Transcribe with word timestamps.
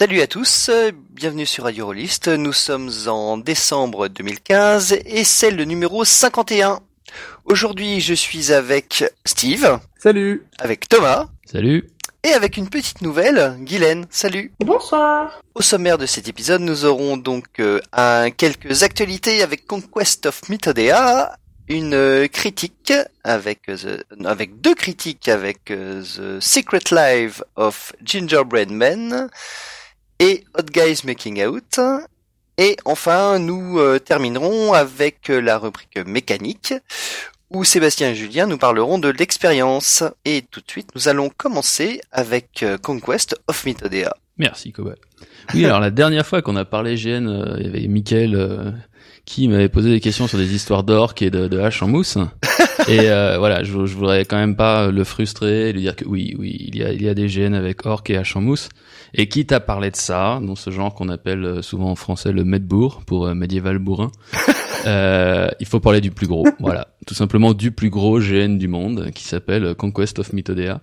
Salut 0.00 0.22
à 0.22 0.26
tous, 0.26 0.70
bienvenue 1.10 1.44
sur 1.44 1.64
Radio 1.64 1.84
Rollist. 1.84 2.28
Nous 2.28 2.54
sommes 2.54 2.90
en 3.06 3.36
décembre 3.36 4.08
2015 4.08 4.94
et 5.04 5.24
c'est 5.24 5.50
le 5.50 5.64
numéro 5.64 6.06
51. 6.06 6.80
Aujourd'hui, 7.44 8.00
je 8.00 8.14
suis 8.14 8.50
avec 8.50 9.04
Steve. 9.26 9.78
Salut. 9.98 10.46
Avec 10.58 10.88
Thomas. 10.88 11.28
Salut. 11.44 11.90
Et 12.24 12.30
avec 12.30 12.56
une 12.56 12.70
petite 12.70 13.02
nouvelle, 13.02 13.58
Guylaine. 13.58 14.06
Salut. 14.08 14.54
Bonsoir. 14.60 15.42
Au 15.54 15.60
sommaire 15.60 15.98
de 15.98 16.06
cet 16.06 16.28
épisode, 16.28 16.62
nous 16.62 16.86
aurons 16.86 17.18
donc 17.18 17.44
euh, 17.58 17.78
un, 17.92 18.30
quelques 18.30 18.84
actualités 18.84 19.42
avec 19.42 19.66
Conquest 19.66 20.24
of 20.24 20.48
Mythodea, 20.48 21.36
une 21.68 21.92
euh, 21.92 22.26
critique 22.26 22.94
avec 23.22 23.66
the, 23.66 24.02
avec 24.24 24.62
deux 24.62 24.74
critiques 24.74 25.28
avec 25.28 25.70
euh, 25.70 26.02
The 26.02 26.40
Secret 26.40 26.84
Life 26.90 27.42
of 27.56 27.92
Gingerbread 28.02 28.70
Men 28.70 29.28
et 30.20 30.44
Hot 30.56 30.70
Guys 30.72 31.00
Making 31.04 31.44
Out. 31.46 31.80
Et 32.56 32.76
enfin, 32.84 33.40
nous 33.40 33.78
euh, 33.80 33.98
terminerons 33.98 34.72
avec 34.72 35.28
la 35.28 35.58
rubrique 35.58 35.98
mécanique 36.06 36.74
où 37.50 37.64
Sébastien 37.64 38.10
et 38.10 38.14
Julien 38.14 38.46
nous 38.46 38.58
parleront 38.58 38.98
de 38.98 39.08
l'expérience. 39.08 40.04
Et 40.24 40.42
tout 40.50 40.60
de 40.60 40.70
suite, 40.70 40.90
nous 40.94 41.08
allons 41.08 41.30
commencer 41.36 42.00
avec 42.12 42.64
Conquest 42.82 43.34
of 43.48 43.64
Mythodea. 43.64 44.14
Merci 44.40 44.72
Cobal. 44.72 44.96
Oui, 45.52 45.66
alors 45.66 45.80
la 45.80 45.90
dernière 45.90 46.26
fois 46.26 46.40
qu'on 46.40 46.56
a 46.56 46.64
parlé 46.64 46.94
GN, 46.96 47.28
euh, 47.28 47.56
il 47.58 47.66
y 47.66 47.68
avait 47.68 47.86
Mickaël 47.88 48.34
euh, 48.34 48.70
qui 49.30 49.46
m'avait 49.46 49.68
posé 49.68 49.90
des 49.90 50.00
questions 50.00 50.26
sur 50.26 50.38
des 50.38 50.56
histoires 50.56 50.82
d'orques 50.82 51.22
et 51.22 51.30
de, 51.30 51.46
de 51.46 51.60
haches 51.60 51.84
en 51.84 51.86
mousse. 51.86 52.18
et 52.88 53.10
euh, 53.10 53.38
voilà, 53.38 53.62
je, 53.62 53.86
je, 53.86 53.94
voudrais 53.94 54.24
quand 54.24 54.36
même 54.36 54.56
pas 54.56 54.90
le 54.90 55.04
frustrer 55.04 55.72
lui 55.72 55.82
dire 55.82 55.94
que 55.94 56.04
oui, 56.04 56.34
oui, 56.36 56.56
il 56.66 56.76
y 56.76 56.82
a, 56.82 56.92
il 56.92 57.00
y 57.00 57.08
a 57.08 57.14
des 57.14 57.28
GN 57.28 57.54
avec 57.54 57.86
orques 57.86 58.10
et 58.10 58.16
haches 58.16 58.34
en 58.34 58.40
mousse. 58.40 58.68
Et 59.14 59.28
quitte 59.28 59.52
à 59.52 59.60
parler 59.60 59.92
de 59.92 59.96
ça, 59.96 60.40
dans 60.42 60.56
ce 60.56 60.70
genre 60.70 60.94
qu'on 60.94 61.08
appelle 61.08 61.62
souvent 61.62 61.92
en 61.92 61.94
français 61.94 62.32
le 62.32 62.42
medbourg 62.42 63.02
pour 63.06 63.32
médiéval 63.32 63.78
bourrin, 63.78 64.10
il 64.84 65.66
faut 65.66 65.78
parler 65.78 66.00
du 66.00 66.10
plus 66.10 66.26
gros. 66.26 66.48
Voilà, 66.58 66.88
tout 67.06 67.14
simplement 67.14 67.54
du 67.54 67.70
plus 67.70 67.90
gros 67.90 68.18
GN 68.18 68.58
du 68.58 68.66
monde 68.66 69.12
qui 69.14 69.22
s'appelle 69.22 69.76
Conquest 69.76 70.18
of 70.18 70.32
Mythodea. 70.32 70.80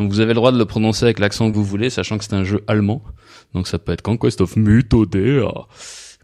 Donc 0.00 0.10
vous 0.10 0.18
avez 0.18 0.30
le 0.30 0.34
droit 0.34 0.50
de 0.50 0.58
le 0.58 0.64
prononcer 0.64 1.04
avec 1.04 1.20
l'accent 1.20 1.48
que 1.48 1.54
vous 1.54 1.64
voulez, 1.64 1.90
sachant 1.90 2.18
que 2.18 2.24
c'est 2.24 2.34
un 2.34 2.42
jeu 2.42 2.64
allemand. 2.66 3.02
Donc 3.54 3.68
ça 3.68 3.78
peut 3.78 3.92
être 3.92 4.02
Conquest 4.02 4.40
of 4.40 4.56
Mythodea, 4.56 5.68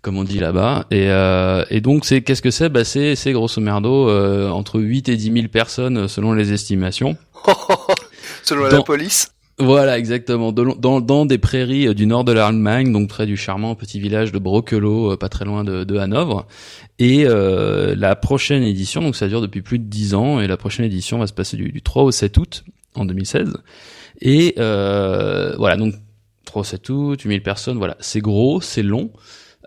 comme 0.02 0.18
on 0.18 0.24
dit 0.24 0.38
là-bas. 0.38 0.86
Et, 0.90 1.10
euh, 1.10 1.64
et 1.70 1.80
donc 1.80 2.04
c'est 2.04 2.22
qu'est-ce 2.22 2.42
que 2.42 2.50
c'est? 2.50 2.68
Bah 2.68 2.84
c'est 2.84 3.16
c'est 3.16 3.32
grosso 3.32 3.60
merdo 3.60 4.08
euh, 4.08 4.48
entre 4.50 4.80
8 4.80 5.08
et 5.08 5.16
10 5.16 5.32
000 5.32 5.48
personnes 5.48 6.08
selon 6.08 6.32
les 6.32 6.52
estimations. 6.52 7.16
selon 8.42 8.64
la 8.64 8.82
police. 8.82 9.32
Voilà, 9.58 9.98
exactement. 9.98 10.52
Dans, 10.52 11.02
dans 11.02 11.26
des 11.26 11.36
prairies 11.36 11.94
du 11.94 12.06
nord 12.06 12.24
de 12.24 12.32
l'Allemagne, 12.32 12.90
donc 12.92 13.10
près 13.10 13.26
du 13.26 13.36
charmant 13.36 13.74
petit 13.74 14.00
village 14.00 14.32
de 14.32 14.38
Brokelo, 14.38 15.18
pas 15.18 15.28
très 15.28 15.44
loin 15.44 15.64
de, 15.64 15.84
de 15.84 15.98
Hanovre. 15.98 16.46
Et 17.00 17.24
euh, 17.26 17.94
la 17.96 18.14
prochaine 18.14 18.62
édition, 18.62 19.00
donc 19.00 19.16
ça 19.16 19.26
dure 19.26 19.40
depuis 19.40 19.62
plus 19.62 19.78
de 19.78 19.84
10 19.84 20.14
ans, 20.14 20.38
et 20.38 20.46
la 20.46 20.58
prochaine 20.58 20.84
édition 20.84 21.18
va 21.18 21.26
se 21.26 21.32
passer 21.32 21.56
du, 21.56 21.72
du 21.72 21.80
3 21.80 22.04
au 22.04 22.10
7 22.10 22.36
août 22.36 22.64
en 22.94 23.06
2016. 23.06 23.54
Et 24.20 24.54
euh, 24.58 25.56
voilà, 25.56 25.76
donc 25.76 25.94
3 26.44 26.62
7 26.62 26.88
août, 26.90 27.20
8000 27.22 27.42
personnes, 27.42 27.78
voilà, 27.78 27.96
c'est 28.00 28.20
gros, 28.20 28.60
c'est 28.60 28.82
long, 28.82 29.10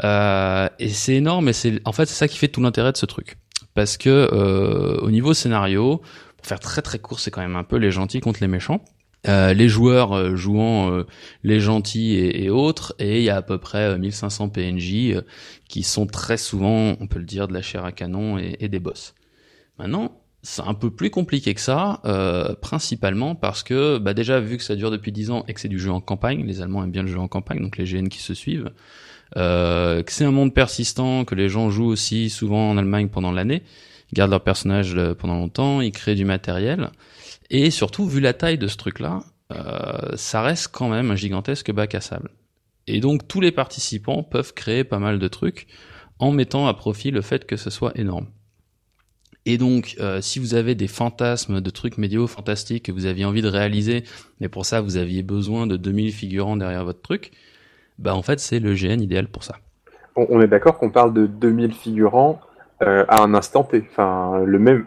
euh, 0.04 0.68
et 0.80 0.90
c'est 0.90 1.16
énorme, 1.16 1.50
et 1.50 1.54
c'est 1.54 1.82
en 1.86 1.92
fait 1.92 2.06
c'est 2.06 2.16
ça 2.16 2.28
qui 2.28 2.38
fait 2.38 2.48
tout 2.48 2.62
l'intérêt 2.62 2.92
de 2.92 2.98
ce 2.98 3.06
truc. 3.06 3.38
Parce 3.74 3.98
que 3.98 4.10
euh, 4.10 4.98
au 5.02 5.12
niveau 5.12 5.34
scénario, 5.34 6.02
pour 6.38 6.46
faire 6.46 6.60
très 6.60 6.82
très 6.82 7.00
court, 7.00 7.20
c'est 7.20 7.32
quand 7.32 7.42
même 7.42 7.56
un 7.56 7.64
peu 7.64 7.78
les 7.78 7.92
gentils 7.92 8.20
contre 8.20 8.40
les 8.42 8.48
méchants. 8.48 8.84
Euh, 9.26 9.54
les 9.54 9.70
joueurs 9.70 10.12
euh, 10.12 10.36
jouant 10.36 10.92
euh, 10.92 11.08
les 11.44 11.62
gentils 11.62 12.18
et, 12.18 12.50
autres, 12.50 12.94
et 13.00 13.20
il 13.20 13.24
y 13.24 13.30
a 13.30 13.38
à 13.38 13.42
peu 13.42 13.58
près 13.58 13.98
1500 13.98 14.50
PNJ 14.50 15.16
qui 15.70 15.84
sont 15.84 16.06
très 16.06 16.36
souvent, 16.36 16.98
on 17.00 17.08
peut 17.08 17.20
le 17.20 17.26
dire, 17.26 17.48
de 17.48 17.54
la 17.54 17.62
chair 17.62 17.86
à 17.86 17.94
canon 17.94 18.38
et, 18.38 18.58
et 18.60 18.68
des 18.68 18.80
boss. 18.80 19.16
Maintenant, 19.80 20.24
c'est 20.44 20.62
un 20.62 20.74
peu 20.74 20.92
plus 20.92 21.10
compliqué 21.10 21.54
que 21.54 21.62
ça, 21.62 22.02
euh, 22.04 22.54
principalement 22.56 23.34
parce 23.34 23.64
que 23.64 23.98
bah 23.98 24.14
déjà 24.14 24.42
vu 24.42 24.58
que 24.58 24.64
ça 24.64 24.76
dure 24.76 24.92
depuis 24.92 25.14
10 25.14 25.32
ans 25.32 25.46
et 25.48 25.54
que 25.54 25.62
c'est 25.62 25.70
du 25.70 25.80
jeu 25.80 25.90
en 25.90 26.02
campagne, 26.02 26.46
les 26.46 26.62
Allemands 26.62 26.84
aiment 26.84 26.92
bien 26.92 27.04
le 27.04 27.08
jeu 27.08 27.18
en 27.18 27.30
campagne, 27.30 27.62
donc 27.62 27.78
les 27.78 27.86
GN 27.86 28.10
qui 28.10 28.20
se 28.20 28.34
suivent, 28.34 28.72
euh, 29.38 30.04
que 30.04 30.12
c'est 30.12 30.26
un 30.26 30.32
monde 30.32 30.54
persistant, 30.54 31.26
que 31.26 31.36
les 31.36 31.50
gens 31.50 31.70
jouent 31.70 31.88
aussi 31.88 32.30
souvent 32.30 32.70
en 32.70 32.78
Allemagne 32.78 33.10
pendant 33.10 33.32
l'année, 33.32 33.64
ils 34.12 34.16
gardent 34.16 34.32
leur 34.32 34.44
personnage 34.44 34.98
pendant 35.18 35.36
longtemps, 35.36 35.82
ils 35.82 35.92
créent 35.92 36.16
du 36.16 36.26
matériel, 36.26 36.92
et 37.50 37.72
surtout 37.72 38.08
vu 38.08 38.20
la 38.20 38.34
taille 38.34 38.58
de 38.58 38.68
ce 38.68 38.78
truc-là, 38.78 39.24
euh, 39.52 40.16
ça 40.16 40.42
reste 40.42 40.70
quand 40.72 40.90
même 40.90 41.12
un 41.12 41.16
gigantesque 41.16 41.72
bac 41.72 41.96
à 41.96 42.02
sable. 42.02 42.30
Et 42.88 43.00
donc 43.00 43.28
tous 43.28 43.42
les 43.42 43.52
participants 43.52 44.24
peuvent 44.24 44.54
créer 44.54 44.84
pas 44.84 45.00
mal 45.00 45.20
de 45.20 45.28
trucs 45.28 45.68
en 46.20 46.32
mettant 46.32 46.68
à 46.68 46.74
profit 46.74 47.12
le 47.12 47.22
fait 47.22 47.46
que 47.46 47.58
ce 47.58 47.70
soit 47.70 47.98
énorme. 47.98 48.28
Et 49.46 49.58
donc, 49.58 49.98
euh, 50.00 50.22
si 50.22 50.40
vous 50.40 50.54
avez 50.56 50.74
des 50.74 50.88
fantasmes 50.88 51.60
de 51.60 51.70
trucs 51.70 51.98
médiaux 51.98 52.28
fantastiques 52.28 52.86
que 52.86 52.94
vous 52.94 53.06
aviez 53.06 53.26
envie 53.26 53.42
de 53.42 53.50
réaliser, 53.50 54.06
mais 54.40 54.48
pour 54.48 54.66
ça 54.66 54.80
vous 54.80 54.96
aviez 54.96 55.22
besoin 55.22 55.68
de 55.68 55.76
2000 55.76 56.14
figurants 56.14 56.56
derrière 56.56 56.86
votre 56.86 57.02
truc, 57.02 57.32
bah 58.00 58.16
en 58.16 58.22
fait 58.22 58.40
c'est 58.40 58.60
le 58.60 58.74
GN 58.74 59.02
idéal 59.02 59.28
pour 59.28 59.44
ça. 59.44 59.56
On, 60.16 60.28
on 60.30 60.42
est 60.42 60.48
d'accord 60.48 60.78
qu'on 60.78 60.92
parle 60.92 61.14
de 61.14 61.26
2000 61.26 61.74
figurants 61.74 62.40
euh, 62.84 63.06
à 63.08 63.22
un 63.22 63.34
instant 63.34 63.64
T. 63.64 63.84
Enfin, 63.90 64.44
le 64.46 64.60
même, 64.60 64.86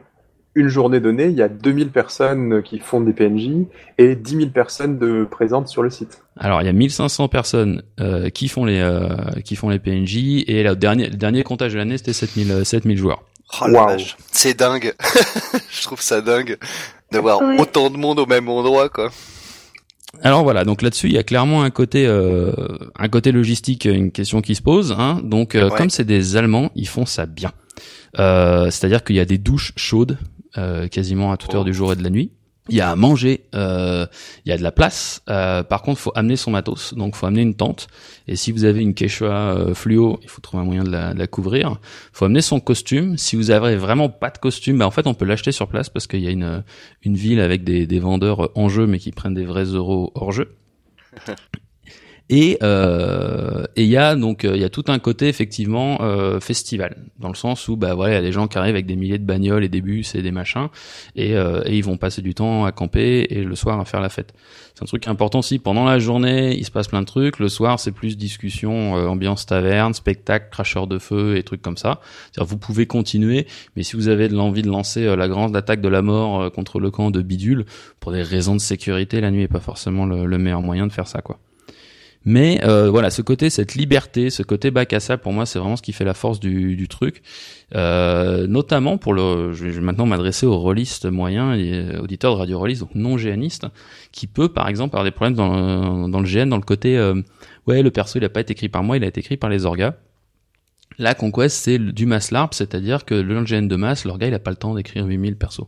une 0.55 0.69
journée 0.69 1.01
donnée, 1.01 1.27
il 1.27 1.37
y 1.37 1.43
a 1.43 1.49
2000 1.49 1.91
personnes 1.91 2.63
qui 2.63 2.79
font 2.79 3.01
des 3.01 3.13
PNJ 3.13 3.67
et 3.99 4.17
10 4.17 4.37
000 4.37 4.51
personnes 4.51 4.99
de 4.99 5.25
présentes 5.25 5.69
sur 5.69 5.83
le 5.83 5.91
site. 5.91 6.23
Alors, 6.39 6.61
il 6.61 6.67
y 6.67 6.69
a 6.69 6.73
1500 6.73 7.29
personnes 7.29 7.83
euh, 8.01 8.29
qui 8.29 8.49
font 8.49 8.65
les 8.65 8.81
euh, 8.81 9.09
qui 9.45 9.57
font 9.57 9.69
les 9.69 9.79
PNJ 9.79 10.45
et 10.47 10.63
le 10.63 10.75
dernier 10.77 11.09
le 11.09 11.17
dernier 11.17 11.43
comptage 11.43 11.73
de 11.73 11.79
l'année 11.79 11.97
c'était 11.97 12.13
7000 12.13 12.65
7000 12.65 12.99
joueurs. 12.99 13.23
Oh 13.61 13.67
wow. 13.69 13.97
c'est 14.33 14.59
dingue. 14.59 14.93
je 15.71 15.83
trouve 15.83 16.01
ça 16.01 16.21
dingue 16.21 16.59
d'avoir 17.13 17.41
oui. 17.41 17.57
autant 17.59 17.91
de 17.91 17.97
monde 17.97 18.19
au 18.19 18.27
même 18.27 18.49
endroit, 18.49 18.89
quoi. 18.89 19.11
Alors 20.23 20.45
voilà, 20.45 20.65
donc 20.65 20.83
là-dessus, 20.83 21.09
il 21.09 21.13
y 21.13 21.19
a 21.19 21.23
clairement 21.23 21.63
un 21.63 21.71
côté, 21.71 22.07
euh, 22.07 22.53
un 22.99 23.09
côté 23.09 23.33
logistique, 23.33 23.85
une 23.85 24.13
question 24.13 24.41
qui 24.41 24.55
se 24.55 24.63
pose. 24.63 24.95
Hein. 24.99 25.21
Donc, 25.23 25.55
euh, 25.55 25.69
ouais. 25.69 25.77
comme 25.77 25.91
c'est 25.91 26.05
des 26.05 26.37
Allemands, 26.37 26.71
ils 26.75 26.89
font 26.89 27.07
ça 27.07 27.27
bien. 27.27 27.53
Euh, 28.19 28.71
C'est-à-dire 28.71 29.05
qu'il 29.05 29.17
y 29.17 29.21
a 29.21 29.25
des 29.25 29.39
douches 29.39 29.73
chaudes 29.77 30.19
euh, 30.59 30.89
quasiment 30.89 31.33
à 31.33 31.37
toute 31.37 31.55
heure 31.55 31.65
du 31.65 31.75
jour 31.75 31.93
et 31.93 31.97
de 31.97 32.03
la 32.03 32.11
nuit. 32.11 32.31
Il 32.69 32.77
y 32.77 32.81
a 32.81 32.91
à 32.91 32.97
manger, 32.97 33.45
euh, 33.55 34.07
il 34.45 34.49
y 34.49 34.53
a 34.53 34.59
de 34.59 34.63
la 34.63 34.73
place. 34.73 35.23
Euh, 35.29 35.63
par 35.63 35.83
contre, 35.83 36.01
faut 36.01 36.13
amener 36.15 36.37
son 36.37 36.51
matos, 36.51 36.95
donc 36.95 37.15
faut 37.15 37.27
amener 37.27 37.43
une 37.43 37.55
tente. 37.55 37.87
Et 38.27 38.35
si 38.35 38.51
vous 38.51 38.65
avez 38.65 38.81
une 38.81 38.95
quechua 38.95 39.57
euh, 39.57 39.75
fluo, 39.75 40.19
il 40.23 40.29
faut 40.29 40.41
trouver 40.41 40.63
un 40.63 40.67
moyen 40.67 40.83
de 40.83 40.91
la, 40.91 41.15
de 41.15 41.19
la, 41.19 41.27
couvrir. 41.27 41.79
Faut 42.13 42.25
amener 42.25 42.43
son 42.43 42.59
costume. 42.59 43.17
Si 43.19 43.37
vous 43.37 43.51
avez 43.51 43.77
vraiment 43.77 44.09
pas 44.09 44.31
de 44.31 44.39
costume, 44.39 44.79
bah 44.79 44.87
en 44.87 44.91
fait 44.91 45.07
on 45.07 45.15
peut 45.15 45.25
l'acheter 45.25 45.53
sur 45.53 45.69
place 45.69 45.89
parce 45.91 46.07
qu'il 46.07 46.23
y 46.23 46.27
a 46.27 46.31
une 46.31 46.65
une 47.03 47.17
ville 47.17 47.41
avec 47.41 47.63
des, 47.63 47.87
des 47.87 48.01
vendeurs 48.01 48.51
en 48.59 48.69
jeu 48.69 48.87
mais 48.87 48.99
qui 48.99 49.13
prennent 49.13 49.35
des 49.35 49.45
vrais 49.45 49.65
euros 49.65 50.11
hors 50.15 50.33
jeu. 50.33 50.57
Et 52.29 52.59
euh, 52.63 53.65
il 53.77 53.87
y 53.87 53.97
a 53.97 54.17
donc 54.17 54.43
il 54.43 54.61
y 54.61 54.65
a 54.65 54.69
tout 54.69 54.85
un 54.89 54.99
côté 54.99 55.29
effectivement 55.29 55.99
euh, 56.01 56.41
festival 56.41 56.97
dans 57.21 57.29
le 57.29 57.37
sens 57.37 57.69
où 57.69 57.77
bah 57.77 57.95
voilà 57.95 58.15
il 58.15 58.17
y 58.17 58.19
a 58.19 58.23
des 58.23 58.33
gens 58.33 58.49
qui 58.49 58.59
arrivent 58.59 58.75
avec 58.75 58.87
des 58.87 58.97
milliers 58.97 59.19
de 59.19 59.25
bagnoles 59.25 59.63
et 59.63 59.69
des 59.69 59.81
bus 59.81 60.17
et 60.17 60.23
des 60.23 60.33
machins 60.33 60.67
et, 61.15 61.37
euh, 61.37 61.63
et 61.67 61.77
ils 61.77 61.85
vont 61.85 61.97
passer 61.97 62.23
du 62.23 62.35
temps 62.35 62.65
à 62.65 62.73
camper 62.73 63.29
et 63.31 63.45
le 63.45 63.55
soir 63.55 63.79
à 63.79 63.85
faire 63.85 64.01
la 64.01 64.09
fête. 64.09 64.35
C'est 64.75 64.83
un 64.83 64.87
truc 64.87 65.07
important 65.07 65.39
aussi 65.39 65.61
pendant 65.61 65.85
la 65.85 66.01
journée 66.01 66.57
il 66.57 66.65
se 66.65 66.73
passe 66.73 66.89
plein 66.89 67.01
de 67.01 67.07
trucs. 67.07 67.39
Le 67.39 67.49
soir 67.49 67.79
c'est 67.79 67.93
plus 67.93 68.17
discussion, 68.17 68.97
euh, 68.97 69.07
ambiance 69.07 69.47
taverne, 69.47 69.95
spectacle, 69.95 70.49
cracheur 70.51 70.89
de 70.89 70.99
feu 70.99 71.37
et 71.37 71.45
trucs 71.45 71.63
comme 71.63 71.77
ça. 71.77 72.01
C'est-à-dire 72.33 72.49
vous 72.49 72.59
pouvez 72.59 72.87
continuer, 72.87 73.47
mais 73.77 73.85
si 73.85 73.95
vous 73.95 74.09
avez 74.09 74.29
de 74.29 74.35
l'envie 74.35 74.63
de 74.63 74.69
lancer 74.69 75.07
euh, 75.07 75.15
la 75.15 75.29
grande 75.29 75.55
attaque 75.57 75.81
de 75.81 75.89
la 75.89 76.03
mort 76.03 76.41
euh, 76.41 76.51
contre 76.51 76.81
le 76.81 76.91
camp 76.91 77.13
de 77.13 77.23
Bidule 77.23 77.67
pour 78.01 78.11
des 78.11 78.23
raisons 78.23 78.55
de 78.57 78.61
sécurité, 78.61 79.21
la 79.21 79.31
nuit 79.31 79.43
est 79.43 79.49
pas 79.49 79.61
forcément 79.61 80.07
le, 80.07 80.27
le 80.27 80.39
meilleur 80.39 80.63
moyen 80.63 80.89
de 80.89 80.93
faire 80.93 81.07
ça 81.07 81.23
quoi. 81.23 81.39
Mais 82.29 82.61
euh, 82.65 82.91
voilà, 82.91 83.11
ce 83.11 83.23
côté, 83.23 83.51
cette 83.51 83.77
liberté, 83.77 84.31
ce 84.31 84.43
côté 84.43 84.73
bac 84.73 84.93
à 84.93 84.99
sable, 84.99 85.23
pour 85.23 85.33
moi, 85.33 85.47
c'est 85.47 85.61
vraiment 85.61 85.77
ce 85.77 85.83
qui 85.83 85.93
fait 85.93 86.05
la 86.05 86.13
force 86.13 86.41
du, 86.41 86.89
truc. 86.89 87.23
Euh, 87.77 88.49
notamment 88.49 88.99
pour 88.99 89.15
le, 89.15 89.53
je 89.53 89.67
vais 89.67 89.81
maintenant 89.81 90.07
m'adresser 90.07 90.45
aux 90.45 90.59
rôlistes 90.59 91.07
moyens 91.07 91.57
et 91.57 91.97
auditeurs 91.99 92.35
de 92.35 92.41
radio 92.41 92.59
rôlistes, 92.59 92.81
donc 92.81 92.95
non 92.97 93.15
GNistes, 93.15 93.67
qui 94.11 94.27
peut 94.27 94.49
par 94.49 94.69
exemple 94.69 94.97
avoir 94.97 95.05
des 95.05 95.13
problèmes 95.13 95.37
dans, 95.37 96.09
dans 96.09 96.21
le 96.21 96.27
GN, 96.27 96.49
dans 96.49 96.57
le 96.57 96.63
côté, 96.63 96.99
euh, 96.99 97.15
ouais, 97.69 97.81
le 97.83 97.93
perso 97.93 98.19
il 98.19 98.25
a 98.25 98.29
pas 98.29 98.41
été 98.41 98.53
écrit 98.53 98.69
par 98.69 98.83
moi, 98.83 98.97
il 98.97 99.05
a 99.05 99.07
été 99.07 99.21
écrit 99.21 99.37
par 99.37 99.49
les 99.49 99.65
orgas. 99.65 99.95
La 100.99 101.15
Conquest, 101.15 101.57
c'est 101.57 101.79
du 101.79 102.07
mass 102.07 102.33
LARP, 102.33 102.55
c'est-à-dire 102.55 103.05
que 103.05 103.15
le 103.15 103.45
GN 103.45 103.69
de 103.69 103.77
masse, 103.77 104.05
l'orga, 104.05 104.27
il 104.27 104.35
a 104.35 104.41
pas 104.41 104.51
le 104.51 104.57
temps 104.57 104.75
d'écrire 104.75 105.07
8000 105.07 105.37
persos. 105.37 105.67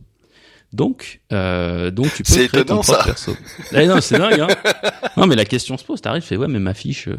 Donc, 0.71 1.21
euh, 1.33 1.89
donc 1.89 2.13
tu 2.13 2.23
peux 2.23 2.33
créer 2.33 2.47
ton 2.47 2.59
étonnant, 2.59 2.81
propre 2.81 2.99
ça. 2.99 3.05
perso. 3.05 3.35
Eh 3.73 3.87
non, 3.87 4.01
c'est 4.01 4.17
dingue. 4.17 4.39
Hein 4.39 4.47
non, 5.17 5.25
mais 5.25 5.35
la 5.35 5.45
question 5.45 5.77
se 5.77 5.83
pose. 5.83 6.01
T'arrives, 6.01 6.21
fais 6.23 6.37
ouais, 6.37 6.47
mais 6.47 6.59
ma 6.59 6.73
fiche, 6.75 7.07
euh, 7.07 7.17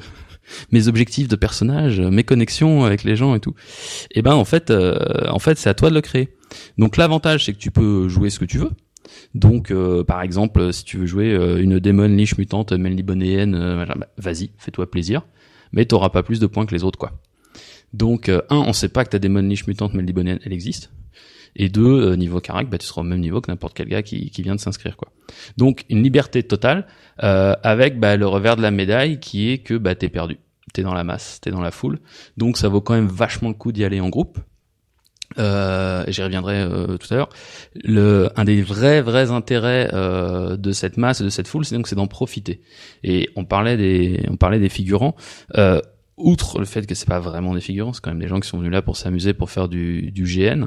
mes 0.70 0.88
objectifs 0.88 1.29
de 1.29 1.37
personnage, 1.37 2.00
euh, 2.00 2.11
mes 2.11 2.25
connexions 2.25 2.85
avec 2.85 3.05
les 3.05 3.17
gens 3.17 3.35
et 3.35 3.41
tout. 3.41 3.55
Et 4.12 4.23
ben 4.23 4.35
en 4.35 4.44
fait, 4.44 4.70
euh, 4.70 4.99
en 5.29 5.38
fait, 5.38 5.58
c'est 5.58 5.69
à 5.69 5.75
toi 5.75 5.91
de 5.91 5.94
le 5.94 6.00
créer. 6.00 6.29
Donc 6.79 6.97
l'avantage, 6.97 7.44
c'est 7.44 7.52
que 7.52 7.58
tu 7.58 7.70
peux 7.70 8.08
jouer 8.08 8.31
ce 8.31 8.38
que 8.38 8.44
tu 8.44 8.58
veux. 8.58 8.70
Donc, 9.35 9.70
euh, 9.70 10.05
par 10.05 10.23
exemple, 10.23 10.73
si 10.73 10.85
tu 10.85 10.99
veux 10.99 11.06
jouer 11.06 11.35
une 11.61 11.81
démon 11.81 12.06
liche 12.06 12.38
mutante 12.38 12.73
melnibonéenne, 12.73 13.52
bah, 13.52 14.06
vas-y, 14.19 14.52
fais-toi 14.58 14.91
plaisir. 14.91 15.23
Mais 15.73 15.85
t'auras 15.85 16.11
pas 16.11 16.23
plus 16.23 16.41
de 16.41 16.47
points 16.47 16.67
que 16.67 16.75
les 16.75 16.85
autres, 16.85 16.99
quoi. 16.99 17.12
Donc, 17.93 18.29
un, 18.29 18.44
on 18.50 18.73
sait 18.73 18.88
pas 18.88 19.05
que 19.05 19.11
ta 19.11 19.19
démon 19.19 19.41
liche 19.41 19.67
mutante 19.67 19.94
melnibonéenne, 19.94 20.38
elle 20.44 20.52
existe. 20.52 20.93
Et 21.56 21.69
deux, 21.69 22.14
niveau 22.17 22.41
carac, 22.41 22.69
bah, 22.69 22.79
tu 22.79 22.87
seras 22.87 23.00
au 23.00 23.05
même 23.05 23.20
niveau 23.20 23.41
que 23.41 23.50
n'importe 23.50 23.75
quel 23.75 23.88
gars 23.88 24.02
qui, 24.02 24.31
qui 24.31 24.43
vient 24.43 24.55
de 24.55 24.61
s'inscrire, 24.61 24.97
quoi. 24.97 25.12
Donc, 25.56 25.85
une 25.88 26.02
liberté 26.02 26.43
totale, 26.43 26.87
avec 27.19 27.99
bah, 27.99 28.17
le 28.17 28.26
revers 28.26 28.56
de 28.56 28.62
la 28.62 28.70
médaille 28.70 29.20
qui 29.20 29.50
est 29.50 29.58
que 29.58 29.75
bah, 29.75 29.94
t'es 29.94 30.08
perdu. 30.08 30.38
T'es 30.73 30.82
dans 30.82 30.94
la 30.94 31.05
masse, 31.05 31.41
t'es 31.41 31.50
dans 31.50 31.61
la 31.61 31.70
foule. 31.70 31.99
Donc, 32.37 32.56
ça 32.56 32.69
vaut 32.69 32.81
quand 32.81 32.94
même 32.94 33.08
vachement 33.08 33.49
le 33.49 33.55
coup 33.55 33.73
d'y 33.73 33.85
aller 33.85 34.00
en 34.00 34.08
groupe 34.08 34.38
euh, 35.38 36.05
j'y 36.08 36.23
reviendrai 36.23 36.61
euh, 36.61 36.97
tout 36.97 37.06
à 37.12 37.17
l'heure. 37.17 37.29
Le, 37.75 38.31
un 38.37 38.44
des 38.44 38.62
vrais 38.62 39.00
vrais 39.00 39.31
intérêts 39.31 39.88
euh, 39.93 40.56
de 40.56 40.73
cette 40.73 40.97
masse 40.97 41.20
et 41.20 41.25
de 41.25 41.29
cette 41.29 41.47
foule, 41.47 41.64
c'est 41.64 41.76
donc 41.76 41.87
c'est 41.87 41.97
d'en 41.97 42.08
profiter. 42.08 42.61
Et 43.05 43.31
on 43.37 43.44
parlait 43.44 43.76
des 43.76 44.25
on 44.29 44.37
parlait 44.37 44.58
des 44.58 44.69
figurants. 44.69 45.14
Outre 46.23 46.59
le 46.59 46.67
fait 46.67 46.87
que 46.87 46.95
c'est 46.95 47.09
pas 47.09 47.19
vraiment 47.19 47.55
des 47.55 47.61
figurants, 47.61 47.93
c'est 47.93 48.03
quand 48.03 48.11
même 48.11 48.21
des 48.21 48.29
gens 48.29 48.41
qui 48.41 48.49
sont 48.49 48.59
venus 48.59 48.73
là 48.73 48.83
pour 48.83 48.97
s'amuser, 48.97 49.33
pour 49.33 49.51
faire 49.51 49.69
du, 49.69 50.11
du 50.13 50.25
GN. 50.25 50.67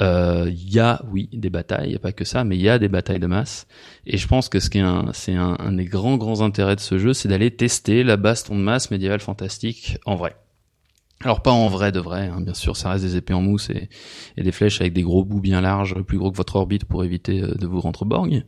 Il 0.00 0.04
euh, 0.04 0.50
y 0.52 0.78
a, 0.78 1.02
oui, 1.10 1.28
des 1.32 1.50
batailles, 1.50 1.90
il 1.90 1.92
y 1.92 1.96
a 1.96 2.00
pas 2.00 2.12
que 2.12 2.24
ça, 2.24 2.44
mais 2.44 2.56
il 2.56 2.62
y 2.62 2.68
a 2.68 2.78
des 2.78 2.88
batailles 2.88 3.20
de 3.20 3.26
masse. 3.26 3.66
Et 4.06 4.16
je 4.16 4.26
pense 4.26 4.48
que 4.48 4.60
ce 4.60 4.70
qui 4.70 4.78
est 4.78 4.82
un, 4.82 5.10
c'est 5.12 5.34
un, 5.34 5.56
un 5.58 5.72
des 5.72 5.84
grands 5.84 6.16
grands 6.16 6.40
intérêts 6.40 6.76
de 6.76 6.80
ce 6.80 6.98
jeu, 6.98 7.14
c'est 7.14 7.28
d'aller 7.28 7.50
tester 7.50 8.02
la 8.02 8.16
baston 8.16 8.56
de 8.56 8.62
masse 8.62 8.90
médiévale 8.90 9.20
fantastique 9.20 9.98
en 10.04 10.16
vrai. 10.16 10.36
Alors 11.24 11.42
pas 11.42 11.50
en 11.50 11.66
vrai 11.68 11.90
de 11.90 11.98
vrai, 11.98 12.30
hein, 12.32 12.40
bien 12.40 12.54
sûr, 12.54 12.76
ça 12.76 12.90
reste 12.90 13.04
des 13.04 13.16
épées 13.16 13.34
en 13.34 13.42
mousse 13.42 13.70
et, 13.70 13.88
et, 14.36 14.42
des 14.44 14.52
flèches 14.52 14.80
avec 14.80 14.92
des 14.92 15.02
gros 15.02 15.24
bouts 15.24 15.40
bien 15.40 15.60
larges, 15.60 15.94
plus 16.02 16.16
gros 16.16 16.30
que 16.30 16.36
votre 16.36 16.54
orbite 16.54 16.84
pour 16.84 17.02
éviter 17.02 17.42
euh, 17.42 17.54
de 17.54 17.66
vous 17.66 17.80
rentrer 17.80 18.06
borgne. 18.06 18.44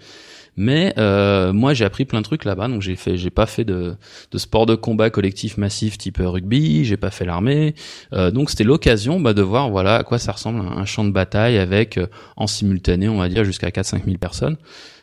Mais 0.57 0.93
euh, 0.99 1.53
moi 1.53 1.75
j'ai 1.75 1.85
appris 1.85 2.05
plein 2.05 2.21
de 2.21 2.25
trucs 2.25 2.45
là-bas, 2.45 2.69
donc 2.69 2.83
j'ai 2.83 2.97
fait, 2.97 3.17
j'ai 3.17 3.31
pas 3.31 3.47
fait 3.47 3.65
de, 3.65 3.97
de, 4.31 4.39
sport 4.39 4.67
de 4.67 4.75
combat 4.75 5.11
collectif 5.11 5.57
massif 5.57 5.97
type 5.99 6.19
rugby, 6.21 6.85
j'ai 6.85 6.97
pas 6.97 7.11
fait 7.11 7.25
l'armée, 7.25 7.75
euh, 8.13 8.31
donc 8.31 8.51
c'était 8.51 8.65
l'occasion 8.65 9.21
bah, 9.21 9.33
de 9.33 9.43
voir 9.43 9.71
voilà 9.71 9.97
à 9.97 10.03
quoi 10.03 10.19
ça 10.19 10.33
ressemble 10.33 10.61
un, 10.61 10.85
champ 10.85 11.05
de 11.05 11.11
bataille 11.11 11.59
avec 11.59 11.99
euh, 11.99 12.07
en 12.37 12.47
simultané 12.47 13.09
on 13.09 13.19
va 13.19 13.29
dire 13.29 13.45
jusqu'à 13.45 13.69
4-5 13.69 14.05
000 14.05 14.19
personnes. 14.19 14.57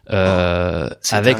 Euh, 0.10 0.88
avec 1.12 1.38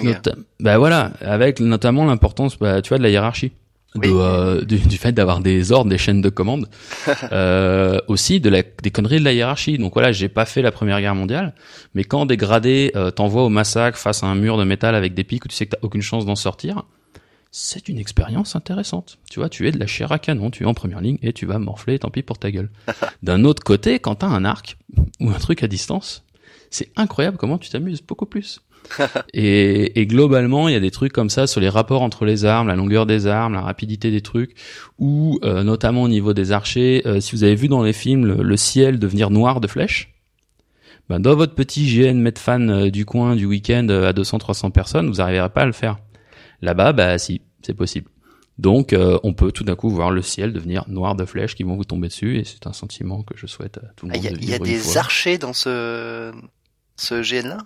bah 0.60 0.78
voilà, 0.78 1.14
avec 1.22 1.62
notamment 1.62 2.04
l'importance, 2.04 2.60
bah, 2.60 2.82
tu 2.82 2.90
vois, 2.90 2.98
de 2.98 3.04
la 3.04 3.10
hiérarchie 3.10 3.54
de, 3.98 4.10
euh, 4.10 4.64
du, 4.64 4.98
fait 4.98 5.12
d'avoir 5.12 5.40
des 5.40 5.72
ordres, 5.72 5.90
des 5.90 5.98
chaînes 5.98 6.22
de 6.22 6.30
commande, 6.30 6.68
euh, 7.32 8.00
aussi 8.08 8.40
de 8.40 8.50
la, 8.50 8.64
des 8.84 8.92
conneries 8.92 9.20
de 9.20 9.24
la 9.24 9.34
hiérarchie. 9.34 9.78
Donc 9.78 9.94
voilà, 9.94 10.12
j'ai 10.12 10.30
pas 10.30 10.46
fait 10.46 10.62
la 10.62 10.72
Première 10.72 11.00
Guerre 11.02 11.16
mondiale, 11.16 11.54
mais 11.94 12.04
quand 12.04 12.26
des 12.26 12.38
gradés 12.38 12.92
euh, 12.96 13.12
t'envoient 13.12 13.44
au 13.44 13.50
massacre 13.50 13.98
face 13.98 14.24
à 14.24 14.28
un 14.28 14.36
mur 14.36 14.58
de 14.58 14.64
métal 14.64 14.96
avec 14.96 15.14
des 15.14 15.24
pics 15.24 15.46
où 15.46 15.48
tu 15.48 15.56
sais 15.56 15.66
que 15.66 15.72
t'as 15.72 15.82
aucune 15.82 16.02
chance 16.02 16.26
d'en 16.26 16.36
sortir, 16.36 16.84
c'est 17.52 17.90
une 17.90 17.98
expérience 17.98 18.56
intéressante. 18.56 19.18
Tu 19.30 19.40
vois, 19.40 19.50
tu 19.50 19.68
es 19.68 19.72
de 19.72 19.80
la 19.80 19.88
chair 19.88 20.12
à 20.12 20.20
canon, 20.20 20.52
tu 20.52 20.64
es 20.64 20.66
en 20.66 20.74
première 20.74 21.02
ligne 21.02 21.18
et 21.22 21.34
tu 21.34 21.46
vas 21.46 21.60
morfler, 21.60 21.98
tant 22.00 22.10
pis 22.10 22.22
pour 22.22 22.38
ta 22.38 22.52
gueule. 22.52 22.70
D'un 23.24 23.44
autre 23.44 23.64
côté, 23.64 24.00
quand 24.00 24.16
t'as 24.16 24.28
un 24.28 24.46
arc 24.46 24.78
ou 25.20 25.30
un 25.30 25.40
truc 25.40 25.64
à 25.64 25.68
distance, 25.68 26.24
c'est 26.70 26.92
incroyable 26.96 27.38
comment 27.38 27.58
tu 27.58 27.70
t'amuses 27.70 28.02
beaucoup 28.02 28.26
plus. 28.26 28.62
et, 29.34 30.00
et, 30.00 30.08
globalement, 30.08 30.68
il 30.68 30.74
y 30.74 30.76
a 30.76 30.80
des 30.80 30.92
trucs 30.92 31.14
comme 31.14 31.30
ça 31.30 31.48
sur 31.48 31.62
les 31.62 31.70
rapports 31.70 32.02
entre 32.02 32.26
les 32.26 32.46
armes, 32.46 32.68
la 32.68 32.76
longueur 32.76 33.06
des 33.06 33.28
armes, 33.28 33.54
la 33.54 33.62
rapidité 33.62 34.12
des 34.12 34.22
trucs, 34.22 34.56
ou 35.00 35.40
euh, 35.44 35.64
notamment 35.64 36.04
au 36.04 36.08
niveau 36.08 36.34
des 36.34 36.52
archers. 36.52 37.02
Euh, 37.06 37.20
si 37.20 37.36
vous 37.36 37.44
avez 37.44 37.56
vu 37.56 37.68
dans 37.68 37.84
les 37.84 37.94
films 37.94 38.26
le, 38.26 38.58
ciel 38.58 39.00
devenir 39.00 39.30
noir 39.30 39.62
de 39.62 39.68
flèches, 39.68 40.14
ben 41.10 41.20
dans 41.20 41.36
votre 41.36 41.56
petit 41.56 41.86
GN 41.86 42.20
Medfan 42.20 42.68
euh, 42.70 42.90
du 42.90 43.06
coin 43.06 43.36
du 43.36 43.46
week-end 43.46 43.88
à 43.90 44.12
200-300 44.12 44.72
personnes, 44.72 45.08
vous 45.08 45.16
n'arriverez 45.16 45.50
pas 45.50 45.62
à 45.62 45.66
le 45.66 45.72
faire. 45.72 45.98
Là-bas, 46.62 46.94
bah 46.94 47.18
si, 47.18 47.42
c'est 47.62 47.76
possible. 47.76 48.10
Donc, 48.58 48.96
on 49.22 49.34
peut 49.34 49.52
tout 49.52 49.64
d'un 49.64 49.76
coup 49.76 49.92
voir 49.92 50.10
le 50.10 50.24
ciel 50.24 50.52
devenir 50.52 50.86
noir 50.88 51.14
de 51.14 51.26
flèches 51.26 51.54
qui 51.54 51.62
vont 51.62 51.76
vous 51.76 51.84
tomber 51.84 52.08
dessus, 52.08 52.40
et 52.40 52.44
c'est 52.44 52.66
un 52.66 52.74
sentiment 52.74 53.22
que 53.22 53.38
je 53.38 53.46
souhaite 53.46 53.78
à 53.78 53.94
tout 53.96 54.08
le 54.08 54.14
ah, 54.16 54.18
monde. 54.18 54.38
Il 54.42 54.50
y 54.50 54.56
a, 54.56 54.58
des 54.58 54.98
archers 54.98 55.38
dans 55.38 55.54
ce 55.54 56.32
ce 56.96 57.22
GN-là 57.22 57.60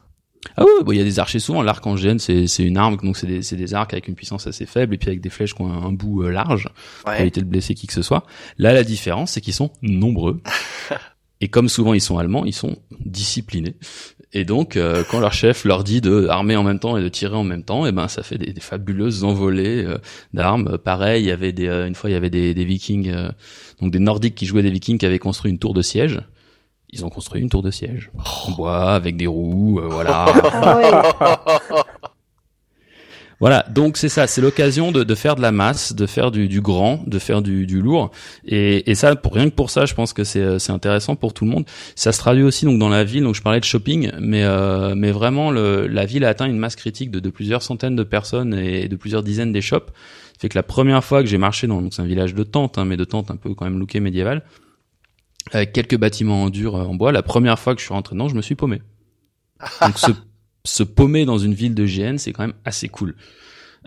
ah 0.57 0.63
oui, 0.85 0.95
il 0.95 0.97
y 0.97 1.01
a 1.01 1.03
des 1.03 1.19
archers 1.19 1.39
souvent. 1.39 1.61
L'arc 1.61 1.85
en 1.85 1.95
GN, 1.95 2.17
c'est 2.17 2.63
une 2.63 2.77
arme, 2.77 2.97
donc 2.97 3.15
c'est 3.17 3.27
des, 3.27 3.55
des 3.55 3.73
arcs 3.73 3.93
avec 3.93 4.07
une 4.07 4.15
puissance 4.15 4.47
assez 4.47 4.65
faible 4.65 4.95
et 4.95 4.97
puis 4.97 5.09
avec 5.09 5.21
des 5.21 5.29
flèches 5.29 5.53
qui 5.53 5.61
ont 5.61 5.71
un, 5.71 5.91
bout 5.91 6.23
euh, 6.23 6.31
large 6.31 6.67
pour 7.03 7.13
éviter 7.13 7.41
de 7.41 7.45
blesser 7.45 7.75
qui 7.75 7.87
que 7.87 7.93
ce 7.93 8.01
soit. 8.01 8.25
Là, 8.57 8.73
la 8.73 8.83
différence, 8.83 9.31
c'est 9.31 9.41
qu'ils 9.41 9.53
sont 9.53 9.71
nombreux. 9.81 10.41
et 11.41 11.47
comme 11.47 11.69
souvent 11.69 11.93
ils 11.93 12.01
sont 12.01 12.17
allemands, 12.17 12.45
ils 12.45 12.53
sont 12.53 12.77
disciplinés. 12.99 13.75
Et 14.33 14.45
donc, 14.45 14.77
euh, 14.77 15.03
quand 15.11 15.19
leur 15.19 15.33
chef 15.33 15.65
leur 15.65 15.83
dit 15.83 15.99
de 15.99 16.27
armer 16.27 16.55
en 16.55 16.63
même 16.63 16.79
temps 16.79 16.95
et 16.95 17.03
de 17.03 17.09
tirer 17.09 17.35
en 17.35 17.43
même 17.43 17.63
temps, 17.63 17.85
et 17.85 17.89
eh 17.89 17.91
ben 17.91 18.07
ça 18.07 18.23
fait 18.23 18.37
des, 18.37 18.53
des 18.53 18.61
fabuleuses 18.61 19.23
envolées 19.25 19.83
euh, 19.83 19.97
d'armes. 20.33 20.77
Pareil, 20.77 21.23
il 21.23 21.27
y 21.27 21.31
avait 21.31 21.51
des, 21.51 21.67
une 21.67 21.95
fois 21.95 22.09
il 22.09 22.13
y 22.13 22.15
avait 22.15 22.29
des, 22.29 22.53
des 22.53 22.65
Vikings, 22.65 23.13
donc 23.81 23.91
des 23.91 23.99
Nordiques 23.99 24.35
qui 24.35 24.45
jouaient 24.45 24.63
des 24.63 24.71
Vikings 24.71 24.97
qui 24.97 25.05
avaient 25.05 25.19
construit 25.19 25.51
une 25.51 25.59
tour 25.59 25.73
de 25.73 25.81
siège 25.81 26.21
ils 26.91 27.05
ont 27.05 27.09
construit 27.09 27.41
une 27.41 27.49
tour 27.49 27.61
de 27.61 27.71
siège 27.71 28.11
en 28.47 28.51
bois 28.51 28.93
avec 28.93 29.17
des 29.17 29.27
roues, 29.27 29.79
euh, 29.79 29.87
voilà. 29.87 30.25
Ah 30.53 31.85
voilà, 33.39 33.65
donc 33.69 33.97
c'est 33.97 34.09
ça, 34.09 34.27
c'est 34.27 34.41
l'occasion 34.41 34.91
de, 34.91 35.03
de, 35.03 35.15
faire 35.15 35.35
de 35.35 35.41
la 35.41 35.51
masse, 35.51 35.93
de 35.93 36.05
faire 36.05 36.29
du, 36.29 36.47
du 36.47 36.61
grand, 36.61 37.03
de 37.07 37.17
faire 37.17 37.41
du, 37.41 37.65
du 37.65 37.81
lourd, 37.81 38.11
et, 38.45 38.89
et, 38.91 38.95
ça, 38.95 39.15
pour 39.15 39.33
rien 39.33 39.49
que 39.49 39.55
pour 39.55 39.69
ça, 39.69 39.85
je 39.85 39.93
pense 39.95 40.13
que 40.13 40.23
c'est, 40.23 40.59
c'est 40.59 40.71
intéressant 40.71 41.15
pour 41.15 41.33
tout 41.33 41.45
le 41.45 41.51
monde. 41.51 41.65
Ça 41.95 42.11
se 42.11 42.19
traduit 42.19 42.43
aussi 42.43 42.65
donc 42.65 42.77
dans 42.77 42.89
la 42.89 43.03
ville, 43.03 43.23
donc 43.23 43.35
je 43.35 43.41
parlais 43.41 43.59
de 43.59 43.65
shopping, 43.65 44.11
mais 44.19 44.43
euh, 44.43 44.93
mais 44.95 45.11
vraiment 45.11 45.49
le, 45.49 45.87
la 45.87 46.05
ville 46.05 46.23
a 46.25 46.29
atteint 46.29 46.45
une 46.45 46.57
masse 46.57 46.75
critique 46.75 47.09
de, 47.09 47.19
de 47.19 47.29
plusieurs 47.29 47.63
centaines 47.63 47.95
de 47.95 48.03
personnes 48.03 48.53
et 48.53 48.87
de 48.87 48.95
plusieurs 48.95 49.23
dizaines 49.23 49.51
des 49.51 49.61
shops. 49.61 49.91
Fait 50.39 50.49
que 50.49 50.57
la 50.57 50.63
première 50.63 51.03
fois 51.03 51.21
que 51.21 51.29
j'ai 51.29 51.37
marché 51.37 51.67
dans 51.67 51.81
donc 51.81 51.93
c'est 51.93 52.01
un 52.01 52.05
village 52.05 52.33
de 52.33 52.43
tentes, 52.43 52.77
hein, 52.77 52.85
mais 52.85 52.97
de 52.97 53.05
tentes 53.05 53.29
un 53.31 53.35
peu 53.35 53.53
quand 53.53 53.65
même 53.65 53.79
looké 53.79 53.99
médiéval, 53.99 54.43
avec 55.51 55.73
quelques 55.73 55.97
bâtiments 55.97 56.43
en 56.43 56.49
dur 56.49 56.75
euh, 56.75 56.83
en 56.83 56.95
bois. 56.95 57.11
La 57.11 57.23
première 57.23 57.59
fois 57.59 57.73
que 57.75 57.81
je 57.81 57.85
suis 57.85 57.93
rentré 57.93 58.15
dedans, 58.15 58.29
je 58.29 58.35
me 58.35 58.41
suis 58.41 58.55
paumé. 58.55 58.81
Donc 59.81 59.97
se, 59.97 60.11
se 60.63 60.83
paumer 60.83 61.25
dans 61.25 61.37
une 61.37 61.53
ville 61.53 61.75
de 61.75 61.85
GN, 61.85 62.17
c'est 62.17 62.31
quand 62.33 62.43
même 62.43 62.55
assez 62.65 62.89
cool. 62.89 63.15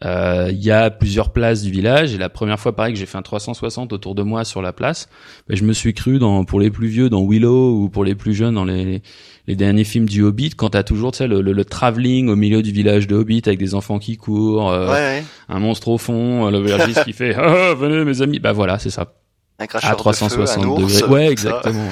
Euh, 0.04 0.48
il 0.50 0.60
y 0.60 0.72
a 0.72 0.90
plusieurs 0.90 1.32
places 1.32 1.62
du 1.62 1.70
village 1.70 2.14
et 2.14 2.18
la 2.18 2.28
première 2.28 2.58
fois 2.58 2.74
pareil 2.74 2.92
que 2.92 2.98
j'ai 2.98 3.06
fait 3.06 3.16
un 3.16 3.22
360 3.22 3.92
autour 3.92 4.16
de 4.16 4.24
moi 4.24 4.44
sur 4.44 4.60
la 4.60 4.72
place, 4.72 5.08
ben, 5.48 5.56
je 5.56 5.62
me 5.62 5.72
suis 5.72 5.94
cru 5.94 6.18
dans 6.18 6.44
pour 6.44 6.58
les 6.58 6.70
plus 6.72 6.88
vieux 6.88 7.08
dans 7.08 7.24
Willow 7.24 7.78
ou 7.78 7.88
pour 7.88 8.02
les 8.02 8.16
plus 8.16 8.34
jeunes 8.34 8.54
dans 8.54 8.64
les, 8.64 9.02
les 9.46 9.54
derniers 9.54 9.84
films 9.84 10.08
du 10.08 10.22
Hobbit 10.22 10.50
quand 10.50 10.70
t'as 10.70 10.82
toujours 10.82 11.12
tu 11.12 11.18
sais 11.18 11.28
le, 11.28 11.40
le, 11.40 11.64
travelling 11.64 12.28
au 12.28 12.34
milieu 12.34 12.60
du 12.60 12.72
village 12.72 13.06
de 13.06 13.14
Hobbit 13.14 13.42
avec 13.46 13.60
des 13.60 13.76
enfants 13.76 14.00
qui 14.00 14.16
courent, 14.16 14.72
euh, 14.72 15.20
un 15.48 15.60
monstre 15.60 15.86
au 15.86 15.98
fond, 15.98 16.50
le 16.50 16.58
vergiste 16.58 17.04
qui 17.04 17.12
fait 17.12 17.34
ah, 17.38 17.74
venez 17.74 18.04
mes 18.04 18.20
amis, 18.20 18.40
bah 18.40 18.52
voilà 18.52 18.80
c'est 18.80 18.90
ça 18.90 19.14
à 19.58 19.94
360 19.94 20.78
degrés. 20.78 21.04
Ouais, 21.04 21.28
exactement. 21.30 21.88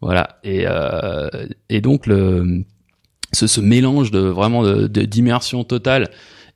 voilà. 0.00 0.38
Et 0.44 0.64
euh, 0.66 1.28
et 1.68 1.80
donc 1.80 2.06
le 2.06 2.64
ce, 3.32 3.46
ce 3.46 3.60
mélange 3.60 4.10
de 4.10 4.20
vraiment 4.20 4.62
de 4.62 4.86
d'immersion 4.86 5.64
totale 5.64 6.10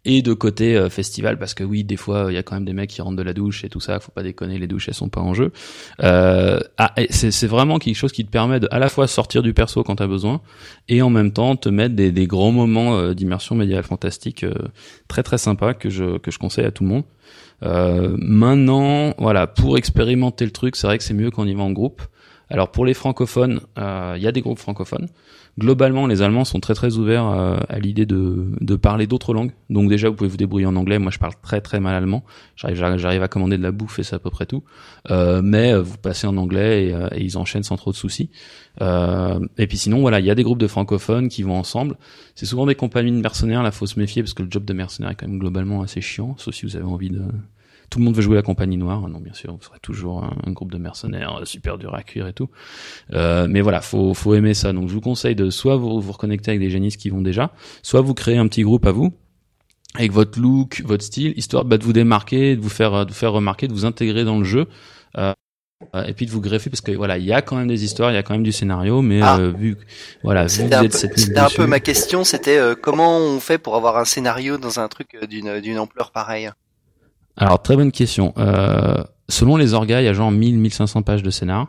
et 0.05 0.23
de 0.23 0.33
côté 0.33 0.76
euh, 0.76 0.88
festival 0.88 1.38
parce 1.38 1.52
que 1.52 1.62
oui 1.62 1.85
des 1.85 1.97
fois 1.97 2.26
il 2.31 2.35
y 2.35 2.38
a 2.38 2.43
quand 2.43 2.55
même 2.55 2.64
des 2.64 2.73
mecs 2.73 2.88
qui 2.88 3.02
rentrent 3.02 3.17
de 3.17 3.23
la 3.23 3.35
douche 3.35 3.64
et 3.64 3.69
tout 3.69 3.81
ça 3.81 4.00
faut 4.00 4.12
pas 4.12 4.23
déconner 4.23 4.59
les 4.59 4.67
douches 4.67 4.88
elles 4.88 4.95
sont 4.95 5.11
pas 5.11 5.21
en 5.21 5.35
jeu 5.35 5.52
euh, 6.02 6.59
ah, 6.79 6.95
c'est 7.11 7.47
vraiment 7.47 7.79
quelque 7.79 7.97
chose 7.97 8.12
qui 8.12 8.25
te 8.25 8.31
permet 8.31 8.61
de 8.61 8.69
à 8.71 8.79
la 8.79 8.88
fois 8.88 9.07
sortir 9.07 9.43
du 9.43 9.52
perso 9.52 9.83
quand 9.83 9.97
t'as 9.97 10.07
besoin 10.07 10.40
et 10.88 11.02
en 11.02 11.11
même 11.11 11.33
temps 11.33 11.55
te 11.57 11.69
mettre 11.69 11.95
des, 11.95 12.12
des 12.12 12.26
grands 12.26 12.52
moments 12.52 12.97
euh, 12.97 13.12
d'immersion 13.12 13.55
médiale 13.55 13.83
fantastique 13.83 14.45
euh, 14.45 14.55
très 15.07 15.23
très 15.23 15.37
sympa 15.37 15.75
que 15.75 15.90
je 15.90 16.17
que 16.17 16.31
je 16.31 16.38
conseille 16.38 16.64
à 16.64 16.71
tout 16.71 16.83
le 16.85 16.88
monde 16.88 17.05
euh, 17.62 18.17
maintenant, 18.19 19.14
voilà, 19.19 19.47
pour 19.47 19.76
expérimenter 19.76 20.45
le 20.45 20.50
truc, 20.50 20.76
c'est 20.76 20.87
vrai 20.87 20.99
que 20.99 21.05
c'est 21.05 21.14
mieux 21.14 21.31
quand 21.31 21.43
on 21.43 21.47
y 21.47 21.55
va 21.55 21.62
en 21.62 21.73
groupe. 21.73 22.02
Alors 22.49 22.71
pour 22.71 22.85
les 22.85 22.95
francophones, 22.95 23.61
euh, 23.79 24.14
il 24.17 24.23
y 24.23 24.26
a 24.26 24.33
des 24.33 24.40
groupes 24.40 24.59
francophones. 24.59 25.09
Globalement, 25.59 26.07
les 26.07 26.23
Allemands 26.23 26.45
sont 26.45 26.61
très 26.61 26.75
très 26.75 26.97
ouverts 26.97 27.26
euh, 27.26 27.59
à 27.69 27.78
l'idée 27.78 28.07
de, 28.07 28.47
de 28.61 28.76
parler 28.76 29.07
d'autres 29.07 29.35
langues. 29.35 29.52
Donc 29.69 29.88
déjà, 29.88 30.09
vous 30.09 30.14
pouvez 30.14 30.30
vous 30.30 30.37
débrouiller 30.37 30.66
en 30.66 30.76
anglais. 30.76 30.99
Moi, 30.99 31.11
je 31.11 31.19
parle 31.19 31.35
très 31.42 31.61
très 31.61 31.80
mal 31.80 31.95
allemand. 31.95 32.25
J'arrive, 32.57 33.23
à 33.23 33.28
commander 33.28 33.59
de 33.59 33.62
la 33.62 33.73
bouffe 33.73 33.99
et 33.99 34.02
c'est 34.02 34.16
à 34.16 34.19
peu 34.19 34.30
près 34.30 34.47
tout. 34.47 34.62
Euh, 35.11 35.42
mais 35.42 35.76
vous 35.76 35.99
passez 35.99 36.26
en 36.26 36.37
anglais 36.37 36.87
et, 36.87 37.16
et, 37.16 37.23
ils 37.23 37.37
enchaînent 37.37 37.62
sans 37.62 37.76
trop 37.76 37.90
de 37.90 37.97
soucis. 37.97 38.30
et 38.80 39.66
puis 39.66 39.76
sinon, 39.76 40.00
voilà, 40.00 40.21
il 40.21 40.26
y 40.26 40.30
a 40.30 40.35
des 40.35 40.42
groupes 40.42 40.59
de 40.61 40.69
francophones 40.69 41.28
qui 41.28 41.42
vont 41.42 41.59
ensemble. 41.59 41.97
C'est 42.35 42.47
souvent 42.47 42.66
des 42.66 42.75
compagnies 42.75 43.12
de 43.12 43.21
mercenaires. 43.21 43.62
Là, 43.62 43.71
faut 43.71 43.87
se 43.87 43.99
méfier 43.99 44.23
parce 44.23 44.35
que 44.35 44.42
le 44.42 44.50
job 44.50 44.64
de 44.64 44.73
mercenaire 44.73 45.11
est 45.11 45.14
quand 45.14 45.28
même 45.28 45.38
globalement 45.38 45.83
assez 45.83 46.00
chiant, 46.00 46.35
sauf 46.38 46.54
si 46.54 46.66
vous 46.66 46.76
avez 46.76 46.87
envie 46.87 47.11
de 47.11 47.23
tout 47.90 47.99
le 47.99 48.04
monde 48.04 48.14
veut 48.14 48.23
jouer 48.23 48.37
la 48.37 48.42
compagnie 48.42 48.76
noire. 48.76 49.06
Non, 49.09 49.18
bien 49.18 49.35
sûr, 49.35 49.52
vous 49.54 49.62
serez 49.62 49.80
toujours 49.80 50.25
un, 50.25 50.52
groupe 50.52 50.70
de 50.73 50.78
mercenaires 50.78 51.40
euh, 51.40 51.44
super 51.44 51.76
dur 51.76 51.94
à 51.94 52.02
cuire 52.02 52.28
et 52.28 52.32
tout. 52.32 52.49
Euh, 53.12 53.47
mais 53.50 53.61
voilà, 53.61 53.80
faut 53.80 54.14
faut 54.14 54.35
aimer 54.35 54.54
ça. 54.54 54.73
Donc 54.73 54.88
je 54.88 54.94
vous 54.94 55.00
conseille 55.00 55.35
de 55.35 55.50
soit 55.50 55.76
vous 55.76 56.00
vous 56.00 56.12
reconnecter 56.12 56.52
avec 56.52 56.61
des 56.61 56.70
génistes 56.70 57.00
qui 57.00 57.11
vont 57.11 57.20
déjà, 57.20 57.52
soit 57.82 58.00
vous 58.00 58.14
créez 58.14 58.38
un 58.38 58.47
petit 58.47 58.62
groupe 58.62 58.87
à 58.87 58.92
vous 58.92 59.12
avec 59.97 60.12
votre 60.12 60.40
look, 60.40 60.82
votre 60.85 61.02
style, 61.02 61.35
histoire 61.37 61.64
bah, 61.64 61.76
de 61.76 61.85
vous 61.85 61.92
démarquer, 61.92 62.54
de 62.54 62.61
vous 62.61 62.68
faire 62.68 63.04
de 63.04 63.11
vous 63.11 63.16
faire 63.16 63.32
remarquer, 63.32 63.66
de 63.66 63.73
vous 63.73 63.85
intégrer 63.85 64.25
dans 64.25 64.38
le 64.38 64.44
jeu. 64.44 64.66
Euh, 65.18 65.32
euh, 65.94 66.04
et 66.04 66.12
puis 66.12 66.26
de 66.26 66.30
vous 66.30 66.42
greffer 66.42 66.68
parce 66.68 66.82
que 66.82 66.92
voilà, 66.92 67.16
il 67.16 67.25
y 67.25 67.32
a 67.32 67.40
quand 67.40 67.56
même 67.56 67.66
des 67.66 67.85
histoires, 67.85 68.11
il 68.12 68.14
y 68.14 68.18
a 68.18 68.23
quand 68.23 68.35
même 68.35 68.42
du 68.42 68.52
scénario, 68.52 69.00
mais 69.00 69.20
Ah. 69.23 69.38
euh, 69.38 69.50
vu 69.50 69.76
que- 69.76 69.82
voilà, 70.23 70.47
C'était 70.47 70.75
un, 70.75 70.82
êtes 70.82 70.92
peu, 70.92 70.99
7000 70.99 71.25
c'était 71.26 71.38
un 71.40 71.49
peu 71.49 71.66
ma 71.66 71.80
question, 71.80 72.23
c'était 72.23 72.59
euh, 72.59 72.75
comment 72.80 73.16
on 73.16 73.40
fait 73.40 73.56
pour 73.56 73.76
avoir 73.76 73.97
un 73.97 74.04
scénario 74.04 74.59
dans 74.59 74.78
un 74.78 74.88
truc 74.88 75.16
euh, 75.20 75.26
d'une 75.26 75.61
d'une 75.61 75.78
ampleur 75.78 76.12
pareille? 76.12 76.50
Alors 77.37 77.62
très 77.62 77.76
bonne 77.76 77.92
question. 77.92 78.32
Euh, 78.38 79.02
selon 79.28 79.56
les 79.56 79.75
orgas, 79.75 80.00
il 80.00 80.04
y 80.04 80.08
a 80.08 80.12
genre 80.12 80.30
1000 80.30 80.58
1500 80.58 81.02
pages 81.02 81.22
de 81.22 81.30
scénar. 81.30 81.68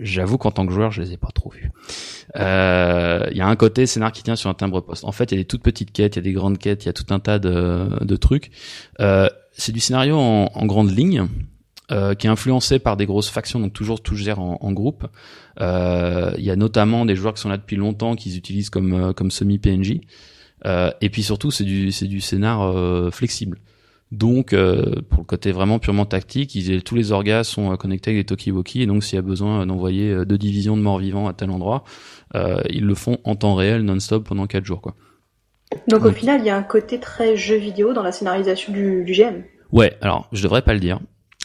J'avoue 0.00 0.38
qu'en 0.38 0.50
tant 0.50 0.66
que 0.66 0.72
joueur, 0.72 0.90
je 0.90 1.02
les 1.02 1.12
ai 1.12 1.16
pas 1.16 1.28
trop 1.34 1.50
vus. 1.50 1.70
Euh, 2.36 3.26
Il 3.30 3.36
y 3.36 3.40
a 3.42 3.46
un 3.46 3.56
côté 3.56 3.86
scénar 3.86 4.10
qui 4.12 4.22
tient 4.22 4.36
sur 4.36 4.48
un 4.50 4.54
timbre 4.54 4.80
poste. 4.80 5.04
En 5.04 5.12
fait, 5.12 5.30
il 5.32 5.34
y 5.36 5.38
a 5.38 5.42
des 5.42 5.46
toutes 5.46 5.62
petites 5.62 5.92
quêtes, 5.92 6.16
il 6.16 6.18
y 6.18 6.20
a 6.20 6.22
des 6.22 6.32
grandes 6.32 6.58
quêtes, 6.58 6.84
il 6.84 6.86
y 6.86 6.88
a 6.88 6.92
tout 6.94 7.04
un 7.10 7.18
tas 7.18 7.38
de, 7.38 7.88
de 8.02 8.16
trucs. 8.16 8.50
Euh, 9.00 9.28
c'est 9.52 9.72
du 9.72 9.80
scénario 9.80 10.16
en, 10.16 10.50
en 10.54 10.66
grande 10.66 10.90
ligne. 10.90 11.26
euh, 11.92 12.14
qui 12.14 12.26
est 12.26 12.30
influencé 12.30 12.78
par 12.80 12.96
des 12.96 13.06
grosses 13.06 13.28
factions, 13.30 13.60
donc 13.60 13.72
toujours 13.72 14.02
tout 14.02 14.16
gère 14.16 14.40
en, 14.40 14.58
en 14.60 14.72
groupe. 14.72 15.06
Euh, 15.60 16.32
Il 16.38 16.44
y 16.44 16.50
a 16.50 16.56
notamment 16.56 17.04
des 17.06 17.14
joueurs 17.16 17.34
qui 17.34 17.40
sont 17.42 17.48
là 17.48 17.58
depuis 17.58 17.76
longtemps, 17.76 18.16
qu'ils 18.16 18.36
utilisent 18.36 18.70
comme 18.70 19.14
comme 19.14 19.30
semi 19.30 19.58
PNJ. 19.58 19.92
Euh, 19.92 20.00
et 21.00 21.10
puis 21.10 21.22
surtout, 21.22 21.50
c'est 21.50 21.64
du 21.64 21.92
c'est 21.92 22.06
du 22.06 22.20
scénar 22.20 22.62
euh, 22.62 23.10
flexible. 23.10 23.58
Donc, 24.12 24.52
euh, 24.52 25.02
pour 25.10 25.18
le 25.20 25.24
côté 25.24 25.50
vraiment 25.50 25.80
purement 25.80 26.06
tactique, 26.06 26.54
ils, 26.54 26.82
tous 26.84 26.94
les 26.94 27.10
orgas 27.10 27.42
sont 27.42 27.72
euh, 27.72 27.76
connectés 27.76 28.12
avec 28.12 28.22
des 28.22 28.26
Tokiwoki, 28.26 28.82
et 28.82 28.86
donc 28.86 29.02
s'il 29.02 29.16
y 29.16 29.18
a 29.18 29.22
besoin 29.22 29.62
euh, 29.62 29.66
d'envoyer 29.66 30.12
euh, 30.12 30.24
deux 30.24 30.38
divisions 30.38 30.76
de 30.76 30.82
morts-vivants 30.82 31.26
à 31.26 31.32
tel 31.32 31.50
endroit, 31.50 31.82
euh, 32.36 32.60
ils 32.70 32.84
le 32.84 32.94
font 32.94 33.18
en 33.24 33.34
temps 33.34 33.56
réel, 33.56 33.82
non-stop, 33.82 34.28
pendant 34.28 34.46
quatre 34.46 34.64
jours. 34.64 34.80
quoi. 34.80 34.94
Donc 35.88 36.04
au 36.04 36.12
final, 36.12 36.40
il 36.40 36.46
y 36.46 36.50
a 36.50 36.56
un 36.56 36.62
côté 36.62 37.00
très 37.00 37.36
jeu 37.36 37.56
vidéo 37.56 37.92
dans 37.94 38.04
la 38.04 38.12
scénarisation 38.12 38.72
du, 38.72 39.02
du 39.04 39.12
GM. 39.12 39.42
Ouais, 39.72 39.96
alors 40.00 40.28
je 40.30 40.40
devrais 40.44 40.62
pas 40.62 40.72
le 40.74 40.80
dire, 40.80 41.00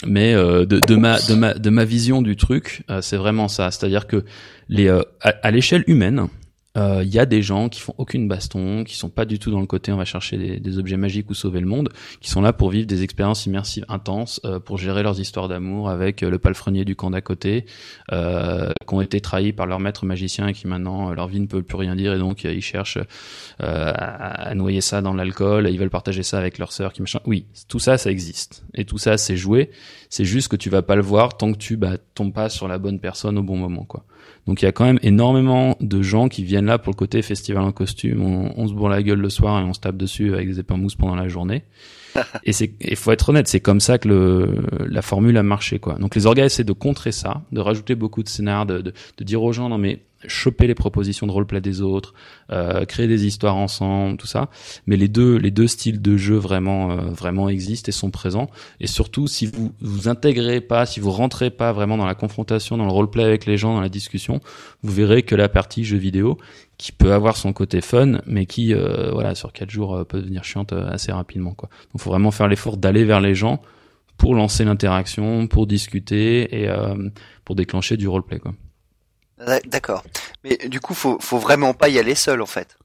mais 0.06 0.36
euh, 0.36 0.64
de, 0.68 0.80
de 0.88 0.96
ma 0.96 1.20
de 1.20 1.34
ma 1.34 1.56
de 1.56 1.70
ma 1.72 1.84
vision 1.84 2.22
du 2.22 2.36
truc, 2.36 2.84
euh, 2.92 3.02
c'est 3.02 3.18
vraiment 3.18 3.48
ça. 3.48 3.72
C'est-à-dire 3.72 4.06
que 4.06 4.24
les 4.70 4.88
euh, 4.88 5.02
à, 5.22 5.30
à 5.42 5.50
l'échelle 5.50 5.84
humaine, 5.88 6.28
euh, 6.78 7.02
il 7.04 7.14
y 7.14 7.20
a 7.20 7.26
des 7.26 7.42
gens 7.42 7.70
qui 7.70 7.82
font 7.82 7.94
aucune 7.98 8.28
baston, 8.28 8.84
qui 8.84 8.96
sont 8.96 9.10
pas 9.10 9.26
du 9.26 9.40
tout 9.40 9.52
dans 9.52 9.60
le 9.60 9.66
côté 9.66 9.92
on 9.92 9.98
va 9.98 10.06
chercher 10.06 10.60
des, 10.60 10.78
objets 10.78 10.98
magiques 10.98 11.30
ou 11.30 11.34
sauver 11.34 11.60
le 11.60 11.66
monde, 11.66 11.90
qui 12.22 12.30
sont 12.30 12.42
là 12.42 12.54
pour 12.54 12.70
vivre 12.70 12.88
des 12.88 13.04
expériences 13.04 13.46
immersives 13.46 13.86
intenses, 13.90 14.40
euh, 14.46 14.60
pour 14.60 14.78
gérer 14.78 15.04
leurs 15.04 15.20
histoires 15.20 15.48
d'amour 15.48 15.90
avec 15.90 16.24
euh, 16.24 16.30
le 16.30 16.40
palefrenier 16.40 16.86
du 16.86 16.96
camp 16.96 17.10
d'à 17.10 17.22
côté, 17.22 17.66
euh, 18.12 18.72
qui 18.88 18.94
ont 18.94 19.02
été 19.02 19.20
trahis 19.22 19.54
par 19.54 19.66
leur 19.66 19.80
maître 19.80 20.06
magicien 20.06 20.48
et 20.48 20.54
qui 20.54 20.68
maintenant 20.68 21.12
euh, 21.12 21.14
leur 21.14 21.28
vie 21.28 21.40
ne 21.40 21.48
peut 21.48 21.62
plus 21.62 21.78
rien 21.78 21.96
dire 21.96 22.14
et 22.14 22.20
donc 22.20 22.46
euh, 22.46 22.54
ils 22.54 22.62
cherchent 22.62 22.98
euh, 22.98 23.92
à, 23.94 24.50
à 24.50 24.56
noyer 24.56 24.82
ça 24.82 25.02
dans 25.02 25.14
l'alcool, 25.14 25.68
et 25.68 25.72
ils 25.72 25.80
veulent 25.80 25.90
partager 25.90 26.24
ça 26.24 26.38
avec 26.38 26.58
leur 26.58 26.72
sœur 26.72 26.94
qui 26.94 27.02
machin. 27.02 27.20
Oui, 27.26 27.46
tout 27.68 27.80
ça, 27.80 27.98
ça 27.98 28.12
existe. 28.12 28.64
Et 28.74 28.86
tout 28.86 28.98
ça, 28.98 29.18
c'est 29.18 29.38
joué. 29.38 29.70
C'est 30.10 30.26
juste 30.26 30.48
que 30.48 30.56
tu 30.56 30.70
vas 30.70 30.82
pas 30.82 30.96
le 30.96 31.02
voir 31.02 31.38
tant 31.38 31.52
que 31.52 31.58
tu 31.58 31.78
bah, 31.78 31.98
tombes 32.16 32.34
pas 32.34 32.50
sur 32.50 32.68
la 32.68 32.78
bonne 32.78 33.00
personne 33.00 33.38
au 33.38 33.44
bon 33.44 33.58
moment, 33.58 33.84
quoi. 33.84 34.04
Donc 34.48 34.62
il 34.62 34.66
y 34.66 34.68
a 34.68 34.72
quand 34.72 34.86
même 34.86 35.00
énormément 35.04 35.78
de 35.80 36.02
gens 36.02 36.28
qui 36.28 36.44
viennent 36.44 36.66
là 36.66 36.80
pour 36.80 36.92
le 36.92 36.98
côté 36.98 37.22
festival 37.22 37.64
en 37.64 37.72
costume. 37.72 38.24
On, 38.24 38.68
se 38.68 38.74
bourre 38.74 38.90
la 38.90 39.04
gueule 39.04 39.20
le 39.20 39.30
soir 39.30 39.60
et 39.60 39.64
on 39.64 39.74
se 39.74 39.80
tape 39.80 39.98
dessus 39.98 40.34
avec 40.34 40.54
des 40.54 40.62
en 40.70 40.78
mousse 40.78 40.96
pendant 40.96 41.16
la 41.16 41.28
journée. 41.28 41.64
et 42.44 42.54
c'est, 42.54 42.74
il 42.82 42.96
faut 42.96 43.12
être 43.12 43.30
honnête, 43.30 43.48
c'est 43.48 43.60
comme 43.60 43.80
ça 43.80 43.98
que 43.98 44.08
le, 44.08 44.56
la 44.88 45.02
formule 45.02 45.38
a 45.38 45.44
marché, 45.44 45.80
quoi. 45.80 45.96
Donc 45.96 46.16
les 46.16 46.26
orgas 46.26 46.46
essaient 46.46 46.64
de 46.64 46.74
contrer 46.74 47.12
ça, 47.12 47.42
de 47.52 47.60
rajouter 47.60 47.96
beaucoup 47.96 48.24
de 48.24 48.30
scénars, 48.30 48.66
de, 48.66 48.80
de, 48.82 48.94
de 49.18 49.24
dire 49.24 49.42
aux 49.44 49.52
gens 49.52 49.70
non 49.70 49.78
mais 49.78 50.02
choper 50.28 50.68
les 50.68 50.76
propositions 50.76 51.28
de 51.28 51.32
roleplay 51.32 51.62
des 51.62 51.82
autres, 51.82 52.14
euh, 52.52 52.86
créer 52.86 53.08
des 53.08 53.26
histoires 53.26 53.56
ensemble, 53.56 54.18
tout 54.18 54.28
ça. 54.28 54.50
Mais 54.86 54.98
les 54.98 55.08
deux, 55.08 55.38
les 55.38 55.52
deux 55.52 55.68
styles 55.68 56.02
de 56.02 56.18
jeu 56.18 56.36
vraiment, 56.36 56.92
euh, 56.92 56.96
vraiment 57.10 57.50
existent 57.50 57.90
et 57.90 57.92
sont 57.92 58.12
présents. 58.12 58.50
Et 58.80 58.88
surtout, 58.88 59.28
si 59.28 59.46
vous 59.46 59.72
vous 59.82 60.08
intégrez 60.08 60.62
pas, 60.62 60.86
si 60.86 61.00
vous 61.00 61.12
rentrez 61.12 61.50
pas 61.50 61.72
vraiment 61.72 61.98
dans 61.98 62.06
la 62.06 62.16
confrontation, 62.16 62.78
dans 62.78 62.86
le 62.86 62.92
roleplay 62.92 63.24
avec 63.24 63.46
les 63.46 63.58
gens, 63.58 63.74
dans 63.74 63.82
la 63.82 63.90
discussion, 63.90 64.42
vous 64.84 64.94
verrez 64.94 65.24
que 65.24 65.36
la 65.36 65.50
partie 65.50 65.84
jeu 65.84 65.98
vidéo, 65.98 66.38
qui 66.82 66.92
peut 66.92 67.14
avoir 67.14 67.38
son 67.38 67.54
côté 67.54 67.80
fun, 67.80 68.22
mais 68.26 68.48
qui, 68.48 68.74
euh, 68.74 69.12
voilà, 69.12 69.36
sur 69.36 69.54
quatre 69.54 69.70
jours 69.70 69.96
euh, 69.96 70.04
peut 70.04 70.20
devenir 70.20 70.44
chiante 70.44 70.74
euh, 70.74 70.90
assez 70.90 71.12
rapidement, 71.12 71.54
quoi. 71.54 71.70
Donc, 71.94 72.02
faut 72.02 72.10
vraiment 72.10 72.32
faire 72.32 72.48
l'effort 72.48 72.76
d'aller 72.76 73.06
vers 73.06 73.22
les 73.22 73.36
gens 73.36 73.62
pour 74.18 74.34
lancer 74.34 74.66
l'interaction, 74.66 75.46
pour 75.48 75.68
discuter 75.68 76.60
et 76.60 76.70
euh, 76.70 76.96
pour 77.46 77.56
déclencher 77.56 77.98
du 77.98 78.08
roleplay, 78.08 78.40
quoi. 78.40 78.54
D'ac- 79.46 79.68
D'accord. 79.70 80.04
Mais 80.44 80.58
du 80.70 80.80
coup, 80.80 80.96
faut, 80.96 81.20
faut 81.20 81.38
vraiment 81.38 81.76
pas 81.76 81.88
y 81.90 82.00
aller 82.00 82.16
seul, 82.16 82.42
en 82.42 82.48
fait. 82.48 82.78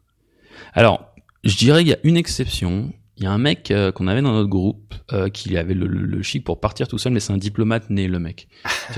Alors, 0.75 1.15
je 1.43 1.57
dirais 1.57 1.81
qu'il 1.81 1.89
y 1.89 1.95
a 1.95 1.99
une 2.05 2.19
exception. 2.19 2.93
Il 3.19 3.25
y 3.25 3.27
a 3.27 3.33
un 3.33 3.39
mec 3.39 3.71
euh, 3.71 3.93
qu'on 3.93 4.09
avait 4.09 4.21
dans 4.21 4.33
notre 4.33 4.49
groupe 4.49 4.95
euh, 5.13 5.29
qui 5.31 5.57
avait 5.57 5.73
le, 5.73 5.87
le, 5.87 6.01
le 6.01 6.23
chic 6.23 6.45
pour 6.45 6.61
partir 6.61 6.87
tout 6.87 6.99
seul, 6.99 7.13
mais 7.13 7.21
c'est 7.21 7.33
un 7.33 7.39
diplomate 7.39 7.89
né, 7.89 8.09
le 8.09 8.19
mec. 8.19 8.49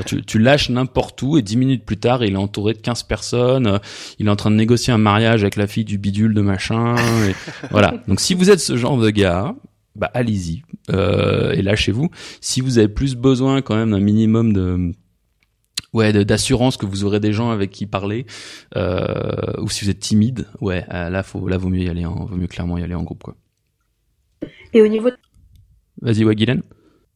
Tu, 0.06 0.22
tu 0.22 0.38
lâches 0.40 0.70
n'importe 0.70 1.22
où 1.22 1.38
et 1.38 1.42
dix 1.42 1.56
minutes 1.56 1.84
plus 1.84 1.98
tard, 1.98 2.25
il 2.25 2.32
est 2.34 2.37
entouré 2.37 2.72
de 2.72 2.78
15 2.78 3.04
personnes. 3.04 3.66
euh, 3.66 3.78
il 4.18 4.26
est 4.26 4.30
en 4.30 4.37
train 4.37 4.50
de 4.50 4.56
négocier 4.56 4.92
un 4.92 4.98
mariage 4.98 5.42
avec 5.42 5.54
la 5.56 5.66
fille 5.68 5.84
du 5.84 5.98
bidule 5.98 6.34
de 6.34 6.40
machin. 6.40 6.96
et 7.28 7.34
voilà. 7.70 7.94
Donc, 8.08 8.20
si 8.20 8.34
vous 8.34 8.50
êtes 8.50 8.60
ce 8.60 8.76
genre 8.76 8.98
de 8.98 9.10
gars, 9.10 9.54
bah 9.94 10.10
allez-y 10.14 10.62
euh, 10.90 11.52
et 11.52 11.62
lâchez-vous. 11.62 12.10
Si 12.40 12.60
vous 12.60 12.78
avez 12.78 12.88
plus 12.88 13.14
besoin 13.16 13.62
quand 13.62 13.76
même 13.76 13.90
d'un 13.90 14.00
minimum 14.00 14.52
de 14.52 14.92
ouais 15.92 16.12
d'assurance 16.25 16.76
que 16.76 16.87
vous 16.87 17.04
aurez 17.04 17.18
des 17.18 17.32
gens 17.32 17.50
avec 17.50 17.70
qui 17.70 17.87
parler 17.87 18.26
euh, 18.76 19.54
ou 19.58 19.68
si 19.70 19.84
vous 19.84 19.90
êtes 19.90 20.00
timide 20.00 20.46
ouais 20.60 20.84
euh, 20.92 21.08
là 21.08 21.22
faut 21.22 21.48
là 21.48 21.56
vaut 21.56 21.70
mieux 21.70 21.82
y 21.82 21.88
aller 21.88 22.04
en, 22.04 22.26
vaut 22.26 22.37
mieux 22.37 22.46
clairement 22.46 22.76
y 22.76 22.82
aller 22.82 22.94
en 22.94 23.02
groupe 23.04 23.22
quoi 23.22 23.37
Et 24.72 24.82
au 24.82 24.88
niveau 24.88 25.10
de 25.10 25.16
vas-y 26.02 26.25
ouais 26.25 26.34
Guylaine 26.34 26.62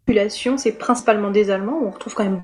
la 0.09 0.15
population, 0.15 0.59
c'est 0.59 0.73
principalement 0.73 1.31
des 1.31 1.51
Allemands, 1.51 1.81
ou 1.81 1.87
on 1.87 1.91
retrouve 1.91 2.15
quand 2.15 2.25
même 2.25 2.43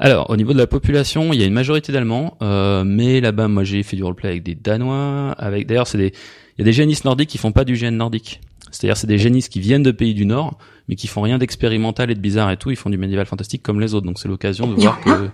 alors 0.00 0.30
au 0.30 0.36
niveau 0.36 0.52
de 0.52 0.58
la 0.58 0.68
population 0.68 1.32
il 1.32 1.40
y 1.40 1.42
a 1.42 1.46
une 1.46 1.52
majorité 1.52 1.90
d'Allemands 1.92 2.38
euh, 2.40 2.84
mais 2.84 3.20
là-bas 3.20 3.48
moi 3.48 3.64
j'ai 3.64 3.82
fait 3.82 3.96
du 3.96 4.04
roleplay 4.04 4.28
avec 4.28 4.42
des 4.44 4.54
Danois 4.54 5.32
avec 5.32 5.66
d'ailleurs 5.66 5.88
c'est 5.88 5.98
des 5.98 6.12
il 6.58 6.62
y 6.62 6.62
a 6.62 6.64
des 6.64 6.72
génistes 6.72 7.04
nordiques 7.04 7.30
qui 7.30 7.38
font 7.38 7.52
pas 7.52 7.64
du 7.64 7.74
GN 7.74 7.90
nordique. 7.90 8.40
C'est-à-dire 8.72 8.96
c'est 8.96 9.06
des 9.06 9.18
génistes 9.18 9.50
qui 9.50 9.60
viennent 9.60 9.84
de 9.84 9.92
pays 9.92 10.12
du 10.12 10.26
Nord 10.26 10.58
mais 10.88 10.96
qui 10.96 11.06
font 11.06 11.22
rien 11.22 11.38
d'expérimental 11.38 12.10
et 12.10 12.14
de 12.14 12.20
bizarre 12.20 12.50
et 12.50 12.56
tout 12.56 12.70
ils 12.70 12.76
font 12.76 12.90
du 12.90 12.98
médiéval 12.98 13.26
fantastique 13.26 13.62
comme 13.62 13.80
les 13.80 13.94
autres. 13.94 14.06
Donc 14.06 14.18
c'est 14.18 14.28
l'occasion 14.28 14.66
de 14.66 14.74
voir 14.74 15.00
que 15.00 15.30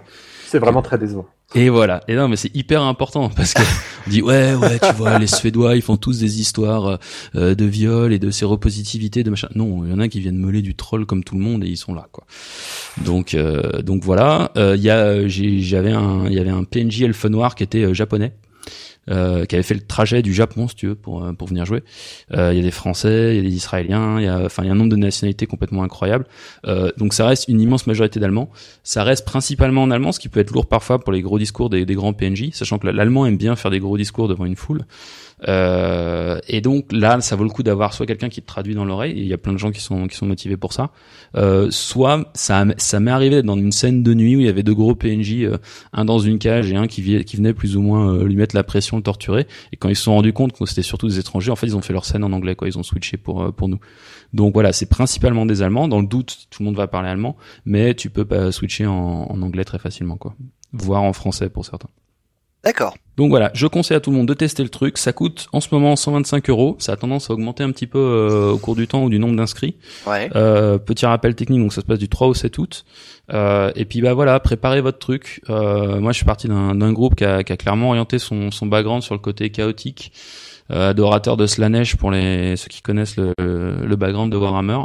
C'est 0.54 0.61
vraiment 0.61 0.82
très 0.82 0.99
décevant. 0.99 1.26
Et 1.56 1.68
voilà. 1.68 2.00
Et 2.06 2.14
non, 2.14 2.28
mais 2.28 2.37
c'est 2.37 2.54
hyper 2.54 2.80
important 2.82 3.28
parce 3.28 3.54
que 3.54 3.62
on 4.06 4.11
dit 4.11 4.23
ouais, 4.23 4.54
ouais, 4.54 4.78
tu 4.78 4.92
vois, 4.94 5.18
les 5.18 5.26
Suédois, 5.26 5.75
ils 5.75 5.82
font 5.82 5.96
tous 5.96 6.20
des 6.20 6.40
histoires 6.40 7.00
euh, 7.34 7.56
de 7.56 7.64
viol 7.64 8.12
et 8.12 8.20
de 8.20 8.30
séropositivité, 8.30 9.25
de 9.25 9.30
machin. 9.30 9.49
Non, 9.56 9.84
il 9.84 9.90
y 9.90 9.92
en 9.92 9.99
a 9.99 10.06
qui 10.06 10.20
viennent 10.20 10.38
meuler 10.38 10.62
du 10.62 10.76
troll 10.76 11.06
comme 11.06 11.25
tout 11.25 11.34
le 11.34 11.40
monde 11.40 11.64
et 11.64 11.66
ils 11.66 11.76
sont 11.76 11.92
là, 11.92 12.06
quoi. 12.12 12.25
Donc, 13.04 13.34
euh, 13.34 13.82
donc 13.82 14.04
voilà. 14.04 14.52
Euh, 14.56 14.76
Il 14.76 14.82
y 14.84 14.90
a, 14.90 15.26
j'avais 15.26 15.90
un, 15.90 16.26
il 16.26 16.34
y 16.34 16.38
avait 16.38 16.50
un 16.50 16.62
PNJ 16.62 17.02
elfe 17.02 17.25
noir 17.25 17.56
qui 17.56 17.64
était 17.64 17.82
euh, 17.82 17.94
japonais. 17.94 18.32
Euh, 19.11 19.44
qui 19.44 19.54
avait 19.54 19.62
fait 19.62 19.75
le 19.75 19.80
trajet 19.80 20.23
du 20.23 20.32
Japon, 20.32 20.68
si 20.68 20.75
tu 20.75 20.87
veux, 20.88 20.94
pour 20.94 21.25
euh, 21.25 21.32
pour 21.32 21.49
venir 21.49 21.64
jouer. 21.64 21.82
Euh, 22.32 22.52
Il 22.52 22.56
y 22.56 22.61
a 22.61 22.62
des 22.62 22.70
Français, 22.70 23.32
il 23.32 23.37
y 23.37 23.38
a 23.38 23.42
des 23.42 23.54
Israéliens, 23.54 24.18
il 24.18 24.25
y 24.25 24.28
a, 24.28 24.44
enfin, 24.44 24.62
il 24.62 24.66
y 24.66 24.68
a 24.68 24.73
un 24.73 24.76
nombre 24.76 24.90
de 24.90 24.96
nationalités 24.96 25.46
complètement 25.46 25.82
incroyable. 25.82 26.26
Euh, 26.66 26.90
donc 26.96 27.14
ça 27.14 27.26
reste 27.26 27.49
une 27.49 27.61
immense 27.61 27.87
majorité 27.87 28.20
d'Allemands. 28.20 28.50
Ça 28.82 29.04
reste 29.04 29.25
principalement 29.25 29.82
en 29.82 29.90
allemand, 29.90 30.12
ce 30.12 30.20
qui 30.20 30.28
peut 30.28 30.40
être 30.40 30.50
lourd 30.52 30.66
parfois 30.66 30.99
pour 30.99 31.12
les 31.12 31.23
gros 31.23 31.38
discours 31.38 31.70
des, 31.70 31.84
des 31.84 31.94
grands 31.94 32.12
PNJ, 32.12 32.50
sachant 32.52 32.78
que 32.78 32.87
l'allemand 32.87 33.26
aime 33.26 33.37
bien 33.37 33.56
faire 33.56 33.70
des 33.70 33.80
gros 33.80 33.96
discours 33.96 34.28
devant 34.28 34.44
une 34.44 34.56
foule. 34.56 34.84
Euh, 35.49 36.38
et 36.49 36.61
donc 36.61 36.93
là, 36.93 37.21
ça 37.21 37.37
vaut 37.37 37.45
le 37.45 37.50
coup 37.50 37.62
d'avoir 37.62 37.93
soit 37.93 38.07
quelqu'un 38.07 38.29
qui 38.29 38.41
te 38.41 38.47
traduit 38.47 38.75
dans 38.75 38.85
l'oreille, 38.85 39.14
il 39.17 39.26
y 39.26 39.33
a 39.33 39.38
plein 39.38 39.53
de 39.53 39.59
gens 39.59 39.71
qui 39.71 39.81
sont 39.81 40.07
qui 40.07 40.17
sont 40.17 40.26
motivés 40.26 40.57
pour 40.57 40.73
ça. 40.73 40.91
Euh, 41.37 41.69
soit 41.71 42.31
ça 42.35 42.64
m'est 42.64 43.11
arrivé 43.11 43.43
dans 43.43 43.57
une 43.57 43.73
scène 43.73 44.03
de 44.03 44.14
nuit 44.14 44.37
où 44.37 44.41
il 44.41 44.47
y 44.47 44.49
avait 44.49 44.62
deux 44.62 44.75
gros 44.75 44.95
PNJ, 44.95 45.43
euh, 45.43 45.59
un 45.93 46.05
dans 46.05 46.19
une 46.19 46.38
cage 46.38 46.71
et 46.71 46.76
un 46.76 46.87
qui, 46.87 47.03
venait 47.03 47.55
plus 47.55 47.76
ou 47.76 47.83
moins 47.83 48.14
euh, 48.14 48.25
lui 48.25 48.37
mettre 48.37 48.55
la 48.55 48.64
pression, 48.64 48.97
le 48.97 49.03
torturer. 49.03 49.47
Et 49.73 49.76
quand 49.76 49.88
ils 49.88 49.97
se 49.97 50.05
sont 50.05 50.14
rendus 50.14 50.33
compte 50.33 50.53
que 50.53 50.64
c'était 50.67 50.83
surtout 50.83 51.09
des 51.09 51.19
étrangers, 51.19 51.50
en 51.50 51.57
fait, 51.57 51.67
ils 51.67 51.76
ont 51.76 51.83
fait 51.83 51.93
leur 51.93 52.05
scène 52.05 52.25
en 52.25 52.33
anglais, 52.33 52.55
quoi. 52.55 52.69
Ils 52.69 52.79
ont 52.79 52.83
switché 52.83 53.17
pour 53.17 53.43
euh, 53.43 53.50
pour 53.50 53.69
nous. 53.69 53.81
Donc 54.33 54.55
voilà, 54.55 54.73
c'est 54.73 54.87
principalement 54.87 55.47
des 55.47 55.62
Allemands. 55.62 55.88
Dans 55.88 56.00
le 56.00 56.07
doute, 56.07 56.47
tout 56.50 56.62
le 56.62 56.67
monde 56.67 56.76
va 56.76 56.87
parler 56.87 57.09
allemand, 57.09 57.37
mais 57.64 57.95
tu 57.95 58.11
peux 58.11 58.25
switcher 58.50 58.87
en, 58.87 59.26
en 59.31 59.43
anglais 59.43 59.64
très 59.64 59.79
facilement, 59.79 60.17
quoi. 60.17 60.35
Voire 60.73 61.03
en 61.03 61.12
français 61.12 61.49
pour 61.49 61.64
certains. 61.64 61.91
D'accord. 62.64 62.97
Donc 63.16 63.30
voilà, 63.30 63.50
je 63.54 63.66
conseille 63.66 63.97
à 63.97 64.00
tout 64.00 64.11
le 64.11 64.16
monde 64.16 64.26
de 64.26 64.35
tester 64.35 64.62
le 64.62 64.68
truc. 64.68 64.99
Ça 64.99 65.12
coûte 65.12 65.47
en 65.52 65.61
ce 65.61 65.68
moment 65.73 65.94
125 65.94 66.50
euros. 66.50 66.76
Ça 66.80 66.92
a 66.92 66.97
tendance 66.97 67.30
à 67.30 67.35
augmenter 67.35 67.62
un 67.62 67.71
petit 67.71 67.87
peu 67.87 67.99
euh, 67.99 68.52
au 68.52 68.59
cours 68.59 68.75
du 68.75 68.88
temps 68.88 69.04
ou 69.04 69.11
du 69.11 69.18
nombre 69.18 69.37
d'inscrits. 69.37 69.76
Ouais. 70.06 70.30
Euh, 70.35 70.78
petit 70.78 71.06
rappel 71.06 71.35
technique, 71.35 71.61
donc 71.61 71.73
ça 71.73 71.80
se 71.80 71.87
passe 71.87 71.99
du 71.99 72.09
3 72.09 72.26
au 72.28 72.35
7 72.35 72.59
août. 72.59 72.85
Euh, 73.33 73.71
et 73.76 73.85
puis 73.85 74.02
bah 74.02 74.14
voilà, 74.14 74.38
préparez 74.40 74.80
votre 74.80 74.99
truc. 74.99 75.40
Euh, 75.49 76.00
moi, 76.00 76.12
je 76.12 76.16
suis 76.16 76.26
parti 76.26 76.49
d'un 76.49 76.92
groupe 76.92 77.14
qui 77.14 77.25
a, 77.25 77.44
qui 77.44 77.52
a 77.52 77.56
clairement 77.56 77.88
orienté 77.88 78.18
son, 78.18 78.50
son 78.50 78.66
background 78.66 79.02
sur 79.02 79.14
le 79.14 79.21
côté 79.21 79.50
chaotique. 79.50 80.12
Euh, 80.71 80.90
adorateur 80.90 81.37
de 81.37 81.47
Slanesh 81.47 81.97
pour 81.97 82.11
les 82.11 82.56
ceux 82.56 82.68
qui 82.68 82.80
connaissent 82.80 83.18
le, 83.18 83.35
le 83.38 83.97
background 83.97 84.33
de 84.33 84.37
Warhammer. 84.38 84.80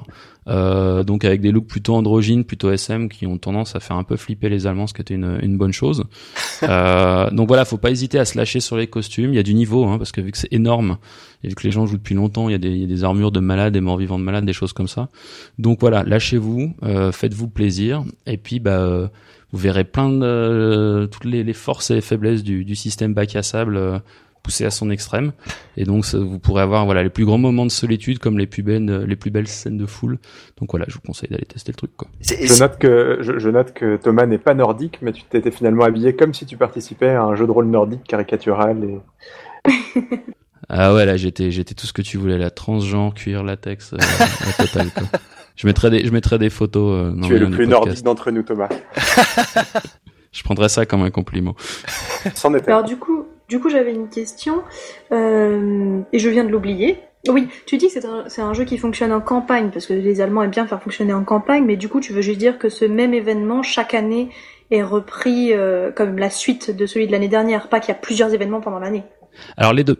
Euh, 0.50 1.03
donc 1.03 1.25
avec 1.25 1.41
des 1.41 1.51
looks 1.51 1.68
plutôt 1.68 1.96
androgynes, 1.96 2.44
plutôt 2.44 2.72
SM, 2.72 3.08
qui 3.10 3.27
ont 3.27 3.38
tendance 3.38 3.75
à 3.75 3.79
faire 3.79 3.96
un 3.96 4.03
peu 4.03 4.18
flipper 4.18 4.50
les 4.50 4.68
Allemands, 4.68 4.88
ce 4.88 4.94
qui 4.94 5.01
était 5.01 5.13
une, 5.13 5.39
une 5.41 5.58
bonne 5.58 5.74
chose. 5.74 6.03
euh, 6.63 7.29
donc 7.32 7.48
voilà, 7.48 7.65
faut 7.65 7.77
pas 7.77 7.91
hésiter 7.91 8.20
à 8.20 8.25
se 8.25 8.38
lâcher 8.38 8.60
sur 8.60 8.75
les 8.75 8.88
costumes. 8.88 9.34
Il 9.34 9.36
y 9.36 9.39
a 9.39 9.44
du 9.44 9.53
niveau, 9.53 9.86
hein, 9.86 9.98
parce 9.98 10.12
que 10.12 10.22
vu 10.22 10.32
que 10.32 10.38
c'est 10.38 10.51
énorme, 10.51 10.98
et 11.44 11.50
vu 11.50 11.56
que 11.56 11.63
les 11.63 11.72
gens 11.72 11.86
jouent 11.86 11.98
depuis 11.98 12.15
longtemps, 12.15 12.50
il 12.50 12.53
y, 12.53 12.56
a 12.56 12.60
des, 12.60 12.70
il 12.70 12.82
y 12.82 12.84
a 12.84 12.88
des 12.88 13.03
armures 13.03 13.32
de 13.32 13.39
malades, 13.39 13.74
des 13.74 13.82
morts-vivants 13.82 14.20
de 14.20 14.24
malades, 14.24 14.46
des 14.46 14.53
choses 14.53 14.74
comme 14.74 14.88
ça. 14.88 15.10
Donc 15.58 15.79
voilà, 15.82 16.03
lâchez-vous, 16.03 16.74
euh, 16.84 17.12
faites-vous 17.12 17.48
plaisir, 17.48 18.03
et 18.25 18.38
puis 18.38 18.60
bah 18.60 18.79
euh, 18.79 19.08
vous 19.51 19.60
verrez 19.60 19.84
plein 19.84 20.10
de 20.10 20.20
euh, 20.24 21.08
toutes 21.08 21.25
les, 21.25 21.44
les, 21.44 21.53
forces 21.53 21.89
et 21.91 21.96
les 21.96 22.01
faiblesses 22.01 22.44
du, 22.44 22.65
du 22.65 22.75
système 22.75 23.13
bac 23.13 23.36
à 23.36 23.44
sable 23.44 23.77
euh, 23.77 24.00
poussé 24.43 24.65
à 24.65 24.72
son 24.72 24.89
extrême. 24.89 25.31
Et 25.77 25.84
donc 25.84 26.05
ça, 26.05 26.17
vous 26.17 26.39
pourrez 26.39 26.62
avoir 26.62 26.86
voilà 26.86 27.03
les 27.03 27.10
plus 27.10 27.25
grands 27.25 27.38
moments 27.38 27.65
de 27.65 27.72
solitude 27.72 28.19
comme 28.19 28.38
les 28.38 28.48
plus 28.48 28.63
belles 28.63 29.03
les 29.08 29.15
plus 29.15 29.31
belles 29.31 29.48
scènes 29.48 29.77
de 29.77 29.86
foule. 29.86 30.17
Donc 30.60 30.72
voilà 30.72 30.86
je 30.88 30.96
vous 30.96 31.01
conseille 31.01 31.29
d'aller 31.29 31.46
tester 31.46 31.72
le 31.72 31.77
truc 31.77 31.91
quoi. 31.96 32.08
Je 32.22 32.60
note 32.60 32.77
que 32.77 33.17
je, 33.22 33.39
je 33.39 33.50
note 33.50 33.74
que 33.74 33.98
Thomas 33.98 34.25
n'est 34.25 34.38
pas 34.38 34.53
nordique 34.53 35.00
mais 35.01 35.12
tu 35.12 35.24
t'étais 35.24 35.51
finalement 35.51 35.84
habillé 35.84 36.15
comme 36.15 36.34
si 36.34 36.46
tu 36.46 36.58
participais 36.58 37.10
à 37.10 37.24
un 37.24 37.36
jeu 37.36 37.46
de 37.46 37.51
rôle 37.51 37.67
nordique 37.67 38.03
caricatural 38.03 38.84
et 38.84 39.00
ah 40.69 40.93
ouais 40.93 41.05
là 41.05 41.17
j'étais 41.17 41.51
j'étais 41.51 41.75
tout 41.75 41.86
ce 41.86 41.93
que 41.93 42.01
tu 42.01 42.17
voulais 42.17 42.38
la 42.38 42.50
transgenre 42.50 43.13
cuir 43.13 43.43
latex 43.43 43.93
euh, 43.93 43.98
la 43.98 44.65
totale 44.65 44.91
quoi. 44.91 45.19
Je 45.55 45.67
mettrai 45.67 45.89
des 45.89 46.05
je 46.05 46.12
mettrai 46.12 46.38
des 46.38 46.50
photos 46.50 47.13
euh, 47.13 47.22
tu 47.27 47.36
es 47.36 47.39
le 47.39 47.50
plus 47.50 47.67
nordique 47.67 48.03
d'entre 48.03 48.31
nous 48.31 48.43
Thomas. 48.43 48.69
Je 50.31 50.43
prendrais 50.43 50.69
ça 50.69 50.86
comme 50.86 51.01
un 51.01 51.10
compliment. 51.10 51.55
C'en 52.36 52.53
était. 52.53 52.72
Alors 52.72 52.84
du 52.84 52.98
coup 52.98 53.25
du 53.50 53.60
coup, 53.60 53.70
j'avais 53.70 53.94
une 53.94 54.10
question 54.10 54.62
euh, 55.12 56.01
et 56.13 56.20
je 56.20 56.29
viens 56.29 56.44
de 56.44 56.50
l'oublier. 56.50 57.00
Oui, 57.27 57.50
tu 57.65 57.77
dis 57.77 57.88
que 57.88 57.94
c'est 57.94 58.06
un, 58.06 58.25
un, 58.46 58.53
jeu 58.53 58.63
qui 58.63 58.77
fonctionne 58.77 59.12
en 59.12 59.20
campagne 59.20 59.72
parce 59.72 59.88
que 59.88 59.94
les 59.94 60.22
Allemands 60.22 60.44
aiment 60.44 60.51
bien 60.51 60.68
faire 60.68 60.82
fonctionner 60.82 61.12
en 61.12 61.25
campagne, 61.25 61.65
mais 61.65 61.75
du 61.75 61.89
coup, 61.89 62.00
tu 62.00 62.13
veux 62.13 62.22
juste 62.22 62.38
dire 62.38 62.58
que 62.58 62.70
ce 62.70 62.86
même 62.86 63.13
événement 63.13 63.62
chaque 63.62 63.94
année 63.94 64.29
est 64.72 64.84
repris 64.84 65.51
euh, 65.51 65.91
comme 65.91 66.18
la 66.18 66.29
suite 66.29 66.75
de 66.75 66.86
celui 66.86 67.08
de 67.08 67.12
l'année 67.12 67.27
dernière, 67.27 67.68
pas 67.68 67.79
qu'il 67.79 67.89
y 67.89 67.91
a 67.91 68.00
plusieurs 68.00 68.34
événements 68.34 68.62
pendant 68.62 68.79
l'année. 68.79 69.03
Alors 69.58 69.74
les 69.74 69.84
deux. 69.84 69.98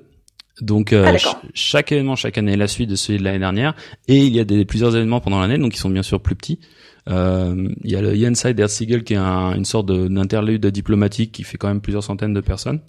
Donc 0.62 0.94
euh, 0.94 1.06
ah, 1.08 1.18
ch 1.18 1.28
chaque 1.54 1.92
événement 1.94 2.18
chaque 2.18 2.38
année 2.38 2.54
est 2.54 2.58
la 2.58 2.68
suite 2.68 2.90
de 2.90 2.96
celui 2.96 3.18
de 3.18 3.24
l'année 3.24 3.40
dernière 3.40 3.76
et 4.10 4.18
il 4.18 4.36
y 4.36 4.42
a 4.42 4.44
des 4.44 4.66
plusieurs 4.66 4.94
événements 4.94 5.22
pendant 5.22 5.40
l'année 5.40 5.58
donc 5.58 5.74
ils 5.74 5.80
sont 5.80 5.90
bien 5.90 6.04
sûr 6.04 6.20
plus 6.20 6.36
petits. 6.36 6.60
Euh, 7.08 7.70
il 7.86 7.90
y 7.90 7.96
a 7.96 8.02
le 8.02 8.14
Jenside 8.14 8.60
Erzsiegel 8.60 9.06
qui 9.06 9.14
est 9.14 9.18
un, 9.18 9.56
une 9.56 9.64
sorte 9.64 9.90
d'interlude 9.90 10.66
diplomatique 10.68 11.32
qui 11.32 11.44
fait 11.44 11.58
quand 11.58 11.70
même 11.70 11.80
plusieurs 11.80 12.04
centaines 12.04 12.34
de 12.34 12.42
personnes 12.42 12.82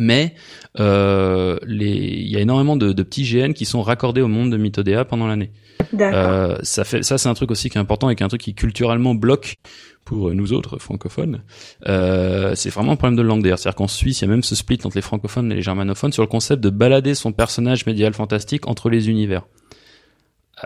mais 0.00 0.34
euh, 0.80 1.58
les... 1.66 1.90
il 1.90 2.28
y 2.28 2.36
a 2.36 2.40
énormément 2.40 2.74
de, 2.74 2.92
de, 2.92 3.02
petits 3.02 3.22
GN 3.22 3.52
qui 3.52 3.66
sont 3.66 3.82
raccordés 3.82 4.22
au 4.22 4.28
monde 4.28 4.50
de 4.50 4.56
Mythodea 4.56 5.04
pendant 5.04 5.26
l'année. 5.26 5.52
Euh, 6.00 6.56
ça 6.62 6.84
fait, 6.84 7.02
ça 7.02 7.18
c'est 7.18 7.28
un 7.28 7.34
truc 7.34 7.50
aussi 7.50 7.68
qui 7.68 7.76
est 7.76 7.80
important 7.80 8.08
et 8.08 8.16
qui 8.16 8.22
est 8.22 8.26
un 8.26 8.28
truc 8.28 8.40
qui 8.40 8.54
culturellement 8.54 9.14
bloque 9.14 9.56
pour 10.04 10.32
nous 10.32 10.52
autres 10.54 10.78
francophones. 10.78 11.42
Euh, 11.86 12.54
c'est 12.54 12.70
vraiment 12.70 12.92
un 12.92 12.96
problème 12.96 13.16
de 13.16 13.22
langue 13.22 13.42
d'ailleurs, 13.42 13.58
c'est-à-dire 13.58 13.76
qu'en 13.76 13.88
Suisse 13.88 14.20
il 14.20 14.24
y 14.24 14.28
a 14.28 14.30
même 14.30 14.42
ce 14.42 14.54
split 14.54 14.78
entre 14.84 14.96
les 14.96 15.02
francophones 15.02 15.52
et 15.52 15.56
les 15.56 15.62
germanophones 15.62 16.12
sur 16.12 16.22
le 16.22 16.28
concept 16.28 16.62
de 16.62 16.70
balader 16.70 17.14
son 17.14 17.32
personnage 17.32 17.84
médiéval 17.84 18.14
fantastique 18.14 18.66
entre 18.68 18.88
les 18.88 19.10
univers. 19.10 19.42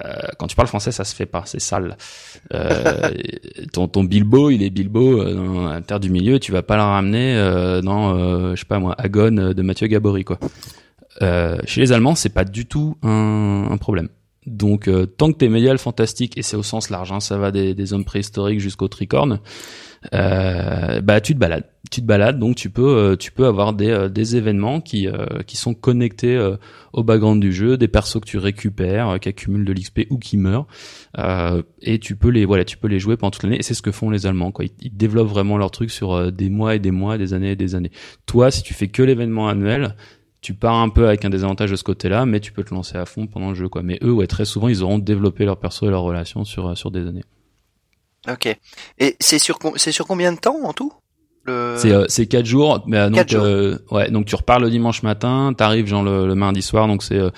Euh, 0.05 0.13
quand 0.39 0.47
tu 0.47 0.57
parles 0.57 0.69
français, 0.69 0.93
ça 0.93 1.05
se 1.05 1.15
fait 1.15 1.27
pas, 1.27 1.43
c'est 1.47 1.61
sale. 1.61 1.97
Euh, 2.53 3.11
ton, 3.73 3.89
ton 3.89 4.05
Bilbo, 4.05 4.51
il 4.51 4.63
est 4.63 4.71
Bilbo 4.71 5.21
euh, 5.21 5.35
dans 5.35 5.69
la 5.69 5.81
terre 5.81 6.01
du 6.01 6.11
milieu, 6.11 6.39
tu 6.39 6.53
vas 6.53 6.63
pas 6.63 6.77
le 6.77 6.83
ramener 6.83 7.37
euh, 7.37 7.81
dans, 7.81 8.17
euh, 8.17 8.55
je 8.55 8.61
sais 8.61 8.67
pas 8.67 8.79
moi, 8.79 8.95
Agon 8.99 9.53
de 9.55 9.63
Mathieu 9.63 9.87
Gabory 9.87 10.25
quoi. 10.25 10.39
chez 11.21 11.81
les 11.81 11.93
Allemands, 11.93 12.15
c'est 12.15 12.35
pas 12.35 12.45
du 12.45 12.67
tout 12.67 12.97
un, 13.03 13.69
un 13.71 13.77
problème. 13.77 14.09
Donc 14.47 14.91
tant 15.17 15.33
que 15.33 15.39
t'es 15.39 15.49
médial 15.49 15.79
fantastique 15.79 16.37
et 16.37 16.43
c'est 16.43 16.57
au 16.57 16.63
sens 16.63 16.91
large, 16.91 17.13
hein, 17.13 17.21
ça 17.21 17.39
va 17.39 17.51
des, 17.51 17.73
des 17.75 17.93
hommes 17.93 18.05
préhistoriques 18.05 18.61
jusqu'aux 18.61 18.89
tricornes, 18.89 19.41
bah 20.13 21.21
tu 21.21 21.35
te 21.35 21.39
balades 21.39 21.65
tu 21.95 22.01
te 22.01 22.07
balades, 22.07 22.39
donc 22.39 22.57
tu 22.57 22.71
peux 22.71 22.97
euh, 22.97 23.17
tu 23.17 23.31
peux 23.31 23.47
avoir 23.47 23.73
des, 23.73 23.91
euh, 23.91 24.09
des 24.09 24.37
événements 24.37 24.81
qui 24.81 25.07
euh, 25.07 25.27
qui 25.47 25.57
sont 25.57 25.75
connectés 25.75 26.55
au 26.93 27.03
background 27.03 27.41
du 27.41 27.53
jeu, 27.53 27.77
des 27.77 27.89
persos 27.89 28.21
que 28.21 28.27
tu 28.27 28.39
récupères, 28.39 29.19
qui 29.21 29.29
accumulent 29.29 29.65
de 29.65 29.73
l'XP 29.73 30.01
ou 30.11 30.19
qui 30.19 30.37
meurent, 30.37 30.67
et 31.83 31.99
tu 31.99 32.17
peux 32.17 32.29
les 32.29 32.45
voilà 32.45 32.65
tu 32.65 32.77
peux 32.77 32.89
les 32.89 32.99
jouer 32.99 33.17
pendant 33.17 33.31
toute 33.31 33.45
l'année. 33.45 33.59
Et 33.59 33.63
c'est 33.63 33.75
ce 33.75 33.83
que 33.83 33.93
font 33.93 34.11
les 34.11 34.27
Allemands 34.27 34.51
quoi. 34.51 34.65
Ils, 34.83 34.97
développent 34.97 35.29
vraiment 35.29 35.57
leur 35.57 35.71
truc 35.71 35.91
sur 35.91 36.33
des 36.33 36.51
mois 36.51 36.75
et 36.75 36.79
des 36.79 36.91
mois, 36.91 37.19
des 37.19 37.35
années 37.35 37.53
et 37.53 37.57
des 37.57 37.75
années. 37.75 37.91
Toi, 38.27 38.51
si 38.51 38.63
tu 38.63 38.75
fais 38.75 38.89
que 38.89 39.03
l'événement 39.03 39.49
annuel, 39.49 39.95
tu 40.41 40.55
pars 40.55 40.77
un 40.77 40.89
peu 40.89 41.07
avec 41.09 41.25
un 41.25 41.31
désavantage 41.31 41.71
de 41.71 41.77
ce 41.77 41.85
côté-là, 41.85 42.27
mais 42.27 42.41
tu 42.41 42.53
peux 42.53 42.65
te 42.65 42.75
lancer 42.75 42.97
à 42.97 43.07
fond 43.07 43.27
pendant 43.27 43.51
le 43.51 43.55
jeu 43.55 43.69
quoi. 43.69 43.83
Mais 43.83 43.99
eux, 44.03 44.13
ouais, 44.13 44.27
très 44.27 44.45
souvent, 44.45 44.69
ils 44.69 44.83
auront 44.83 44.99
développé 44.99 45.45
leur 45.45 45.59
perso 45.59 45.87
et 45.87 45.91
leurs 45.91 46.03
relations 46.03 46.45
sur 46.45 46.77
sur 46.77 46.91
des 46.91 47.07
années. 47.07 47.25
Ok. 48.29 48.57
Et 48.99 49.17
c'est 49.21 49.39
sur 49.39 49.59
c'est 49.77 49.93
sur 49.93 50.07
combien 50.07 50.33
de 50.33 50.39
temps 50.39 50.59
en 50.65 50.73
tout? 50.73 50.93
Le... 51.45 51.75
C'est 51.77 51.93
euh, 51.93 52.07
c'est 52.09 52.27
quatre 52.27 52.47
jours, 52.47 52.83
mais 52.87 52.97
euh, 52.97 53.11
donc 53.11 53.33
euh, 53.35 53.77
ouais, 53.91 54.11
donc 54.11 54.25
tu 54.25 54.35
repars 54.35 54.61
le 54.61 54.71
dimanche 54.71 55.03
matin, 55.03 55.53
t'arrives 55.57 55.87
genre 55.87 56.03
le, 56.03 56.27
le, 56.27 56.35
mardi 56.35 56.63
soir, 56.63 56.87
donc 56.87 57.03
c'est 57.03 57.19
euh, 57.19 57.31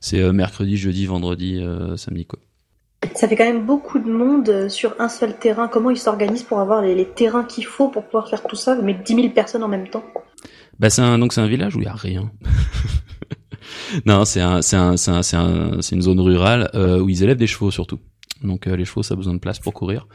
c'est 0.00 0.20
euh, 0.20 0.32
mercredi, 0.32 0.76
jeudi, 0.76 1.06
vendredi, 1.06 1.64
samedi 1.96 2.26
quoi. 2.26 2.40
Ça 3.14 3.28
fait 3.28 3.36
quand 3.36 3.44
même 3.44 3.66
beaucoup 3.66 3.98
de 3.98 4.10
monde 4.10 4.68
sur 4.68 4.94
un 5.00 5.08
seul 5.08 5.36
terrain. 5.36 5.66
Comment 5.66 5.90
ils 5.90 5.98
s'organisent 5.98 6.44
pour 6.44 6.60
avoir 6.60 6.82
les, 6.82 6.94
les 6.94 7.04
terrains 7.06 7.42
qu'il 7.42 7.64
faut 7.64 7.88
pour 7.88 8.04
pouvoir 8.04 8.28
faire 8.28 8.44
tout 8.44 8.54
ça, 8.54 8.76
mais 8.80 8.94
10 8.94 9.14
000 9.14 9.28
personnes 9.30 9.64
en 9.64 9.68
même 9.68 9.88
temps? 9.88 10.04
Bah 10.78 10.88
c'est 10.88 11.02
un 11.02 11.18
donc 11.18 11.32
c'est 11.32 11.40
un 11.40 11.46
village 11.46 11.76
où 11.76 11.80
il 11.80 11.84
y 11.84 11.88
a 11.88 11.94
rien. 11.94 12.30
non, 14.06 14.24
c'est 14.24 14.40
un 14.40 14.62
c'est 14.62 14.76
un 14.76 14.96
c'est 14.96 15.10
un 15.10 15.22
c'est 15.22 15.36
un, 15.36 15.80
une 15.92 16.02
zone 16.02 16.20
rurale 16.20 16.70
où 16.74 17.08
ils 17.08 17.22
élèvent 17.22 17.36
des 17.36 17.46
chevaux 17.46 17.70
surtout. 17.70 18.00
Donc 18.44 18.66
euh, 18.66 18.76
les 18.76 18.84
chevaux, 18.84 19.02
ça 19.02 19.14
a 19.14 19.16
besoin 19.16 19.34
de 19.34 19.38
place 19.38 19.58
pour 19.58 19.72
courir. 19.72 20.06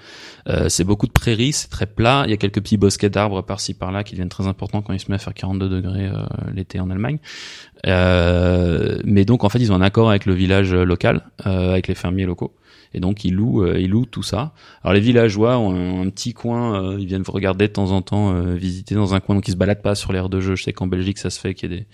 Euh, 0.48 0.70
c'est 0.70 0.84
beaucoup 0.84 1.08
de 1.08 1.12
prairies, 1.12 1.54
c'est 1.54 1.70
très 1.70 1.86
plat. 1.86 2.24
Il 2.26 2.32
y 2.32 2.34
a 2.34 2.38
quelques 2.38 2.62
petits 2.62 2.78
bosquets 2.78 3.10
d'arbres 3.10 3.42
par-ci 3.42 3.74
par-là 3.74 4.04
qui 4.04 4.13
deviennent 4.13 4.30
très 4.30 4.48
importants 4.48 4.82
quand 4.82 4.94
il 4.94 5.00
se 5.00 5.10
met 5.10 5.16
à 5.16 5.20
faire 5.20 5.34
42 5.34 5.70
degrés 5.70 6.08
euh, 6.08 6.26
l'été 6.54 6.80
en 6.80 6.90
Allemagne. 6.90 7.20
Euh, 7.86 9.00
mais 9.04 9.26
donc 9.26 9.44
en 9.44 9.50
fait, 9.50 9.60
ils 9.60 9.72
ont 9.72 9.76
un 9.76 9.82
accord 9.82 10.10
avec 10.10 10.26
le 10.26 10.34
village 10.34 10.74
local, 10.74 11.30
euh, 11.46 11.72
avec 11.72 11.88
les 11.88 11.96
fermiers 11.96 12.26
locaux. 12.26 12.54
Et 12.94 13.00
donc 13.00 13.26
ils 13.26 13.34
louent, 13.34 13.68
ils 13.76 13.90
louent 13.90 14.06
tout 14.06 14.24
ça. 14.24 14.54
Alors 14.82 14.94
les 14.94 15.02
villageois 15.02 15.58
ont 15.58 16.02
un, 16.02 16.10
petit 16.10 16.34
coin, 16.34 16.98
ils 16.98 17.06
viennent 17.06 17.24
regarder 17.28 17.68
de 17.68 17.74
temps 17.74 17.92
en 17.92 18.02
temps, 18.02 18.42
visiter 18.54 18.96
dans 18.96 19.13
un 19.13 19.20
coin, 19.20 19.36
donc 19.36 19.46
ils 19.50 19.52
se 19.52 19.58
baladent 19.58 19.82
pas 19.82 19.94
sur 19.94 20.13
l'aire 20.13 20.30
de 20.30 20.40
jeu. 20.40 20.56
Je 20.56 20.63
sais 20.63 20.72
qu'en 20.72 20.88
Belgique 20.88 21.18
ça 21.18 21.30
se 21.30 21.38
fait 21.38 21.54
qu'il 21.54 21.70
y 21.70 21.76
ait 21.76 21.80
des 21.80 21.86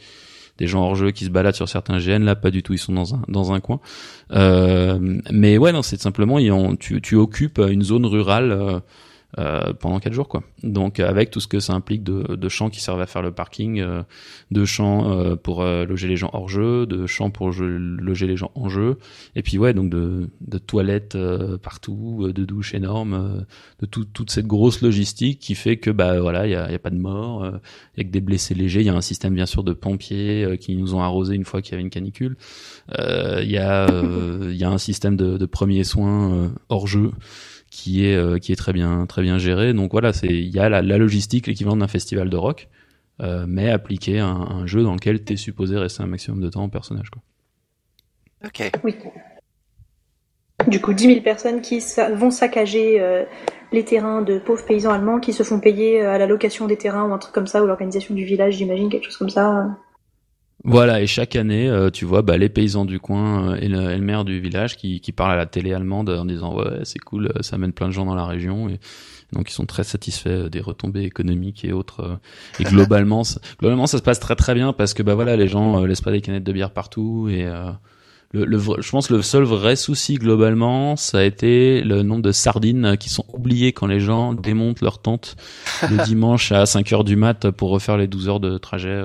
des 0.57 0.67
gens 0.67 0.83
hors 0.83 0.95
jeu 0.95 1.11
qui 1.11 1.25
se 1.25 1.29
baladent 1.29 1.55
sur 1.55 1.69
certains 1.69 1.99
GN 1.99 2.23
là 2.23 2.35
pas 2.35 2.51
du 2.51 2.63
tout 2.63 2.73
ils 2.73 2.79
sont 2.79 2.93
dans 2.93 3.15
un 3.15 3.21
dans 3.27 3.53
un 3.53 3.59
coin. 3.59 3.79
Euh, 4.31 4.99
mais 5.31 5.57
ouais 5.57 5.71
non 5.71 5.81
c'est 5.81 5.99
simplement 5.99 6.39
ils 6.39 6.51
tu 6.79 7.01
tu 7.01 7.15
occupes 7.15 7.59
une 7.59 7.83
zone 7.83 8.05
rurale 8.05 8.81
euh, 9.39 9.53
euh, 9.53 9.73
pendant 9.73 9.99
quatre 9.99 10.13
jours 10.13 10.27
quoi. 10.27 10.43
Donc 10.63 10.99
avec 10.99 11.29
tout 11.29 11.39
ce 11.39 11.47
que 11.47 11.59
ça 11.59 11.73
implique 11.73 12.03
de, 12.03 12.35
de 12.35 12.49
champs 12.49 12.69
qui 12.69 12.81
servent 12.81 13.01
à 13.01 13.05
faire 13.05 13.21
le 13.21 13.31
parking, 13.31 13.79
euh, 13.79 14.03
de 14.51 14.65
champs 14.65 15.11
euh, 15.11 15.35
pour 15.35 15.61
euh, 15.61 15.85
loger 15.85 16.07
les 16.07 16.15
gens 16.15 16.29
hors 16.33 16.49
jeu, 16.49 16.85
de 16.85 17.05
champs 17.05 17.29
pour 17.29 17.51
loger 17.51 18.27
les 18.27 18.37
gens 18.37 18.51
en 18.55 18.69
jeu, 18.69 18.97
et 19.35 19.41
puis 19.41 19.57
ouais 19.57 19.73
donc 19.73 19.89
de, 19.89 20.29
de 20.41 20.57
toilettes 20.57 21.17
partout, 21.61 22.31
de 22.33 22.45
douches 22.45 22.73
énormes, 22.73 23.45
de 23.79 23.85
tout, 23.85 24.05
toute 24.05 24.31
cette 24.31 24.47
grosse 24.47 24.81
logistique 24.81 25.39
qui 25.39 25.55
fait 25.55 25.77
que 25.77 25.89
bah 25.89 26.19
voilà 26.19 26.47
il 26.47 26.51
y 26.51 26.55
a, 26.55 26.71
y 26.71 26.75
a, 26.75 26.79
pas 26.79 26.89
de 26.89 26.97
morts, 26.97 27.45
il 27.95 27.99
y 27.99 28.01
a 28.01 28.03
que 28.03 28.11
des 28.11 28.21
blessés 28.21 28.55
légers, 28.55 28.81
il 28.81 28.85
y 28.85 28.89
a 28.89 28.95
un 28.95 29.01
système 29.01 29.33
bien 29.33 29.45
sûr 29.45 29.63
de 29.63 29.73
pompiers 29.73 30.57
qui 30.59 30.75
nous 30.75 30.95
ont 30.95 31.01
arrosé 31.01 31.35
une 31.35 31.45
fois 31.45 31.61
qu'il 31.61 31.73
y 31.73 31.75
avait 31.75 31.83
une 31.83 31.89
canicule, 31.89 32.37
il 32.97 33.49
y 33.49 33.57
a 33.57 33.87
il 34.43 34.55
y 34.55 34.63
a 34.63 34.69
un 34.69 34.77
système 34.77 35.15
de, 35.15 35.37
de 35.37 35.45
premiers 35.45 35.83
soins 35.83 36.53
hors 36.69 36.87
jeu 36.87 37.11
qui 37.73 38.05
est 38.05 38.15
euh, 38.15 38.37
qui 38.37 38.51
est 38.51 38.55
très 38.55 38.71
bien 38.71 39.07
très 39.07 39.23
bien 39.23 39.39
géré. 39.39 39.73
Donc 39.73 39.91
voilà, 39.91 40.13
c'est 40.13 40.27
il 40.27 40.49
y 40.49 40.59
a 40.59 40.69
la, 40.69 40.83
la 40.83 40.97
logistique 40.99 41.47
l'équivalent 41.47 41.75
d'un 41.75 41.87
festival 41.87 42.29
de 42.29 42.37
rock, 42.37 42.69
euh, 43.19 43.45
mais 43.47 43.71
appliqué 43.71 44.19
à 44.19 44.27
un, 44.27 44.41
un, 44.41 44.65
jeu 44.67 44.83
dans 44.83 44.93
lequel 44.93 45.23
tu 45.23 45.33
es 45.33 45.37
supposé 45.37 45.75
rester 45.75 46.03
un 46.03 46.05
maximum 46.05 46.39
de 46.39 46.49
temps 46.49 46.61
en 46.61 46.69
personnage. 46.69 47.09
Quoi. 47.09 47.23
Ok. 48.45 48.71
Oui. 48.83 48.95
Du 50.67 50.79
coup, 50.79 50.93
10 50.93 51.05
000 51.07 51.21
personnes 51.21 51.61
qui 51.61 51.83
vont 52.13 52.29
saccager 52.29 53.01
euh, 53.01 53.25
les 53.71 53.83
terrains 53.83 54.21
de 54.21 54.37
pauvres 54.37 54.63
paysans 54.65 54.91
allemands 54.91 55.19
qui 55.19 55.33
se 55.33 55.41
font 55.41 55.59
payer 55.59 56.01
à 56.01 56.19
la 56.19 56.27
location 56.27 56.67
des 56.67 56.77
terrains 56.77 57.09
ou 57.09 57.11
un 57.11 57.17
truc 57.17 57.33
comme 57.33 57.47
ça, 57.47 57.63
ou 57.63 57.65
l'organisation 57.65 58.13
du 58.13 58.23
village, 58.23 58.53
j'imagine, 58.53 58.87
quelque 58.89 59.05
chose 59.05 59.17
comme 59.17 59.31
ça. 59.31 59.75
Voilà, 60.65 61.01
et 61.01 61.07
chaque 61.07 61.35
année, 61.35 61.67
euh, 61.67 61.89
tu 61.89 62.05
vois, 62.05 62.21
bah, 62.21 62.37
les 62.37 62.47
paysans 62.47 62.85
du 62.85 62.97
coin 62.97 63.51
euh, 63.51 63.55
et, 63.55 63.67
le, 63.67 63.91
et, 63.91 63.97
le, 63.97 64.01
maire 64.03 64.23
du 64.23 64.39
village 64.39 64.77
qui, 64.77 65.01
qui 65.01 65.11
parlent 65.11 65.33
à 65.33 65.35
la 65.35 65.45
télé 65.45 65.73
allemande 65.73 66.09
en 66.09 66.23
disant 66.23 66.55
ouais 66.55 66.79
c'est 66.83 66.99
cool, 66.99 67.27
euh, 67.27 67.41
ça 67.41 67.57
amène 67.57 67.73
plein 67.73 67.87
de 67.87 67.91
gens 67.91 68.05
dans 68.05 68.15
la 68.15 68.25
région 68.25 68.69
et 68.69 68.79
donc 69.33 69.49
ils 69.49 69.53
sont 69.53 69.65
très 69.65 69.83
satisfaits 69.83 70.47
des 70.49 70.61
retombées 70.61 71.03
économiques 71.03 71.65
et 71.65 71.73
autres. 71.73 72.17
Et 72.61 72.63
globalement, 72.63 73.23
globalement 73.59 73.87
ça 73.87 73.97
se 73.97 74.03
passe 74.03 74.21
très 74.21 74.35
très 74.35 74.53
bien 74.53 74.71
parce 74.71 74.93
que 74.93 75.03
bah 75.03 75.15
voilà 75.15 75.35
les 75.35 75.49
gens 75.49 75.83
laissent 75.83 76.01
pas 76.01 76.11
des 76.11 76.21
canettes 76.21 76.43
de 76.43 76.53
bière 76.53 76.71
partout 76.71 77.27
et 77.29 77.43
le, 78.31 78.45
le, 78.45 78.59
je 78.59 78.89
pense 78.91 79.07
que 79.07 79.15
le 79.15 79.21
seul 79.23 79.43
vrai 79.43 79.75
souci 79.75 80.15
globalement, 80.15 80.95
ça 80.95 81.19
a 81.19 81.23
été 81.23 81.81
le 81.81 82.03
nombre 82.03 82.21
de 82.21 82.31
sardines 82.31 82.95
qui 82.97 83.09
sont 83.09 83.25
oubliées 83.33 83.73
quand 83.73 83.87
les 83.87 83.99
gens 83.99 84.33
démontent 84.33 84.81
leur 84.81 84.99
tente 84.99 85.35
le 85.89 85.97
dimanche 86.05 86.51
à 86.51 86.67
5 86.67 86.93
heures 86.93 87.03
du 87.03 87.15
mat 87.15 87.49
pour 87.49 87.71
refaire 87.71 87.97
les 87.97 88.07
12 88.07 88.29
heures 88.29 88.39
de 88.39 88.59
trajet 88.59 89.03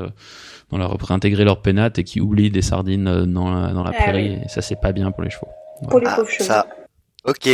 dans 0.71 0.79
leur, 0.79 0.97
pour 0.99 1.11
intégrer 1.11 1.45
leur 1.45 1.63
pénate 1.63 1.99
et 1.99 2.05
qui 2.05 2.21
oublient 2.21 2.51
des 2.51 2.63
sardines 2.63 3.09
euh, 3.09 3.27
dans 3.27 3.51
la, 3.51 3.73
dans 3.73 3.85
la 3.85 3.93
ah, 3.95 4.03
prairie. 4.03 4.37
Oui. 4.37 4.43
Et 4.45 4.49
ça, 4.49 4.63
c'est 4.63 4.81
pas 4.81 4.93
bien 4.93 5.11
pour 5.11 5.23
les 5.23 5.31
chevaux. 5.31 5.49
Voilà. 5.83 5.91
Pour 5.91 6.01
les 6.01 6.17
pauvres 6.17 6.31
chevaux. 6.31 6.45
Ça, 6.45 6.67
Ok. 7.25 7.49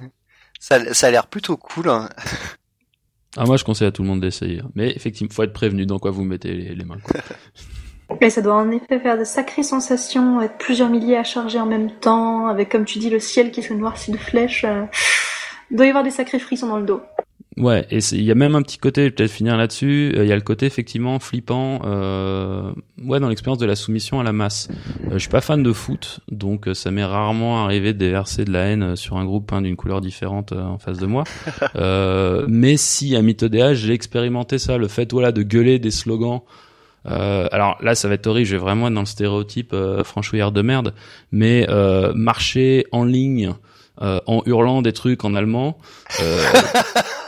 ça, 0.60 0.94
ça 0.94 1.06
a 1.06 1.10
l'air 1.10 1.26
plutôt 1.26 1.56
cool. 1.56 1.88
Hein. 1.88 2.08
Ah, 3.36 3.44
moi, 3.44 3.56
je 3.56 3.64
conseille 3.64 3.88
à 3.88 3.92
tout 3.92 4.02
le 4.02 4.08
monde 4.08 4.20
d'essayer. 4.20 4.62
Mais 4.74 4.90
effectivement, 4.90 5.32
faut 5.32 5.42
être 5.42 5.52
prévenu 5.52 5.86
dans 5.86 5.98
quoi 5.98 6.10
vous 6.10 6.24
mettez 6.24 6.52
les, 6.52 6.74
les 6.74 6.84
mains. 6.84 6.98
Quoi. 7.02 7.20
Et 8.20 8.30
ça 8.30 8.40
doit 8.40 8.54
en 8.54 8.70
effet 8.70 9.00
faire 9.00 9.18
de 9.18 9.24
sacrées 9.24 9.64
sensations, 9.64 10.40
être 10.40 10.58
plusieurs 10.58 10.88
milliers 10.88 11.16
à 11.16 11.24
charger 11.24 11.58
en 11.58 11.66
même 11.66 11.90
temps, 11.90 12.46
avec, 12.46 12.68
comme 12.68 12.84
tu 12.84 13.00
dis, 13.00 13.10
le 13.10 13.18
ciel 13.18 13.50
qui 13.50 13.62
se 13.62 13.72
noircit 13.72 14.12
de 14.12 14.16
flèches. 14.16 14.64
Euh... 14.64 14.84
Il 15.70 15.76
doit 15.76 15.86
y 15.86 15.88
avoir 15.88 16.04
des 16.04 16.12
sacrés 16.12 16.38
frissons 16.38 16.68
dans 16.68 16.78
le 16.78 16.86
dos. 16.86 17.02
Ouais, 17.58 17.86
et 17.90 18.00
il 18.12 18.22
y 18.22 18.30
a 18.30 18.34
même 18.34 18.54
un 18.54 18.60
petit 18.60 18.76
côté, 18.76 19.10
peut-être 19.10 19.30
finir 19.30 19.56
là-dessus, 19.56 20.12
euh, 20.14 20.24
il 20.24 20.28
y 20.28 20.32
a 20.32 20.34
le 20.34 20.42
côté 20.42 20.66
effectivement 20.66 21.18
flippant, 21.18 21.80
euh, 21.86 22.70
ouais, 23.02 23.18
dans 23.18 23.30
l'expérience 23.30 23.58
de 23.58 23.64
la 23.64 23.76
soumission 23.76 24.20
à 24.20 24.22
la 24.22 24.34
masse. 24.34 24.68
Euh, 25.06 25.12
je 25.14 25.18
suis 25.18 25.30
pas 25.30 25.40
fan 25.40 25.62
de 25.62 25.72
foot, 25.72 26.20
donc 26.30 26.68
euh, 26.68 26.74
ça 26.74 26.90
m'est 26.90 27.04
rarement 27.04 27.64
arrivé 27.64 27.94
de 27.94 27.98
déverser 27.98 28.44
de 28.44 28.52
la 28.52 28.64
haine 28.64 28.94
sur 28.94 29.16
un 29.16 29.24
groupe 29.24 29.54
hein, 29.54 29.62
d'une 29.62 29.74
couleur 29.74 30.02
différente 30.02 30.52
euh, 30.52 30.62
en 30.62 30.76
face 30.76 30.98
de 30.98 31.06
moi. 31.06 31.24
mais 32.46 32.76
si 32.76 33.16
à 33.16 33.22
Mythodea, 33.22 33.72
j'ai 33.72 33.94
expérimenté 33.94 34.58
ça, 34.58 34.76
le 34.76 34.86
fait 34.86 35.10
voilà 35.12 35.32
de 35.32 35.42
gueuler 35.42 35.78
des 35.78 35.90
slogans. 35.90 36.42
alors 37.06 37.78
là, 37.80 37.94
ça 37.94 38.08
va 38.08 38.14
être 38.14 38.26
horrible, 38.26 38.48
je 38.48 38.56
vais 38.56 38.62
vraiment 38.62 38.88
être 38.88 38.94
dans 38.94 39.00
le 39.00 39.06
stéréotype 39.06 39.74
franchouillard 40.04 40.52
de 40.52 40.60
merde, 40.60 40.92
mais 41.32 41.66
marcher 42.14 42.84
en 42.92 43.04
ligne 43.04 43.54
en 43.98 44.42
hurlant 44.44 44.82
des 44.82 44.92
trucs 44.92 45.24
en 45.24 45.34
allemand. 45.34 45.78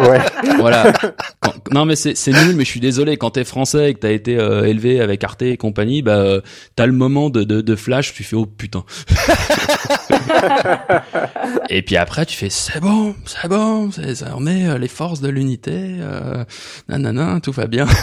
ouais. 0.00 0.20
Voilà. 0.58 0.92
Quand, 1.40 1.52
non 1.72 1.84
mais 1.84 1.96
c'est 1.96 2.16
c'est 2.16 2.32
nul, 2.32 2.56
mais 2.56 2.64
je 2.64 2.70
suis 2.70 2.80
désolé. 2.80 3.16
Quand 3.16 3.30
t'es 3.30 3.44
français 3.44 3.90
et 3.90 3.94
que 3.94 4.00
t'as 4.00 4.12
été 4.12 4.38
euh, 4.38 4.64
élevé 4.64 5.00
avec 5.00 5.22
Arte 5.24 5.42
et 5.42 5.56
compagnie, 5.56 6.02
bah 6.02 6.16
euh, 6.16 6.40
t'as 6.74 6.86
le 6.86 6.92
moment 6.92 7.30
de, 7.30 7.44
de, 7.44 7.60
de 7.60 7.76
flash, 7.76 8.14
tu 8.14 8.24
fais 8.24 8.36
oh 8.36 8.46
putain. 8.46 8.84
et 11.68 11.82
puis 11.82 11.96
après 11.96 12.26
tu 12.26 12.36
fais 12.36 12.50
c'est 12.50 12.80
bon, 12.80 13.14
c'est 13.24 13.48
bon, 13.48 13.90
c'est 13.90 14.14
on 14.34 14.46
est 14.46 14.68
euh, 14.68 14.78
les 14.78 14.88
forces 14.88 15.20
de 15.20 15.28
l'unité, 15.28 15.96
euh, 16.00 16.44
nanana, 16.88 17.40
tout 17.42 17.52
va 17.52 17.66
bien. 17.66 17.86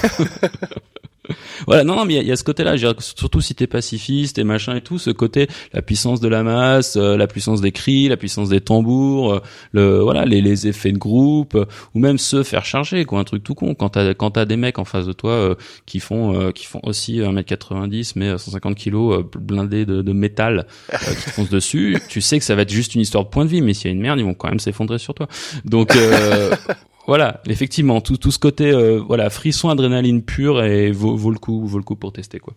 voilà, 1.68 1.84
non, 1.84 1.96
non, 1.96 2.06
mais 2.06 2.16
il 2.16 2.24
y, 2.24 2.28
y, 2.28 2.32
a 2.32 2.36
ce 2.36 2.44
côté-là, 2.44 2.76
surtout 3.00 3.40
si 3.40 3.56
t'es 3.56 3.68
pacifiste 3.68 4.38
et 4.38 4.44
machin 4.44 4.76
et 4.76 4.82
tout, 4.82 5.00
ce 5.00 5.10
côté, 5.10 5.48
la 5.72 5.82
puissance 5.82 6.20
de 6.20 6.28
la 6.28 6.44
masse, 6.44 6.98
euh, 6.98 7.16
la 7.16 7.28
puissance 7.28 7.62
des 7.62 7.72
cris, 7.72 8.10
la 8.10 8.18
puissance 8.18 8.50
des 8.50 8.60
tambours, 8.60 9.34
euh, 9.34 9.42
le, 9.72 10.00
voilà, 10.00 10.26
les, 10.26 10.42
les 10.42 10.68
effets 10.68 10.92
de 10.92 10.98
groupe, 10.98 11.56
euh, 11.56 11.66
ou 11.94 12.00
même 12.00 12.18
se 12.18 12.44
faire 12.44 12.66
charger, 12.66 13.06
quoi, 13.06 13.20
un 13.20 13.24
truc 13.24 13.44
tout 13.44 13.56
con. 13.56 13.74
Quand 13.74 13.90
t'as, 13.90 14.14
quand 14.14 14.32
t'as 14.32 14.46
des 14.46 14.58
mecs 14.58 14.80
en 14.80 14.86
face 14.86 15.06
de 15.06 15.14
toi 15.14 15.32
euh, 15.32 15.56
qui 15.86 16.00
font, 16.00 16.52
qui 16.52 16.66
font 16.66 16.82
aussi 16.84 17.20
1m90 17.20 18.14
mais 18.16 18.38
150 18.38 18.76
kilos 18.76 19.24
blindés 19.36 19.86
de, 19.86 20.02
de 20.02 20.14
métal 20.14 20.68
qui 20.90 20.98
te 20.98 21.30
foncent 21.30 21.50
dessus, 21.50 21.98
tu 22.10 22.22
sais 22.22 22.40
que 22.40 22.46
ça 22.46 22.56
va 22.56 22.64
être 22.64 22.72
juste 22.72 22.96
une 22.96 23.02
histoire 23.02 23.24
de 23.24 23.30
point 23.30 23.46
de 23.46 23.50
vie, 23.50 23.62
mais 23.62 23.74
s'il 23.74 23.88
y 23.88 23.90
a 23.90 23.94
une 23.94 24.02
merde, 24.02 24.20
ils 24.20 24.26
vont 24.26 24.34
quand 24.34 24.50
même 24.50 24.60
s'effondrer 24.60 24.98
sur 24.98 25.14
toi. 25.14 25.28
Donc 25.66 25.96
voilà, 27.08 27.42
effectivement, 27.48 28.02
tout, 28.02 28.18
tout 28.18 28.32
ce 28.32 28.39
côté 28.39 28.72
euh, 28.72 29.00
voilà 29.00 29.30
frisson, 29.30 29.70
adrénaline 29.70 30.24
pure 30.24 30.63
et 30.63 30.92
vaut, 30.92 31.16
vaut, 31.16 31.32
le 31.32 31.39
coup, 31.39 31.66
vaut 31.66 31.78
le 31.78 31.84
coup 31.84 31.96
pour 31.96 32.13
tester 32.13 32.39
quoi. 32.39 32.54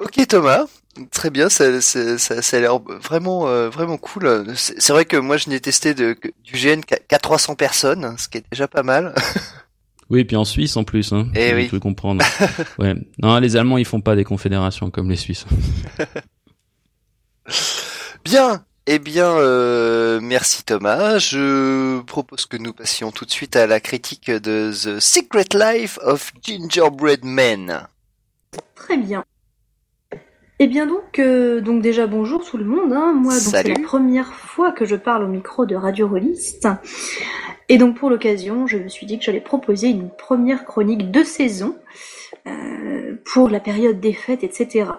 Ok 0.00 0.26
Thomas, 0.26 0.64
très 1.10 1.30
bien, 1.30 1.48
ça, 1.48 1.80
ça, 1.80 2.18
ça, 2.18 2.42
ça 2.42 2.56
a 2.56 2.60
l'air 2.60 2.78
vraiment 2.78 3.48
euh, 3.48 3.70
vraiment 3.70 3.96
cool. 3.96 4.52
C'est 4.56 4.92
vrai 4.92 5.04
que 5.04 5.16
moi 5.16 5.36
je 5.36 5.48
n'ai 5.48 5.60
testé 5.60 5.94
de, 5.94 6.16
du 6.42 6.52
GN 6.52 6.80
qu'à 6.80 7.18
300 7.18 7.54
personnes, 7.54 8.14
ce 8.18 8.28
qui 8.28 8.38
est 8.38 8.44
déjà 8.50 8.68
pas 8.68 8.82
mal. 8.82 9.14
Oui, 10.10 10.20
et 10.20 10.24
puis 10.24 10.36
en 10.36 10.44
Suisse 10.44 10.76
en 10.76 10.84
plus, 10.84 11.12
hein. 11.12 11.28
Eh 11.34 11.54
oui. 11.54 11.68
Tu 11.68 11.80
comprendre. 11.80 12.22
ouais. 12.78 12.94
Non, 13.22 13.38
les 13.38 13.56
Allemands 13.56 13.78
ils 13.78 13.86
font 13.86 14.00
pas 14.00 14.16
des 14.16 14.24
confédérations 14.24 14.90
comme 14.90 15.08
les 15.08 15.16
Suisses. 15.16 15.46
bien. 18.24 18.64
Eh 18.86 18.98
bien, 18.98 19.38
euh, 19.38 20.20
merci 20.22 20.62
Thomas. 20.62 21.16
Je 21.16 22.02
propose 22.02 22.44
que 22.44 22.58
nous 22.58 22.74
passions 22.74 23.12
tout 23.12 23.24
de 23.24 23.30
suite 23.30 23.56
à 23.56 23.66
la 23.66 23.80
critique 23.80 24.30
de 24.30 24.72
The 24.72 25.00
Secret 25.00 25.46
Life 25.54 25.98
of 26.02 26.32
Gingerbread 26.42 27.24
Men. 27.24 27.88
Très 28.74 28.98
bien. 28.98 29.24
Eh 30.58 30.66
bien 30.66 30.86
donc, 30.86 31.18
euh, 31.18 31.62
donc 31.62 31.80
déjà 31.80 32.06
bonjour 32.06 32.44
tout 32.44 32.58
le 32.58 32.66
monde. 32.66 32.92
Hein. 32.92 33.14
Moi, 33.14 33.32
donc 33.32 33.42
c'est 33.42 33.62
la 33.62 33.78
première 33.78 34.34
fois 34.34 34.70
que 34.70 34.84
je 34.84 34.96
parle 34.96 35.24
au 35.24 35.28
micro 35.28 35.64
de 35.64 35.74
Radio 35.74 36.06
Rolliste. 36.06 36.68
Et 37.70 37.78
donc 37.78 37.96
pour 37.96 38.10
l'occasion, 38.10 38.66
je 38.66 38.76
me 38.76 38.88
suis 38.88 39.06
dit 39.06 39.18
que 39.18 39.24
j'allais 39.24 39.40
proposer 39.40 39.88
une 39.88 40.10
première 40.10 40.66
chronique 40.66 41.10
de 41.10 41.24
saison 41.24 41.74
euh, 42.46 43.16
pour 43.24 43.48
la 43.48 43.60
période 43.60 43.98
des 43.98 44.12
fêtes, 44.12 44.44
etc. 44.44 44.90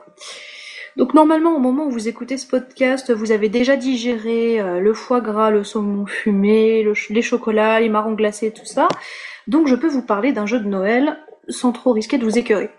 Donc 0.97 1.13
normalement, 1.13 1.55
au 1.55 1.60
moment 1.60 1.88
où 1.88 1.89
vous 1.89 2.08
écoutez 2.08 2.38
ce 2.38 2.47
podcast, 2.47 3.12
vous 3.12 3.31
avez 3.34 3.49
déjà 3.49 3.75
digéré 3.75 4.62
euh, 4.62 4.79
le 4.79 4.93
foie 4.93 5.19
gras, 5.19 5.49
le 5.49 5.65
saumon 5.65 6.05
fumé, 6.05 6.86
les 7.10 7.21
chocolats, 7.21 7.81
les 7.81 7.89
marrons 7.89 8.13
glacés, 8.13 8.51
tout 8.51 8.65
ça. 8.65 8.88
Donc 9.47 9.67
je 9.67 9.75
peux 9.75 9.89
vous 9.89 10.01
parler 10.01 10.31
d'un 10.31 10.45
jeu 10.45 10.60
de 10.60 10.67
Noël 10.67 11.17
sans 11.49 11.73
trop 11.73 11.91
risquer 11.91 12.17
de 12.17 12.23
vous 12.23 12.38
écœurer. 12.38 12.69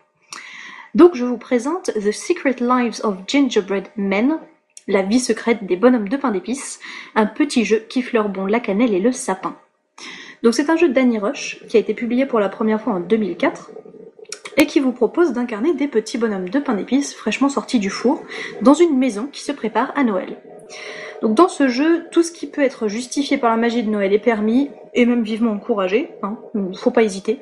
Donc 0.94 1.14
je 1.14 1.26
vous 1.26 1.36
présente 1.36 1.92
The 1.92 2.10
Secret 2.10 2.56
Lives 2.60 3.00
of 3.04 3.16
Gingerbread 3.26 3.88
Men, 3.96 4.38
la 4.88 5.02
vie 5.02 5.20
secrète 5.20 5.66
des 5.66 5.76
bonhommes 5.76 6.08
de 6.08 6.16
pain 6.16 6.30
d'épices, 6.30 6.80
un 7.14 7.26
petit 7.26 7.66
jeu 7.66 7.84
qui 7.86 8.00
fleure 8.00 8.30
bon 8.30 8.46
la 8.46 8.60
cannelle 8.60 8.94
et 8.94 9.00
le 9.00 9.12
sapin. 9.12 9.56
Donc 10.42 10.54
c'est 10.54 10.70
un 10.70 10.76
jeu 10.76 10.88
de 10.88 10.94
Danny 10.94 11.18
Rush 11.18 11.60
qui 11.68 11.76
a 11.76 11.80
été 11.80 11.92
publié 11.92 12.24
pour 12.24 12.40
la 12.40 12.48
première 12.48 12.80
fois 12.80 12.94
en 12.94 13.00
2004 13.00 13.72
et 14.56 14.66
qui 14.66 14.80
vous 14.80 14.92
propose 14.92 15.32
d'incarner 15.32 15.74
des 15.74 15.88
petits 15.88 16.18
bonhommes 16.18 16.48
de 16.48 16.58
pain 16.58 16.74
d'épices 16.74 17.14
fraîchement 17.14 17.48
sortis 17.48 17.78
du 17.78 17.90
four 17.90 18.22
dans 18.62 18.74
une 18.74 18.96
maison 18.96 19.28
qui 19.30 19.42
se 19.42 19.52
prépare 19.52 19.92
à 19.96 20.04
Noël. 20.04 20.36
Donc 21.22 21.34
dans 21.34 21.48
ce 21.48 21.68
jeu, 21.68 22.06
tout 22.10 22.22
ce 22.22 22.32
qui 22.32 22.46
peut 22.46 22.62
être 22.62 22.88
justifié 22.88 23.38
par 23.38 23.50
la 23.50 23.56
magie 23.56 23.82
de 23.82 23.90
Noël 23.90 24.12
est 24.12 24.18
permis 24.18 24.70
et 24.94 25.06
même 25.06 25.22
vivement 25.22 25.52
encouragé, 25.52 26.10
hein, 26.22 26.38
faut 26.74 26.90
pas 26.90 27.02
hésiter. 27.02 27.40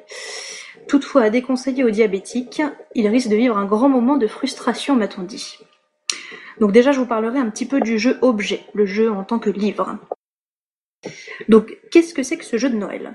Toutefois, 0.88 1.22
à 1.22 1.31
déconseiller 1.31 1.83
aux 1.83 1.90
diabétiques, 1.90 2.62
il 2.94 3.09
risque 3.09 3.29
de 3.29 3.37
vivre 3.37 3.57
un 3.57 3.64
grand 3.64 3.88
moment 3.88 4.16
de 4.16 4.27
frustration, 4.27 4.96
m'a-t-on 4.96 5.22
dit. 5.22 5.59
Donc 6.61 6.72
déjà, 6.72 6.92
je 6.92 7.00
vous 7.00 7.07
parlerai 7.07 7.38
un 7.38 7.48
petit 7.50 7.66
peu 7.66 7.81
du 7.81 7.98
jeu 7.98 8.18
objet, 8.22 8.61
le 8.74 8.87
jeu 8.87 9.11
en 9.11 9.24
tant 9.24 9.38
que 9.38 9.50
livre. 9.50 9.96
Donc, 11.48 11.76
qu'est-ce 11.90 12.14
que 12.14 12.22
c'est 12.22 12.36
que 12.36 12.44
ce 12.44 12.56
jeu 12.56 12.70
de 12.70 12.76
Noël? 12.76 13.14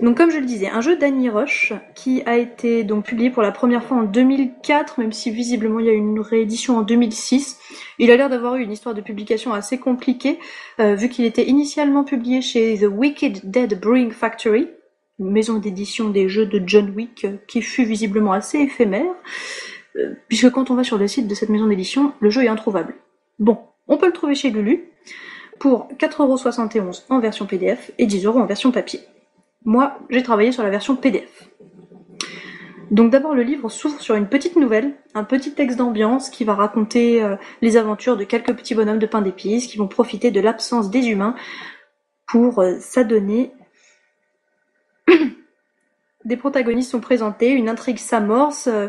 Donc, 0.00 0.16
comme 0.16 0.30
je 0.30 0.38
le 0.38 0.46
disais, 0.46 0.68
un 0.68 0.80
jeu 0.80 0.96
d'Annie 0.96 1.28
Roche 1.28 1.72
qui 1.94 2.22
a 2.26 2.36
été 2.36 2.84
donc 2.84 3.04
publié 3.04 3.30
pour 3.30 3.42
la 3.42 3.52
première 3.52 3.84
fois 3.84 3.98
en 3.98 4.02
2004, 4.02 5.00
même 5.00 5.12
si 5.12 5.30
visiblement 5.30 5.80
il 5.80 5.86
y 5.86 5.90
a 5.90 5.92
eu 5.92 5.96
une 5.96 6.20
réédition 6.20 6.78
en 6.78 6.82
2006. 6.82 7.58
Il 7.98 8.10
a 8.10 8.16
l'air 8.16 8.28
d'avoir 8.28 8.56
eu 8.56 8.62
une 8.62 8.72
histoire 8.72 8.94
de 8.94 9.00
publication 9.00 9.52
assez 9.52 9.78
compliquée, 9.78 10.38
euh, 10.80 10.94
vu 10.94 11.08
qu'il 11.08 11.24
était 11.24 11.46
initialement 11.46 12.04
publié 12.04 12.42
chez 12.42 12.78
The 12.78 12.88
Wicked 12.90 13.50
Dead 13.50 13.78
Brewing 13.80 14.10
Factory, 14.10 14.68
une 15.18 15.30
maison 15.30 15.58
d'édition 15.58 16.10
des 16.10 16.28
jeux 16.28 16.46
de 16.46 16.62
John 16.66 16.90
Wick 16.94 17.26
qui 17.48 17.62
fut 17.62 17.84
visiblement 17.84 18.32
assez 18.32 18.58
éphémère, 18.58 19.14
euh, 19.96 20.14
puisque 20.28 20.50
quand 20.50 20.70
on 20.70 20.74
va 20.74 20.84
sur 20.84 20.98
le 20.98 21.08
site 21.08 21.26
de 21.26 21.34
cette 21.34 21.48
maison 21.48 21.66
d'édition, 21.66 22.12
le 22.20 22.30
jeu 22.30 22.44
est 22.44 22.48
introuvable. 22.48 22.94
Bon, 23.38 23.58
on 23.88 23.96
peut 23.96 24.06
le 24.06 24.12
trouver 24.12 24.34
chez 24.34 24.50
Lulu 24.50 24.90
pour 25.58 25.88
4,71€ 25.98 27.04
en 27.08 27.20
version 27.20 27.46
PDF 27.46 27.90
et 27.98 28.06
10€ 28.06 28.28
en 28.28 28.46
version 28.46 28.72
papier. 28.72 29.00
Moi, 29.64 29.98
j'ai 30.10 30.22
travaillé 30.22 30.52
sur 30.52 30.62
la 30.62 30.70
version 30.70 30.96
PDF. 30.96 31.48
Donc 32.90 33.10
d'abord 33.10 33.34
le 33.34 33.42
livre 33.42 33.68
s'ouvre 33.68 34.00
sur 34.00 34.14
une 34.14 34.28
petite 34.28 34.54
nouvelle, 34.54 34.94
un 35.14 35.24
petit 35.24 35.52
texte 35.52 35.76
d'ambiance 35.76 36.30
qui 36.30 36.44
va 36.44 36.54
raconter 36.54 37.20
euh, 37.20 37.36
les 37.60 37.76
aventures 37.76 38.16
de 38.16 38.22
quelques 38.22 38.54
petits 38.54 38.76
bonhommes 38.76 39.00
de 39.00 39.06
pain 39.06 39.22
d'épices 39.22 39.66
qui 39.66 39.76
vont 39.76 39.88
profiter 39.88 40.30
de 40.30 40.40
l'absence 40.40 40.88
des 40.88 41.08
humains 41.08 41.34
pour 42.28 42.60
euh, 42.60 42.78
s'adonner. 42.78 43.50
des 46.24 46.36
protagonistes 46.36 46.92
sont 46.92 47.00
présentés, 47.00 47.50
une 47.50 47.68
intrigue 47.68 47.98
s'amorce. 47.98 48.68
Euh, 48.68 48.86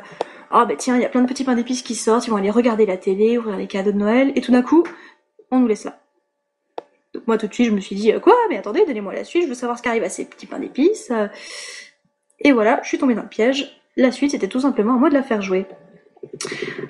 ah 0.51 0.65
bah 0.65 0.75
tiens, 0.77 0.95
il 0.95 1.01
y 1.01 1.05
a 1.05 1.09
plein 1.09 1.23
de 1.23 1.27
petits 1.27 1.43
pains 1.43 1.55
d'épices 1.55 1.81
qui 1.81 1.95
sortent, 1.95 2.27
ils 2.27 2.29
vont 2.29 2.37
aller 2.37 2.51
regarder 2.51 2.85
la 2.85 2.97
télé, 2.97 3.39
ouvrir 3.39 3.57
les 3.57 3.67
cadeaux 3.67 3.91
de 3.91 3.97
Noël, 3.97 4.31
et 4.35 4.41
tout 4.41 4.51
d'un 4.51 4.61
coup, 4.61 4.83
on 5.51 5.59
nous 5.59 5.67
laisse 5.67 5.85
là. 5.85 5.99
Moi 7.25 7.37
tout 7.37 7.47
de 7.47 7.53
suite 7.53 7.67
je 7.67 7.71
me 7.71 7.79
suis 7.79 7.95
dit 7.95 8.11
quoi? 8.21 8.35
Mais 8.49 8.57
attendez 8.57 8.83
donnez-moi 8.85 9.13
la 9.13 9.23
suite 9.23 9.43
je 9.43 9.47
veux 9.47 9.55
savoir 9.55 9.77
ce 9.77 9.83
qui 9.83 9.89
arrive 9.89 10.03
à 10.03 10.09
ces 10.09 10.25
petits 10.25 10.45
pains 10.45 10.59
d'épices 10.59 11.11
et 12.39 12.51
voilà 12.51 12.79
je 12.83 12.87
suis 12.87 12.97
tombée 12.97 13.15
dans 13.15 13.23
le 13.23 13.27
piège. 13.29 13.81
La 13.95 14.11
suite 14.11 14.31
c'était 14.31 14.47
tout 14.47 14.59
simplement 14.59 14.95
à 14.95 14.97
moi 14.97 15.09
de 15.09 15.15
la 15.15 15.23
faire 15.23 15.41
jouer. 15.41 15.65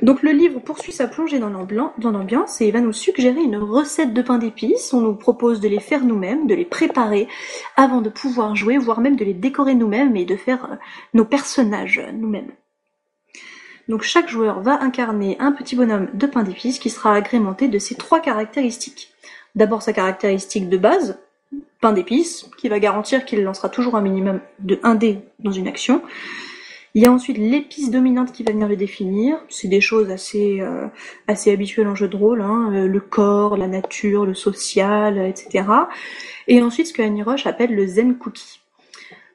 Donc 0.01 0.23
le 0.23 0.31
livre 0.31 0.59
poursuit 0.59 0.91
sa 0.91 1.07
plongée 1.07 1.39
dans 1.39 1.49
l'ambiance 1.49 2.61
et 2.61 2.67
il 2.67 2.73
va 2.73 2.81
nous 2.81 2.93
suggérer 2.93 3.41
une 3.41 3.57
recette 3.57 4.13
de 4.13 4.21
pain 4.21 4.37
d'épices. 4.37 4.93
On 4.93 5.01
nous 5.01 5.15
propose 5.15 5.59
de 5.59 5.67
les 5.67 5.79
faire 5.79 6.03
nous-mêmes 6.03 6.47
de 6.47 6.55
les 6.55 6.65
préparer 6.65 7.27
avant 7.75 8.01
de 8.01 8.09
pouvoir 8.09 8.55
jouer 8.55 8.77
voire 8.77 8.99
même 8.99 9.15
de 9.15 9.25
les 9.25 9.33
décorer 9.33 9.75
nous-mêmes 9.75 10.15
et 10.15 10.25
de 10.25 10.35
faire 10.35 10.77
nos 11.13 11.25
personnages 11.25 12.01
nous-mêmes. 12.13 12.51
Donc 13.87 14.01
chaque 14.01 14.27
joueur 14.27 14.59
va 14.61 14.81
incarner 14.83 15.37
un 15.39 15.53
petit 15.53 15.75
bonhomme 15.75 16.09
de 16.13 16.27
pain 16.27 16.43
d'épices 16.43 16.79
qui 16.79 16.89
sera 16.89 17.13
agrémenté 17.13 17.69
de 17.69 17.79
ces 17.79 17.95
trois 17.95 18.19
caractéristiques 18.19 19.13
d'abord 19.57 19.81
sa 19.81 19.91
caractéristique 19.91 20.69
de 20.69 20.77
base, 20.77 21.19
pain 21.81 21.91
d'épices, 21.91 22.49
qui 22.57 22.69
va 22.69 22.79
garantir 22.79 23.25
qu'il 23.25 23.43
lancera 23.43 23.69
toujours 23.69 23.95
un 23.95 24.01
minimum 24.01 24.39
de 24.59 24.79
1 24.83 24.95
dé 24.95 25.19
dans 25.39 25.51
une 25.51 25.67
action. 25.67 26.01
Il 26.93 27.03
y 27.03 27.05
a 27.05 27.11
ensuite 27.11 27.37
l'épice 27.37 27.91
dominante 27.91 28.31
qui 28.31 28.43
va 28.43 28.51
venir 28.51 28.67
le 28.67 28.75
définir. 28.75 29.37
C'est 29.49 29.67
des 29.67 29.81
choses 29.81 30.09
assez 30.09 30.61
euh, 30.61 30.87
assez 31.27 31.51
habituelles 31.51 31.87
en 31.87 31.95
jeu 31.95 32.07
de 32.07 32.15
rôle, 32.15 32.41
hein, 32.41 32.71
euh, 32.73 32.87
le 32.87 32.99
corps, 32.99 33.57
la 33.57 33.67
nature, 33.67 34.25
le 34.25 34.33
social, 34.33 35.17
etc. 35.19 35.65
Et 36.47 36.61
ensuite 36.61 36.87
ce 36.87 36.93
que 36.93 37.01
Annie 37.01 37.23
Roche 37.23 37.45
appelle 37.45 37.75
le 37.75 37.85
zen 37.85 38.17
cookie. 38.17 38.61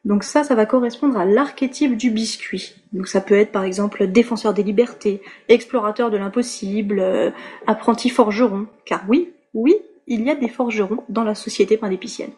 Donc 0.04 0.24
ça, 0.24 0.42
ça 0.42 0.56
va 0.56 0.66
correspondre 0.66 1.16
à 1.16 1.24
l'archétype 1.24 1.96
du 1.96 2.10
biscuit. 2.10 2.74
Donc 2.92 3.06
ça 3.06 3.20
peut 3.20 3.36
être 3.36 3.52
par 3.52 3.62
exemple 3.62 4.08
défenseur 4.08 4.54
des 4.54 4.64
libertés, 4.64 5.22
explorateur 5.48 6.10
de 6.10 6.16
l'impossible, 6.16 6.98
euh, 6.98 7.30
apprenti 7.68 8.08
forgeron. 8.08 8.66
Car 8.84 9.04
oui, 9.08 9.32
oui, 9.54 9.76
il 10.06 10.22
y 10.22 10.30
a 10.30 10.34
des 10.34 10.48
forgerons 10.48 11.04
dans 11.08 11.24
la 11.24 11.34
société 11.34 11.76
pain 11.76 11.88
d'épicienne. 11.88 12.32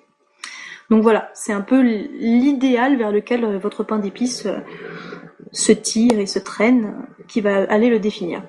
Donc 0.90 1.02
voilà, 1.02 1.30
c'est 1.34 1.52
un 1.52 1.62
peu 1.62 1.80
l'idéal 1.80 2.96
vers 2.96 3.10
lequel 3.10 3.44
euh, 3.44 3.58
votre 3.58 3.84
pain 3.84 3.98
d'épices 3.98 4.46
euh, 4.46 4.58
se 5.52 5.72
tire 5.72 6.18
et 6.18 6.26
se 6.26 6.38
traîne 6.38 7.06
qui 7.26 7.40
va 7.40 7.64
aller 7.64 7.88
le 7.88 7.98
définir. 7.98 8.42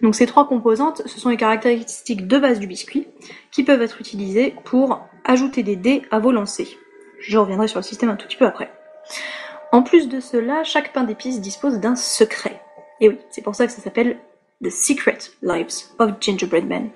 Donc 0.00 0.14
ces 0.14 0.26
trois 0.26 0.48
composantes, 0.48 1.02
ce 1.06 1.20
sont 1.20 1.28
les 1.28 1.36
caractéristiques 1.36 2.26
de 2.26 2.38
base 2.38 2.58
du 2.58 2.66
biscuit 2.66 3.06
qui 3.50 3.62
peuvent 3.62 3.82
être 3.82 4.00
utilisées 4.00 4.54
pour 4.64 5.06
ajouter 5.24 5.62
des 5.62 5.76
dés 5.76 6.02
à 6.10 6.18
vos 6.18 6.32
lancers. 6.32 6.66
Je 7.20 7.38
reviendrai 7.38 7.68
sur 7.68 7.78
le 7.78 7.84
système 7.84 8.10
un 8.10 8.16
tout 8.16 8.26
petit 8.26 8.36
peu 8.36 8.46
après. 8.46 8.72
En 9.70 9.82
plus 9.82 10.08
de 10.08 10.20
cela, 10.20 10.64
chaque 10.64 10.92
pain 10.92 11.04
d'épices 11.04 11.40
dispose 11.40 11.78
d'un 11.78 11.94
secret. 11.94 12.60
Et 13.00 13.08
oui, 13.08 13.18
c'est 13.30 13.42
pour 13.42 13.54
ça 13.54 13.66
que 13.66 13.72
ça 13.72 13.80
s'appelle 13.80 14.18
The 14.62 14.70
Secret 14.70 15.18
Lives 15.42 15.88
of 15.98 16.12
Gingerbread 16.20 16.66
Men. 16.66 16.90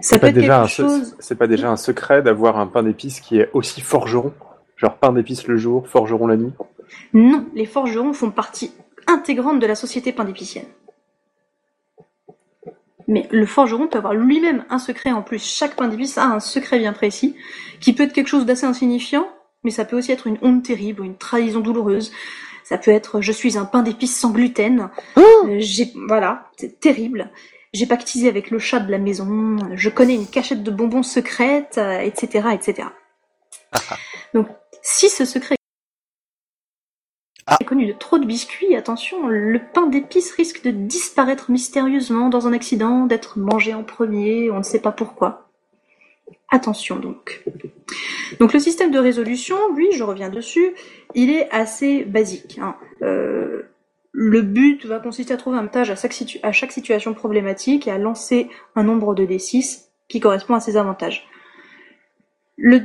Ça 0.00 0.18
peut 0.18 0.26
être 0.26 0.40
quelque 0.40 0.66
chose... 0.66 1.16
C'est 1.18 1.36
pas 1.36 1.46
déjà 1.46 1.70
un 1.70 1.76
secret 1.76 2.22
d'avoir 2.22 2.58
un 2.58 2.66
pain 2.66 2.82
d'épices 2.82 3.20
qui 3.20 3.38
est 3.38 3.50
aussi 3.52 3.80
forgeron 3.80 4.32
Genre 4.76 4.98
pain 4.98 5.12
d'épices 5.12 5.46
le 5.46 5.56
jour, 5.56 5.88
forgeron 5.88 6.26
la 6.26 6.36
nuit? 6.36 6.52
Non, 7.12 7.46
les 7.54 7.66
forgerons 7.66 8.12
font 8.12 8.30
partie 8.30 8.72
intégrante 9.06 9.60
de 9.60 9.66
la 9.66 9.74
société 9.74 10.12
pain 10.12 10.24
d'épicienne. 10.24 10.66
Mais 13.06 13.28
le 13.30 13.46
forgeron 13.46 13.86
peut 13.86 13.98
avoir 13.98 14.14
lui-même 14.14 14.64
un 14.70 14.78
secret 14.78 15.12
en 15.12 15.22
plus. 15.22 15.44
Chaque 15.44 15.76
pain 15.76 15.88
d'épices 15.88 16.18
a 16.18 16.26
un 16.26 16.40
secret 16.40 16.78
bien 16.78 16.92
précis, 16.92 17.36
qui 17.80 17.92
peut 17.92 18.04
être 18.04 18.12
quelque 18.12 18.28
chose 18.28 18.46
d'assez 18.46 18.66
insignifiant, 18.66 19.28
mais 19.62 19.70
ça 19.70 19.84
peut 19.84 19.96
aussi 19.96 20.12
être 20.12 20.26
une 20.26 20.38
honte 20.42 20.64
terrible 20.64 21.02
ou 21.02 21.04
une 21.04 21.16
trahison 21.16 21.60
douloureuse. 21.60 22.12
Ça 22.64 22.78
peut 22.78 22.90
être 22.90 23.20
je 23.20 23.32
suis 23.32 23.58
un 23.58 23.66
pain 23.66 23.82
d'épices 23.82 24.18
sans 24.18 24.30
gluten. 24.30 24.88
Oh 25.16 25.20
euh, 25.46 25.56
j'ai 25.58 25.92
voilà, 26.08 26.50
c'est 26.56 26.80
terrible. 26.80 27.30
J'ai 27.74 27.86
pactisé 27.86 28.28
avec 28.28 28.50
le 28.50 28.58
chat 28.58 28.80
de 28.80 28.90
la 28.90 28.98
maison. 28.98 29.58
Je 29.74 29.90
connais 29.90 30.14
une 30.14 30.26
cachette 30.26 30.62
de 30.62 30.70
bonbons 30.70 31.02
secrète, 31.02 31.78
etc., 31.78 32.48
etc. 32.54 32.88
Donc, 34.32 34.48
si 34.82 35.08
ce 35.08 35.24
secret 35.24 35.56
ah. 37.46 37.56
est 37.60 37.64
connu 37.64 37.86
de 37.86 37.92
trop 37.92 38.18
de 38.18 38.26
biscuits, 38.26 38.74
attention, 38.76 39.26
le 39.26 39.60
pain 39.72 39.86
d'épices 39.86 40.32
risque 40.32 40.62
de 40.62 40.70
disparaître 40.70 41.50
mystérieusement 41.50 42.28
dans 42.28 42.46
un 42.46 42.52
accident, 42.52 43.06
d'être 43.06 43.38
mangé 43.38 43.74
en 43.74 43.82
premier, 43.82 44.50
on 44.50 44.58
ne 44.58 44.62
sait 44.62 44.80
pas 44.80 44.92
pourquoi. 44.92 45.50
Attention 46.50 46.96
donc. 46.96 47.44
Donc 48.38 48.52
le 48.52 48.58
système 48.58 48.90
de 48.90 48.98
résolution, 48.98 49.56
lui, 49.74 49.92
je 49.92 50.04
reviens 50.04 50.30
dessus, 50.30 50.74
il 51.14 51.30
est 51.30 51.50
assez 51.50 52.04
basique. 52.04 52.58
Hein. 52.62 52.76
Euh, 53.02 53.62
le 54.16 54.42
but 54.42 54.86
va 54.86 55.00
consister 55.00 55.34
à 55.34 55.36
trouver 55.36 55.58
un 55.58 55.66
tâche 55.66 55.90
à 55.90 56.52
chaque, 56.52 56.72
situation 56.72 57.14
problématique 57.14 57.88
et 57.88 57.90
à 57.90 57.98
lancer 57.98 58.48
un 58.76 58.84
nombre 58.84 59.12
de 59.12 59.26
D6 59.26 59.86
qui 60.08 60.20
correspond 60.20 60.54
à 60.54 60.60
ses 60.60 60.76
avantages. 60.76 61.26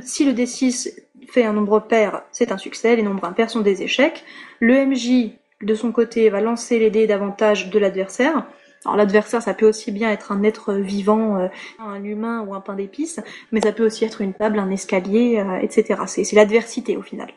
si 0.02 0.24
le 0.24 0.32
D6 0.32 0.92
fait 1.28 1.44
un 1.44 1.52
nombre 1.52 1.78
pair, 1.78 2.22
c'est 2.32 2.50
un 2.50 2.58
succès, 2.58 2.96
les 2.96 3.04
nombres 3.04 3.24
impairs 3.24 3.48
sont 3.48 3.60
des 3.60 3.82
échecs. 3.82 4.24
Le 4.58 4.84
MJ, 4.84 5.38
de 5.62 5.74
son 5.76 5.92
côté, 5.92 6.28
va 6.30 6.40
lancer 6.40 6.80
les 6.80 6.90
dés 6.90 7.06
d'avantage 7.06 7.70
de 7.70 7.78
l'adversaire. 7.78 8.48
Alors 8.84 8.96
l'adversaire, 8.96 9.40
ça 9.40 9.54
peut 9.54 9.68
aussi 9.68 9.92
bien 9.92 10.10
être 10.10 10.32
un 10.32 10.42
être 10.42 10.74
vivant, 10.74 11.38
euh, 11.38 11.46
un 11.78 12.02
humain 12.02 12.44
ou 12.44 12.54
un 12.54 12.60
pain 12.60 12.74
d'épices, 12.74 13.20
mais 13.52 13.60
ça 13.60 13.70
peut 13.70 13.86
aussi 13.86 14.04
être 14.04 14.20
une 14.20 14.34
table, 14.34 14.58
un 14.58 14.70
escalier, 14.70 15.38
euh, 15.38 15.58
etc. 15.58 16.00
C'est 16.06 16.32
l'adversité 16.32 16.96
au 16.96 17.02
final 17.02 17.28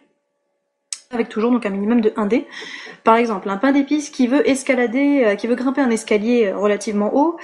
avec 1.13 1.29
toujours 1.29 1.51
donc 1.51 1.65
un 1.65 1.69
minimum 1.69 2.01
de 2.01 2.13
1 2.15 2.25
dé. 2.25 2.47
Par 3.03 3.15
exemple, 3.15 3.49
un 3.49 3.57
pain 3.57 3.71
d'épices 3.71 4.09
qui 4.09 4.27
veut 4.27 4.47
escalader, 4.47 5.23
euh, 5.25 5.35
qui 5.35 5.47
veut 5.47 5.55
grimper 5.55 5.81
un 5.81 5.89
escalier 5.89 6.47
euh, 6.47 6.57
relativement 6.57 7.15
haut, 7.15 7.37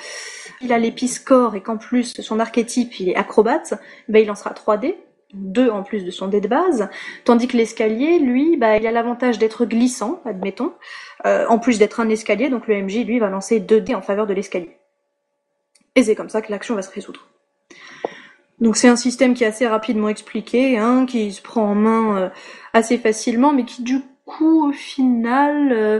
il 0.61 0.73
a 0.73 0.77
l'épice 0.77 1.19
corps 1.19 1.55
et 1.55 1.61
qu'en 1.61 1.77
plus 1.77 2.21
son 2.21 2.39
archétype 2.39 2.99
il 2.99 3.09
est 3.09 3.15
acrobate, 3.15 3.73
ben 4.07 4.21
il 4.21 4.27
lancera 4.27 4.51
3 4.51 4.77
dés, 4.77 4.97
2 5.33 5.69
en 5.69 5.83
plus 5.83 6.03
de 6.03 6.11
son 6.11 6.27
dé 6.27 6.41
de 6.41 6.47
base, 6.47 6.89
tandis 7.23 7.47
que 7.47 7.55
l'escalier, 7.55 8.19
lui, 8.19 8.57
bah, 8.57 8.77
il 8.77 8.87
a 8.87 8.91
l'avantage 8.91 9.37
d'être 9.37 9.65
glissant, 9.65 10.21
admettons, 10.25 10.73
euh, 11.25 11.45
en 11.47 11.59
plus 11.59 11.77
d'être 11.79 11.99
un 11.99 12.09
escalier, 12.09 12.49
donc 12.49 12.67
le 12.67 12.81
MJ, 12.81 13.05
lui, 13.05 13.19
va 13.19 13.29
lancer 13.29 13.59
2 13.59 13.81
dés 13.81 13.95
en 13.95 14.01
faveur 14.01 14.25
de 14.27 14.33
l'escalier. 14.33 14.77
Et 15.95 16.03
c'est 16.03 16.15
comme 16.15 16.29
ça 16.29 16.41
que 16.41 16.51
l'action 16.51 16.75
va 16.75 16.81
se 16.81 16.91
résoudre. 16.91 17.28
Donc 18.59 18.75
c'est 18.75 18.89
un 18.89 18.95
système 18.95 19.33
qui 19.33 19.43
est 19.43 19.47
assez 19.47 19.67
rapidement 19.67 20.09
expliqué, 20.09 20.77
hein, 20.77 21.05
qui 21.05 21.31
se 21.31 21.41
prend 21.41 21.63
en 21.63 21.75
main 21.75 22.17
euh, 22.17 22.29
assez 22.73 22.97
facilement, 22.97 23.53
mais 23.53 23.63
qui 23.63 23.83
du 23.83 24.01
coup 24.25 24.67
au 24.69 24.71
final 24.73 25.71
euh, 25.71 25.99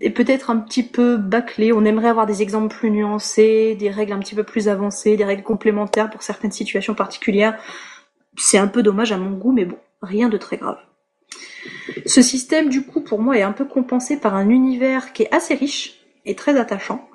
est 0.00 0.10
peut-être 0.10 0.50
un 0.50 0.58
petit 0.58 0.84
peu 0.84 1.16
bâclé. 1.16 1.72
On 1.72 1.84
aimerait 1.84 2.08
avoir 2.08 2.26
des 2.26 2.42
exemples 2.42 2.74
plus 2.74 2.90
nuancés, 2.90 3.74
des 3.74 3.90
règles 3.90 4.12
un 4.12 4.20
petit 4.20 4.36
peu 4.36 4.44
plus 4.44 4.68
avancées, 4.68 5.16
des 5.16 5.24
règles 5.24 5.42
complémentaires 5.42 6.08
pour 6.10 6.22
certaines 6.22 6.52
situations 6.52 6.94
particulières. 6.94 7.58
C'est 8.36 8.58
un 8.58 8.68
peu 8.68 8.82
dommage 8.82 9.10
à 9.12 9.16
mon 9.16 9.36
goût, 9.36 9.52
mais 9.52 9.64
bon, 9.64 9.78
rien 10.02 10.28
de 10.28 10.36
très 10.36 10.58
grave. 10.58 10.78
Ce 12.04 12.22
système, 12.22 12.68
du 12.68 12.84
coup, 12.84 13.00
pour 13.00 13.20
moi, 13.20 13.36
est 13.36 13.42
un 13.42 13.52
peu 13.52 13.64
compensé 13.64 14.18
par 14.18 14.34
un 14.34 14.50
univers 14.50 15.12
qui 15.12 15.24
est 15.24 15.34
assez 15.34 15.54
riche 15.54 15.95
très 16.34 16.58
attachant. 16.58 17.08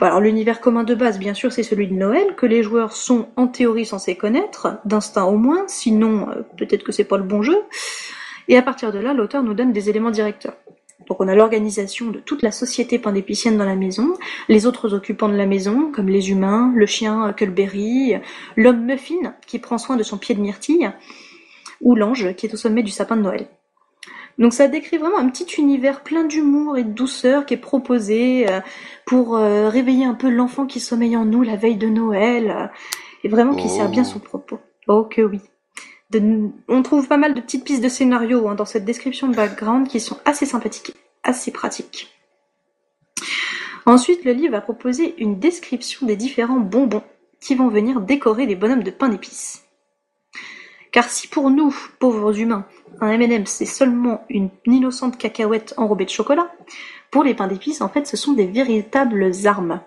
Alors 0.00 0.20
l'univers 0.20 0.60
commun 0.60 0.84
de 0.84 0.94
base, 0.94 1.18
bien 1.18 1.34
sûr, 1.34 1.52
c'est 1.52 1.62
celui 1.62 1.88
de 1.88 1.94
Noël, 1.94 2.34
que 2.36 2.46
les 2.46 2.62
joueurs 2.62 2.92
sont 2.92 3.28
en 3.36 3.48
théorie 3.48 3.84
censés 3.84 4.16
connaître, 4.16 4.78
d'instinct 4.84 5.24
au 5.24 5.36
moins, 5.36 5.64
sinon 5.66 6.28
euh, 6.30 6.42
peut-être 6.56 6.84
que 6.84 6.92
c'est 6.92 7.04
pas 7.04 7.18
le 7.18 7.24
bon 7.24 7.42
jeu. 7.42 7.58
Et 8.46 8.56
à 8.56 8.62
partir 8.62 8.92
de 8.92 8.98
là, 8.98 9.12
l'auteur 9.12 9.42
nous 9.42 9.54
donne 9.54 9.72
des 9.72 9.90
éléments 9.90 10.10
directeurs. 10.10 10.54
Donc 11.08 11.20
on 11.20 11.28
a 11.28 11.34
l'organisation 11.34 12.10
de 12.10 12.18
toute 12.18 12.42
la 12.42 12.52
société 12.52 12.98
pandépicienne 12.98 13.56
dans 13.56 13.64
la 13.64 13.76
maison, 13.76 14.14
les 14.48 14.66
autres 14.66 14.94
occupants 14.94 15.28
de 15.28 15.36
la 15.36 15.46
maison, 15.46 15.90
comme 15.90 16.08
les 16.08 16.30
humains, 16.30 16.72
le 16.74 16.86
chien 16.86 17.32
Culberry, 17.32 18.14
l'homme 18.56 18.84
Muffin, 18.84 19.34
qui 19.46 19.58
prend 19.58 19.78
soin 19.78 19.96
de 19.96 20.02
son 20.02 20.18
pied 20.18 20.34
de 20.34 20.40
myrtille, 20.40 20.90
ou 21.80 21.94
l'ange, 21.94 22.34
qui 22.36 22.46
est 22.46 22.54
au 22.54 22.56
sommet 22.56 22.82
du 22.82 22.90
sapin 22.90 23.16
de 23.16 23.22
Noël. 23.22 23.48
Donc 24.38 24.52
ça 24.52 24.68
décrit 24.68 24.98
vraiment 24.98 25.18
un 25.18 25.28
petit 25.28 25.60
univers 25.60 26.02
plein 26.02 26.24
d'humour 26.24 26.78
et 26.78 26.84
de 26.84 26.92
douceur 26.92 27.44
qui 27.44 27.54
est 27.54 27.58
proposé 27.58 28.48
euh, 28.48 28.60
pour 29.04 29.36
euh, 29.36 29.68
réveiller 29.68 30.04
un 30.04 30.14
peu 30.14 30.30
l'enfant 30.30 30.66
qui 30.66 30.78
sommeille 30.78 31.16
en 31.16 31.24
nous 31.24 31.42
la 31.42 31.56
veille 31.56 31.76
de 31.76 31.88
Noël 31.88 32.50
euh, 32.50 32.66
et 33.24 33.28
vraiment 33.28 33.56
qui 33.56 33.68
sert 33.68 33.90
bien 33.90 34.04
oh. 34.06 34.10
son 34.12 34.20
propos. 34.20 34.60
Oh 34.86 35.04
que 35.04 35.22
oui. 35.22 35.40
on 36.68 36.82
trouve 36.82 37.08
pas 37.08 37.16
mal 37.16 37.34
de 37.34 37.40
petites 37.40 37.64
pistes 37.64 37.82
de 37.82 37.88
scénario 37.88 38.48
hein, 38.48 38.54
dans 38.54 38.64
cette 38.64 38.84
description 38.84 39.26
de 39.26 39.34
background 39.34 39.88
qui 39.88 39.98
sont 39.98 40.18
assez 40.24 40.46
sympathiques, 40.46 40.94
assez 41.24 41.50
pratiques. 41.50 42.14
Ensuite, 43.86 44.24
le 44.24 44.32
livre 44.32 44.52
va 44.52 44.60
proposer 44.60 45.14
une 45.18 45.38
description 45.38 46.06
des 46.06 46.16
différents 46.16 46.60
bonbons 46.60 47.02
qui 47.40 47.54
vont 47.54 47.68
venir 47.68 48.00
décorer 48.00 48.46
les 48.46 48.54
bonhommes 48.54 48.82
de 48.82 48.90
pain 48.90 49.08
d'épices. 49.08 49.67
Car 50.92 51.04
si 51.08 51.28
pour 51.28 51.50
nous, 51.50 51.74
pauvres 51.98 52.38
humains, 52.38 52.64
un 53.00 53.10
M&M 53.10 53.44
c'est 53.46 53.66
seulement 53.66 54.24
une 54.28 54.50
innocente 54.66 55.18
cacahuète 55.18 55.74
enrobée 55.76 56.04
de 56.04 56.10
chocolat, 56.10 56.50
pour 57.10 57.24
les 57.24 57.34
pains 57.34 57.46
d'épices, 57.46 57.80
en 57.80 57.88
fait, 57.88 58.06
ce 58.06 58.16
sont 58.16 58.32
des 58.32 58.46
véritables 58.46 59.30
armes. 59.44 59.80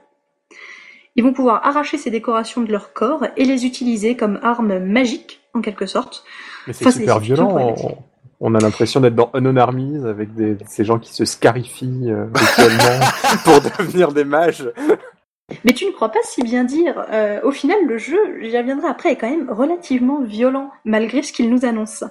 Ils 1.15 1.23
vont 1.23 1.33
pouvoir 1.33 1.65
arracher 1.65 1.97
ces 1.97 2.09
décorations 2.09 2.61
de 2.61 2.71
leur 2.71 2.93
corps 2.93 3.25
et 3.37 3.45
les 3.45 3.65
utiliser 3.65 4.15
comme 4.15 4.39
armes 4.41 4.79
magiques, 4.79 5.41
en 5.53 5.61
quelque 5.61 5.85
sorte. 5.85 6.23
Mais 6.67 6.73
c'est 6.73 6.89
super 6.91 7.19
violent. 7.19 7.75
On, 8.43 8.55
a 8.55 8.59
l'impression 8.59 9.01
d'être 9.01 9.13
dans 9.13 9.29
Unknown 9.33 9.57
Armies 9.59 10.03
avec 10.03 10.29
ces 10.67 10.83
gens 10.83 10.97
qui 10.97 11.13
se 11.13 11.25
scarifient 11.25 12.09
euh, 12.09 12.25
pour 13.43 13.61
devenir 13.61 14.13
des 14.13 14.23
mages. 14.23 14.67
Mais 15.63 15.73
tu 15.73 15.85
ne 15.85 15.91
crois 15.91 16.09
pas 16.09 16.19
si 16.23 16.43
bien 16.43 16.63
dire. 16.63 17.05
Euh, 17.11 17.39
au 17.43 17.51
final, 17.51 17.77
le 17.85 17.97
jeu, 17.97 18.19
j'y 18.41 18.57
reviendrai 18.57 18.87
après, 18.87 19.11
est 19.11 19.15
quand 19.15 19.29
même 19.29 19.49
relativement 19.49 20.21
violent, 20.21 20.71
malgré 20.85 21.21
ce 21.23 21.33
qu'il 21.33 21.49
nous 21.49 21.65
annonce. 21.65 22.03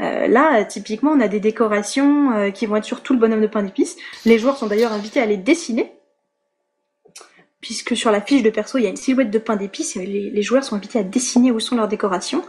Euh, 0.00 0.26
là, 0.26 0.64
typiquement, 0.64 1.12
on 1.12 1.20
a 1.20 1.28
des 1.28 1.40
décorations 1.40 2.32
euh, 2.32 2.50
qui 2.50 2.66
vont 2.66 2.76
être 2.76 2.84
sur 2.84 3.02
tout 3.02 3.14
le 3.14 3.18
bonhomme 3.18 3.40
de 3.40 3.46
pain 3.46 3.62
d'épices. 3.62 3.96
Les 4.24 4.38
joueurs 4.38 4.56
sont 4.56 4.66
d'ailleurs 4.66 4.92
invités 4.92 5.20
à 5.20 5.26
les 5.26 5.36
dessiner, 5.36 5.92
puisque 7.60 7.96
sur 7.96 8.10
la 8.10 8.20
fiche 8.20 8.42
de 8.42 8.50
perso, 8.50 8.78
il 8.78 8.84
y 8.84 8.86
a 8.86 8.90
une 8.90 8.96
silhouette 8.96 9.30
de 9.30 9.38
pain 9.38 9.56
d'épices, 9.56 9.96
et 9.96 10.06
les, 10.06 10.42
joueurs 10.42 10.64
sont 10.64 10.76
invités 10.76 10.98
à 10.98 11.02
dessiner 11.02 11.50
où 11.50 11.60
sont 11.60 11.76
leurs 11.76 11.88
décorations. 11.88 12.44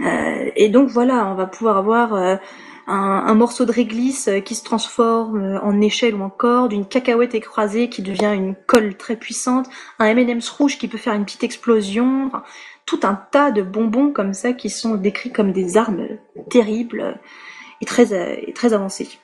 et 0.00 0.68
donc 0.68 0.88
voilà, 0.88 1.26
on 1.26 1.34
va 1.34 1.46
pouvoir 1.46 1.76
avoir 1.76 2.38
un, 2.88 3.34
morceau 3.34 3.64
de 3.64 3.72
réglisse 3.72 4.28
euh, 4.28 4.40
qui 4.40 4.54
se 4.54 4.64
transforme 4.64 5.42
euh, 5.42 5.60
en 5.60 5.80
échelle 5.80 6.14
ou 6.14 6.22
en 6.22 6.30
corde, 6.30 6.72
une 6.72 6.86
cacahuète 6.86 7.34
écrasée 7.34 7.88
qui 7.88 8.02
devient 8.02 8.32
une 8.34 8.54
colle 8.54 8.96
très 8.96 9.16
puissante, 9.16 9.68
un 9.98 10.06
M&M's 10.06 10.48
rouge 10.48 10.78
qui 10.78 10.88
peut 10.88 10.98
faire 10.98 11.14
une 11.14 11.24
petite 11.24 11.44
explosion, 11.44 12.30
tout 12.86 13.00
un 13.02 13.14
tas 13.14 13.50
de 13.50 13.62
bonbons 13.62 14.10
comme 14.10 14.34
ça 14.34 14.52
qui 14.52 14.70
sont 14.70 14.94
décrits 14.94 15.32
comme 15.32 15.52
des 15.52 15.76
armes 15.76 16.08
terribles 16.48 17.18
et 17.80 17.84
très, 17.84 18.12
et 18.48 18.52
très 18.52 18.72
avancées. 18.72 19.18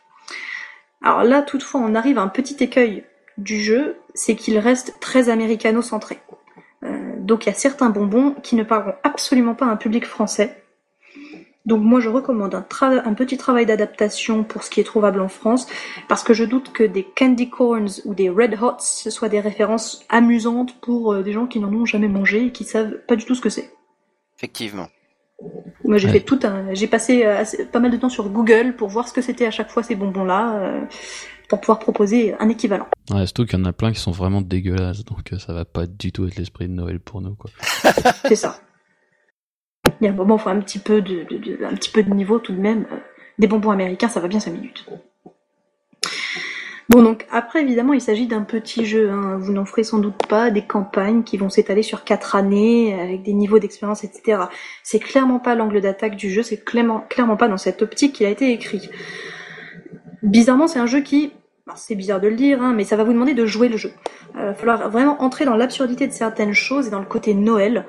Alors 1.02 1.24
là, 1.24 1.42
toutefois, 1.42 1.80
on 1.80 1.94
arrive 1.94 2.18
à 2.18 2.22
un 2.22 2.28
petit 2.28 2.62
écueil 2.62 3.04
du 3.38 3.60
jeu, 3.60 3.96
c'est 4.14 4.36
qu'il 4.36 4.58
reste 4.58 4.98
très 5.00 5.28
américano-centré. 5.28 6.18
Euh, 6.82 7.14
donc 7.18 7.46
il 7.46 7.48
y 7.48 7.52
a 7.52 7.54
certains 7.54 7.90
bonbons 7.90 8.34
qui 8.42 8.56
ne 8.56 8.62
parleront 8.62 8.94
absolument 9.02 9.54
pas 9.54 9.66
à 9.66 9.70
un 9.70 9.76
public 9.76 10.06
français. 10.06 10.63
Donc 11.64 11.82
moi 11.82 12.00
je 12.00 12.08
recommande 12.08 12.54
un, 12.54 12.66
un 12.82 13.14
petit 13.14 13.38
travail 13.38 13.66
d'adaptation 13.66 14.44
pour 14.44 14.62
ce 14.62 14.70
qui 14.70 14.80
est 14.80 14.84
trouvable 14.84 15.20
en 15.20 15.28
France, 15.28 15.66
parce 16.08 16.22
que 16.22 16.34
je 16.34 16.44
doute 16.44 16.72
que 16.72 16.84
des 16.84 17.04
candy 17.04 17.48
corns 17.48 17.88
ou 18.04 18.14
des 18.14 18.28
red 18.28 18.58
hots 18.60 18.76
ce 18.80 19.10
soient 19.10 19.28
des 19.28 19.40
références 19.40 20.04
amusantes 20.08 20.78
pour 20.80 21.12
euh, 21.12 21.22
des 21.22 21.32
gens 21.32 21.46
qui 21.46 21.60
n'en 21.60 21.72
ont 21.72 21.86
jamais 21.86 22.08
mangé 22.08 22.46
et 22.46 22.52
qui 22.52 22.64
savent 22.64 22.98
pas 23.08 23.16
du 23.16 23.24
tout 23.24 23.34
ce 23.34 23.40
que 23.40 23.50
c'est. 23.50 23.72
Effectivement. 24.36 24.88
Moi 25.84 25.98
j'ai 25.98 26.08
fait 26.08 26.20
tout 26.20 26.38
un, 26.44 26.72
j'ai 26.74 26.86
passé 26.86 27.24
euh, 27.24 27.44
pas 27.72 27.80
mal 27.80 27.90
de 27.90 27.96
temps 27.96 28.08
sur 28.08 28.28
Google 28.28 28.74
pour 28.76 28.88
voir 28.88 29.08
ce 29.08 29.12
que 29.12 29.22
c'était 29.22 29.46
à 29.46 29.50
chaque 29.50 29.70
fois 29.70 29.82
ces 29.82 29.94
bonbons 29.94 30.24
là 30.24 30.86
pour 31.48 31.60
pouvoir 31.60 31.78
proposer 31.78 32.34
un 32.38 32.48
équivalent. 32.48 32.86
Ouais, 33.10 33.26
surtout 33.26 33.46
qu'il 33.46 33.58
y 33.58 33.62
en 33.62 33.64
a 33.64 33.72
plein 33.72 33.92
qui 33.92 34.00
sont 34.00 34.10
vraiment 34.10 34.40
dégueulasses, 34.40 35.04
donc 35.04 35.32
euh, 35.32 35.38
ça 35.38 35.52
va 35.52 35.64
pas 35.64 35.86
du 35.86 36.12
tout 36.12 36.26
être 36.26 36.36
l'esprit 36.36 36.68
de 36.68 36.72
Noël 36.72 37.00
pour 37.00 37.20
nous, 37.20 37.34
quoi. 37.34 37.50
C'est 38.28 38.36
ça. 38.36 38.58
Il 40.00 40.04
y 40.04 40.08
a 40.08 40.12
un 40.12 40.14
moment, 40.14 40.38
faut 40.38 40.50
un 40.50 40.60
petit 40.60 40.78
peu 40.78 41.00
de, 41.00 41.26
niveau 42.14 42.38
tout 42.38 42.52
de 42.52 42.60
même. 42.60 42.86
Des 43.38 43.46
bonbons 43.46 43.70
américains, 43.70 44.08
ça 44.08 44.20
va 44.20 44.28
bien 44.28 44.40
5 44.40 44.52
minutes. 44.52 44.86
Bon, 46.90 47.02
donc 47.02 47.26
après, 47.30 47.62
évidemment, 47.62 47.94
il 47.94 48.00
s'agit 48.00 48.26
d'un 48.26 48.42
petit 48.42 48.84
jeu. 48.84 49.10
Hein. 49.10 49.38
Vous 49.40 49.52
n'en 49.52 49.64
ferez 49.64 49.84
sans 49.84 49.98
doute 49.98 50.26
pas 50.28 50.50
des 50.50 50.62
campagnes 50.62 51.22
qui 51.22 51.36
vont 51.38 51.48
s'étaler 51.48 51.82
sur 51.82 52.04
4 52.04 52.36
années, 52.36 53.00
avec 53.00 53.22
des 53.22 53.32
niveaux 53.32 53.58
d'expérience, 53.58 54.04
etc. 54.04 54.42
C'est 54.82 54.98
clairement 55.00 55.38
pas 55.38 55.54
l'angle 55.54 55.80
d'attaque 55.80 56.16
du 56.16 56.30
jeu, 56.30 56.42
c'est 56.42 56.62
clairement, 56.62 57.04
clairement 57.08 57.36
pas 57.36 57.48
dans 57.48 57.56
cette 57.56 57.82
optique 57.82 58.14
qu'il 58.14 58.26
a 58.26 58.30
été 58.30 58.52
écrit. 58.52 58.90
Bizarrement, 60.22 60.66
c'est 60.66 60.78
un 60.78 60.86
jeu 60.86 61.00
qui, 61.00 61.32
c'est 61.74 61.94
bizarre 61.94 62.20
de 62.20 62.28
le 62.28 62.36
dire, 62.36 62.62
hein, 62.62 62.72
mais 62.74 62.84
ça 62.84 62.96
va 62.96 63.04
vous 63.04 63.12
demander 63.12 63.34
de 63.34 63.46
jouer 63.46 63.68
le 63.68 63.76
jeu. 63.76 63.92
Il 64.34 64.40
euh, 64.40 64.46
va 64.48 64.54
falloir 64.54 64.90
vraiment 64.90 65.22
entrer 65.22 65.44
dans 65.44 65.56
l'absurdité 65.56 66.06
de 66.06 66.12
certaines 66.12 66.52
choses 66.52 66.88
et 66.88 66.90
dans 66.90 67.00
le 67.00 67.06
côté 67.06 67.34
Noël. 67.34 67.86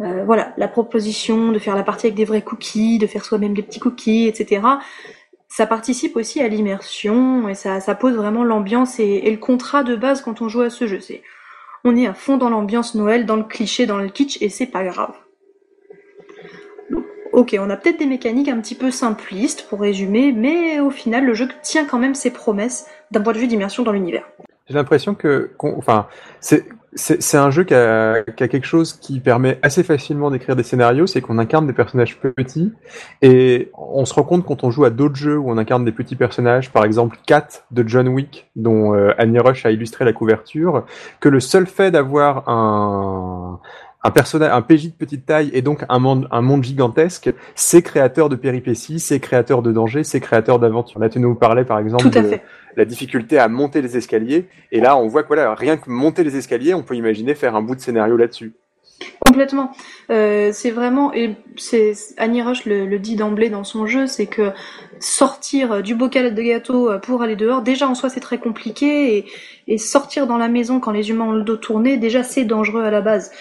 Euh, 0.00 0.24
voilà, 0.24 0.52
la 0.56 0.68
proposition 0.68 1.52
de 1.52 1.58
faire 1.58 1.76
la 1.76 1.82
partie 1.82 2.06
avec 2.06 2.16
des 2.16 2.24
vrais 2.24 2.42
cookies, 2.42 2.98
de 2.98 3.06
faire 3.06 3.24
soi-même 3.24 3.54
des 3.54 3.62
petits 3.62 3.80
cookies, 3.80 4.26
etc. 4.26 4.62
Ça 5.48 5.66
participe 5.66 6.16
aussi 6.16 6.40
à 6.40 6.48
l'immersion 6.48 7.48
et 7.48 7.54
ça, 7.54 7.80
pose 7.94 8.14
vraiment 8.14 8.42
l'ambiance 8.42 8.98
et, 8.98 9.04
et, 9.04 9.30
le 9.30 9.36
contrat 9.36 9.84
de 9.84 9.94
base 9.94 10.20
quand 10.20 10.42
on 10.42 10.48
joue 10.48 10.62
à 10.62 10.70
ce 10.70 10.86
jeu. 10.86 10.98
C'est, 11.00 11.22
on 11.84 11.96
est 11.96 12.06
à 12.06 12.14
fond 12.14 12.38
dans 12.38 12.50
l'ambiance 12.50 12.94
Noël, 12.94 13.26
dans 13.26 13.36
le 13.36 13.44
cliché, 13.44 13.86
dans 13.86 13.98
le 13.98 14.08
kitsch 14.08 14.38
et 14.40 14.48
c'est 14.48 14.66
pas 14.66 14.84
grave. 14.84 15.14
Ok, 17.32 17.56
on 17.58 17.68
a 17.68 17.76
peut-être 17.76 17.98
des 17.98 18.06
mécaniques 18.06 18.48
un 18.48 18.60
petit 18.60 18.76
peu 18.76 18.92
simplistes 18.92 19.66
pour 19.68 19.80
résumer, 19.80 20.30
mais 20.30 20.78
au 20.78 20.90
final, 20.90 21.24
le 21.24 21.34
jeu 21.34 21.48
tient 21.62 21.84
quand 21.84 21.98
même 21.98 22.14
ses 22.14 22.30
promesses 22.30 22.86
d'un 23.10 23.20
point 23.20 23.32
de 23.32 23.38
vue 23.38 23.48
d'immersion 23.48 23.82
dans 23.82 23.90
l'univers. 23.90 24.24
J'ai 24.68 24.74
l'impression 24.74 25.14
que, 25.14 25.50
enfin, 25.58 26.06
c'est 26.40 26.64
c'est 26.96 27.36
un 27.36 27.50
jeu 27.50 27.64
qui 27.64 27.74
a, 27.74 28.22
qui 28.22 28.44
a, 28.44 28.48
quelque 28.48 28.66
chose 28.66 28.92
qui 28.92 29.20
permet 29.20 29.58
assez 29.62 29.82
facilement 29.82 30.30
d'écrire 30.30 30.54
des 30.54 30.62
scénarios, 30.62 31.06
c'est 31.06 31.20
qu'on 31.20 31.38
incarne 31.38 31.66
des 31.66 31.72
personnages 31.72 32.18
petits 32.20 32.72
et 33.20 33.70
on 33.74 34.04
se 34.04 34.14
rend 34.14 34.22
compte 34.22 34.44
quand 34.44 34.64
on 34.64 34.70
joue 34.70 34.84
à 34.84 34.90
d'autres 34.90 35.16
jeux 35.16 35.36
où 35.36 35.50
on 35.50 35.58
incarne 35.58 35.84
des 35.84 35.92
petits 35.92 36.16
personnages, 36.16 36.70
par 36.70 36.84
exemple 36.84 37.18
Cat 37.26 37.64
de 37.70 37.86
John 37.86 38.08
Wick, 38.08 38.48
dont 38.54 38.94
euh, 38.94 39.12
Annie 39.18 39.38
Rush 39.38 39.66
a 39.66 39.70
illustré 39.70 40.04
la 40.04 40.12
couverture, 40.12 40.84
que 41.20 41.28
le 41.28 41.40
seul 41.40 41.66
fait 41.66 41.90
d'avoir 41.90 42.48
un, 42.48 43.60
un 44.04 44.10
personnage, 44.10 44.52
un 44.52 44.60
PJ 44.60 44.88
de 44.88 44.92
petite 44.92 45.24
taille 45.24 45.50
et 45.54 45.62
donc 45.62 45.84
un 45.88 45.98
monde, 45.98 46.28
un 46.30 46.42
monde 46.42 46.62
gigantesque, 46.62 47.32
c'est 47.54 47.82
créateur 47.82 48.28
de 48.28 48.36
péripéties, 48.36 49.00
c'est 49.00 49.18
créateur 49.18 49.62
de 49.62 49.72
dangers, 49.72 50.04
c'est 50.04 50.20
créateur 50.20 50.58
d'aventures. 50.58 51.00
Là, 51.00 51.08
tu 51.08 51.18
nous 51.18 51.34
parlais 51.34 51.64
par 51.64 51.78
exemple 51.78 52.10
de 52.10 52.38
la 52.76 52.84
difficulté 52.84 53.38
à 53.38 53.48
monter 53.48 53.82
les 53.82 53.96
escaliers, 53.96 54.46
et 54.72 54.80
là, 54.80 54.96
on 54.96 55.06
voit 55.06 55.22
que 55.22 55.28
voilà, 55.28 55.54
rien 55.54 55.76
que 55.76 55.90
monter 55.90 56.24
les 56.24 56.36
escaliers, 56.36 56.74
on 56.74 56.82
peut 56.82 56.96
imaginer 56.96 57.34
faire 57.34 57.56
un 57.56 57.62
bout 57.62 57.74
de 57.74 57.80
scénario 57.80 58.16
là-dessus. 58.16 58.52
Complètement. 59.20 59.72
Euh, 60.10 60.50
c'est 60.52 60.70
vraiment 60.70 61.12
et 61.12 61.34
c'est 61.56 61.94
Annie 62.16 62.42
Roche 62.42 62.64
le, 62.64 62.98
dit 62.98 63.16
d'emblée 63.16 63.50
dans 63.50 63.64
son 63.64 63.86
jeu, 63.86 64.06
c'est 64.06 64.26
que 64.26 64.52
sortir 65.00 65.82
du 65.82 65.94
bocal 65.94 66.34
de 66.34 66.42
gâteau 66.42 66.90
pour 67.00 67.22
aller 67.22 67.34
dehors, 67.34 67.62
déjà 67.62 67.88
en 67.88 67.94
soi 67.94 68.08
c'est 68.08 68.20
très 68.20 68.38
compliqué 68.38 69.16
et, 69.16 69.26
et 69.66 69.78
sortir 69.78 70.26
dans 70.26 70.38
la 70.38 70.48
maison 70.48 70.78
quand 70.78 70.92
les 70.92 71.10
humains 71.10 71.24
ont 71.24 71.32
le 71.32 71.42
dos 71.42 71.56
tourné, 71.56 71.96
déjà 71.96 72.22
c'est 72.22 72.44
dangereux 72.44 72.84
à 72.84 72.90
la 72.90 73.00
base. 73.00 73.32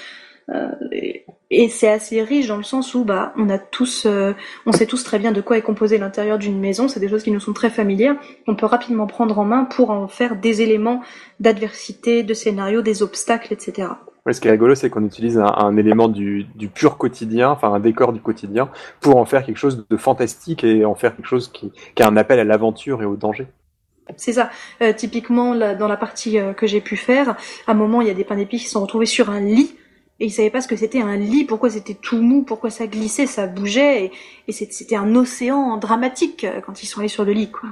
Euh, 0.49 0.71
et, 0.91 1.69
c'est 1.69 1.89
assez 1.89 2.21
riche 2.21 2.47
dans 2.47 2.57
le 2.57 2.63
sens 2.63 2.95
où 2.95 3.03
bah 3.03 3.31
on 3.37 3.47
a 3.49 3.59
tous, 3.59 4.05
euh, 4.05 4.33
on 4.65 4.71
sait 4.71 4.87
tous 4.87 5.03
très 5.03 5.19
bien 5.19 5.31
de 5.31 5.39
quoi 5.39 5.57
est 5.57 5.61
composé 5.61 5.97
l'intérieur 5.97 6.39
d'une 6.39 6.59
maison. 6.59 6.87
C'est 6.87 6.99
des 6.99 7.07
choses 7.07 7.23
qui 7.23 7.31
nous 7.31 7.39
sont 7.39 7.53
très 7.53 7.69
familières. 7.69 8.15
On 8.47 8.55
peut 8.55 8.65
rapidement 8.65 9.07
prendre 9.07 9.37
en 9.37 9.45
main 9.45 9.65
pour 9.65 9.91
en 9.91 10.07
faire 10.07 10.35
des 10.35 10.61
éléments 10.61 11.01
d'adversité, 11.39 12.23
de 12.23 12.33
scénario, 12.33 12.81
des 12.81 13.03
obstacles, 13.03 13.53
etc. 13.53 13.89
ce 14.29 14.41
qui 14.41 14.47
est 14.47 14.51
rigolo, 14.51 14.73
c'est 14.75 14.89
qu'on 14.89 15.05
utilise 15.05 15.37
un, 15.37 15.77
élément 15.77 16.07
du, 16.07 16.47
pur 16.73 16.97
quotidien, 16.97 17.51
enfin 17.51 17.71
un 17.71 17.79
décor 17.79 18.13
du 18.13 18.19
quotidien, 18.19 18.69
pour 18.99 19.17
en 19.17 19.25
faire 19.25 19.45
quelque 19.45 19.57
chose 19.57 19.85
de 19.87 19.97
fantastique 19.97 20.63
et 20.63 20.85
en 20.85 20.95
faire 20.95 21.15
quelque 21.15 21.27
chose 21.27 21.49
qui, 21.49 21.71
qui 21.93 22.03
a 22.03 22.07
un 22.07 22.17
appel 22.17 22.39
à 22.39 22.43
l'aventure 22.43 23.01
et 23.01 23.05
au 23.05 23.15
danger. 23.15 23.47
C'est 24.17 24.33
ça. 24.33 24.49
Euh, 24.81 24.91
typiquement, 24.91 25.55
dans 25.55 25.87
la 25.87 25.97
partie 25.97 26.37
que 26.57 26.67
j'ai 26.67 26.81
pu 26.81 26.97
faire, 26.97 27.37
à 27.67 27.71
un 27.71 27.73
moment, 27.73 28.01
il 28.01 28.07
y 28.07 28.11
a 28.11 28.13
des 28.13 28.25
pains 28.25 28.35
d'épices 28.35 28.63
qui 28.63 28.69
sont 28.69 28.81
retrouvés 28.81 29.05
sur 29.05 29.29
un 29.29 29.39
lit 29.39 29.75
et 30.19 30.27
ils 30.27 30.31
savaient 30.31 30.49
pas 30.49 30.61
ce 30.61 30.67
que 30.67 30.75
c'était 30.75 31.01
un 31.01 31.17
lit, 31.17 31.43
pourquoi 31.43 31.69
c'était 31.69 31.95
tout 31.95 32.21
mou, 32.21 32.43
pourquoi 32.43 32.69
ça 32.69 32.87
glissait, 32.87 33.25
ça 33.25 33.47
bougeait, 33.47 34.11
et, 34.47 34.51
c'était 34.51 34.95
un 34.95 35.15
océan 35.15 35.77
dramatique 35.77 36.43
euh, 36.43 36.61
quand 36.61 36.83
ils 36.83 36.85
sont 36.85 36.99
allés 36.99 37.09
sur 37.09 37.25
le 37.25 37.33
lit, 37.33 37.49
quoi. 37.49 37.69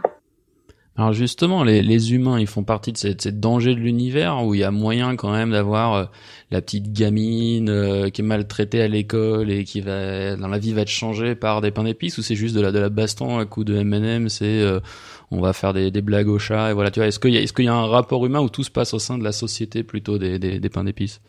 Alors 0.97 1.13
justement, 1.13 1.63
les, 1.63 2.13
humains, 2.13 2.38
ils 2.38 2.47
font 2.47 2.63
partie 2.63 2.91
de 2.91 2.97
cette, 2.97 3.21
cette 3.21 3.39
danger 3.39 3.73
de 3.73 3.80
l'univers 3.80 4.45
où 4.45 4.54
il 4.54 4.60
y 4.60 4.63
a 4.63 4.71
moyen 4.71 5.15
quand 5.15 5.32
même 5.32 5.51
d'avoir 5.51 5.93
euh, 5.93 6.06
la 6.51 6.62
petite 6.62 6.91
gamine 6.91 7.69
euh, 7.69 8.10
qui 8.10 8.21
est 8.21 8.25
maltraitée 8.25 8.82
à 8.82 8.89
l'école 8.89 9.49
et 9.49 9.63
qui 9.63 9.80
va 9.80 10.36
dans 10.36 10.49
la 10.49 10.60
vie 10.60 10.73
va 10.73 10.82
être 10.82 10.89
changée 10.89 11.34
par 11.34 11.62
des 11.62 11.71
pains 11.71 11.86
d'épices 11.86 12.17
ou 12.17 12.21
c'est 12.21 12.36
juste 12.36 12.54
de 12.54 12.62
la 12.62 12.73
de 12.73 12.80
la 12.80 12.89
baston 12.89 13.39
à 13.39 13.45
coup 13.45 13.63
de 13.63 13.77
M&M, 13.77 14.27
c'est 14.27 14.63
on 15.32 15.39
va 15.39 15.54
faire 15.54 15.73
des, 15.73 15.89
blagues 16.01 16.27
au 16.27 16.38
chat 16.38 16.71
et 16.71 16.73
voilà 16.73 16.91
tu 16.91 16.99
vois 16.99 17.08
est-ce 17.08 17.19
qu'il 17.19 17.65
y 17.65 17.67
a 17.69 17.73
un 17.73 17.88
rapport 17.88 18.25
humain 18.25 18.41
où 18.41 18.49
tout 18.49 18.63
se 18.63 18.69
passe 18.69 18.93
au 18.93 18.99
sein 18.99 19.17
de 19.17 19.23
la 19.23 19.32
société 19.32 19.84
plutôt 19.84 20.17
des 20.17 20.69
pains 20.69 20.84
d'épices? 20.84 21.21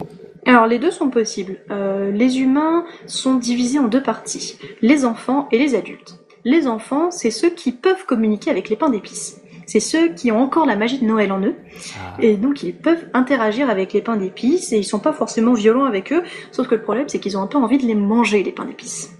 Alors 0.46 0.66
les 0.66 0.78
deux 0.78 0.90
sont 0.90 1.10
possibles. 1.10 1.58
Euh, 1.70 2.10
les 2.10 2.40
humains 2.40 2.84
sont 3.06 3.36
divisés 3.36 3.78
en 3.78 3.88
deux 3.88 4.02
parties, 4.02 4.58
les 4.80 5.04
enfants 5.04 5.48
et 5.52 5.58
les 5.58 5.74
adultes. 5.74 6.18
Les 6.44 6.66
enfants, 6.66 7.10
c'est 7.10 7.30
ceux 7.30 7.50
qui 7.50 7.70
peuvent 7.70 8.04
communiquer 8.06 8.50
avec 8.50 8.68
les 8.68 8.76
pains 8.76 8.90
d'épices. 8.90 9.40
C'est 9.66 9.80
ceux 9.80 10.08
qui 10.08 10.32
ont 10.32 10.40
encore 10.40 10.66
la 10.66 10.74
magie 10.74 10.98
de 10.98 11.04
Noël 11.04 11.30
en 11.30 11.40
eux. 11.40 11.54
Ah. 11.96 12.16
Et 12.20 12.36
donc 12.36 12.64
ils 12.64 12.74
peuvent 12.74 13.08
interagir 13.14 13.70
avec 13.70 13.92
les 13.92 14.02
pains 14.02 14.16
d'épices 14.16 14.72
et 14.72 14.78
ils 14.78 14.84
sont 14.84 14.98
pas 14.98 15.12
forcément 15.12 15.52
violents 15.52 15.84
avec 15.84 16.12
eux, 16.12 16.24
sauf 16.50 16.66
que 16.66 16.74
le 16.74 16.82
problème 16.82 17.08
c'est 17.08 17.20
qu'ils 17.20 17.36
ont 17.36 17.42
un 17.42 17.46
peu 17.46 17.58
envie 17.58 17.78
de 17.78 17.86
les 17.86 17.94
manger, 17.94 18.42
les 18.42 18.52
pains 18.52 18.64
d'épices. 18.64 19.16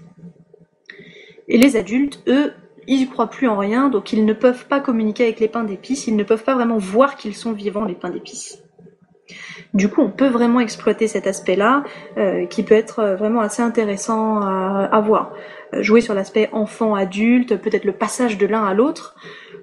Et 1.47 1.57
les 1.57 1.75
adultes, 1.75 2.21
eux, 2.27 2.53
ils 2.87 3.01
y 3.01 3.07
croient 3.07 3.29
plus 3.29 3.47
en 3.47 3.57
rien, 3.57 3.89
donc 3.89 4.11
ils 4.11 4.25
ne 4.25 4.33
peuvent 4.33 4.67
pas 4.67 4.79
communiquer 4.79 5.23
avec 5.23 5.39
les 5.39 5.47
pains 5.47 5.63
d'épices, 5.63 6.07
ils 6.07 6.15
ne 6.15 6.23
peuvent 6.23 6.43
pas 6.43 6.55
vraiment 6.55 6.77
voir 6.77 7.15
qu'ils 7.15 7.35
sont 7.35 7.53
vivants, 7.53 7.85
les 7.85 7.95
pains 7.95 8.09
d'épices. 8.09 8.62
Du 9.73 9.89
coup, 9.89 10.01
on 10.01 10.11
peut 10.11 10.27
vraiment 10.27 10.59
exploiter 10.59 11.07
cet 11.07 11.25
aspect-là, 11.25 11.83
euh, 12.17 12.45
qui 12.45 12.61
peut 12.61 12.75
être 12.75 12.99
euh, 12.99 13.15
vraiment 13.15 13.41
assez 13.41 13.63
intéressant 13.63 14.39
à, 14.39 15.01
voir. 15.01 15.33
Euh, 15.73 15.81
jouer 15.81 15.99
sur 15.99 16.13
l'aspect 16.13 16.47
enfant-adulte, 16.51 17.57
peut-être 17.57 17.83
le 17.83 17.93
passage 17.93 18.37
de 18.37 18.45
l'un 18.45 18.63
à 18.63 18.73
l'autre. 18.75 19.15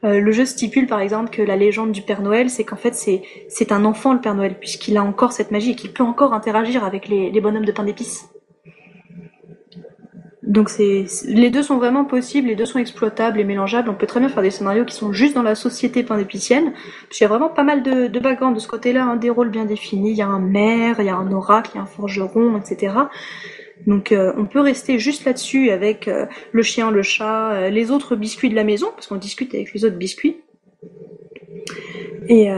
le 0.02 0.32
jeu 0.32 0.46
stipule 0.46 0.86
par 0.86 1.00
exemple 1.00 1.30
que 1.30 1.42
la 1.42 1.56
légende 1.56 1.92
du 1.92 2.02
Père 2.02 2.22
Noël, 2.22 2.48
c'est 2.48 2.64
qu'en 2.64 2.76
fait 2.76 2.94
c'est 2.94 3.22
c'est 3.48 3.70
un 3.70 3.84
enfant 3.84 4.14
le 4.14 4.20
Père 4.20 4.34
Noël, 4.34 4.56
puisqu'il 4.58 4.96
a 4.96 5.02
encore 5.04 5.32
cette 5.32 5.50
magie 5.50 5.72
et 5.72 5.76
qu'il 5.76 5.92
peut 5.92 6.02
encore 6.02 6.32
interagir 6.32 6.84
avec 6.84 7.06
les, 7.06 7.30
les 7.30 7.40
bonhommes 7.40 7.66
de 7.66 7.72
pain 7.72 7.84
d'épices. 7.84 8.30
Donc 10.50 10.68
c'est 10.68 11.06
les 11.26 11.48
deux 11.50 11.62
sont 11.62 11.78
vraiment 11.78 12.04
possibles, 12.04 12.48
les 12.48 12.56
deux 12.56 12.66
sont 12.66 12.80
exploitables 12.80 13.38
et 13.38 13.44
mélangeables. 13.44 13.88
On 13.88 13.94
peut 13.94 14.08
très 14.08 14.18
bien 14.18 14.28
faire 14.28 14.42
des 14.42 14.50
scénarios 14.50 14.84
qui 14.84 14.96
sont 14.96 15.12
juste 15.12 15.36
dans 15.36 15.44
la 15.44 15.54
société 15.54 16.02
pandépicienne. 16.02 16.72
Il 17.12 17.22
y 17.22 17.24
a 17.24 17.28
vraiment 17.28 17.50
pas 17.50 17.62
mal 17.62 17.84
de, 17.84 18.08
de 18.08 18.18
background 18.18 18.56
de 18.56 18.60
ce 18.60 18.66
côté-là, 18.66 19.04
hein, 19.04 19.16
des 19.16 19.30
rôles 19.30 19.50
bien 19.50 19.64
définis. 19.64 20.10
Il 20.10 20.16
y 20.16 20.22
a 20.22 20.26
un 20.26 20.40
maire, 20.40 20.96
il 20.98 21.06
y 21.06 21.08
a 21.08 21.14
un 21.14 21.30
oracle, 21.30 21.70
il 21.74 21.76
y 21.76 21.80
a 21.80 21.84
un 21.84 21.86
forgeron, 21.86 22.58
etc. 22.58 22.94
Donc 23.86 24.10
euh, 24.10 24.32
on 24.36 24.44
peut 24.44 24.60
rester 24.60 24.98
juste 24.98 25.24
là-dessus 25.24 25.70
avec 25.70 26.08
euh, 26.08 26.26
le 26.50 26.62
chien, 26.62 26.90
le 26.90 27.02
chat, 27.02 27.52
euh, 27.52 27.70
les 27.70 27.92
autres 27.92 28.16
biscuits 28.16 28.50
de 28.50 28.56
la 28.56 28.64
maison, 28.64 28.88
parce 28.92 29.06
qu'on 29.06 29.16
discute 29.16 29.54
avec 29.54 29.72
les 29.72 29.84
autres 29.84 29.96
biscuits. 29.96 30.38
Et, 32.28 32.48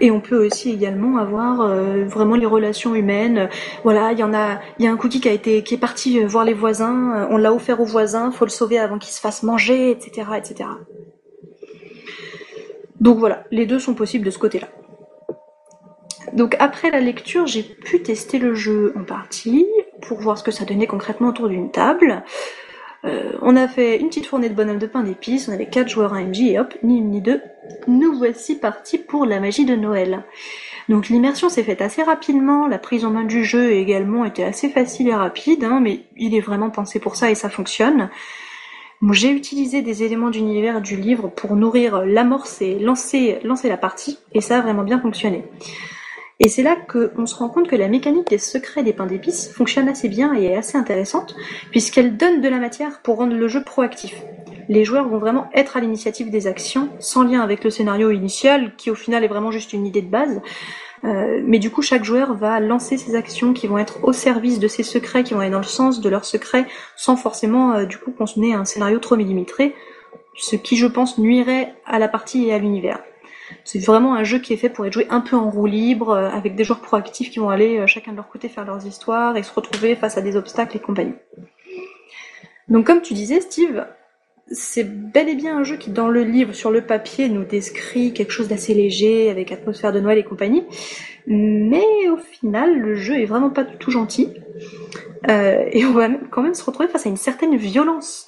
et 0.00 0.10
on 0.10 0.20
peut 0.20 0.46
aussi 0.46 0.70
également 0.70 1.18
avoir 1.18 1.60
euh, 1.60 2.04
vraiment 2.04 2.36
les 2.36 2.46
relations 2.46 2.94
humaines. 2.94 3.48
Voilà, 3.84 4.12
il 4.12 4.18
y 4.18 4.22
en 4.22 4.32
a, 4.32 4.60
il 4.78 4.84
y 4.84 4.88
a 4.88 4.92
un 4.92 4.96
cookie 4.96 5.20
qui 5.20 5.28
a 5.28 5.32
été, 5.32 5.62
qui 5.62 5.74
est 5.74 5.78
parti 5.78 6.18
euh, 6.18 6.26
voir 6.26 6.44
les 6.44 6.54
voisins. 6.54 7.14
Euh, 7.16 7.26
on 7.30 7.36
l'a 7.36 7.52
offert 7.52 7.80
aux 7.80 7.84
voisins, 7.84 8.30
faut 8.30 8.44
le 8.44 8.50
sauver 8.50 8.78
avant 8.78 8.98
qu'il 8.98 9.12
se 9.12 9.20
fasse 9.20 9.42
manger, 9.42 9.90
etc., 9.90 10.28
etc. 10.36 10.70
Donc 13.00 13.18
voilà, 13.18 13.44
les 13.50 13.66
deux 13.66 13.78
sont 13.78 13.94
possibles 13.94 14.24
de 14.24 14.30
ce 14.30 14.38
côté-là. 14.38 14.68
Donc 16.34 16.56
après 16.60 16.90
la 16.90 17.00
lecture, 17.00 17.46
j'ai 17.46 17.62
pu 17.62 18.02
tester 18.02 18.38
le 18.38 18.54
jeu 18.54 18.92
en 18.96 19.04
partie 19.04 19.66
pour 20.02 20.20
voir 20.20 20.38
ce 20.38 20.44
que 20.44 20.50
ça 20.50 20.64
donnait 20.64 20.86
concrètement 20.86 21.28
autour 21.28 21.48
d'une 21.48 21.70
table. 21.70 22.22
Euh, 23.04 23.32
on 23.40 23.56
a 23.56 23.66
fait 23.66 23.98
une 23.98 24.08
petite 24.08 24.26
fournée 24.26 24.48
de 24.48 24.54
bonhomme 24.54 24.78
de 24.78 24.86
pain 24.86 25.02
d'épices, 25.02 25.48
on 25.48 25.52
avait 25.52 25.68
quatre 25.68 25.88
joueurs 25.88 26.12
à 26.12 26.20
MJ 26.20 26.42
et 26.42 26.58
hop, 26.58 26.74
ni 26.82 26.98
une 26.98 27.10
ni 27.10 27.20
deux, 27.22 27.40
nous 27.86 28.12
voici 28.12 28.58
partis 28.58 28.98
pour 28.98 29.24
la 29.24 29.40
magie 29.40 29.64
de 29.64 29.74
Noël. 29.74 30.24
Donc 30.90 31.08
l'immersion 31.08 31.48
s'est 31.48 31.62
faite 31.62 31.80
assez 31.80 32.02
rapidement, 32.02 32.66
la 32.66 32.78
prise 32.78 33.04
en 33.06 33.10
main 33.10 33.24
du 33.24 33.44
jeu 33.44 33.72
également 33.72 34.24
était 34.24 34.44
assez 34.44 34.68
facile 34.68 35.08
et 35.08 35.14
rapide, 35.14 35.64
hein, 35.64 35.80
mais 35.80 36.00
il 36.16 36.34
est 36.34 36.40
vraiment 36.40 36.70
pensé 36.70 36.98
pour 36.98 37.16
ça 37.16 37.30
et 37.30 37.34
ça 37.34 37.48
fonctionne. 37.48 38.10
j'ai 39.12 39.30
utilisé 39.30 39.80
des 39.80 40.02
éléments 40.02 40.30
d'univers 40.30 40.82
du 40.82 40.96
livre 40.96 41.28
pour 41.28 41.56
nourrir 41.56 42.04
l'amorce 42.04 42.60
et 42.60 42.78
lancer, 42.78 43.38
lancer 43.44 43.70
la 43.70 43.78
partie, 43.78 44.18
et 44.34 44.42
ça 44.42 44.58
a 44.58 44.60
vraiment 44.60 44.82
bien 44.82 45.00
fonctionné. 45.00 45.44
Et 46.42 46.48
c'est 46.48 46.62
là 46.62 46.74
qu'on 46.74 47.26
se 47.26 47.34
rend 47.34 47.50
compte 47.50 47.68
que 47.68 47.76
la 47.76 47.88
mécanique 47.88 48.28
des 48.28 48.38
secrets 48.38 48.82
des 48.82 48.94
pains 48.94 49.04
d'épices 49.04 49.52
fonctionne 49.52 49.88
assez 49.88 50.08
bien 50.08 50.34
et 50.34 50.46
est 50.46 50.56
assez 50.56 50.78
intéressante, 50.78 51.36
puisqu'elle 51.70 52.16
donne 52.16 52.40
de 52.40 52.48
la 52.48 52.58
matière 52.58 53.02
pour 53.02 53.18
rendre 53.18 53.36
le 53.36 53.46
jeu 53.46 53.62
proactif. 53.62 54.14
Les 54.70 54.84
joueurs 54.84 55.06
vont 55.06 55.18
vraiment 55.18 55.50
être 55.52 55.76
à 55.76 55.80
l'initiative 55.80 56.30
des 56.30 56.46
actions, 56.46 56.88
sans 56.98 57.24
lien 57.24 57.42
avec 57.42 57.62
le 57.62 57.70
scénario 57.70 58.10
initial, 58.10 58.74
qui 58.76 58.90
au 58.90 58.94
final 58.94 59.22
est 59.22 59.28
vraiment 59.28 59.50
juste 59.50 59.74
une 59.74 59.86
idée 59.86 60.00
de 60.00 60.08
base. 60.08 60.40
Euh, 61.04 61.42
mais 61.44 61.58
du 61.58 61.70
coup, 61.70 61.82
chaque 61.82 62.04
joueur 62.04 62.34
va 62.34 62.58
lancer 62.58 62.96
ses 62.96 63.16
actions 63.16 63.52
qui 63.52 63.66
vont 63.66 63.78
être 63.78 64.02
au 64.02 64.12
service 64.12 64.58
de 64.58 64.68
ses 64.68 64.82
secrets, 64.82 65.24
qui 65.24 65.34
vont 65.34 65.40
aller 65.40 65.50
dans 65.50 65.58
le 65.58 65.64
sens 65.64 66.00
de 66.00 66.08
leurs 66.08 66.24
secrets, 66.24 66.66
sans 66.96 67.16
forcément 67.16 67.72
euh, 67.72 67.84
du 67.84 67.98
coup 67.98 68.12
consommer 68.12 68.54
un 68.54 68.64
scénario 68.64 68.98
trop 68.98 69.16
millimétré, 69.16 69.74
ce 70.36 70.56
qui, 70.56 70.76
je 70.76 70.86
pense, 70.86 71.18
nuirait 71.18 71.74
à 71.84 71.98
la 71.98 72.08
partie 72.08 72.46
et 72.46 72.54
à 72.54 72.58
l'univers. 72.58 73.00
C'est 73.64 73.78
vraiment 73.84 74.14
un 74.14 74.24
jeu 74.24 74.38
qui 74.38 74.52
est 74.52 74.56
fait 74.56 74.68
pour 74.68 74.86
être 74.86 74.92
joué 74.92 75.06
un 75.10 75.20
peu 75.20 75.36
en 75.36 75.50
roue 75.50 75.66
libre, 75.66 76.10
euh, 76.10 76.28
avec 76.30 76.54
des 76.54 76.64
joueurs 76.64 76.80
proactifs 76.80 77.30
qui 77.30 77.38
vont 77.38 77.50
aller 77.50 77.78
euh, 77.78 77.86
chacun 77.86 78.12
de 78.12 78.16
leur 78.16 78.28
côté 78.28 78.48
faire 78.48 78.64
leurs 78.64 78.86
histoires 78.86 79.36
et 79.36 79.42
se 79.42 79.52
retrouver 79.52 79.96
face 79.96 80.16
à 80.16 80.22
des 80.22 80.36
obstacles 80.36 80.76
et 80.76 80.80
compagnie. 80.80 81.14
Donc 82.68 82.86
comme 82.86 83.02
tu 83.02 83.14
disais, 83.14 83.40
Steve, 83.40 83.84
c'est 84.50 84.84
bel 84.84 85.28
et 85.28 85.36
bien 85.36 85.58
un 85.58 85.64
jeu 85.64 85.76
qui, 85.76 85.90
dans 85.90 86.08
le 86.08 86.24
livre, 86.24 86.52
sur 86.52 86.70
le 86.70 86.82
papier, 86.82 87.28
nous 87.28 87.44
décrit 87.44 88.12
quelque 88.12 88.32
chose 88.32 88.48
d'assez 88.48 88.74
léger, 88.74 89.30
avec 89.30 89.52
atmosphère 89.52 89.92
de 89.92 90.00
Noël 90.00 90.18
et 90.18 90.24
compagnie. 90.24 90.64
Mais 91.26 92.08
au 92.10 92.16
final, 92.16 92.78
le 92.78 92.96
jeu 92.96 93.20
est 93.20 93.26
vraiment 93.26 93.50
pas 93.50 93.64
du 93.64 93.76
tout 93.76 93.90
gentil. 93.90 94.28
Euh, 95.28 95.68
et 95.72 95.84
on 95.84 95.92
va 95.92 96.08
quand 96.30 96.42
même 96.42 96.54
se 96.54 96.64
retrouver 96.64 96.88
face 96.88 97.06
à 97.06 97.08
une 97.08 97.16
certaine 97.16 97.56
violence. 97.56 98.26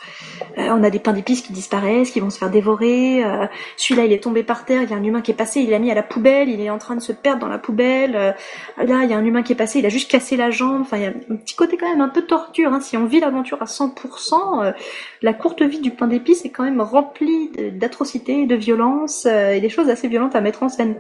Euh, 0.59 0.69
on 0.71 0.83
a 0.83 0.91
des 0.91 0.99
pains 0.99 1.13
d'épices 1.13 1.41
qui 1.41 1.53
disparaissent, 1.53 2.11
qui 2.11 2.21
vont 2.21 2.31
se 2.31 2.39
faire 2.39 2.51
dévorer. 2.51 3.25
Euh, 3.25 3.47
celui-là, 3.77 4.05
il 4.05 4.13
est 4.13 4.23
tombé 4.23 4.43
par 4.43 4.65
terre. 4.65 4.83
Il 4.83 4.91
y 4.91 4.93
a 4.93 4.97
un 4.97 5.03
humain 5.03 5.23
qui 5.23 5.31
est 5.31 5.35
passé, 5.35 5.61
il 5.61 5.71
l'a 5.71 5.79
mis 5.79 5.91
à 5.91 5.95
la 5.95 6.03
poubelle. 6.03 6.51
Il 6.51 6.61
est 6.61 6.71
en 6.71 6.79
train 6.79 6.95
de 6.95 7.01
se 7.01 7.13
perdre 7.13 7.41
dans 7.41 7.49
la 7.49 7.59
poubelle. 7.59 8.13
là, 8.13 8.35
il 8.77 9.11
y 9.11 9.15
a 9.15 9.17
un 9.17 9.25
humain 9.25 9.43
qui 9.43 9.53
est 9.53 9.57
passé, 9.57 9.79
il 9.79 9.87
a 9.87 9.89
juste 9.89 10.11
cassé 10.11 10.37
la 10.37 10.51
jambe. 10.51 10.83
Enfin, 10.83 10.99
il 10.99 11.03
y 11.03 11.07
a 11.07 11.11
un 11.11 11.37
petit 11.37 11.57
côté 11.57 11.77
quand 11.77 11.89
même 11.89 12.01
un 12.01 12.09
peu 12.09 12.23
torture. 12.23 12.73
Hein. 12.73 12.81
Si 12.81 12.97
on 12.97 13.07
vit 13.07 13.21
l'aventure 13.21 13.63
à 13.63 13.67
100%, 13.67 14.75
la 15.23 15.33
courte 15.33 15.63
vie 15.63 15.81
du 15.81 15.91
pain 15.91 16.07
d'épices 16.07 16.45
est 16.45 16.51
quand 16.51 16.65
même 16.65 16.81
remplie 16.81 17.51
d'atrocités, 17.73 18.47
de 18.47 18.55
violences 18.55 19.27
et 19.27 19.61
des 19.61 19.69
choses 19.69 19.89
assez 19.89 20.09
violentes 20.09 20.37
à 20.37 20.41
mettre 20.41 20.63
en 20.63 20.69
scène 20.69 20.97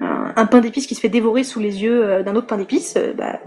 un, 0.00 0.46
pain 0.46 0.60
d'épices 0.60 0.86
qui 0.86 0.94
se 0.94 1.00
fait 1.00 1.08
dévorer 1.08 1.44
sous 1.44 1.60
les 1.60 1.82
yeux 1.82 2.04
euh, 2.04 2.22
d'un 2.22 2.36
autre 2.36 2.46
pain 2.46 2.56
d'épices, 2.56 2.94
euh, 2.96 3.12
bah, 3.14 3.40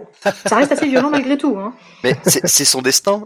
ça 0.45 0.55
reste 0.55 0.71
assez 0.71 0.87
violent 0.87 1.09
malgré 1.09 1.37
tout. 1.37 1.57
Hein. 1.57 1.73
Mais 2.03 2.15
c'est 2.23 2.65
son 2.65 2.81
destin. 2.81 3.25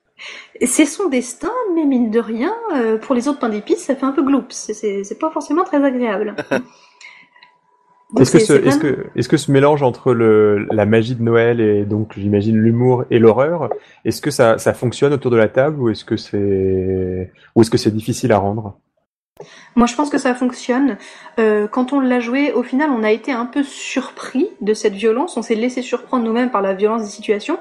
c'est 0.66 0.86
son 0.86 1.08
destin, 1.08 1.52
mais 1.74 1.84
mine 1.84 2.10
de 2.10 2.20
rien, 2.20 2.54
euh, 2.74 2.98
pour 2.98 3.14
les 3.14 3.28
autres 3.28 3.38
pains 3.38 3.48
d'épices, 3.48 3.84
ça 3.84 3.94
fait 3.94 4.06
un 4.06 4.12
peu 4.12 4.22
gloops. 4.22 4.72
C'est 4.72 5.18
pas 5.18 5.30
forcément 5.30 5.64
très 5.64 5.82
agréable. 5.84 6.34
Est-ce 8.18 8.32
que, 8.32 8.38
ce, 8.38 8.52
est 8.54 8.80
que, 8.80 9.06
est 9.16 9.28
que, 9.28 9.36
ce 9.36 9.52
mélange 9.52 9.82
entre 9.82 10.14
le, 10.14 10.66
la 10.70 10.86
magie 10.86 11.14
de 11.14 11.22
Noël 11.22 11.60
et 11.60 11.84
donc 11.84 12.14
j'imagine 12.16 12.56
l'humour 12.56 13.04
et 13.10 13.18
l'horreur, 13.18 13.68
est-ce 14.06 14.22
que 14.22 14.30
ça, 14.30 14.56
ça, 14.56 14.72
fonctionne 14.72 15.12
autour 15.12 15.30
de 15.30 15.36
la 15.36 15.48
table 15.48 15.78
ou 15.78 15.90
est-ce 15.90 16.06
que 16.06 16.16
c'est 16.16 17.30
ou 17.54 17.60
est-ce 17.60 17.70
que 17.70 17.76
c'est 17.76 17.90
difficile 17.90 18.32
à 18.32 18.38
rendre? 18.38 18.78
Moi, 19.76 19.86
je 19.86 19.94
pense 19.94 20.10
que 20.10 20.18
ça 20.18 20.34
fonctionne. 20.34 20.96
Euh, 21.38 21.68
quand 21.68 21.92
on 21.92 22.00
l'a 22.00 22.20
joué, 22.20 22.52
au 22.52 22.62
final, 22.62 22.90
on 22.90 23.02
a 23.02 23.10
été 23.10 23.32
un 23.32 23.46
peu 23.46 23.62
surpris 23.62 24.48
de 24.60 24.74
cette 24.74 24.94
violence. 24.94 25.36
On 25.36 25.42
s'est 25.42 25.54
laissé 25.54 25.82
surprendre 25.82 26.24
nous-mêmes 26.24 26.50
par 26.50 26.62
la 26.62 26.74
violence 26.74 27.02
des 27.02 27.08
situations. 27.08 27.58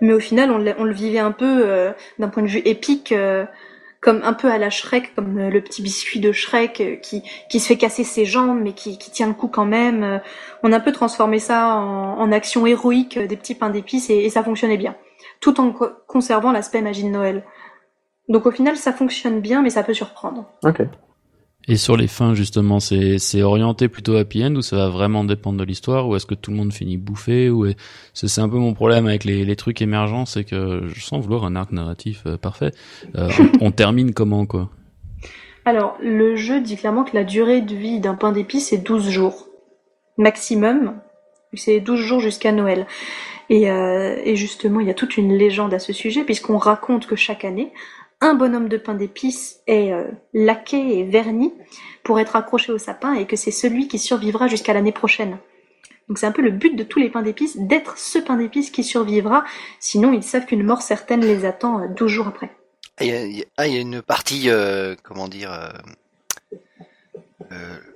Mais 0.00 0.12
au 0.12 0.20
final, 0.20 0.50
on, 0.50 0.84
le 0.84 0.92
vivait 0.92 1.18
un 1.18 1.32
peu 1.32 1.62
euh, 1.66 1.92
d'un 2.18 2.28
point 2.28 2.42
de 2.42 2.48
vue 2.48 2.62
épique, 2.64 3.12
euh, 3.12 3.44
comme 4.00 4.22
un 4.24 4.32
peu 4.32 4.50
à 4.50 4.56
la 4.56 4.70
Shrek, 4.70 5.14
comme 5.14 5.38
le 5.38 5.60
petit 5.60 5.82
biscuit 5.82 6.20
de 6.20 6.32
Shrek 6.32 7.00
qui, 7.02 7.22
qui 7.50 7.60
se 7.60 7.66
fait 7.66 7.76
casser 7.76 8.02
ses 8.02 8.24
jambes, 8.24 8.58
mais 8.62 8.72
qui, 8.72 8.96
qui 8.96 9.10
tient 9.10 9.26
le 9.26 9.34
coup 9.34 9.48
quand 9.48 9.66
même. 9.66 10.22
on 10.62 10.72
a 10.72 10.76
un 10.76 10.80
peu 10.80 10.92
transformé 10.92 11.38
ça 11.38 11.74
en, 11.74 12.32
action 12.32 12.66
héroïque 12.66 13.18
des 13.18 13.36
petits 13.36 13.54
pains 13.54 13.68
d'épices 13.68 14.08
et 14.08 14.30
ça 14.30 14.42
fonctionnait 14.42 14.78
bien, 14.78 14.96
tout 15.40 15.60
en 15.60 15.74
conservant 16.06 16.50
l'aspect 16.50 16.80
magie 16.80 17.04
de 17.04 17.10
Noël. 17.10 17.44
Donc 18.30 18.46
au 18.46 18.50
final, 18.52 18.76
ça 18.76 18.92
fonctionne 18.92 19.40
bien, 19.40 19.60
mais 19.60 19.70
ça 19.70 19.82
peut 19.82 19.92
surprendre. 19.92 20.46
Ok. 20.64 20.82
Et 21.68 21.76
sur 21.76 21.96
les 21.96 22.06
fins, 22.06 22.34
justement, 22.34 22.80
c'est 22.80 23.42
orienté 23.42 23.88
plutôt 23.88 24.16
happy 24.16 24.44
end 24.44 24.54
ou 24.54 24.62
ça 24.62 24.76
va 24.76 24.88
vraiment 24.88 25.24
dépendre 25.24 25.58
de 25.58 25.64
l'histoire 25.64 26.08
ou 26.08 26.16
est-ce 26.16 26.26
que 26.26 26.34
tout 26.34 26.50
le 26.50 26.56
monde 26.56 26.72
finit 26.72 26.96
bouffé 26.96 27.50
ou 27.50 27.66
c'est 28.14 28.40
un 28.40 28.48
peu 28.48 28.56
mon 28.56 28.72
problème 28.72 29.06
avec 29.06 29.24
les, 29.24 29.44
les 29.44 29.56
trucs 29.56 29.82
émergents, 29.82 30.24
c'est 30.24 30.44
que 30.44 30.82
je 30.86 31.00
sens 31.00 31.22
vouloir 31.22 31.44
un 31.44 31.56
arc 31.56 31.70
narratif 31.70 32.22
euh, 32.26 32.38
parfait. 32.38 32.72
Euh, 33.16 33.28
on, 33.60 33.72
termine 33.72 34.14
comment 34.14 34.46
quoi? 34.46 34.70
Alors, 35.66 35.96
le 36.00 36.34
jeu 36.34 36.60
dit 36.60 36.76
clairement 36.76 37.04
que 37.04 37.14
la 37.14 37.24
durée 37.24 37.60
de 37.60 37.74
vie 37.74 38.00
d'un 38.00 38.14
pain 38.14 38.32
d'épices 38.32 38.70
c'est 38.70 38.78
12 38.78 39.10
jours 39.10 39.46
maximum. 40.16 40.94
C'est 41.54 41.80
12 41.80 42.00
jours 42.00 42.20
jusqu'à 42.20 42.52
Noël. 42.52 42.86
Et, 43.48 43.70
euh, 43.70 44.16
et 44.24 44.34
justement, 44.34 44.80
il 44.80 44.86
y 44.86 44.90
a 44.90 44.94
toute 44.94 45.16
une 45.16 45.36
légende 45.36 45.74
à 45.74 45.78
ce 45.78 45.92
sujet 45.92 46.24
puisqu'on 46.24 46.56
raconte 46.56 47.06
que 47.06 47.16
chaque 47.16 47.44
année, 47.44 47.72
un 48.20 48.34
bonhomme 48.34 48.68
de 48.68 48.76
pain 48.76 48.94
d'épices 48.94 49.60
est 49.66 49.92
euh, 49.92 50.04
laqué 50.34 50.98
et 50.98 51.04
verni 51.04 51.52
pour 52.02 52.20
être 52.20 52.36
accroché 52.36 52.72
au 52.72 52.78
sapin 52.78 53.14
et 53.14 53.26
que 53.26 53.36
c'est 53.36 53.50
celui 53.50 53.88
qui 53.88 53.98
survivra 53.98 54.46
jusqu'à 54.46 54.74
l'année 54.74 54.92
prochaine. 54.92 55.38
Donc 56.08 56.18
c'est 56.18 56.26
un 56.26 56.32
peu 56.32 56.42
le 56.42 56.50
but 56.50 56.76
de 56.76 56.82
tous 56.82 56.98
les 56.98 57.08
pains 57.08 57.22
d'épices, 57.22 57.56
d'être 57.56 57.96
ce 57.96 58.18
pain 58.18 58.36
d'épices 58.36 58.70
qui 58.70 58.84
survivra, 58.84 59.44
sinon 59.78 60.12
ils 60.12 60.22
savent 60.22 60.44
qu'une 60.44 60.64
mort 60.64 60.82
certaine 60.82 61.20
les 61.20 61.44
attend 61.44 61.86
12 61.88 62.02
euh, 62.02 62.06
jours 62.08 62.28
après. 62.28 62.50
Ah, 62.98 63.04
il 63.04 63.38
y, 63.38 63.44
a, 63.56 63.66
une 63.66 64.02
partie, 64.02 64.50
euh, 64.50 64.94
comment 65.02 65.26
dire, 65.26 65.72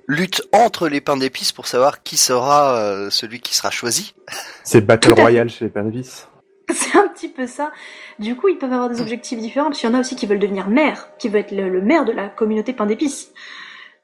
lutte 0.07 0.41
entre 0.51 0.87
les 0.87 0.99
pains 0.99 1.17
d'épices 1.17 1.51
pour 1.51 1.67
savoir 1.67 2.01
qui 2.01 2.17
sera 2.17 3.11
celui 3.11 3.39
qui 3.39 3.53
sera 3.53 3.69
choisi. 3.69 4.15
C'est 4.63 4.81
Battle 4.81 5.13
Royale 5.13 5.49
chez 5.49 5.65
les 5.65 5.71
pains 5.71 5.83
d'épices. 5.83 6.27
C'est 6.73 6.97
un 6.97 7.07
petit 7.07 7.27
peu 7.27 7.47
ça. 7.47 7.71
Du 8.19 8.35
coup, 8.35 8.47
ils 8.47 8.57
peuvent 8.57 8.73
avoir 8.73 8.89
des 8.89 9.01
objectifs 9.01 9.39
différents, 9.39 9.67
parce 9.67 9.79
qu'il 9.79 9.89
y 9.89 9.91
en 9.91 9.95
a 9.95 9.99
aussi 9.99 10.15
qui 10.15 10.25
veulent 10.25 10.39
devenir 10.39 10.67
maire, 10.67 11.09
qui 11.17 11.29
veulent 11.29 11.41
être 11.41 11.51
le, 11.51 11.81
maire 11.81 12.05
de 12.05 12.11
la 12.11 12.27
communauté 12.27 12.73
pain 12.73 12.85
d'épices. 12.85 13.31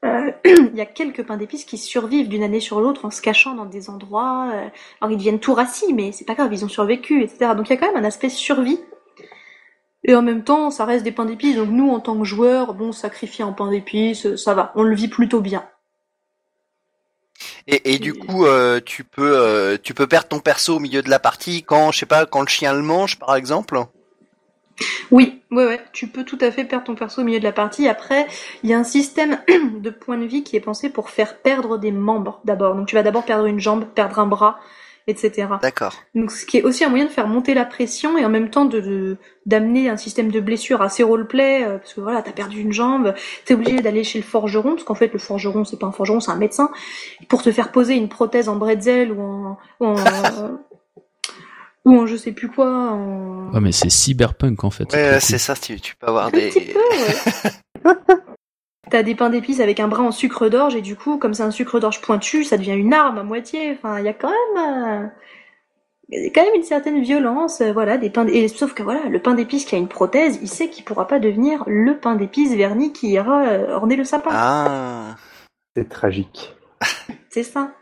Euh, 0.04 0.32
il 0.44 0.74
y 0.74 0.80
a 0.80 0.86
quelques 0.86 1.24
pains 1.24 1.36
d'épices 1.36 1.64
qui 1.64 1.78
survivent 1.78 2.28
d'une 2.28 2.42
année 2.42 2.60
sur 2.60 2.80
l'autre 2.80 3.04
en 3.04 3.10
se 3.10 3.20
cachant 3.20 3.54
dans 3.54 3.66
des 3.66 3.90
endroits. 3.90 4.50
Euh, 4.52 4.68
alors 5.00 5.12
ils 5.12 5.16
deviennent 5.16 5.40
tout 5.40 5.54
rassis, 5.54 5.92
mais 5.92 6.12
c'est 6.12 6.24
pas 6.24 6.34
grave, 6.34 6.52
ils 6.52 6.64
ont 6.64 6.68
survécu, 6.68 7.22
etc. 7.22 7.52
Donc 7.56 7.68
il 7.68 7.70
y 7.70 7.76
a 7.76 7.76
quand 7.76 7.86
même 7.86 8.02
un 8.02 8.06
aspect 8.06 8.28
survie. 8.28 8.80
Et 10.04 10.16
en 10.16 10.22
même 10.22 10.42
temps, 10.42 10.70
ça 10.70 10.84
reste 10.84 11.04
des 11.04 11.12
pains 11.12 11.26
d'épices, 11.26 11.56
donc 11.56 11.68
nous, 11.70 11.90
en 11.90 12.00
tant 12.00 12.18
que 12.18 12.24
joueurs, 12.24 12.74
bon, 12.74 12.90
sacrifier 12.90 13.44
en 13.44 13.52
pain 13.52 13.70
d'épices, 13.70 14.34
ça 14.34 14.52
va, 14.52 14.72
on 14.74 14.82
le 14.82 14.96
vit 14.96 15.06
plutôt 15.06 15.40
bien. 15.40 15.64
Et, 17.66 17.94
et 17.94 17.98
du 17.98 18.14
coup, 18.14 18.44
euh, 18.46 18.80
tu 18.84 19.04
peux 19.04 19.38
euh, 19.38 19.76
tu 19.82 19.94
peux 19.94 20.06
perdre 20.06 20.28
ton 20.28 20.40
perso 20.40 20.76
au 20.76 20.80
milieu 20.80 21.02
de 21.02 21.10
la 21.10 21.18
partie 21.18 21.62
quand 21.62 21.92
je 21.92 22.00
sais 22.00 22.06
pas 22.06 22.26
quand 22.26 22.40
le 22.40 22.48
chien 22.48 22.72
le 22.72 22.82
mange 22.82 23.18
par 23.18 23.36
exemple. 23.36 23.78
Oui, 25.10 25.42
ouais, 25.50 25.66
ouais, 25.66 25.80
tu 25.92 26.06
peux 26.08 26.24
tout 26.24 26.38
à 26.40 26.50
fait 26.50 26.64
perdre 26.64 26.86
ton 26.86 26.94
perso 26.94 27.20
au 27.20 27.24
milieu 27.24 27.38
de 27.38 27.44
la 27.44 27.52
partie. 27.52 27.88
Après, 27.88 28.26
il 28.62 28.70
y 28.70 28.74
a 28.74 28.78
un 28.78 28.84
système 28.84 29.38
de 29.80 29.90
points 29.90 30.18
de 30.18 30.24
vie 30.24 30.42
qui 30.42 30.56
est 30.56 30.60
pensé 30.60 30.90
pour 30.90 31.10
faire 31.10 31.38
perdre 31.38 31.78
des 31.78 31.92
membres 31.92 32.40
d'abord. 32.44 32.74
Donc 32.74 32.88
tu 32.88 32.94
vas 32.94 33.02
d'abord 33.02 33.24
perdre 33.24 33.46
une 33.46 33.60
jambe, 33.60 33.84
perdre 33.84 34.18
un 34.18 34.26
bras, 34.26 34.58
etc. 35.06 35.48
D'accord. 35.60 35.94
Donc 36.14 36.30
ce 36.30 36.46
qui 36.46 36.58
est 36.58 36.62
aussi 36.62 36.84
un 36.84 36.88
moyen 36.88 37.06
de 37.06 37.10
faire 37.10 37.26
monter 37.26 37.54
la 37.54 37.64
pression 37.64 38.16
et 38.18 38.24
en 38.24 38.28
même 38.28 38.50
temps 38.50 38.64
de 38.64 39.16
d'amener 39.44 39.88
un 39.88 39.96
système 39.96 40.30
de 40.30 40.40
blessure 40.40 40.82
assez 40.82 41.02
roleplay 41.02 41.64
euh, 41.64 41.78
parce 41.78 41.94
que 41.94 42.00
voilà, 42.00 42.22
t'as 42.22 42.32
perdu 42.32 42.60
une 42.60 42.72
jambe, 42.72 43.14
t'es 43.44 43.54
obligé 43.54 43.80
d'aller 43.80 44.04
chez 44.04 44.18
le 44.18 44.24
forgeron 44.24 44.74
parce 44.74 44.84
qu'en 44.84 44.94
fait 44.94 45.12
le 45.12 45.18
forgeron 45.18 45.64
c'est 45.64 45.78
pas 45.78 45.86
un 45.86 45.92
forgeron, 45.92 46.20
c'est 46.20 46.30
un 46.30 46.36
médecin 46.36 46.70
pour 47.28 47.42
te 47.42 47.50
faire 47.50 47.72
poser 47.72 47.94
une 47.94 48.08
prothèse 48.08 48.48
en 48.48 48.56
bretzel 48.56 49.12
ou 49.12 49.20
en 49.20 49.58
ou 49.80 49.86
en, 49.86 49.96
ou 51.84 51.98
en 51.98 52.06
je 52.06 52.16
sais 52.16 52.32
plus 52.32 52.48
quoi. 52.48 52.92
En... 52.92 53.52
Ouais, 53.52 53.60
mais 53.60 53.72
c'est 53.72 53.90
cyberpunk 53.90 54.64
en 54.64 54.70
fait. 54.70 54.92
Ouais, 54.92 55.18
c'est 55.20 55.38
ça, 55.38 55.54
tu, 55.54 55.80
tu 55.80 55.96
peux 55.96 56.06
avoir 56.06 56.30
des. 56.30 56.48
Petit 56.48 56.72
peu, 56.72 57.88
ouais. 57.88 57.94
T'as 58.92 59.02
des 59.02 59.14
pains 59.14 59.30
d'épices 59.30 59.60
avec 59.60 59.80
un 59.80 59.88
bras 59.88 60.02
en 60.02 60.12
sucre 60.12 60.50
d'orge 60.50 60.76
et 60.76 60.82
du 60.82 60.96
coup, 60.96 61.16
comme 61.16 61.32
c'est 61.32 61.42
un 61.42 61.50
sucre 61.50 61.80
d'orge 61.80 62.02
pointu, 62.02 62.44
ça 62.44 62.58
devient 62.58 62.74
une 62.74 62.92
arme 62.92 63.16
à 63.16 63.22
moitié. 63.22 63.72
Enfin, 63.72 63.98
il 63.98 64.04
y 64.04 64.08
a 64.08 64.12
quand 64.12 64.28
même, 64.28 65.08
euh, 66.12 66.28
quand 66.34 66.44
même 66.44 66.54
une 66.56 66.62
certaine 66.62 67.00
violence, 67.00 67.62
euh, 67.62 67.72
voilà, 67.72 67.96
des 67.96 68.10
pains. 68.10 68.26
Et 68.26 68.48
sauf 68.48 68.74
que 68.74 68.82
voilà, 68.82 69.08
le 69.08 69.18
pain 69.18 69.32
d'épices 69.32 69.64
qui 69.64 69.74
a 69.74 69.78
une 69.78 69.88
prothèse, 69.88 70.38
il 70.42 70.48
sait 70.48 70.68
qu'il 70.68 70.84
pourra 70.84 71.06
pas 71.06 71.20
devenir 71.20 71.64
le 71.66 71.96
pain 71.96 72.16
d'épices 72.16 72.54
verni 72.54 72.92
qui 72.92 73.12
ira 73.12 73.44
euh, 73.46 73.74
orner 73.74 73.96
le 73.96 74.04
sapin. 74.04 74.28
Ah, 74.30 75.16
c'est 75.74 75.88
tragique. 75.88 76.54
c'est 77.30 77.44
ça. 77.44 77.72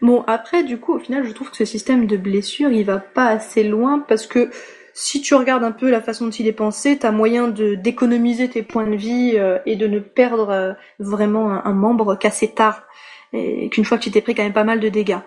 Bon, 0.00 0.22
après, 0.28 0.62
du 0.62 0.78
coup, 0.78 0.94
au 0.94 1.00
final, 1.00 1.26
je 1.26 1.32
trouve 1.32 1.50
que 1.50 1.56
ce 1.56 1.64
système 1.64 2.06
de 2.06 2.16
blessure, 2.16 2.70
il 2.70 2.84
va 2.84 2.98
pas 2.98 3.26
assez 3.26 3.64
loin 3.64 3.98
parce 3.98 4.28
que 4.28 4.48
si 4.94 5.20
tu 5.20 5.34
regardes 5.34 5.64
un 5.64 5.72
peu 5.72 5.90
la 5.90 6.00
façon 6.00 6.26
dont 6.26 6.30
il 6.30 6.46
est 6.46 6.52
pensé, 6.52 6.96
t'as 6.96 7.10
moyen 7.10 7.48
de 7.48 7.74
d'économiser 7.74 8.48
tes 8.48 8.62
points 8.62 8.86
de 8.86 8.94
vie 8.94 9.32
euh, 9.34 9.58
et 9.66 9.74
de 9.74 9.88
ne 9.88 9.98
perdre 9.98 10.50
euh, 10.50 10.72
vraiment 11.00 11.50
un, 11.50 11.72
membre 11.72 12.14
qu'assez 12.14 12.54
tard, 12.54 12.84
et 13.32 13.68
qu'une 13.70 13.84
fois 13.84 13.98
que 13.98 14.04
tu 14.04 14.12
t'es 14.12 14.20
pris 14.20 14.36
quand 14.36 14.44
même 14.44 14.52
pas 14.52 14.64
mal 14.64 14.78
de 14.78 14.88
dégâts. 14.88 15.18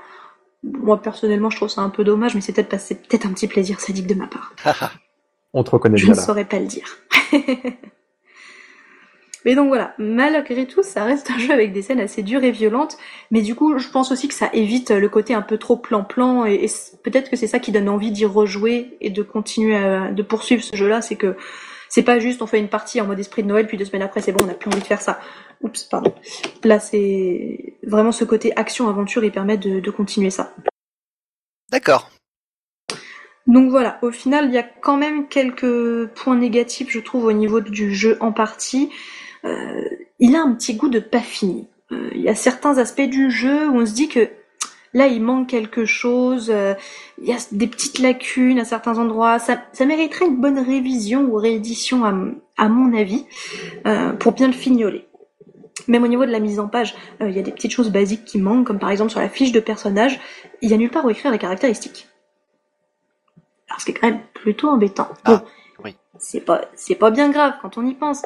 Moi 0.63 1.01
personnellement, 1.01 1.49
je 1.49 1.57
trouve 1.57 1.70
ça 1.70 1.82
un 1.82 1.89
peu 1.89 2.05
dommage, 2.05 2.34
mais 2.34 2.41
c'est 2.41 2.53
peut-être 2.53 2.70
peut-être 2.70 3.26
un 3.26 3.34
petit 3.34 3.47
plaisir 3.47 3.82
sadique 3.82 4.07
de 4.07 4.15
ma 4.15 4.28
part. 4.28 4.53
On 5.53 5.63
te 5.63 5.72
reconnaît 5.72 5.97
je 5.97 6.05
bien 6.05 6.13
Je 6.13 6.20
ne 6.20 6.26
saurais 6.26 6.45
pas 6.45 6.59
le 6.59 6.68
dire. 6.68 6.88
Mais 9.48 9.56
donc 9.56 9.70
voilà, 9.70 9.93
malgré 9.98 10.68
tout, 10.68 10.84
ça 10.84 11.06
reste 11.06 11.32
un 11.32 11.38
jeu 11.38 11.54
avec 11.54 11.72
des 11.72 11.82
scènes 11.82 12.02
assez 12.02 12.22
dures 12.22 12.43
et 12.43 12.52
violentes, 12.52 12.98
mais 13.32 13.41
du 13.41 13.56
coup, 13.56 13.78
je 13.78 13.88
pense 13.88 14.12
aussi 14.12 14.28
que 14.28 14.34
ça 14.34 14.50
évite 14.52 14.91
le 14.91 15.08
côté 15.08 15.34
un 15.34 15.41
peu 15.41 15.58
trop 15.58 15.78
plan-plan, 15.78 16.43
et, 16.43 16.66
peut-être 17.02 17.30
que 17.30 17.38
c'est 17.38 17.48
ça 17.48 17.60
qui 17.60 17.72
donne 17.72 17.88
envie 17.88 18.12
d'y 18.12 18.26
rejouer 18.26 18.98
et 19.00 19.10
de 19.10 19.24
continuer 19.24 19.78
à, 19.78 20.12
de 20.12 20.22
poursuivre 20.22 20.62
ce 20.62 20.76
jeu-là, 20.76 21.02
c'est 21.02 21.16
que 21.16 21.38
c'est 21.88 22.04
pas 22.04 22.20
juste 22.20 22.41
on 22.41 22.45
fait 22.45 22.60
une 22.60 22.68
partie 22.68 23.00
en 23.00 23.06
mode 23.06 23.22
esprit 23.22 23.41
de 23.41 23.48
Noël, 23.48 23.68
puis 23.68 23.78
deux 23.78 23.86
semaines 23.86 24.02
après 24.02 24.20
c'est 24.20 24.34
bon, 24.34 24.43
on 24.43 24.48
n'a 24.48 24.54
plus 24.54 24.68
envie 24.68 24.82
de 24.82 24.86
faire 24.86 25.00
ça. 25.00 25.22
Oups, 25.62 25.82
pardon. 25.86 26.14
Là, 26.66 26.82
c'est 26.82 27.78
vraiment 27.84 28.12
ce 28.12 28.26
côté 28.26 28.52
action-aventure, 28.58 29.24
il 29.24 29.32
permet 29.32 29.56
de, 29.56 29.80
de 29.80 29.91
continuer 29.91 30.30
ça. 30.30 30.54
D'accord. 31.72 32.12
Donc 33.48 33.70
voilà, 33.70 33.98
au 34.02 34.12
final, 34.12 34.48
il 34.50 34.54
y 34.54 34.58
a 34.58 34.64
quand 34.64 34.98
même 34.98 35.30
quelques 35.30 36.08
points 36.08 36.36
négatifs, 36.36 36.89
je 36.89 37.00
trouve, 37.00 37.24
au 37.24 37.32
niveau 37.32 37.62
du 37.62 37.95
jeu 37.95 38.18
en 38.20 38.34
partie. 38.34 38.91
Euh, 39.45 39.83
il 40.19 40.35
a 40.35 40.41
un 40.41 40.53
petit 40.53 40.75
goût 40.75 40.89
de 40.89 40.99
pas 40.99 41.19
fini. 41.19 41.67
Euh, 41.91 42.09
il 42.13 42.21
y 42.21 42.29
a 42.29 42.35
certains 42.35 42.77
aspects 42.77 43.01
du 43.01 43.31
jeu 43.31 43.67
où 43.69 43.79
on 43.79 43.85
se 43.85 43.93
dit 43.93 44.09
que 44.09 44.29
là 44.93 45.07
il 45.07 45.21
manque 45.21 45.47
quelque 45.47 45.85
chose, 45.85 46.49
euh, 46.49 46.73
il 47.21 47.27
y 47.27 47.33
a 47.33 47.38
des 47.51 47.67
petites 47.67 47.99
lacunes 47.99 48.59
à 48.59 48.65
certains 48.65 48.97
endroits, 48.97 49.39
ça, 49.39 49.59
mériterait 49.85 50.25
une 50.25 50.41
bonne 50.41 50.59
révision 50.59 51.21
ou 51.23 51.35
réédition 51.35 52.03
à, 52.57 52.69
mon 52.69 52.97
avis, 52.97 53.25
pour 54.19 54.33
bien 54.33 54.47
le 54.47 54.53
fignoler. 54.53 55.05
Même 55.88 56.03
au 56.03 56.07
niveau 56.07 56.25
de 56.25 56.31
la 56.31 56.39
mise 56.39 56.59
en 56.59 56.67
page, 56.67 56.95
il 57.21 57.31
y 57.31 57.39
a 57.39 57.43
des 57.43 57.51
petites 57.51 57.71
choses 57.71 57.91
basiques 57.91 58.25
qui 58.25 58.39
manquent, 58.39 58.65
comme 58.65 58.79
par 58.79 58.89
exemple 58.89 59.11
sur 59.11 59.19
la 59.19 59.29
fiche 59.29 59.51
de 59.51 59.59
personnage, 59.59 60.19
il 60.61 60.69
y 60.69 60.73
a 60.73 60.77
nulle 60.77 60.89
part 60.89 61.05
où 61.05 61.09
écrire 61.09 61.31
les 61.31 61.38
caractéristiques. 61.38 62.07
Alors 63.69 63.79
ce 63.79 63.85
qui 63.85 63.91
est 63.91 63.93
quand 63.95 64.07
même 64.07 64.21
plutôt 64.33 64.69
embêtant. 64.69 65.09
Ah, 65.25 65.43
oui. 65.83 65.95
C'est 66.19 66.41
pas, 66.41 66.61
c'est 66.75 66.95
pas 66.95 67.11
bien 67.11 67.29
grave 67.29 67.53
quand 67.61 67.77
on 67.77 67.85
y 67.85 67.93
pense. 67.93 68.23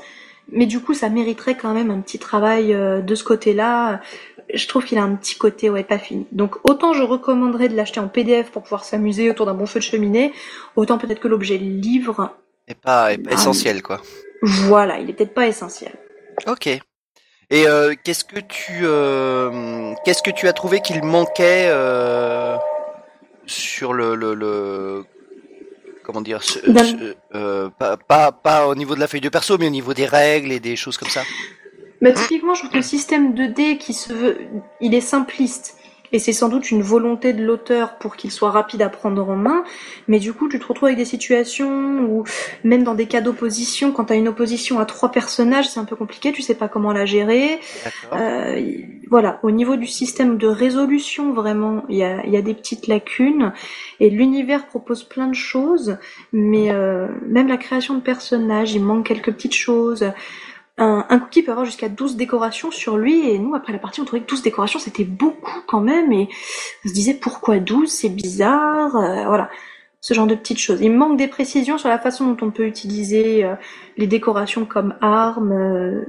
Mais 0.51 0.65
du 0.65 0.79
coup, 0.79 0.93
ça 0.93 1.09
mériterait 1.09 1.55
quand 1.55 1.73
même 1.73 1.91
un 1.91 2.01
petit 2.01 2.19
travail 2.19 2.73
euh, 2.73 3.01
de 3.01 3.15
ce 3.15 3.23
côté-là. 3.23 4.01
Je 4.53 4.67
trouve 4.67 4.83
qu'il 4.83 4.97
a 4.97 5.03
un 5.03 5.15
petit 5.15 5.37
côté 5.37 5.69
ouais 5.69 5.83
pas 5.83 5.97
fini. 5.97 6.27
Donc 6.31 6.57
autant 6.63 6.93
je 6.93 7.03
recommanderais 7.03 7.69
de 7.69 7.75
l'acheter 7.75 8.01
en 8.01 8.09
PDF 8.09 8.51
pour 8.51 8.63
pouvoir 8.63 8.83
s'amuser 8.83 9.29
autour 9.29 9.45
d'un 9.45 9.53
bon 9.53 9.65
feu 9.65 9.79
de 9.79 9.85
cheminée, 9.85 10.33
autant 10.75 10.97
peut-être 10.97 11.21
que 11.21 11.29
l'objet 11.29 11.57
livre 11.57 12.35
est 12.67 12.75
pas, 12.75 13.13
est 13.13 13.17
pas 13.17 13.31
essentiel 13.31 13.81
quoi. 13.81 14.01
Voilà, 14.41 14.99
il 14.99 15.09
est 15.09 15.13
peut-être 15.13 15.33
pas 15.33 15.47
essentiel. 15.47 15.93
Ok. 16.47 16.67
Et 16.67 16.81
euh, 17.67 17.93
qu'est-ce 18.03 18.25
que 18.25 18.39
tu 18.39 18.79
euh, 18.81 19.93
qu'est-ce 20.03 20.21
que 20.21 20.31
tu 20.31 20.49
as 20.49 20.53
trouvé 20.53 20.81
qu'il 20.81 21.01
manquait 21.03 21.71
sur 23.45 23.93
le, 23.93 24.15
le, 24.15 24.33
le 24.33 25.05
comment 26.11 26.21
dire, 26.21 26.41
euh, 27.35 27.69
pas, 28.07 28.31
pas, 28.31 28.67
au 28.67 28.75
niveau 28.75 28.95
de 28.95 28.99
la 28.99 29.07
feuille 29.07 29.21
de 29.21 29.29
perso, 29.29 29.57
mais 29.57 29.67
au 29.67 29.71
niveau 29.71 29.93
des 29.93 30.05
règles 30.05 30.51
et 30.51 30.59
des 30.59 30.75
choses 30.75 30.97
comme 30.97 31.09
ça. 31.09 31.21
Bah, 32.01 32.11
typiquement, 32.11 32.53
je 32.55 32.61
trouve 32.61 32.71
que 32.71 32.77
le 32.77 32.83
système 32.83 33.33
de 33.35 33.45
dés 33.45 33.77
qui 33.77 33.93
se 33.93 34.11
veut, 34.11 34.37
il 34.79 34.93
est 34.95 35.01
simpliste. 35.01 35.77
Et 36.11 36.19
c'est 36.19 36.33
sans 36.33 36.49
doute 36.49 36.71
une 36.71 36.81
volonté 36.81 37.33
de 37.33 37.43
l'auteur 37.43 37.97
pour 37.97 38.15
qu'il 38.15 38.31
soit 38.31 38.51
rapide 38.51 38.81
à 38.81 38.89
prendre 38.89 39.27
en 39.29 39.35
main, 39.35 39.63
mais 40.07 40.19
du 40.19 40.33
coup 40.33 40.49
tu 40.49 40.59
te 40.59 40.65
retrouves 40.65 40.87
avec 40.87 40.97
des 40.97 41.05
situations 41.05 42.01
où 42.01 42.23
même 42.63 42.83
dans 42.83 42.95
des 42.95 43.07
cas 43.07 43.21
d'opposition, 43.21 43.91
quand 43.91 44.05
tu 44.05 44.13
as 44.13 44.15
une 44.15 44.27
opposition 44.27 44.79
à 44.79 44.85
trois 44.85 45.11
personnages, 45.11 45.69
c'est 45.69 45.79
un 45.79 45.85
peu 45.85 45.95
compliqué, 45.95 46.31
tu 46.31 46.41
sais 46.41 46.55
pas 46.55 46.67
comment 46.67 46.91
la 46.91 47.05
gérer. 47.05 47.59
Euh, 48.13 48.61
voilà, 49.09 49.39
au 49.43 49.51
niveau 49.51 49.75
du 49.75 49.87
système 49.87 50.37
de 50.37 50.47
résolution, 50.47 51.33
vraiment, 51.33 51.83
il 51.89 51.97
y 51.97 52.03
a, 52.03 52.25
y 52.25 52.37
a, 52.37 52.41
des 52.41 52.53
petites 52.53 52.87
lacunes, 52.87 53.53
et 53.99 54.09
l'univers 54.09 54.67
propose 54.67 55.03
plein 55.03 55.27
de 55.27 55.35
choses, 55.35 55.97
mais 56.31 56.71
euh, 56.71 57.07
même 57.27 57.47
la 57.47 57.57
création 57.57 57.95
de 57.95 58.01
personnages, 58.01 58.73
il 58.73 58.83
manque 58.83 59.05
quelques 59.07 59.31
petites 59.31 59.55
choses. 59.55 60.05
Un, 60.77 61.19
cookie 61.19 61.43
peut 61.43 61.51
avoir 61.51 61.65
jusqu'à 61.65 61.89
12 61.89 62.15
décorations 62.15 62.71
sur 62.71 62.97
lui, 62.97 63.29
et 63.29 63.37
nous, 63.37 63.53
après 63.53 63.71
la 63.73 63.79
partie, 63.79 64.01
on 64.01 64.05
trouvait 64.05 64.21
que 64.21 64.29
12 64.29 64.41
décorations, 64.41 64.79
c'était 64.79 65.03
beaucoup 65.03 65.61
quand 65.67 65.81
même, 65.81 66.11
et 66.11 66.27
on 66.83 66.89
se 66.89 66.93
disait 66.93 67.13
pourquoi 67.13 67.59
12, 67.59 67.89
c'est 67.89 68.09
bizarre, 68.09 68.95
euh, 68.95 69.25
voilà. 69.25 69.49
Ce 70.03 70.15
genre 70.15 70.25
de 70.25 70.33
petites 70.33 70.57
choses. 70.57 70.79
Il 70.81 70.93
manque 70.93 71.17
des 71.17 71.27
précisions 71.27 71.77
sur 71.77 71.87
la 71.87 71.99
façon 71.99 72.25
dont 72.25 72.47
on 72.47 72.49
peut 72.49 72.65
utiliser 72.65 73.43
euh, 73.43 73.53
les 73.97 74.07
décorations 74.07 74.65
comme 74.65 74.95
armes. 74.99 75.51
Euh, 75.51 76.05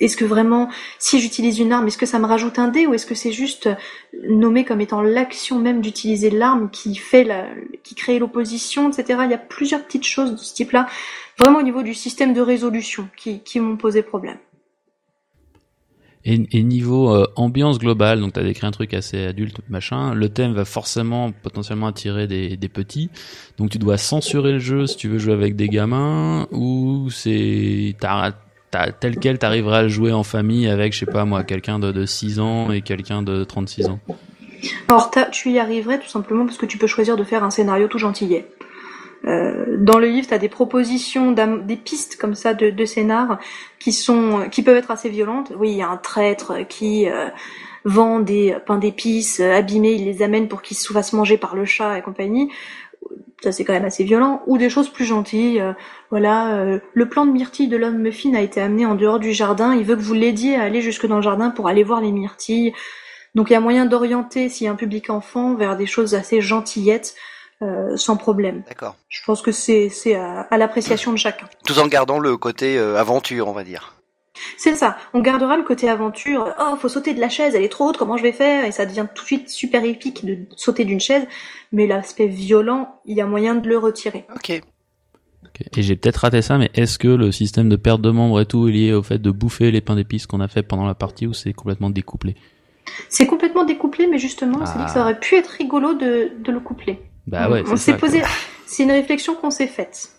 est-ce 0.00 0.16
que 0.16 0.24
vraiment, 0.24 0.70
si 0.98 1.20
j'utilise 1.20 1.58
une 1.58 1.70
arme, 1.72 1.86
est-ce 1.86 1.98
que 1.98 2.06
ça 2.06 2.18
me 2.18 2.24
rajoute 2.24 2.58
un 2.58 2.68
dé 2.68 2.86
ou 2.86 2.94
est-ce 2.94 3.04
que 3.04 3.14
c'est 3.14 3.32
juste 3.32 3.68
nommé 4.26 4.64
comme 4.64 4.80
étant 4.80 5.02
l'action 5.02 5.58
même 5.58 5.82
d'utiliser 5.82 6.30
l'arme 6.30 6.70
qui 6.70 6.96
fait 6.96 7.24
la, 7.24 7.44
qui 7.82 7.94
crée 7.94 8.18
l'opposition, 8.18 8.90
etc. 8.90 9.20
Il 9.24 9.30
y 9.30 9.34
a 9.34 9.38
plusieurs 9.38 9.84
petites 9.84 10.06
choses 10.06 10.32
de 10.32 10.36
ce 10.38 10.54
type-là 10.54 10.86
vraiment 11.38 11.58
au 11.58 11.62
niveau 11.62 11.82
du 11.82 11.94
système 11.94 12.32
de 12.32 12.40
résolution 12.40 13.08
qui, 13.16 13.40
qui 13.40 13.60
m'ont 13.60 13.76
posé 13.76 14.02
problème. 14.02 14.38
Et, 16.24 16.40
et 16.50 16.62
niveau 16.64 17.14
euh, 17.14 17.26
ambiance 17.36 17.78
globale, 17.78 18.20
donc 18.20 18.32
tu 18.32 18.40
as 18.40 18.42
décrit 18.42 18.66
un 18.66 18.72
truc 18.72 18.94
assez 18.94 19.26
adulte, 19.26 19.60
machin, 19.68 20.12
le 20.12 20.28
thème 20.28 20.54
va 20.54 20.64
forcément 20.64 21.30
potentiellement 21.30 21.86
attirer 21.86 22.26
des, 22.26 22.56
des 22.56 22.68
petits, 22.68 23.10
donc 23.58 23.70
tu 23.70 23.78
dois 23.78 23.96
censurer 23.96 24.52
le 24.52 24.58
jeu 24.58 24.88
si 24.88 24.96
tu 24.96 25.08
veux 25.08 25.18
jouer 25.18 25.34
avec 25.34 25.54
des 25.54 25.68
gamins, 25.68 26.48
ou 26.50 27.10
c'est 27.10 27.94
tel 29.00 29.18
quel 29.20 29.38
t'arriveras 29.38 29.78
à 29.78 29.82
le 29.82 29.88
jouer 29.88 30.12
en 30.12 30.24
famille 30.24 30.66
avec, 30.68 30.92
je 30.92 31.00
sais 31.00 31.06
pas 31.06 31.24
moi, 31.24 31.44
quelqu'un 31.44 31.78
de, 31.78 31.92
de 31.92 32.04
6 32.04 32.40
ans 32.40 32.72
et 32.72 32.82
quelqu'un 32.82 33.22
de 33.22 33.44
36 33.44 33.86
ans? 33.86 34.00
Alors 34.88 35.12
tu 35.30 35.52
y 35.52 35.60
arriverais 35.60 36.00
tout 36.00 36.08
simplement 36.08 36.44
parce 36.44 36.58
que 36.58 36.66
tu 36.66 36.76
peux 36.76 36.88
choisir 36.88 37.16
de 37.16 37.22
faire 37.22 37.44
un 37.44 37.50
scénario 37.50 37.86
tout 37.86 37.98
gentillet. 37.98 38.48
Euh, 39.24 39.76
dans 39.78 39.98
le 39.98 40.06
livre, 40.06 40.28
tu 40.28 40.34
as 40.34 40.38
des 40.38 40.48
propositions, 40.48 41.32
des 41.32 41.76
pistes 41.76 42.16
comme 42.16 42.34
ça 42.34 42.54
de, 42.54 42.70
de 42.70 42.84
scénar 42.84 43.38
qui 43.78 43.92
sont, 43.92 44.48
qui 44.50 44.62
peuvent 44.62 44.76
être 44.76 44.90
assez 44.90 45.08
violentes. 45.08 45.52
Oui, 45.58 45.70
il 45.70 45.76
y 45.76 45.82
a 45.82 45.88
un 45.88 45.96
traître 45.96 46.66
qui 46.68 47.08
euh, 47.08 47.28
vend 47.84 48.20
des 48.20 48.56
pains 48.66 48.78
d'épices 48.78 49.40
abîmés, 49.40 49.92
il 49.92 50.04
les 50.04 50.22
amène 50.22 50.48
pour 50.48 50.62
qu'ils 50.62 50.76
se 50.76 50.92
fassent 50.92 51.12
manger 51.12 51.38
par 51.38 51.56
le 51.56 51.64
chat 51.64 51.98
et 51.98 52.02
compagnie. 52.02 52.50
Ça 53.42 53.52
c'est 53.52 53.64
quand 53.64 53.74
même 53.74 53.84
assez 53.84 54.04
violent. 54.04 54.42
Ou 54.46 54.58
des 54.58 54.70
choses 54.70 54.88
plus 54.88 55.04
gentilles. 55.04 55.60
Euh, 55.60 55.72
voilà, 56.10 56.78
le 56.92 57.08
plan 57.08 57.26
de 57.26 57.32
myrtille 57.32 57.68
de 57.68 57.76
l'homme 57.76 57.98
muffin 57.98 58.32
a 58.34 58.40
été 58.40 58.60
amené 58.60 58.86
en 58.86 58.94
dehors 58.94 59.18
du 59.18 59.32
jardin. 59.32 59.74
Il 59.74 59.84
veut 59.84 59.96
que 59.96 60.00
vous 60.00 60.14
l'aidiez 60.14 60.56
à 60.56 60.62
aller 60.62 60.80
jusque 60.80 61.06
dans 61.06 61.16
le 61.16 61.22
jardin 61.22 61.50
pour 61.50 61.66
aller 61.66 61.82
voir 61.82 62.00
les 62.00 62.12
myrtilles. 62.12 62.72
Donc 63.34 63.50
il 63.50 63.52
y 63.52 63.56
a 63.56 63.60
moyen 63.60 63.84
d'orienter, 63.84 64.48
s'il 64.48 64.64
y 64.64 64.68
a 64.68 64.72
un 64.72 64.76
public 64.76 65.10
enfant, 65.10 65.54
vers 65.54 65.76
des 65.76 65.84
choses 65.84 66.14
assez 66.14 66.40
gentillettes 66.40 67.14
euh, 67.62 67.96
sans 67.96 68.16
problème. 68.16 68.62
D'accord. 68.68 68.96
Je 69.08 69.20
pense 69.24 69.40
que 69.40 69.52
c'est 69.52 69.90
à, 70.14 70.58
l'appréciation 70.58 71.12
de 71.12 71.16
chacun. 71.16 71.48
Tout 71.66 71.78
en 71.78 71.86
gardant 71.86 72.18
le 72.18 72.36
côté 72.36 72.76
euh, 72.76 72.96
aventure, 72.96 73.48
on 73.48 73.52
va 73.52 73.64
dire. 73.64 73.94
C'est 74.58 74.74
ça. 74.74 74.98
On 75.14 75.20
gardera 75.20 75.56
le 75.56 75.62
côté 75.62 75.88
aventure. 75.88 76.54
Oh, 76.60 76.76
faut 76.76 76.90
sauter 76.90 77.14
de 77.14 77.20
la 77.20 77.30
chaise, 77.30 77.54
elle 77.54 77.62
est 77.62 77.70
trop 77.70 77.88
haute, 77.88 77.96
comment 77.96 78.18
je 78.18 78.22
vais 78.22 78.32
faire? 78.32 78.66
Et 78.66 78.72
ça 78.72 78.84
devient 78.84 79.06
tout 79.14 79.22
de 79.22 79.26
suite 79.26 79.48
super 79.48 79.82
épique 79.84 80.26
de 80.26 80.46
sauter 80.56 80.84
d'une 80.84 81.00
chaise. 81.00 81.26
Mais 81.72 81.86
l'aspect 81.86 82.26
violent, 82.26 83.00
il 83.06 83.16
y 83.16 83.22
a 83.22 83.26
moyen 83.26 83.54
de 83.54 83.68
le 83.68 83.78
retirer. 83.78 84.26
Ok. 84.34 84.60
Et 85.74 85.82
j'ai 85.82 85.96
peut-être 85.96 86.18
raté 86.18 86.42
ça, 86.42 86.58
mais 86.58 86.70
est-ce 86.74 86.98
que 86.98 87.08
le 87.08 87.32
système 87.32 87.70
de 87.70 87.76
perte 87.76 88.02
de 88.02 88.10
membres 88.10 88.40
et 88.42 88.46
tout 88.46 88.68
est 88.68 88.72
lié 88.72 88.92
au 88.92 89.02
fait 89.02 89.18
de 89.18 89.30
bouffer 89.30 89.70
les 89.70 89.80
pains 89.80 89.96
d'épices 89.96 90.26
qu'on 90.26 90.40
a 90.40 90.48
fait 90.48 90.62
pendant 90.62 90.84
la 90.84 90.94
partie 90.94 91.26
ou 91.26 91.32
c'est 91.32 91.54
complètement 91.54 91.88
découplé? 91.88 92.36
C'est 93.08 93.26
complètement 93.26 93.64
découplé, 93.64 94.06
mais 94.06 94.18
justement, 94.18 94.66
c'est 94.66 94.78
dit 94.78 94.84
que 94.84 94.90
ça 94.90 95.00
ah. 95.00 95.02
aurait 95.04 95.18
pu 95.18 95.34
être 95.36 95.48
rigolo 95.48 95.94
de, 95.94 96.30
de 96.38 96.52
le 96.52 96.60
coupler. 96.60 97.00
Bah 97.26 97.50
ouais, 97.50 97.64
on 97.68 97.76
s'est 97.76 97.96
posé. 97.96 98.22
C'est 98.66 98.82
une 98.84 98.92
réflexion 98.92 99.34
qu'on 99.34 99.50
s'est 99.50 99.66
faite. 99.66 100.10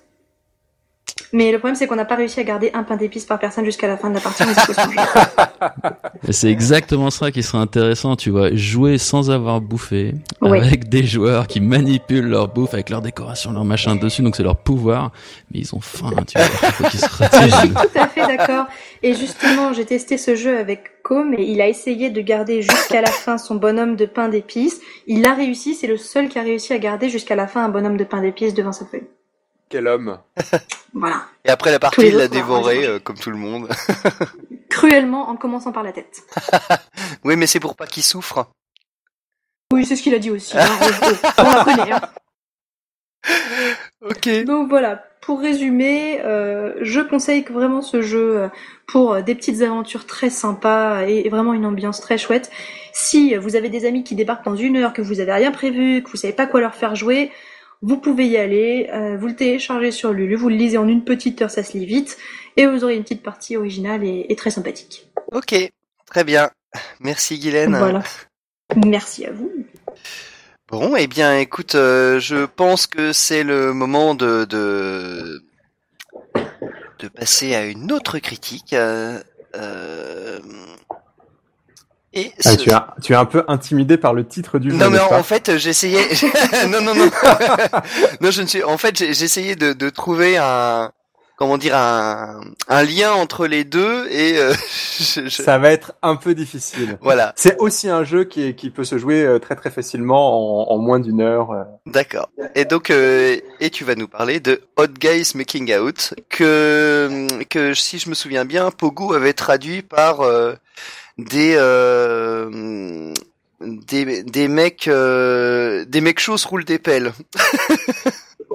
Mais 1.34 1.52
le 1.52 1.60
problème, 1.60 1.76
c'est 1.76 1.88
qu'on 1.88 1.96
n'a 1.96 2.06
pas 2.06 2.16
réussi 2.16 2.40
à 2.40 2.44
garder 2.44 2.72
un 2.74 2.84
pain 2.84 2.96
d'épices 2.96 3.26
par 3.26 3.40
personne 3.40 3.66
jusqu'à 3.66 3.88
la 3.88 3.98
fin 3.98 4.10
de 4.10 4.16
la 4.16 4.22
partie. 4.22 4.44
c'est 6.30 6.50
exactement 6.50 7.10
ça 7.10 7.32
qui 7.32 7.44
serait 7.44 7.58
intéressant, 7.58 8.16
tu 8.16 8.30
vois. 8.30 8.54
Jouer 8.56 8.98
sans 8.98 9.30
avoir 9.30 9.60
bouffé, 9.62 10.14
avec 10.42 10.90
des 10.90 11.04
joueurs 11.04 11.48
qui 11.48 11.60
manipulent 11.60 12.30
leur 12.30 12.48
bouffe, 12.48 12.74
avec 12.74 12.90
leur 12.90 13.02
décoration, 13.02 13.52
leur 13.52 13.66
machin 13.66 13.96
dessus, 13.96 14.22
donc 14.22 14.36
c'est 14.36 14.44
leur 14.44 14.58
pouvoir. 14.58 15.12
Mais 15.52 15.60
ils 15.60 15.76
ont 15.76 15.82
faim, 15.82 16.12
tu 16.28 16.38
vois. 16.38 16.48
Il 16.48 16.72
faut 16.72 16.84
qu'ils 16.86 17.00
se 17.00 17.08
Je 17.08 17.56
suis 17.56 17.70
tout 17.70 18.00
à 18.00 18.08
fait 18.08 18.26
d'accord. 18.26 18.66
Et 19.04 19.14
justement, 19.14 19.74
j'ai 19.74 19.86
testé 19.86 20.18
ce 20.18 20.36
jeu 20.36 20.58
avec 20.58 20.98
Com 21.04 21.34
et 21.38 21.44
il 21.44 21.62
a 21.62 21.70
essayé 21.70 22.10
de 22.10 22.20
garder 22.20 22.62
jusqu'à 22.62 23.00
la 23.00 23.12
fin 23.12 23.38
son 23.38 23.56
bonhomme 23.56 23.96
de 23.96 24.06
pain 24.06 24.28
d'épices. 24.28 24.82
Il 25.06 25.26
a 25.26 25.34
réussi, 25.34 25.74
c'est 25.74 25.88
le 25.88 25.96
seul 25.96 26.28
qui 26.28 26.38
a 26.38 26.42
réussi 26.42 26.74
à 26.74 26.80
garder 26.80 27.08
jusqu'à 27.10 27.36
la 27.36 27.48
fin 27.48 27.64
un 27.64 27.70
bonhomme 27.70 27.96
de 27.96 28.04
pain 28.04 28.22
d'épices 28.22 28.54
devant 28.54 28.74
sa 28.74 28.86
feuille. 28.86 29.08
Quel 29.70 29.88
homme 29.88 30.20
Voilà. 30.94 31.26
Et 31.44 31.50
après 31.50 31.72
la 31.72 31.80
partie, 31.80 32.08
il 32.08 32.16
l'a 32.16 32.28
dévoré, 32.28 32.86
euh, 32.86 33.00
comme 33.00 33.18
tout 33.18 33.30
le 33.30 33.38
monde. 33.38 33.68
Cruellement, 34.70 35.30
en 35.30 35.36
commençant 35.36 35.72
par 35.72 35.84
la 35.84 35.92
tête. 35.92 36.24
oui, 37.24 37.36
mais 37.36 37.48
c'est 37.48 37.60
pour 37.60 37.76
pas 37.76 37.88
qu'il 37.88 38.04
souffre. 38.04 38.48
Oui, 39.72 39.86
c'est 39.86 39.96
ce 39.96 40.04
qu'il 40.04 40.14
a 40.14 40.20
dit 40.20 40.32
aussi. 40.32 40.58
Hein. 40.58 40.66
on 41.38 41.44
la 41.44 41.64
connaît. 41.64 41.92
Hein. 41.92 42.02
ok. 44.02 44.46
Donc 44.46 44.70
voilà, 44.70 45.04
pour 45.22 45.42
résumer, 45.42 46.22
euh, 46.24 46.74
je 46.82 47.02
conseille 47.02 47.44
vraiment 47.44 47.82
ce 47.82 48.02
jeu 48.02 48.38
euh, 48.38 48.48
pour 48.88 49.22
des 49.22 49.36
petites 49.36 49.62
aventures 49.62 50.06
très 50.06 50.30
sympas 50.30 51.04
et 51.04 51.28
vraiment 51.28 51.54
une 51.54 51.66
ambiance 51.66 52.00
très 52.00 52.18
chouette. 52.18 52.50
Si 52.94 53.36
vous 53.36 53.58
avez 53.58 53.70
des 53.70 53.86
amis 53.86 54.04
qui 54.06 54.16
débarquent 54.16 54.46
dans 54.46 54.56
une 54.56 54.78
heure, 54.78 54.94
que 54.94 55.02
vous 55.02 55.20
avez 55.20 55.34
rien 55.34 55.52
prévu, 55.52 56.02
que 56.02 56.10
vous 56.10 56.18
savez 56.18 56.34
pas 56.34 56.48
quoi 56.48 56.62
leur 56.62 56.76
faire 56.76 56.96
jouer, 56.96 57.32
vous 57.82 57.98
pouvez 57.98 58.28
y 58.28 58.38
aller, 58.38 58.90
euh, 58.92 59.18
vous 59.18 59.28
le 59.28 59.36
téléchargez 59.36 59.92
sur 59.92 60.12
Lulu, 60.14 60.36
vous 60.36 60.50
le 60.50 60.56
lisez 60.56 60.78
en 60.78 60.88
une 60.88 61.04
petite 61.04 61.42
heure, 61.42 61.52
ça 61.52 61.64
se 61.64 61.78
lit 61.78 61.86
vite, 61.86 62.18
et 62.56 62.66
vous 62.66 62.84
aurez 62.84 62.96
une 62.96 63.04
petite 63.04 63.24
partie 63.24 63.56
originale 63.58 64.04
et, 64.04 64.26
et 64.30 64.36
très 64.36 64.50
sympathique. 64.50 65.08
Ok, 65.32 65.56
très 66.06 66.24
bien. 66.24 66.50
Merci 67.00 67.40
Guylaine. 67.40 67.78
Voilà. 67.78 68.04
Merci 68.76 69.26
à 69.26 69.32
vous. 69.32 69.52
Bon, 70.70 70.96
eh 70.98 71.08
bien, 71.08 71.38
écoute, 71.38 71.76
euh, 71.76 72.20
je 72.20 72.46
pense 72.46 72.88
que 72.88 73.14
c'est 73.14 73.44
le 73.44 73.74
moment 73.74 74.16
de, 74.16 74.46
de 74.46 75.44
de 77.00 77.08
passer 77.08 77.56
à 77.56 77.66
une 77.66 77.92
autre 77.92 78.20
critique. 78.20 78.74
euh, 78.74 79.20
euh, 79.56 80.40
et 82.18 82.34
Ah, 82.46 82.52
ce- 82.52 82.56
tu, 82.58 82.72
as, 82.72 82.96
tu 83.04 83.14
es 83.14 83.16
un 83.16 83.26
peu 83.26 83.44
intimidé 83.48 83.98
par 83.98 84.14
le 84.14 84.26
titre 84.26 84.60
du 84.60 84.72
jeu. 84.72 84.78
Non 84.78 84.90
mais 84.90 85.00
en, 85.00 85.24
fait 85.24 85.58
j'essayais 85.58 86.08
non 86.70 86.82
non 86.82 86.96
non 86.96 87.10
non 88.22 88.32
je 88.32 88.42
ne 88.42 88.48
suis 88.48 88.64
en 88.64 88.78
fait 88.78 88.98
j'essayais 88.98 89.56
de, 89.56 89.74
de 89.74 89.90
trouver 89.90 90.38
un 90.38 90.92
comment 91.38 91.60
dire 91.60 91.76
un, 91.78 92.42
un 92.68 92.82
lien 92.84 93.12
entre 93.12 93.46
les 93.46 93.64
deux 93.64 94.08
et 94.10 94.40
euh, 94.40 94.54
je- 95.00 95.28
je- 95.28 95.42
Ça 95.44 95.60
va 95.60 95.70
être 95.70 95.94
un 96.02 96.16
peu 96.16 96.34
difficile. 96.34 96.98
voilà 97.02 97.34
C'est 97.36 97.58
aussi 97.60 97.90
un 97.90 98.04
jeu 98.04 98.24
qui, 98.24 98.56
qui 98.56 98.72
peut 98.72 98.84
se 98.84 98.98
jouer 98.98 99.22
euh, 99.24 99.38
très 99.38 99.56
très 99.56 99.70
facilement 99.70 100.68
en, 100.68 100.74
en 100.74 100.78
moins 100.80 101.00
d'une 101.00 101.22
heure. 101.22 101.52
euh. 101.52 101.64
d'accord 101.86 102.30
et 102.56 102.66
donc 102.66 102.90
euh, 102.90 103.38
et 103.60 103.70
tu 103.70 103.84
vas 103.84 103.94
nous 103.94 104.08
parler 104.08 104.40
de 104.40 104.62
Hot 104.78 104.88
Guys 105.00 105.34
Making 105.36 105.76
Out 105.78 106.16
que 106.30 107.28
que 107.50 107.74
si 107.76 108.00
je 108.00 108.10
me 108.10 108.16
souviens 108.16 108.46
bien 108.46 108.72
Pogo 108.72 109.14
avait 109.14 109.34
traduit 109.34 109.84
par 109.84 110.22
euh, 110.22 110.54
des 111.18 111.56
euh, 111.58 113.14
des 113.62 114.24
des 114.24 114.48
mecs 114.48 114.88
euh, 114.88 115.86
des 115.86 116.02
mecs 116.02 116.20
chauds 116.20 116.38
se 116.38 116.48
roulent 116.48 116.66
des 116.66 116.80
pelles 116.80 117.12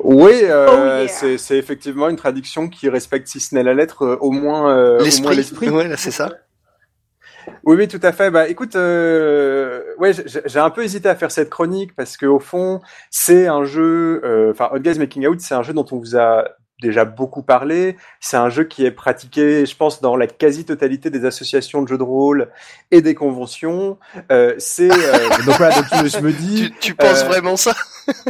Oui, 0.05 0.41
euh, 0.45 0.67
Oh 0.69 1.05
yeah. 1.05 1.09
c'est 1.09 1.39
c'est 1.39 1.57
effectivement 1.59 2.09
une 2.09 2.17
traduction 2.17 2.69
qui 2.69 2.89
respecte, 2.89 3.29
si 3.29 3.41
ce 3.41 3.55
n'est 3.55 3.63
la 3.63 3.75
lettre, 3.75 4.03
euh, 4.05 4.17
au 4.21 4.31
moins 4.31 4.71
euh, 4.77 5.05
au 5.09 5.17
moins 5.19 5.35
l'esprit 5.35 5.37
l'esprit. 5.37 5.69
ouais 5.71 5.87
là, 5.89 5.97
c'est 5.97 6.11
ça 6.11 6.31
Oui, 7.65 7.77
oui, 7.77 7.89
tout 7.89 8.01
à 8.03 8.13
fait. 8.13 8.31
Bah, 8.31 8.49
écoute, 8.49 8.75
euh, 8.77 9.83
ouais, 9.99 10.13
j'ai 10.13 10.43
j'ai 10.45 10.59
un 10.59 10.71
peu 10.71 10.83
hésité 10.85 11.09
à 11.09 11.15
faire 11.17 11.31
cette 11.31 11.51
chronique 11.51 11.95
parce 11.97 12.17
que 12.17 12.27
au 12.27 12.39
fond, 12.41 12.81
c'est 13.11 13.47
un 13.47 13.65
jeu. 13.65 14.21
euh, 14.25 14.51
Enfin, 14.53 14.71
Hot 14.73 14.81
Guys 14.81 14.99
Making 14.99 15.27
Out, 15.27 15.41
c'est 15.41 15.55
un 15.55 15.63
jeu 15.63 15.73
dont 15.73 15.87
on 15.93 15.99
vous 15.99 16.17
a 16.17 16.49
déjà 16.83 17.05
beaucoup 17.07 17.43
parlé. 17.43 17.97
C'est 18.21 18.37
un 18.37 18.51
jeu 18.51 18.65
qui 18.65 18.85
est 18.85 18.91
pratiqué, 18.91 19.65
je 19.65 19.77
pense, 19.77 20.03
dans 20.03 20.17
la 20.17 20.27
quasi-totalité 20.27 21.09
des 21.09 21.25
associations 21.25 21.83
de 21.83 21.89
jeux 21.89 21.99
de 21.99 22.03
rôle 22.03 22.51
et 22.91 23.01
des 23.01 23.15
conventions. 23.15 23.99
Euh, 24.31 24.55
c'est 24.59 24.91
euh, 24.91 25.29
donc 25.47 25.57
voilà. 25.57 25.77
Donc 25.77 25.87
je, 26.03 26.09
je 26.09 26.19
me 26.19 26.33
dis, 26.33 26.71
tu, 26.73 26.79
tu 26.81 26.95
penses 26.95 27.23
euh, 27.23 27.29
vraiment 27.29 27.57
ça? 27.57 27.73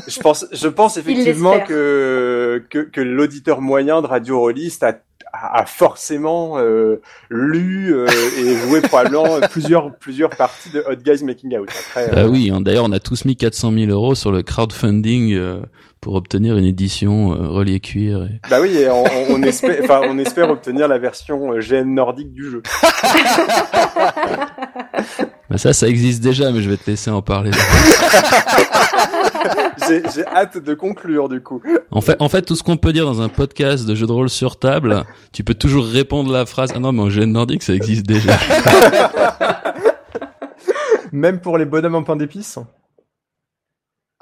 je 0.06 0.20
pense, 0.20 0.46
je 0.52 0.68
pense 0.68 0.96
effectivement 0.98 1.58
que, 1.60 2.62
que 2.70 2.78
que 2.78 3.00
l'auditeur 3.00 3.60
moyen 3.60 4.02
de 4.02 4.06
Radio 4.06 4.38
Rollist 4.38 4.82
a 4.82 4.92
a 5.32 5.64
forcément 5.64 6.58
euh, 6.58 7.00
lu 7.30 7.94
euh, 7.94 8.06
et 8.38 8.56
joué 8.56 8.80
probablement 8.82 9.40
plusieurs 9.50 9.94
plusieurs 9.96 10.30
parties 10.30 10.70
de 10.70 10.84
Hot 10.86 10.96
Guys 10.96 11.24
Making 11.24 11.58
Out. 11.58 11.68
Après, 11.68 12.10
Ah 12.12 12.18
euh, 12.20 12.28
oui, 12.28 12.50
hein, 12.52 12.60
d'ailleurs, 12.60 12.84
on 12.84 12.92
a 12.92 13.00
tous 13.00 13.24
mis 13.24 13.36
400 13.36 13.72
000 13.72 13.90
euros 13.90 14.14
sur 14.14 14.30
le 14.30 14.42
crowdfunding 14.42 15.32
euh, 15.32 15.60
pour 16.02 16.16
obtenir 16.16 16.58
une 16.58 16.64
édition 16.66 17.32
euh, 17.32 17.48
reliée 17.48 17.78
cuir. 17.80 18.24
et- 18.24 18.40
bah 18.50 18.58
oui, 18.60 18.76
et 18.76 18.90
on, 18.90 19.04
on- 19.30 19.42
espère, 19.44 19.76
enfin, 19.84 20.00
on 20.08 20.18
espère 20.18 20.50
obtenir 20.50 20.86
la 20.88 20.98
version 20.98 21.52
euh, 21.54 21.60
GN 21.60 21.94
nordique 21.94 22.32
du 22.34 22.50
jeu. 22.50 22.62
Bah 25.50 25.58
ça, 25.58 25.72
ça 25.74 25.86
existe 25.88 26.22
déjà, 26.22 26.50
mais 26.50 26.62
je 26.62 26.70
vais 26.70 26.76
te 26.78 26.88
laisser 26.90 27.10
en 27.10 27.20
parler. 27.22 27.50
J'ai 29.88 30.02
j'ai 30.14 30.24
hâte 30.26 30.56
de 30.58 30.72
conclure 30.74 31.28
du 31.28 31.42
coup. 31.42 31.60
En 31.90 32.00
fait, 32.00 32.16
en 32.20 32.28
fait, 32.30 32.42
tout 32.42 32.54
ce 32.56 32.62
qu'on 32.62 32.76
peut 32.78 32.92
dire 32.92 33.04
dans 33.04 33.20
un 33.20 33.28
podcast 33.28 33.84
de 33.84 33.94
jeu 33.94 34.06
de 34.06 34.12
rôle 34.12 34.30
sur 34.30 34.58
table, 34.58 35.04
tu 35.32 35.44
peux 35.44 35.54
toujours 35.54 35.84
répondre 35.84 36.32
la 36.32 36.46
phrase. 36.46 36.70
Ah 36.74 36.78
non, 36.78 36.92
mais 36.92 37.02
en 37.02 37.08
GN 37.08 37.32
nordique, 37.32 37.62
ça 37.62 37.74
existe 37.74 38.06
déjà. 38.06 38.32
Même 41.12 41.40
pour 41.40 41.58
les 41.58 41.66
bonhommes 41.66 41.96
en 41.96 42.02
pain 42.04 42.16
d'épices. 42.16 42.58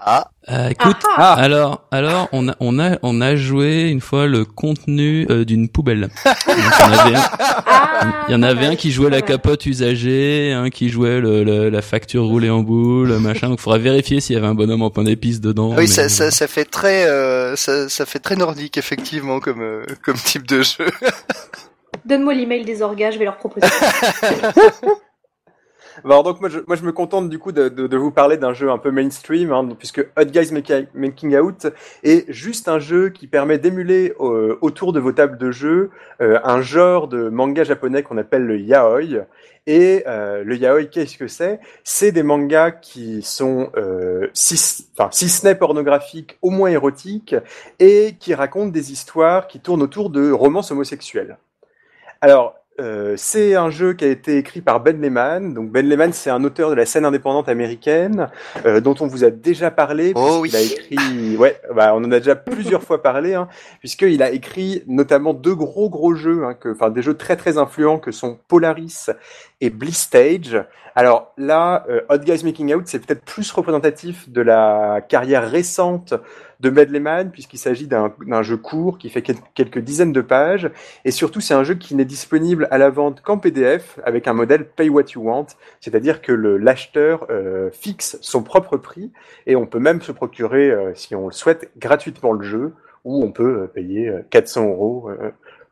Ah 0.02 0.28
Euh, 0.50 0.68
écoute, 0.70 0.96
Ah. 1.16 1.34
alors, 1.34 1.82
alors, 1.92 2.28
on 2.32 2.48
a, 2.48 2.54
on 2.60 2.78
a, 2.80 2.96
on 3.02 3.20
a 3.20 3.36
joué 3.36 3.88
une 3.90 4.00
fois 4.00 4.26
le 4.26 4.44
contenu 4.44 5.26
euh, 5.30 5.44
d'une 5.44 5.68
poubelle. 5.68 6.08
Donc, 6.24 6.36
il 6.48 6.54
y 6.54 6.84
en 6.84 6.92
avait 6.98 7.16
un, 7.16 7.22
Ah, 7.66 8.24
il 8.28 8.32
y 8.32 8.34
en 8.34 8.42
avait 8.42 8.66
un 8.66 8.74
qui 8.76 8.90
jouait 8.90 9.10
la 9.10 9.22
capote 9.22 9.64
usagée, 9.66 10.52
un 10.52 10.70
qui 10.70 10.88
jouait 10.88 11.20
le, 11.20 11.44
le- 11.44 11.68
la 11.70 11.82
facture 11.82 12.24
roulée 12.24 12.50
en 12.50 12.60
boule, 12.60 13.16
machin. 13.18 13.48
Donc, 13.48 13.60
il 13.60 13.62
faudra 13.62 13.78
vérifier 13.78 14.20
s'il 14.20 14.34
y 14.34 14.38
avait 14.38 14.48
un 14.48 14.54
bonhomme 14.54 14.82
en 14.82 14.90
pain 14.90 15.04
d'épices 15.04 15.40
dedans. 15.40 15.70
Ah 15.72 15.76
oui, 15.78 15.82
mais- 15.82 15.86
ça, 15.86 16.08
ça, 16.08 16.30
ça 16.30 16.48
fait 16.48 16.64
très, 16.64 17.04
euh, 17.06 17.54
ça, 17.54 17.88
ça 17.88 18.06
fait 18.06 18.18
très 18.18 18.36
nordique 18.36 18.76
effectivement 18.78 19.38
comme, 19.38 19.60
euh, 19.62 19.84
comme 20.04 20.16
type 20.16 20.46
de 20.48 20.62
jeu. 20.62 20.86
Donne-moi 22.06 22.34
l'email 22.34 22.64
des 22.64 22.82
orgas, 22.82 23.10
je 23.12 23.18
vais 23.18 23.24
leur 23.26 23.36
proposer. 23.36 23.66
Alors 26.04 26.22
donc 26.22 26.40
moi 26.40 26.48
je, 26.48 26.60
moi 26.66 26.76
je 26.76 26.84
me 26.84 26.92
contente 26.92 27.28
du 27.28 27.38
coup 27.38 27.52
de, 27.52 27.68
de, 27.68 27.86
de 27.86 27.96
vous 27.96 28.10
parler 28.10 28.36
d'un 28.36 28.54
jeu 28.54 28.70
un 28.70 28.78
peu 28.78 28.90
mainstream 28.90 29.52
hein, 29.52 29.68
puisque 29.78 30.00
Hot 30.16 30.24
Guys 30.24 30.52
Maki- 30.52 30.86
Making 30.94 31.36
Out 31.36 31.66
est 32.02 32.30
juste 32.32 32.68
un 32.68 32.78
jeu 32.78 33.10
qui 33.10 33.26
permet 33.26 33.58
d'émuler 33.58 34.14
euh, 34.20 34.56
autour 34.60 34.92
de 34.92 35.00
vos 35.00 35.12
tables 35.12 35.38
de 35.38 35.50
jeu 35.50 35.90
euh, 36.20 36.38
un 36.42 36.62
genre 36.62 37.08
de 37.08 37.28
manga 37.28 37.64
japonais 37.64 38.02
qu'on 38.02 38.18
appelle 38.18 38.46
le 38.46 38.58
yaoi 38.58 39.26
et 39.66 40.04
euh, 40.06 40.42
le 40.42 40.56
yaoi 40.56 40.84
qu'est-ce 40.84 41.18
que 41.18 41.28
c'est? 41.28 41.60
C'est 41.84 42.12
des 42.12 42.22
mangas 42.22 42.70
qui 42.70 43.22
sont 43.22 43.70
euh, 43.76 44.28
si, 44.32 44.56
si 44.56 45.28
ce 45.28 45.46
n'est 45.46 45.54
pornographiques 45.54 46.38
au 46.40 46.50
moins 46.50 46.70
érotiques 46.70 47.34
et 47.78 48.16
qui 48.18 48.34
racontent 48.34 48.70
des 48.70 48.90
histoires 48.92 49.48
qui 49.48 49.60
tournent 49.60 49.82
autour 49.82 50.10
de 50.10 50.30
romances 50.30 50.70
homosexuelles. 50.70 51.36
Alors 52.20 52.54
euh, 52.80 53.14
c'est 53.16 53.54
un 53.54 53.70
jeu 53.70 53.92
qui 53.92 54.04
a 54.04 54.08
été 54.08 54.38
écrit 54.38 54.60
par 54.60 54.80
Ben 54.80 55.00
Lehman. 55.00 55.52
Donc 55.52 55.70
Ben 55.70 55.86
Lehman, 55.86 56.12
c'est 56.12 56.30
un 56.30 56.42
auteur 56.44 56.70
de 56.70 56.74
la 56.74 56.86
scène 56.86 57.04
indépendante 57.04 57.48
américaine 57.48 58.28
euh, 58.64 58.80
dont 58.80 58.94
on 59.00 59.06
vous 59.06 59.22
a 59.24 59.30
déjà 59.30 59.70
parlé. 59.70 60.12
Oh 60.14 60.38
oui. 60.40 60.54
a 60.56 60.60
écrit, 60.60 61.36
ouais, 61.36 61.60
bah, 61.74 61.92
on 61.94 61.98
en 61.98 62.10
a 62.10 62.18
déjà 62.18 62.36
plusieurs 62.36 62.82
fois 62.82 63.02
parlé, 63.02 63.34
hein, 63.34 63.48
puisqu'il 63.80 64.22
a 64.22 64.30
écrit 64.30 64.82
notamment 64.86 65.34
deux 65.34 65.54
gros 65.54 65.90
gros 65.90 66.14
jeux, 66.14 66.44
hein, 66.44 66.56
enfin 66.66 66.90
des 66.90 67.02
jeux 67.02 67.14
très 67.14 67.36
très 67.36 67.58
influents 67.58 67.98
que 67.98 68.12
sont 68.12 68.38
Polaris 68.48 69.06
et 69.60 69.70
Bliss 69.70 69.98
Stage. 69.98 70.64
Alors 71.00 71.32
là, 71.38 71.86
euh, 71.88 72.02
Hot 72.10 72.18
Guys 72.18 72.44
Making 72.44 72.74
Out, 72.74 72.82
c'est 72.84 72.98
peut-être 72.98 73.24
plus 73.24 73.50
représentatif 73.52 74.28
de 74.28 74.42
la 74.42 75.00
carrière 75.00 75.50
récente 75.50 76.12
de 76.60 76.68
Lehman, 76.68 77.30
puisqu'il 77.30 77.56
s'agit 77.56 77.86
d'un 77.86 78.42
jeu 78.42 78.58
court 78.58 78.98
qui 78.98 79.08
fait 79.08 79.22
quel- 79.22 79.40
quelques 79.54 79.78
dizaines 79.78 80.12
de 80.12 80.20
pages 80.20 80.70
et 81.06 81.10
surtout, 81.10 81.40
c'est 81.40 81.54
un 81.54 81.64
jeu 81.64 81.72
qui 81.72 81.94
n'est 81.94 82.04
disponible 82.04 82.68
à 82.70 82.76
la 82.76 82.90
vente 82.90 83.22
qu'en 83.22 83.38
PDF 83.38 83.98
avec 84.04 84.28
un 84.28 84.34
modèle 84.34 84.66
Pay 84.66 84.90
What 84.90 85.04
You 85.14 85.22
Want, 85.22 85.46
c'est-à-dire 85.80 86.20
que 86.20 86.32
l'acheteur 86.32 87.26
euh, 87.30 87.70
fixe 87.72 88.18
son 88.20 88.42
propre 88.42 88.76
prix 88.76 89.10
et 89.46 89.56
on 89.56 89.64
peut 89.64 89.78
même 89.78 90.02
se 90.02 90.12
procurer, 90.12 90.70
euh, 90.70 90.92
si 90.94 91.14
on 91.14 91.28
le 91.28 91.32
souhaite, 91.32 91.70
gratuitement 91.78 92.34
le 92.34 92.44
jeu 92.44 92.74
ou 93.06 93.24
on 93.24 93.32
peut 93.32 93.70
payer 93.72 94.10
euh, 94.10 94.20
400 94.28 94.68
euros 94.68 95.08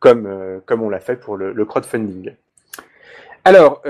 comme, 0.00 0.26
on 0.70 0.88
l'a 0.88 1.00
fait 1.00 1.16
pour 1.16 1.36
le, 1.36 1.64
crowdfunding. 1.66 2.32
Alors, 3.44 3.82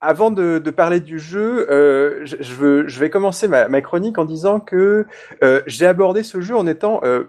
avant 0.00 0.30
de, 0.30 0.58
de 0.58 0.70
parler 0.70 1.00
du 1.00 1.18
jeu, 1.18 1.66
euh, 1.70 2.20
je, 2.24 2.36
je 2.40 2.54
veux- 2.54 2.88
je 2.88 3.00
vais 3.00 3.10
commencer 3.10 3.48
ma, 3.48 3.68
ma 3.68 3.80
chronique 3.82 4.18
en 4.18 4.24
disant 4.24 4.60
que 4.60 5.06
euh, 5.44 5.62
j'ai 5.66 5.86
abordé 5.86 6.22
ce 6.22 6.40
jeu 6.40 6.56
en 6.56 6.66
étant 6.66 7.00
euh, 7.04 7.24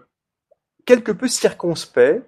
quelque 0.86 1.12
peu 1.12 1.28
circonspect. 1.28 2.24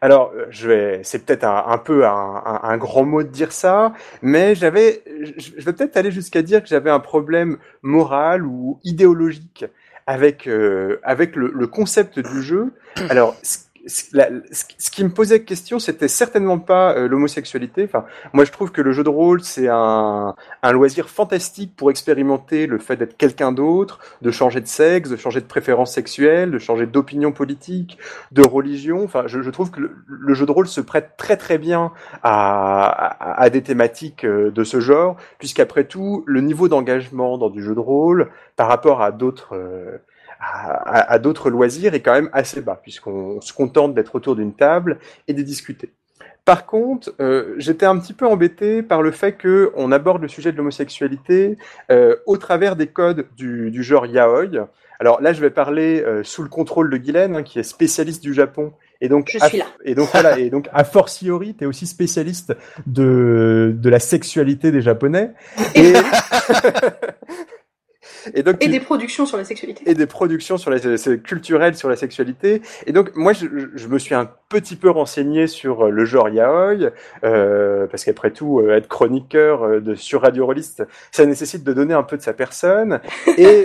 Alors, 0.00 0.32
euh, 0.36 0.46
je 0.50 0.68
vais, 0.68 1.00
c'est 1.04 1.24
peut-être 1.24 1.44
un, 1.44 1.64
un 1.68 1.78
peu 1.78 2.06
un, 2.06 2.10
un- 2.12 2.60
un 2.62 2.76
grand 2.76 3.04
mot 3.04 3.22
de 3.22 3.28
dire 3.28 3.52
ça, 3.52 3.92
mais 4.22 4.54
j'avais, 4.54 5.02
je 5.22 5.32
je 5.58 5.64
vais 5.64 5.72
peut-être 5.72 5.96
aller 5.96 6.10
jusqu'à 6.10 6.42
dire 6.42 6.62
que 6.62 6.68
j'avais 6.68 6.90
un 6.90 7.00
problème 7.00 7.58
moral 7.82 8.44
ou 8.46 8.80
idéologique 8.84 9.64
avec 10.06 10.46
euh, 10.46 11.00
avec 11.02 11.36
le, 11.36 11.50
le 11.54 11.66
concept 11.66 12.18
du 12.18 12.42
jeu. 12.42 12.72
Alors, 13.08 13.36
ce- 13.86 14.90
qui 14.90 15.04
me 15.04 15.10
posait 15.10 15.42
question, 15.42 15.78
c'était 15.78 16.08
certainement 16.08 16.58
pas 16.58 16.94
euh, 16.94 17.08
l'homosexualité. 17.08 17.84
Enfin, 17.84 18.04
moi, 18.32 18.44
je 18.44 18.52
trouve 18.52 18.72
que 18.72 18.80
le 18.80 18.92
jeu 18.92 19.04
de 19.04 19.08
rôle, 19.08 19.42
c'est 19.42 19.68
un, 19.68 20.34
loisir 20.72 21.08
fantastique 21.08 21.74
pour 21.76 21.90
expérimenter 21.90 22.66
le 22.66 22.78
fait 22.78 22.96
d'être 22.96 23.16
quelqu'un 23.16 23.52
d'autre, 23.52 23.98
de 24.22 24.30
changer 24.30 24.60
de 24.60 24.66
sexe, 24.66 25.10
de 25.10 25.16
changer 25.16 25.40
de 25.40 25.46
préférence 25.46 25.92
sexuelle, 25.92 26.50
de 26.50 26.58
changer 26.58 26.86
d'opinion 26.86 27.32
politique, 27.32 27.98
de 28.32 28.42
religion. 28.42 29.04
Enfin, 29.04 29.24
je, 29.26 29.50
trouve 29.50 29.70
que 29.70 29.80
le, 30.06 30.34
jeu 30.34 30.46
de 30.46 30.52
rôle 30.52 30.66
se 30.66 30.80
prête 30.80 31.16
très 31.16 31.36
très 31.36 31.58
bien 31.58 31.92
à 32.22 33.48
des 33.52 33.62
thématiques 33.62 34.24
euh, 34.24 34.50
de 34.50 34.64
ce 34.64 34.80
genre, 34.80 35.16
puisqu'après 35.38 35.84
tout, 35.84 36.24
le 36.26 36.40
niveau 36.40 36.68
d'engagement 36.68 37.38
dans 37.38 37.50
du 37.50 37.62
jeu 37.62 37.74
de 37.74 37.80
rôle 37.80 38.30
par 38.56 38.68
rapport 38.68 39.02
à 39.02 39.12
d'autres 39.12 39.54
euh, 39.54 39.98
à, 40.40 41.18
d'autres 41.18 41.50
loisirs 41.50 41.94
est 41.94 42.00
quand 42.00 42.12
même 42.12 42.30
assez 42.32 42.60
bas, 42.60 42.78
puisqu'on 42.80 43.40
se 43.40 43.52
contente 43.52 43.94
d'être 43.94 44.14
autour 44.14 44.36
d'une 44.36 44.54
table 44.54 44.98
et 45.28 45.34
de 45.34 45.42
discuter. 45.42 45.92
Par 46.44 46.66
contre, 46.66 47.14
euh, 47.20 47.54
j'étais 47.56 47.86
un 47.86 47.98
petit 47.98 48.12
peu 48.12 48.26
embêté 48.26 48.82
par 48.82 49.00
le 49.00 49.10
fait 49.12 49.32
qu'on 49.40 49.92
aborde 49.92 50.20
le 50.20 50.28
sujet 50.28 50.52
de 50.52 50.58
l'homosexualité 50.58 51.56
euh, 51.90 52.16
au 52.26 52.36
travers 52.36 52.76
des 52.76 52.88
codes 52.88 53.26
du, 53.36 53.70
du, 53.70 53.82
genre 53.82 54.04
yaoi. 54.04 54.68
Alors 55.00 55.22
là, 55.22 55.32
je 55.32 55.40
vais 55.40 55.50
parler 55.50 56.02
euh, 56.02 56.22
sous 56.22 56.42
le 56.42 56.50
contrôle 56.50 56.90
de 56.90 56.96
Guylaine, 56.98 57.36
hein, 57.36 57.42
qui 57.42 57.58
est 57.58 57.62
spécialiste 57.62 58.22
du 58.22 58.34
Japon. 58.34 58.74
Et 59.00 59.08
donc, 59.08 59.30
je 59.32 59.38
suis 59.38 59.58
là. 59.58 59.64
Et 59.84 59.94
donc 59.94 60.10
voilà, 60.12 60.38
et 60.38 60.50
donc 60.50 60.68
a 60.72 60.84
fortiori, 60.84 61.54
tu 61.54 61.64
es 61.64 61.66
aussi 61.66 61.86
spécialiste 61.86 62.54
de 62.86 63.74
de 63.76 63.90
la 63.90 63.98
sexualité 63.98 64.70
des 64.70 64.82
Japonais. 64.82 65.32
Et, 65.74 65.94
Et, 68.32 68.42
donc, 68.42 68.56
et 68.64 68.68
des 68.68 68.80
productions 68.80 69.26
sur 69.26 69.36
la 69.36 69.44
sexualité. 69.44 69.82
Et 69.86 69.94
des 69.94 70.06
productions 70.06 70.56
sur 70.56 70.70
la, 70.70 70.78
culturelles 71.18 71.76
sur 71.76 71.88
la 71.88 71.96
sexualité. 71.96 72.62
Et 72.86 72.92
donc, 72.92 73.14
moi, 73.14 73.32
je, 73.32 73.46
je, 73.74 73.88
me 73.88 73.98
suis 73.98 74.14
un 74.14 74.30
petit 74.48 74.76
peu 74.76 74.90
renseigné 74.90 75.46
sur 75.46 75.86
euh, 75.86 75.90
le 75.90 76.04
genre 76.04 76.28
yaoi, 76.28 76.90
euh, 77.24 77.86
parce 77.86 78.04
qu'après 78.04 78.30
tout, 78.30 78.60
euh, 78.60 78.76
être 78.76 78.88
chroniqueur 78.88 79.62
euh, 79.62 79.80
de, 79.80 79.94
sur 79.94 80.22
Radio 80.22 80.46
Rolliste, 80.46 80.84
ça 81.10 81.26
nécessite 81.26 81.64
de 81.64 81.72
donner 81.72 81.94
un 81.94 82.02
peu 82.02 82.16
de 82.16 82.22
sa 82.22 82.32
personne. 82.32 83.00
Et 83.38 83.64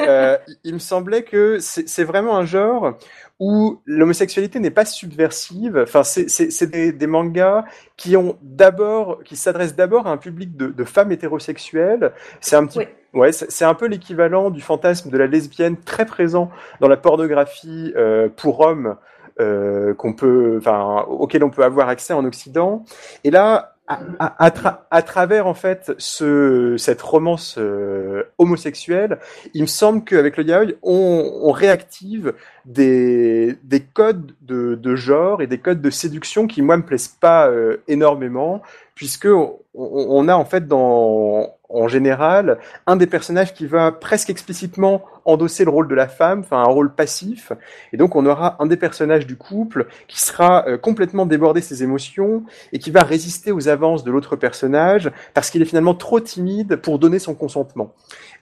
il 0.64 0.74
me 0.74 0.80
semblait 0.80 1.24
que 1.24 1.60
c'est 1.60 2.04
vraiment 2.04 2.38
un 2.38 2.46
genre 2.46 2.98
où 3.40 3.82
l'homosexualité 3.86 4.60
n'est 4.60 4.70
pas 4.70 4.86
subversive. 4.86 5.78
Enfin, 5.84 6.04
c'est 6.04 6.70
des, 6.70 6.92
des, 6.92 7.08
mangas 7.08 7.64
qui 7.96 8.18
ont 8.18 8.38
d'abord, 8.42 9.24
qui 9.24 9.38
s'adressent 9.38 9.76
d'abord 9.76 10.08
à 10.08 10.12
un 10.12 10.18
public 10.18 10.58
de, 10.58 10.68
de 10.68 10.84
femmes 10.84 11.12
hétérosexuelles. 11.12 12.12
C'est 12.42 12.58
un 12.58 12.66
petit, 12.66 12.80
ouais, 13.14 13.32
c'est 13.32 13.66
un 13.66 13.74
peu 13.74 13.88
l'équivalent 13.88 14.50
du 14.50 14.62
fantasme 14.62 15.10
de 15.10 15.18
la 15.18 15.28
lesbienne 15.28 15.78
très 15.78 16.06
présent 16.06 16.50
dans 16.80 16.88
la 16.88 16.98
pornographie 16.98 17.94
euh, 17.96 18.30
pour 18.36 18.60
hommes 18.62 18.96
euh, 19.40 19.94
qu'on 19.94 20.14
peut, 20.14 20.58
enfin, 20.58 21.06
auquel 21.08 21.44
on 21.44 21.50
peut 21.50 21.64
avoir 21.64 21.88
accès 21.88 22.14
en 22.14 22.26
Occident. 22.26 22.84
Et 23.24 23.32
là, 23.32 23.76
à, 23.90 25.02
travers 25.02 25.48
en 25.48 25.54
fait 25.54 25.94
ce, 25.98 26.76
cette 26.78 27.02
romance 27.02 27.56
euh, 27.58 28.24
homosexuelle, 28.38 29.18
il 29.54 29.62
me 29.62 29.68
semble 29.68 30.04
qu'avec 30.04 30.38
le 30.38 30.44
yaoi, 30.44 30.74
on, 30.84 31.52
réactive 31.52 32.34
des, 32.66 33.58
des 33.64 33.80
codes 33.80 34.36
de, 34.42 34.96
genre 34.96 35.42
et 35.42 35.48
des 35.48 35.58
codes 35.58 35.82
de 35.82 35.90
séduction 35.90 36.46
qui 36.46 36.62
moi 36.62 36.78
me 36.78 36.84
plaisent 36.84 37.08
pas 37.08 37.48
euh, 37.48 37.78
énormément, 37.88 38.62
puisque 38.94 39.26
on, 39.26 39.58
on, 39.74 40.28
a 40.28 40.36
en 40.36 40.46
fait 40.46 40.68
dans 40.68 41.56
en 41.70 41.88
général 41.88 42.60
un 42.88 42.96
des 42.96 43.08
personnages 43.08 43.54
qui 43.54 43.66
va 43.66 43.92
presque 43.92 44.30
explicitement 44.30 45.04
endosser 45.26 45.64
le 45.64 45.70
rôle 45.70 45.88
de 45.88 45.96
la 45.96 46.08
femme, 46.08 46.40
enfin 46.40 46.58
un 46.58 46.72
rôle 46.72 46.94
passif, 46.94 47.52
et 47.94 47.98
donc 47.98 48.16
on 48.16 48.26
aura 48.26 48.56
un 48.60 48.66
des 48.66 48.78
personnages 48.78 49.28
du 49.28 49.36
couple 49.36 49.88
qui 50.08 50.20
sera 50.20 50.68
euh, 50.68 50.78
complètement 50.78 51.26
débordé 51.26 51.62
ses 51.62 51.84
émotions 51.84 52.44
et 52.74 52.80
qui 52.80 52.90
va 52.90 53.02
résister 53.02 53.52
aux 53.52 53.68
avances 53.68 54.04
de 54.04 54.12
l'autre 54.12 54.36
personnage 54.36 55.12
parce 55.34 55.50
qu'il 55.50 55.62
est 55.62 55.66
finalement 55.66 55.94
trop 55.94 56.20
timide 56.20 56.78
pour 56.78 57.00
donner 57.00 57.20
son 57.20 57.36
consentement. 57.36 57.94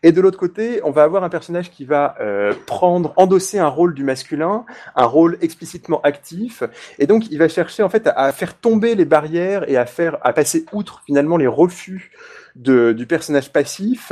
Et 0.03 0.11
de 0.11 0.21
l'autre 0.21 0.38
côté, 0.38 0.80
on 0.84 0.91
va 0.91 1.03
avoir 1.03 1.23
un 1.23 1.30
personnage 1.30 1.71
qui 1.71 1.84
va 1.84 2.15
euh, 2.21 2.53
prendre, 2.67 3.13
endosser 3.17 3.59
un 3.59 3.67
rôle 3.67 3.93
du 3.93 4.03
masculin, 4.03 4.63
un 4.95 5.05
rôle 5.05 5.38
explicitement 5.41 6.01
actif, 6.01 6.63
et 6.99 7.07
donc 7.07 7.30
il 7.32 7.39
va 7.39 7.47
chercher 7.47 7.84
en 7.84 7.89
fait 7.89 8.07
à, 8.15 8.32
faire 8.32 8.53
tomber 8.53 8.95
les 8.95 9.05
barrières 9.05 9.69
et 9.69 9.75
à 9.75 9.86
faire, 9.86 10.17
à 10.21 10.34
passer 10.34 10.65
outre 10.71 11.01
finalement 11.05 11.38
les 11.38 11.47
refus 11.47 12.11
du 12.58 13.05
personnage 13.08 13.51
passif 13.51 14.12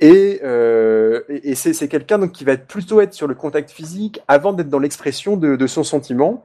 et, 0.00 0.40
euh, 0.44 1.22
et, 1.28 1.54
c'est 1.54 1.88
quelqu'un 1.88 2.18
donc 2.18 2.32
qui 2.32 2.44
va 2.44 2.52
être 2.52 2.66
plutôt 2.66 3.00
être 3.00 3.14
sur 3.14 3.26
le 3.26 3.34
contact 3.34 3.70
physique 3.70 4.20
avant 4.28 4.52
d'être 4.52 4.68
dans 4.68 4.78
l'expression 4.78 5.36
de, 5.36 5.66
son 5.66 5.84
sentiment. 5.84 6.44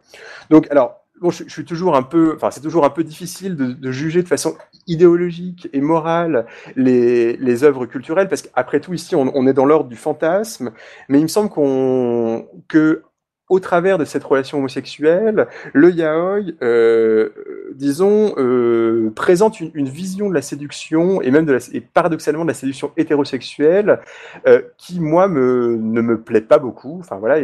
Donc 0.50 0.68
alors 0.72 1.02
bon, 1.22 1.30
je, 1.30 1.48
suis 1.48 1.66
toujours 1.66 1.96
un 1.96 2.04
peu, 2.04 2.34
enfin 2.36 2.52
c'est 2.52 2.62
toujours 2.62 2.86
un 2.86 2.90
peu 2.90 3.04
difficile 3.04 3.56
de, 3.56 3.74
de, 3.74 3.92
juger 3.92 4.24
de 4.24 4.28
façon 4.28 4.56
idéologique 4.88 5.70
et 5.74 5.82
morale 5.82 6.46
les, 6.76 7.38
les 7.38 7.64
œuvres 7.64 7.86
culturelles 7.86 8.28
parce 8.28 8.42
qu'après 8.42 8.80
tout 8.80 8.94
ici 8.94 9.16
on, 9.16 9.32
on 9.36 9.46
est 9.46 9.54
dans 9.54 9.66
l'ordre 9.66 9.90
du 9.90 9.98
fantasme, 9.98 10.72
mais 11.10 11.20
il 11.20 11.24
me 11.24 11.28
semble 11.28 11.50
qu'on 11.50 12.48
que 12.68 13.04
au 13.52 13.60
travers 13.60 13.98
de 13.98 14.06
cette 14.06 14.24
relation 14.24 14.60
homosexuelle, 14.60 15.48
le 15.74 15.92
yaoi, 15.92 16.40
euh, 16.64 17.32
disons, 17.76 18.34
euh, 18.38 19.12
présente 19.14 19.60
une, 19.60 19.90
vision 19.90 20.30
de 20.30 20.34
la 20.34 20.42
séduction 20.42 21.22
et 21.22 21.32
même 21.32 21.46
de 21.46 21.52
la, 21.52 21.60
et 21.74 21.82
paradoxalement 21.82 22.44
de 22.44 22.48
la 22.48 22.54
séduction 22.54 22.94
hétérosexuelle 22.96 24.00
euh, 24.48 24.62
qui 24.78 25.02
moi 25.02 25.28
me, 25.28 25.76
ne 25.78 26.00
me 26.00 26.22
plaît 26.22 26.40
pas 26.40 26.60
beaucoup, 26.60 26.98
enfin 27.02 27.18
voilà, 27.18 27.40
et, 27.40 27.44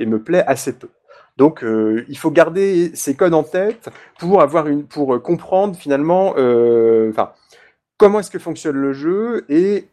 et, 0.00 0.06
me 0.06 0.22
plaît 0.22 0.42
assez 0.46 0.72
peu. 0.72 0.88
Donc, 1.36 1.62
il 1.64 2.18
faut 2.18 2.30
garder 2.30 2.90
ces 2.94 3.14
codes 3.14 3.34
en 3.34 3.42
tête 3.42 3.90
pour 4.18 4.40
avoir 4.40 4.68
une, 4.68 4.84
pour 4.84 5.22
comprendre 5.22 5.76
finalement, 5.76 6.30
enfin, 6.30 7.32
comment 7.98 8.20
est-ce 8.20 8.30
que 8.30 8.38
fonctionne 8.38 8.76
le 8.76 8.92
jeu 8.92 9.44
et 9.50 9.88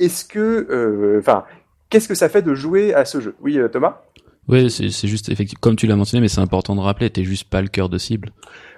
est-ce 0.00 0.24
que, 0.24 1.18
enfin, 1.18 1.44
qu'est-ce 1.90 2.08
que 2.08 2.14
ça 2.14 2.28
fait 2.28 2.42
de 2.42 2.54
jouer 2.54 2.94
à 2.94 3.04
ce 3.04 3.20
jeu? 3.20 3.34
Oui, 3.40 3.58
Thomas? 3.72 4.02
Oui, 4.48 4.70
c'est 4.70 5.08
juste 5.08 5.28
effectivement 5.28 5.60
comme 5.60 5.76
tu 5.76 5.86
l'as 5.86 5.96
mentionné, 5.96 6.20
mais 6.20 6.28
c'est 6.28 6.40
important 6.40 6.76
de 6.76 6.80
rappeler, 6.80 7.10
t'es 7.10 7.24
juste 7.24 7.44
pas 7.44 7.62
le 7.62 7.68
cœur 7.68 7.88
de 7.88 7.98
cible. 7.98 8.30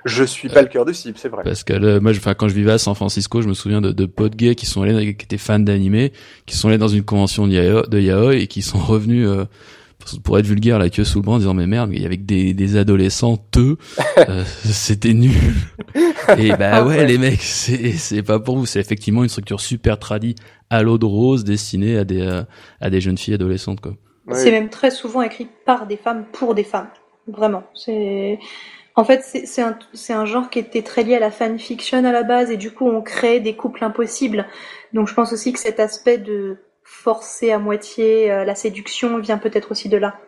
Je 0.05 0.25
suis 0.25 0.49
pas 0.49 0.63
le 0.63 0.69
cœur 0.69 0.85
de 0.85 0.93
cible, 0.93 1.19
c'est 1.19 1.29
vrai. 1.29 1.43
Parce 1.45 1.65
que 1.65 1.99
moi, 1.99 2.13
enfin, 2.13 2.35
quand 2.35 2.49
je 2.49 2.55
vivais 2.55 2.73
à 2.73 2.79
San 2.79 2.95
Francisco, 2.95 3.43
je 3.43 3.49
me 3.49 3.55
souviens 3.55 3.81
de, 3.81 3.93
de 3.93 4.07
potes 4.07 4.37
gays 4.37 4.55
qui 4.55 4.65
sont 4.65 4.83
allés, 4.83 5.15
qui 5.17 5.25
étaient 5.25 5.39
fans 5.39 5.59
d'animé, 5.59 6.13
qui 6.47 6.57
sont 6.57 6.69
allés 6.69 6.79
dans 6.79 6.89
une 6.89 7.03
convention 7.03 7.47
de 7.47 7.53
yaoi, 7.53 7.87
de 7.89 8.01
yaoi 8.01 8.37
et 8.37 8.47
qui 8.47 8.63
sont 8.63 8.79
revenus. 8.79 9.27
Euh, 9.27 9.45
pour 10.23 10.39
être 10.39 10.47
vulgaire 10.47 10.79
la 10.79 10.89
queue 10.91 11.05
sous 11.05 11.19
le 11.19 11.25
bras 11.25 11.35
en 11.35 11.39
disant 11.39 11.55
mais 11.55 11.67
merde 11.67 11.91
il 11.93 12.01
y 12.01 12.07
avait 12.07 12.17
des, 12.17 12.55
des 12.55 12.77
adolescents 12.77 13.37
te 13.37 13.77
euh, 14.19 14.45
c'était 14.65 15.13
nul 15.13 15.55
et 16.39 16.51
bah 16.57 16.85
ouais, 16.85 17.05
les 17.05 17.19
mecs 17.19 17.43
c'est 17.43 17.93
c'est 17.93 18.23
pas 18.23 18.39
pour 18.39 18.57
vous 18.57 18.65
c'est 18.65 18.81
effectivement 18.81 19.23
une 19.23 19.29
structure 19.29 19.61
super 19.61 19.99
tradie 19.99 20.35
à 20.71 20.83
l'eau 20.83 20.99
de 20.99 21.05
rose 21.05 21.45
destinée 21.45 21.99
à 21.99 22.05
des 22.05 22.21
euh, 22.23 22.45
à 22.81 22.91
des 22.91 23.01
jeunes 23.01 23.19
filles 23.19 23.35
adolescentes 23.35 23.81
quoi 23.81 23.97
c'est 24.33 24.51
même 24.51 24.69
très 24.69 24.91
souvent 24.91 25.23
écrit 25.23 25.49
par 25.65 25.87
des 25.87 25.97
femmes 25.97 26.25
pour 26.33 26.55
des 26.55 26.65
femmes. 26.65 26.89
Vraiment. 27.27 27.63
C'est 27.75 28.39
en 28.95 29.05
fait 29.05 29.23
c'est 29.23 29.63
un, 29.63 29.79
un 30.11 30.25
genre 30.25 30.51
qui 30.51 30.59
était 30.59 30.83
très 30.83 31.03
lié 31.03 31.17
à 31.17 31.21
la 31.21 31.31
fanfiction 31.31 32.05
à 32.05 32.13
la 32.13 32.23
base 32.23 32.51
et 32.51 32.57
du 32.57 32.71
coup 32.71 32.89
on 32.89 33.03
crée 33.03 33.41
des 33.41 33.55
couples 33.55 33.85
impossibles. 33.85 34.47
Donc 34.93 35.09
je 35.09 35.15
pense 35.15 35.33
aussi 35.33 35.53
que 35.53 35.59
cet 35.59 35.81
aspect 35.81 36.19
de 36.19 36.57
forcer 36.83 37.53
à 37.53 37.59
moitié 37.59 38.33
euh, 38.33 38.45
la 38.45 38.55
séduction 38.55 39.19
vient 39.19 39.39
peut-être 39.39 39.73
aussi 39.73 39.89
de 39.89 39.99
là. 39.99 40.19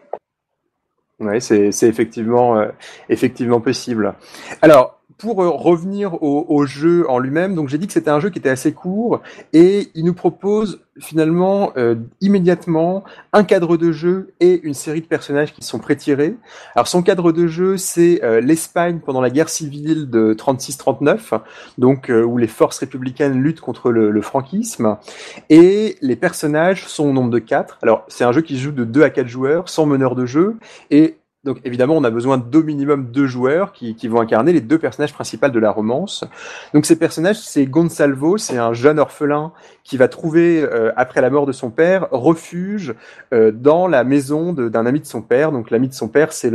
Oui, 1.19 1.41
c'est 1.41 1.69
effectivement, 1.83 2.59
euh, 2.59 2.69
effectivement 3.11 3.61
possible. 3.61 4.15
Alors, 4.63 5.00
pour 5.21 5.43
euh, 5.43 5.51
revenir 5.51 6.23
au, 6.23 6.65
jeu 6.65 7.09
en 7.09 7.19
lui-même, 7.19 7.55
donc 7.55 7.69
j'ai 7.69 7.79
dit 7.79 7.87
que 7.87 7.93
c'était 7.93 8.11
un 8.11 8.21
jeu 8.21 8.31
qui 8.31 8.39
était 8.39 8.49
assez 8.49 8.73
court 8.73 9.21
et 9.53 9.89
il 9.95 10.05
nous 10.05 10.15
propose 10.15 10.81
finalement 10.99 11.73
euh, 11.77 11.95
immédiatement 12.21 13.05
un 13.33 13.45
cadre 13.45 13.77
de 13.77 13.93
jeu 13.93 14.33
et 14.41 14.61
une 14.63 14.75
série 14.75 15.01
de 15.01 15.07
personnages 15.07 15.55
qui 15.55 15.63
sont 15.63 15.79
prétirés. 15.79 16.37
Alors 16.75 16.89
son 16.89 17.03
cadre 17.03 17.33
de 17.33 17.47
jeu, 17.47 17.77
c'est 17.77 18.23
euh, 18.25 18.41
l'Espagne 18.41 19.01
pendant 19.05 19.21
la 19.21 19.31
guerre 19.31 19.49
civile 19.49 20.09
de 20.09 20.35
36-39, 20.35 21.41
donc 21.79 22.11
où 22.11 22.39
les 22.39 22.47
forces 22.47 22.79
républicaines 22.79 23.41
luttent 23.41 23.61
contre 23.61 23.91
le, 23.91 24.21
franquisme. 24.23 24.97
Et 25.49 25.97
les 26.03 26.17
personnages 26.17 26.87
sont 26.87 27.05
au 27.05 27.13
nombre 27.13 27.31
de 27.31 27.39
quatre. 27.39 27.79
Alors 27.83 28.05
c'est 28.09 28.25
un 28.25 28.33
jeu 28.33 28.43
qui 28.43 28.59
joue 28.59 28.73
de 28.73 28.85
2 28.85 29.03
à 29.03 29.11
4 29.11 29.27
joueurs, 29.27 29.69
sans 29.69 29.87
meneur 29.87 30.15
de 30.15 30.27
jeu, 30.27 30.57
et 30.91 31.17
donc 31.43 31.59
évidemment, 31.65 31.97
on 31.97 32.05
a 32.05 32.11
besoin 32.11 32.37
d'au 32.37 32.63
minimum 32.63 33.11
deux 33.11 33.27
joueurs 33.27 33.73
qui, 33.73 33.95
qui, 33.95 34.09
vont 34.09 34.21
incarner 34.21 34.53
les 34.53 34.61
deux 34.61 34.79
personnages 34.79 35.15
principaux 35.15 35.49
de 35.49 35.59
la 35.59 35.71
romance. 35.71 36.25
Donc 36.75 36.85
ces 36.85 36.97
personnages, 36.97 37.41
c'est 37.41 37.65
Gonsalvo, 37.65 38.37
c'est 38.37 38.59
un 38.59 38.75
jeune 38.75 38.99
orphelin 38.99 39.53
qui 39.83 39.97
va 39.97 40.09
trouver, 40.09 40.63
euh, 40.63 40.93
après 40.97 41.23
la 41.23 41.31
mort 41.31 41.47
de 41.47 41.53
son 41.53 41.71
père, 41.71 42.09
refuge 42.11 42.95
euh, 43.33 43.53
dans 43.53 43.87
la 43.87 44.05
maison 44.05 44.53
d'un 44.53 44.85
ami 44.85 45.01
de 45.01 45.07
son 45.07 45.23
père. 45.23 45.51
Donc 45.51 45.71
l'ami 45.71 45.89
de 45.89 45.95
son 45.95 46.09
père, 46.09 46.35
c'est 46.35 46.51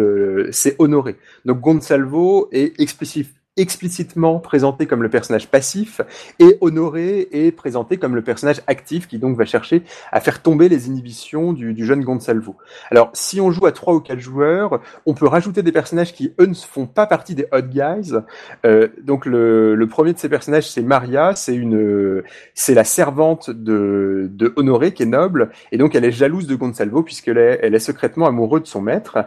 Honoré. 0.77 1.15
Donc 1.45 1.61
Gonsalvo 1.61 2.47
est 2.51 2.79
explicite 2.79 3.33
explicitement 3.57 4.39
présenté 4.39 4.85
comme 4.85 5.01
le 5.01 5.09
personnage 5.09 5.47
passif 5.47 6.01
et 6.39 6.57
Honoré 6.59 7.29
est 7.31 7.51
présenté 7.51 7.95
comme 7.97 8.13
le 8.13 8.21
personnage 8.21 8.61
actif 8.67 9.07
qui 9.07 9.17
donc 9.17 9.37
va 9.37 9.45
chercher 9.45 9.83
à 10.11 10.19
faire 10.19 10.41
tomber 10.41 10.67
les 10.67 10.87
inhibitions 10.87 11.53
du, 11.53 11.85
jeune 11.85 12.03
Gonsalvo. 12.03 12.57
Alors 12.91 13.11
si 13.13 13.39
on 13.39 13.51
joue 13.51 13.65
à 13.65 13.71
trois 13.71 13.93
ou 13.93 14.01
quatre 14.01 14.19
joueurs, 14.19 14.81
on 15.05 15.13
peut 15.13 15.27
rajouter 15.27 15.63
des 15.63 15.71
personnages 15.71 16.13
qui 16.13 16.33
eux 16.39 16.47
ne 16.47 16.53
font 16.53 16.85
pas 16.85 17.07
partie 17.07 17.33
des 17.33 17.47
hot 17.53 17.61
guys. 17.61 18.13
Euh, 18.65 18.89
donc 19.01 19.25
le, 19.25 19.85
premier 19.89 20.11
de 20.11 20.19
ces 20.19 20.27
personnages 20.27 20.69
c'est 20.69 20.81
Maria, 20.81 21.33
c'est 21.35 21.55
une 21.55 22.23
c'est 22.55 22.73
la 22.73 22.83
servante 22.83 23.49
de, 23.49 24.29
de 24.33 24.51
Honoré 24.57 24.93
qui 24.93 25.03
est 25.03 25.05
noble 25.05 25.51
et 25.71 25.77
donc 25.77 25.95
elle 25.95 26.03
est 26.03 26.11
jalouse 26.11 26.47
de 26.47 26.55
Gonsalvo 26.55 27.03
puisqu'elle 27.03 27.37
est, 27.37 27.59
elle 27.61 27.73
est 27.73 27.79
secrètement 27.79 28.25
amoureuse 28.25 28.63
de 28.63 28.67
son 28.67 28.81
maître. 28.81 29.19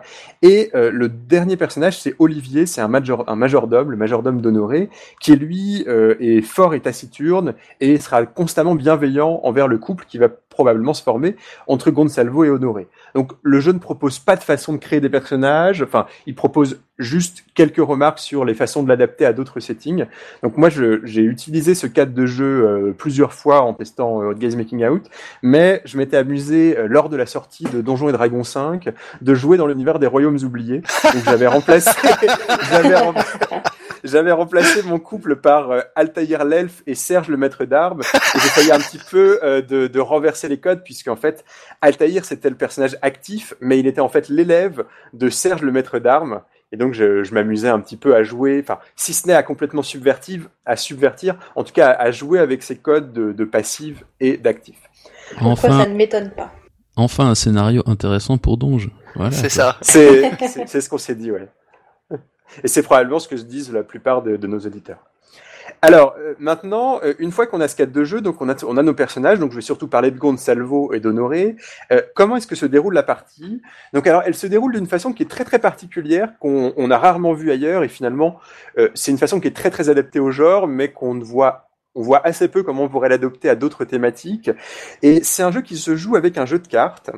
Et 0.43 0.70
euh, 0.74 0.91
le 0.91 1.09
dernier 1.09 1.57
personnage 1.57 1.99
c'est 1.99 2.14
Olivier, 2.18 2.66
c'est 2.66 2.83
un 2.83 2.89
major 2.89 3.24
un 3.26 3.37
majordome, 3.37 3.91
le 3.91 3.97
major 3.97 4.18
d'homme 4.23 4.41
d'Honoré, 4.41 4.91
qui 5.21 5.37
lui 5.37 5.85
euh, 5.89 6.16
est 6.21 6.43
fort 6.43 6.75
et 6.75 6.81
taciturne 6.81 7.55
et 7.81 7.99
sera 7.99 8.27
constamment 8.27 8.75
bienveillant 8.75 9.41
envers 9.43 9.69
le 9.69 9.79
couple 9.79 10.05
qui 10.07 10.19
va 10.19 10.29
probablement 10.59 10.93
se 10.93 11.05
former 11.05 11.37
entre 11.69 11.93
Gonsalvo 11.93 12.43
et 12.43 12.51
Honoré. 12.51 12.89
Donc 13.14 13.33
le 13.43 13.61
jeu 13.61 13.71
ne 13.71 13.79
propose 13.79 14.19
pas 14.19 14.35
de 14.35 14.43
façon 14.43 14.73
de 14.73 14.79
créer 14.79 15.01
des 15.01 15.09
personnages, 15.09 15.83
enfin 15.83 16.07
il 16.27 16.35
propose 16.35 16.81
juste 16.99 17.45
quelques 17.55 17.77
remarques 17.77 18.19
sur 18.19 18.45
les 18.45 18.55
façons 18.55 18.83
de 18.83 18.89
l'adapter 18.89 19.25
à 19.25 19.33
d'autres 19.33 19.61
settings. 19.61 20.07
Donc 20.43 20.57
moi 20.57 20.69
j'ai 20.69 21.23
utilisé 21.23 21.77
ce 21.77 21.87
cadre 21.87 22.12
de 22.12 22.27
jeu 22.27 22.66
euh, 22.66 22.93
plusieurs 22.93 23.35
fois 23.35 23.62
en 23.62 23.73
testant 23.73 24.21
euh, 24.21 24.57
Making 24.57 24.85
Out, 24.85 25.05
mais 25.43 25.81
je 25.85 25.97
m'étais 25.97 26.16
amusé 26.16 26.77
euh, 26.77 26.89
lors 26.89 27.09
de 27.09 27.16
la 27.16 27.27
sortie 27.27 27.64
de 27.64 27.81
Donjons 27.81 28.09
et 28.09 28.12
Dragons 28.12 28.43
5 28.43 28.89
de 29.21 29.35
jouer 29.35 29.59
dans 29.59 29.69
l'univers 29.69 30.01
des 30.01 30.09
royaumes 30.09 30.39
oubliés. 30.43 30.83
Donc 31.05 31.23
j'avais 31.25 31.47
remplacé 31.47 31.91
mon 34.84 34.99
couple 34.99 35.36
par 35.36 35.70
euh, 35.70 35.80
Altaïr 35.94 36.44
l'elfe 36.44 36.82
et 36.86 36.94
Serge 36.94 37.28
le 37.28 37.36
maître 37.36 37.64
d'armes. 37.64 38.01
Et 38.03 38.38
j'ai 38.38 38.49
failli 38.49 38.72
un 38.72 38.78
petit 38.78 38.99
peu 39.11 39.38
euh, 39.42 39.62
de, 39.62 39.86
de, 39.86 40.01
renverser 40.01 40.49
les 40.49 40.59
codes 40.59 40.82
puisqu'en 40.84 41.16
fait 41.16 41.44
Altaïr 41.80 42.24
c'était 42.24 42.51
le 42.51 42.57
personnage 42.57 42.96
actif, 43.03 43.55
mais 43.61 43.78
il 43.78 43.86
était 43.86 44.01
en 44.01 44.09
fait 44.09 44.28
l'élève 44.28 44.84
de 45.12 45.28
Serge 45.28 45.62
le 45.62 45.72
maître 45.72 45.99
d'armes. 45.99 46.42
Et 46.72 46.76
donc 46.76 46.92
je, 46.92 47.24
je 47.24 47.32
m'amusais 47.32 47.68
un 47.68 47.80
petit 47.80 47.96
peu 47.96 48.14
à 48.14 48.22
jouer, 48.22 48.61
enfin 48.62 48.78
si 48.94 49.14
ce 49.14 49.26
n'est 49.26 49.34
à 49.34 49.42
complètement 49.42 49.82
subvertir, 49.82 50.49
à 50.66 50.76
subvertir, 50.76 51.36
en 51.57 51.64
tout 51.64 51.72
cas 51.72 51.90
à, 51.90 52.11
jouer 52.11 52.38
avec 52.40 52.62
ces 52.62 52.76
codes 52.76 53.12
de, 53.12 53.32
de 53.32 53.44
passive 53.44 54.05
et 54.20 54.36
d'actif. 54.36 54.76
Enfin, 55.40 55.70
ça 55.70 55.86
ne 55.86 55.94
m'étonne 55.94 56.30
pas? 56.30 56.53
Enfin 56.96 57.30
un 57.30 57.34
scénario 57.34 57.82
intéressant 57.86 58.38
pour 58.38 58.59
Donge. 58.59 58.90
Voilà, 59.14 59.30
c'est 59.30 59.49
ça. 59.49 59.78
C'est 59.80 60.80
ce 60.80 60.88
qu'on 60.88 60.99
s'est 60.99 61.14
dit, 61.14 61.30
ouais. 61.30 61.49
Et 62.64 62.68
c'est 62.68 62.82
probablement 62.82 63.18
ce 63.18 63.28
que 63.28 63.36
se 63.36 63.44
disent 63.44 63.72
la 63.72 63.82
plupart 63.82 64.22
de, 64.22 64.46
nos 64.46 64.59
auditeurs. 64.59 64.99
Alors 65.82 66.16
euh, 66.18 66.34
maintenant, 66.38 66.99
euh, 67.05 67.12
une 67.18 67.30
fois 67.30 67.46
qu'on 67.46 67.61
a 67.61 67.68
ce 67.68 67.76
cadre 67.76 67.92
de 67.92 68.03
jeu, 68.03 68.20
donc 68.20 68.40
on 68.40 68.49
a, 68.49 68.64
on 68.64 68.76
a 68.76 68.82
nos 68.82 68.94
personnages, 68.94 69.38
donc 69.38 69.51
je 69.51 69.57
vais 69.57 69.62
surtout 69.62 69.86
parler 69.86 70.11
de 70.11 70.18
Gonsalvo 70.18 70.92
et 70.92 70.99
d'Honoré. 70.99 71.57
Euh, 71.92 72.01
comment 72.14 72.36
est-ce 72.36 72.46
que 72.46 72.57
se 72.57 72.66
déroule 72.66 72.94
la 72.94 73.03
partie? 73.03 73.62
Donc 73.92 74.07
alors, 74.07 74.22
elle 74.24 74.34
se 74.34 74.46
déroule 74.46 74.72
d'une 74.72 74.86
façon 74.86 75.12
qui 75.12 75.22
est 75.22 75.30
très 75.30 75.44
très 75.44 75.59
particulière, 75.59 76.32
qu'on 76.40 76.72
on 76.76 76.90
a 76.90 76.99
rarement 76.99 77.34
vu 77.34 77.51
ailleurs, 77.51 77.84
et 77.84 77.88
finalement, 77.88 78.40
c'est 78.94 79.11
une 79.11 79.18
façon 79.18 79.40
qui 79.40 79.49
est 79.49 79.57
très 79.57 79.70
très 79.70 79.90
adaptée 79.90 80.20
au 80.20 80.30
genre, 80.30 80.66
mais 80.66 80.90
qu'on 80.90 81.14
ne 81.14 81.22
voit 81.22 81.68
on 81.95 82.03
voit 82.03 82.24
assez 82.24 82.49
peu 82.49 82.62
comment 82.62 82.84
on 82.84 82.89
pourrait 82.89 83.09
l'adopter 83.09 83.49
à 83.49 83.55
d'autres 83.55 83.84
thématiques. 83.84 84.51
Et 85.03 85.22
c'est 85.22 85.43
un 85.43 85.51
jeu 85.51 85.62
qui 85.62 85.76
se 85.76 85.97
joue 85.97 86.16
avec 86.16 86.39
un 86.39 86.47
jeu 86.47 86.59
de 86.59 86.68
cartes. 86.68 87.11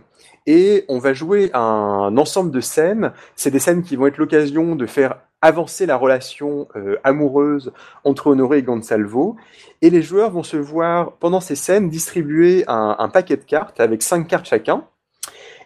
Et 0.47 0.85
on 0.89 0.99
va 0.99 1.13
jouer 1.13 1.51
un 1.53 2.17
ensemble 2.17 2.51
de 2.51 2.61
scènes. 2.61 3.13
C'est 3.37 3.51
des 3.51 3.59
scènes 3.59 3.83
qui 3.83 3.97
vont 3.97 4.07
être 4.07 4.19
l'occasion 4.19 4.77
de 4.77 4.87
faire 4.87 5.21
avancer 5.43 5.87
la 5.87 5.97
relation 5.97 6.69
euh, 6.77 6.97
amoureuse 7.05 7.73
entre 8.05 8.29
Honoré 8.29 8.59
et 8.59 8.63
Gonsalvo. 8.63 9.37
Et 9.83 9.91
les 9.91 10.03
joueurs 10.03 10.31
vont 10.31 10.43
se 10.43 10.57
voir, 10.57 11.13
pendant 11.13 11.41
ces 11.41 11.57
scènes, 11.57 11.89
distribuer 11.89 12.65
un, 12.69 12.97
un 12.99 13.09
paquet 13.09 13.37
de 13.37 13.45
cartes 13.45 13.81
avec 13.81 14.03
cinq 14.03 14.29
cartes 14.29 14.47
chacun. 14.47 14.85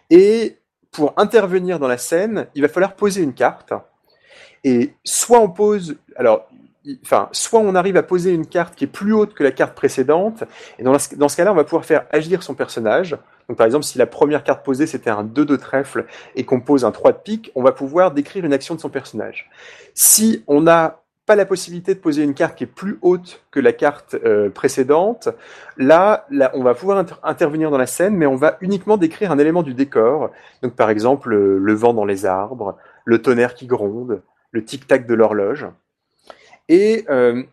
Et 0.09 0.57
pour 0.91 1.13
intervenir 1.17 1.79
dans 1.79 1.87
la 1.87 1.97
scène, 1.97 2.47
il 2.55 2.61
va 2.61 2.69
falloir 2.69 2.95
poser 2.95 3.21
une 3.21 3.33
carte. 3.33 3.73
Et 4.63 4.93
soit 5.03 5.39
on 5.39 5.49
pose, 5.49 5.97
alors 6.15 6.47
enfin, 7.03 7.29
soit 7.31 7.59
on 7.59 7.75
arrive 7.75 7.97
à 7.97 8.03
poser 8.03 8.31
une 8.31 8.45
carte 8.45 8.75
qui 8.75 8.83
est 8.83 8.87
plus 8.87 9.13
haute 9.13 9.33
que 9.33 9.43
la 9.43 9.51
carte 9.51 9.75
précédente, 9.75 10.43
et 10.79 10.83
dans, 10.83 10.97
ce 10.97 11.35
cas-là, 11.35 11.51
on 11.51 11.55
va 11.55 11.63
pouvoir 11.63 11.85
faire 11.85 12.05
agir 12.11 12.43
son 12.43 12.53
personnage. 12.53 13.17
Donc, 13.47 13.57
par 13.57 13.65
exemple, 13.65 13.85
si 13.85 13.97
la 13.97 14.07
première 14.07 14.43
carte 14.43 14.65
posée 14.65 14.87
c'était 14.87 15.09
un 15.09 15.23
2 15.23 15.45
de 15.45 15.55
trèfle 15.55 16.05
et 16.35 16.45
qu'on 16.45 16.61
pose 16.61 16.85
un 16.85 16.91
3 16.91 17.13
de 17.13 17.17
pique, 17.17 17.51
on 17.55 17.63
va 17.63 17.71
pouvoir 17.71 18.11
décrire 18.11 18.45
une 18.45 18.53
action 18.53 18.75
de 18.75 18.79
son 18.79 18.89
personnage. 18.89 19.49
Si 19.93 20.43
on 20.47 20.61
n'a 20.61 21.01
pas 21.25 21.35
la 21.35 21.45
possibilité 21.45 21.95
de 21.95 21.99
poser 21.99 22.23
une 22.23 22.35
carte 22.35 22.55
qui 22.55 22.65
est 22.65 22.67
plus 22.67 22.99
haute 23.01 23.43
que 23.49 23.59
la 23.59 23.73
carte 23.73 24.15
euh, 24.25 24.49
précédente, 24.51 25.29
là, 25.77 26.27
on 26.53 26.61
va 26.61 26.75
pouvoir 26.75 27.03
intervenir 27.23 27.71
dans 27.71 27.79
la 27.79 27.87
scène, 27.87 28.15
mais 28.15 28.27
on 28.27 28.35
va 28.35 28.57
uniquement 28.61 28.97
décrire 28.97 29.31
un 29.31 29.39
élément 29.39 29.63
du 29.63 29.73
décor. 29.73 30.29
Donc, 30.61 30.75
par 30.75 30.91
exemple, 30.91 31.33
le 31.35 31.73
vent 31.73 31.93
dans 31.93 32.05
les 32.05 32.27
arbres, 32.27 32.77
le 33.05 33.21
tonnerre 33.21 33.55
qui 33.55 33.65
gronde, 33.65 34.21
le 34.51 34.63
tic-tac 34.63 35.07
de 35.07 35.13
l'horloge. 35.13 35.67
Et 36.69 37.05
euh, 37.09 37.43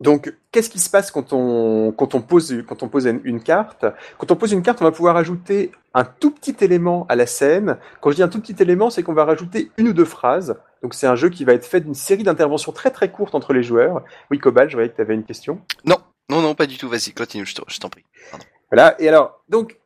donc, 0.00 0.32
qu'est-ce 0.52 0.70
qui 0.70 0.78
se 0.78 0.88
passe 0.88 1.10
quand 1.10 1.32
on, 1.32 1.92
quand 1.92 2.14
on 2.14 2.20
pose, 2.20 2.62
quand 2.68 2.82
on 2.82 2.88
pose 2.88 3.06
une, 3.24 3.42
carte? 3.42 3.84
Quand 4.18 4.30
on 4.30 4.36
pose 4.36 4.52
une 4.52 4.62
carte, 4.62 4.80
on 4.80 4.84
va 4.84 4.92
pouvoir 4.92 5.16
ajouter 5.16 5.72
un 5.92 6.04
tout 6.04 6.30
petit 6.30 6.56
élément 6.60 7.04
à 7.08 7.16
la 7.16 7.26
scène. 7.26 7.78
Quand 8.00 8.10
je 8.10 8.16
dis 8.16 8.22
un 8.22 8.28
tout 8.28 8.40
petit 8.40 8.56
élément, 8.60 8.90
c'est 8.90 9.02
qu'on 9.02 9.12
va 9.12 9.24
rajouter 9.24 9.72
une 9.76 9.88
ou 9.88 9.92
deux 9.92 10.04
phrases. 10.04 10.56
Donc, 10.82 10.94
c'est 10.94 11.08
un 11.08 11.16
jeu 11.16 11.30
qui 11.30 11.44
va 11.44 11.52
être 11.52 11.66
fait 11.66 11.80
d'une 11.80 11.94
série 11.94 12.22
d'interventions 12.22 12.70
très 12.70 12.90
très 12.90 13.10
courtes 13.10 13.34
entre 13.34 13.52
les 13.52 13.64
joueurs. 13.64 14.04
Oui, 14.30 14.38
Cobal, 14.38 14.70
je 14.70 14.76
voyais 14.76 14.88
que 14.88 14.96
tu 14.96 15.02
avais 15.02 15.14
une 15.14 15.24
question. 15.24 15.60
Non, 15.84 15.96
non, 16.30 16.42
non, 16.42 16.54
pas 16.54 16.66
du 16.66 16.78
tout. 16.78 16.88
Vas-y, 16.88 17.12
continue, 17.12 17.44
je 17.44 17.80
t'en 17.80 17.88
prie. 17.88 18.04
Voilà. 18.70 18.94
Et 19.00 19.08
alors, 19.08 19.42
donc, 19.48 19.78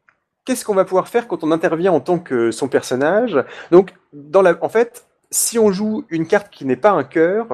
qu'est-ce 0.45 0.65
qu'on 0.65 0.75
va 0.75 0.85
pouvoir 0.85 1.09
faire 1.09 1.27
quand 1.27 1.43
on 1.43 1.53
intervient 1.53 1.93
en 1.93 2.01
tant 2.01 2.19
que 2.19 2.51
son 2.51 2.69
personnage? 2.69 3.43
Donc, 3.71 3.95
dans 4.13 4.43
la, 4.43 4.59
en 4.61 4.69
fait, 4.69 5.07
si 5.31 5.59
on 5.59 5.73
joue 5.73 6.05
une 6.11 6.27
carte 6.27 6.51
qui 6.51 6.65
n'est 6.65 6.77
pas 6.77 6.91
un 6.91 7.05
cœur, 7.05 7.47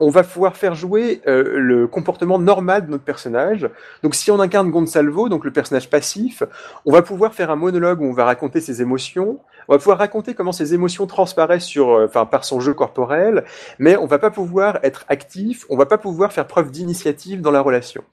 on 0.00 0.10
va 0.10 0.22
pouvoir 0.22 0.56
faire 0.56 0.74
jouer 0.74 1.22
euh, 1.26 1.58
le 1.58 1.86
comportement 1.86 2.38
normal 2.38 2.86
de 2.86 2.90
notre 2.90 3.04
personnage. 3.04 3.68
Donc 4.02 4.14
si 4.14 4.30
on 4.30 4.40
incarne 4.40 4.70
Gonsalvo, 4.70 5.28
donc 5.28 5.44
le 5.44 5.52
personnage 5.52 5.88
passif, 5.88 6.42
on 6.84 6.92
va 6.92 7.02
pouvoir 7.02 7.34
faire 7.34 7.50
un 7.50 7.56
monologue 7.56 8.00
où 8.00 8.04
on 8.04 8.12
va 8.12 8.24
raconter 8.24 8.60
ses 8.60 8.82
émotions, 8.82 9.40
on 9.68 9.74
va 9.74 9.78
pouvoir 9.78 9.98
raconter 9.98 10.34
comment 10.34 10.52
ses 10.52 10.74
émotions 10.74 11.06
transparaissent 11.06 11.64
sur, 11.64 11.90
euh, 11.90 12.06
enfin, 12.06 12.26
par 12.26 12.44
son 12.44 12.60
jeu 12.60 12.74
corporel, 12.74 13.44
mais 13.78 13.96
on 13.96 14.06
va 14.06 14.18
pas 14.18 14.30
pouvoir 14.30 14.78
être 14.82 15.04
actif, 15.08 15.64
on 15.70 15.76
va 15.76 15.86
pas 15.86 15.98
pouvoir 15.98 16.32
faire 16.32 16.46
preuve 16.46 16.70
d'initiative 16.70 17.40
dans 17.40 17.50
la 17.50 17.60
relation. 17.60 18.04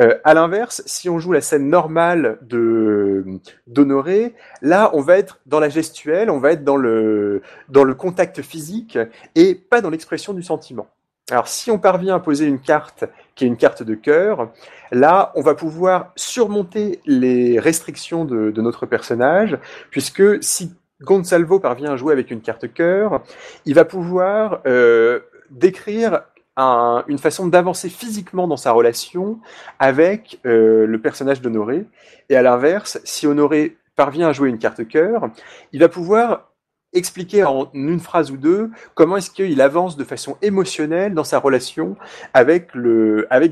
Euh, 0.00 0.18
à 0.24 0.34
l'inverse, 0.34 0.82
si 0.86 1.08
on 1.08 1.18
joue 1.18 1.32
la 1.32 1.40
scène 1.40 1.68
normale 1.68 2.38
de 2.42 3.24
d'Honoré, 3.66 4.34
là, 4.60 4.90
on 4.92 5.00
va 5.00 5.18
être 5.18 5.40
dans 5.46 5.60
la 5.60 5.68
gestuelle, 5.68 6.30
on 6.30 6.40
va 6.40 6.52
être 6.52 6.64
dans 6.64 6.76
le 6.76 7.42
dans 7.68 7.84
le 7.84 7.94
contact 7.94 8.42
physique 8.42 8.98
et 9.36 9.54
pas 9.54 9.80
dans 9.80 9.90
l'expression 9.90 10.32
du 10.32 10.42
sentiment. 10.42 10.88
Alors, 11.30 11.48
si 11.48 11.70
on 11.70 11.78
parvient 11.78 12.16
à 12.16 12.20
poser 12.20 12.44
une 12.44 12.60
carte 12.60 13.04
qui 13.34 13.44
est 13.44 13.48
une 13.48 13.56
carte 13.56 13.82
de 13.82 13.94
cœur, 13.94 14.52
là, 14.92 15.32
on 15.34 15.40
va 15.40 15.54
pouvoir 15.54 16.12
surmonter 16.16 17.00
les 17.06 17.58
restrictions 17.58 18.26
de, 18.26 18.52
notre 18.60 18.84
personnage, 18.84 19.58
puisque 19.90 20.42
si 20.42 20.74
Gonsalvo 21.00 21.60
parvient 21.60 21.92
à 21.92 21.96
jouer 21.96 22.12
avec 22.12 22.30
une 22.30 22.42
carte 22.42 22.72
cœur, 22.72 23.22
il 23.64 23.74
va 23.74 23.86
pouvoir 23.86 24.60
euh, 24.66 25.20
décrire 25.50 26.22
une 26.56 27.18
façon 27.18 27.46
d'avancer 27.46 27.88
physiquement 27.88 28.46
dans 28.46 28.56
sa 28.56 28.72
relation 28.72 29.40
avec 29.78 30.38
euh, 30.46 30.86
le 30.86 31.00
personnage 31.00 31.40
d'Honoré. 31.40 31.86
Et 32.28 32.36
à 32.36 32.42
l'inverse, 32.42 33.00
si 33.04 33.26
Honoré 33.26 33.76
parvient 33.96 34.28
à 34.28 34.32
jouer 34.32 34.50
une 34.50 34.58
carte 34.58 34.86
cœur, 34.86 35.30
il 35.72 35.80
va 35.80 35.88
pouvoir 35.88 36.53
expliquer 36.94 37.44
en 37.44 37.68
une 37.74 38.00
phrase 38.00 38.30
ou 38.30 38.36
deux 38.36 38.70
comment 38.94 39.16
est-ce 39.16 39.30
qu'il 39.30 39.60
avance 39.60 39.96
de 39.96 40.04
façon 40.04 40.36
émotionnelle 40.42 41.14
dans 41.14 41.24
sa 41.24 41.38
relation 41.38 41.96
avec 42.32 42.70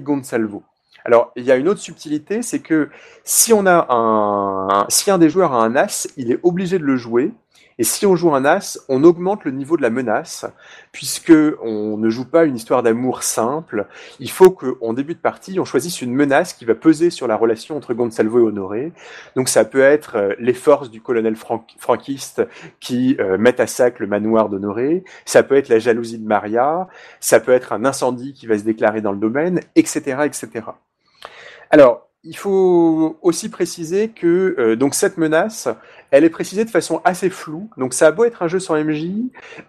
Gonsalvo. 0.03 0.62
Alors, 1.05 1.32
il 1.36 1.45
y 1.45 1.51
a 1.51 1.57
une 1.57 1.68
autre 1.68 1.80
subtilité, 1.80 2.43
c'est 2.43 2.61
que 2.61 2.88
si 3.24 3.53
on 3.53 3.66
a 3.66 3.86
un, 3.90 4.86
si 4.88 5.11
un 5.11 5.18
des 5.18 5.30
joueurs 5.30 5.53
a 5.53 5.64
un 5.64 5.74
as, 5.74 6.09
il 6.16 6.30
est 6.30 6.38
obligé 6.43 6.78
de 6.78 6.84
le 6.84 6.97
jouer, 6.97 7.32
et 7.78 7.84
si 7.84 8.06
on 8.06 8.16
joue 8.16 8.34
un 8.34 8.44
as, 8.44 8.78
on 8.88 9.04
augmente 9.04 9.44
le 9.44 9.50
niveau 9.50 9.76
de 9.76 9.82
la 9.82 9.90
menace, 9.90 10.46
puisque 10.92 11.32
on 11.62 11.96
ne 11.96 12.10
joue 12.10 12.24
pas 12.24 12.44
une 12.44 12.56
histoire 12.56 12.82
d'amour 12.82 13.22
simple. 13.22 13.86
Il 14.20 14.30
faut 14.30 14.50
qu'en 14.50 14.92
début 14.92 15.14
de 15.14 15.20
partie, 15.20 15.58
on 15.58 15.64
choisisse 15.64 16.02
une 16.02 16.14
menace 16.14 16.52
qui 16.52 16.64
va 16.64 16.74
peser 16.74 17.10
sur 17.10 17.26
la 17.26 17.36
relation 17.36 17.76
entre 17.76 17.94
Gonsalvo 17.94 18.40
et 18.40 18.42
Honoré. 18.42 18.92
Donc 19.36 19.48
ça 19.48 19.64
peut 19.64 19.82
être 19.82 20.16
euh, 20.16 20.34
les 20.38 20.54
forces 20.54 20.90
du 20.90 21.00
colonel 21.00 21.36
franquiste 21.36 22.42
qui 22.80 23.16
euh, 23.20 23.38
mettent 23.38 23.60
à 23.60 23.66
sac 23.66 23.98
le 23.98 24.06
manoir 24.06 24.48
d'Honoré. 24.48 25.04
Ça 25.24 25.42
peut 25.42 25.56
être 25.56 25.68
la 25.68 25.78
jalousie 25.78 26.18
de 26.18 26.26
Maria. 26.26 26.88
Ça 27.20 27.40
peut 27.40 27.52
être 27.52 27.72
un 27.72 27.84
incendie 27.84 28.32
qui 28.32 28.46
va 28.46 28.58
se 28.58 28.64
déclarer 28.64 29.00
dans 29.00 29.12
le 29.12 29.18
domaine, 29.18 29.60
etc., 29.76 30.18
etc. 30.24 30.66
Alors, 31.70 32.11
il 32.24 32.36
faut 32.36 33.18
aussi 33.20 33.48
préciser 33.48 34.08
que 34.08 34.54
euh, 34.58 34.76
donc 34.76 34.94
cette 34.94 35.18
menace, 35.18 35.68
elle 36.12 36.24
est 36.24 36.30
précisée 36.30 36.64
de 36.64 36.70
façon 36.70 37.00
assez 37.04 37.30
floue. 37.30 37.68
Donc 37.76 37.94
ça 37.94 38.06
a 38.06 38.10
beau 38.12 38.24
être 38.24 38.42
un 38.42 38.48
jeu 38.48 38.60
sans 38.60 38.76
MJ, 38.82 39.06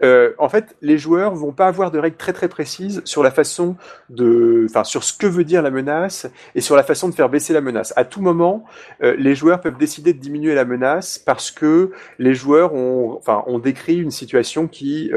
euh, 0.04 0.34
en 0.38 0.50
fait 0.50 0.76
les 0.82 1.00
joueurs 1.00 1.34
vont 1.34 1.52
pas 1.52 1.68
avoir 1.68 1.90
de 1.90 1.98
règles 1.98 2.18
très 2.18 2.34
très 2.34 2.48
précises 2.48 3.02
sur 3.06 3.24
la 3.24 3.32
façon 3.32 3.76
de, 4.10 4.68
enfin 4.70 4.84
sur 4.84 5.04
ce 5.04 5.14
que 5.14 5.26
veut 5.26 5.44
dire 5.44 5.64
la 5.64 5.72
menace 5.72 6.28
et 6.54 6.62
sur 6.62 6.76
la 6.76 6.84
façon 6.84 7.10
de 7.10 7.16
faire 7.16 7.30
baisser 7.30 7.54
la 7.54 7.62
menace. 7.62 7.92
À 7.96 8.06
tout 8.06 8.22
moment, 8.22 8.66
euh, 9.02 9.16
les 9.18 9.34
joueurs 9.34 9.60
peuvent 9.60 9.78
décider 9.78 10.14
de 10.14 10.20
diminuer 10.20 10.54
la 10.54 10.66
menace 10.66 11.18
parce 11.18 11.50
que 11.50 11.92
les 12.20 12.36
joueurs 12.36 12.76
ont, 12.76 13.16
enfin 13.18 13.44
ont 13.48 13.58
décrit 13.58 13.98
une 13.98 14.12
situation 14.12 14.68
qui 14.68 15.12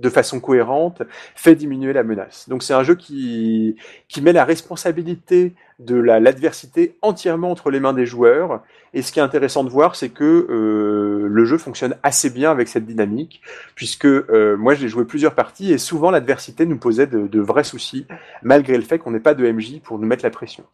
de 0.00 0.08
façon 0.08 0.40
cohérente, 0.40 1.02
fait 1.34 1.54
diminuer 1.54 1.92
la 1.92 2.02
menace. 2.02 2.48
Donc 2.48 2.62
c'est 2.62 2.74
un 2.74 2.82
jeu 2.82 2.94
qui, 2.94 3.76
qui 4.08 4.22
met 4.22 4.32
la 4.32 4.44
responsabilité 4.44 5.54
de 5.78 5.96
l'adversité 5.96 6.96
entièrement 7.00 7.50
entre 7.50 7.70
les 7.70 7.80
mains 7.80 7.92
des 7.92 8.06
joueurs. 8.06 8.62
Et 8.92 9.02
ce 9.02 9.12
qui 9.12 9.18
est 9.18 9.22
intéressant 9.22 9.64
de 9.64 9.70
voir, 9.70 9.96
c'est 9.96 10.10
que 10.10 10.24
euh, 10.24 11.26
le 11.28 11.44
jeu 11.44 11.58
fonctionne 11.58 11.96
assez 12.02 12.30
bien 12.30 12.50
avec 12.50 12.68
cette 12.68 12.86
dynamique, 12.86 13.40
puisque 13.74 14.06
euh, 14.06 14.56
moi 14.56 14.74
j'ai 14.74 14.88
joué 14.88 15.04
plusieurs 15.04 15.34
parties 15.34 15.72
et 15.72 15.78
souvent 15.78 16.10
l'adversité 16.10 16.66
nous 16.66 16.78
posait 16.78 17.06
de, 17.06 17.26
de, 17.26 17.40
vrais 17.40 17.64
soucis, 17.64 18.06
malgré 18.42 18.76
le 18.76 18.82
fait 18.82 18.98
qu'on 18.98 19.10
n'ait 19.10 19.20
pas 19.20 19.34
de 19.34 19.50
MJ 19.50 19.80
pour 19.80 19.98
nous 19.98 20.06
mettre 20.06 20.24
la 20.24 20.30
pression. 20.30 20.64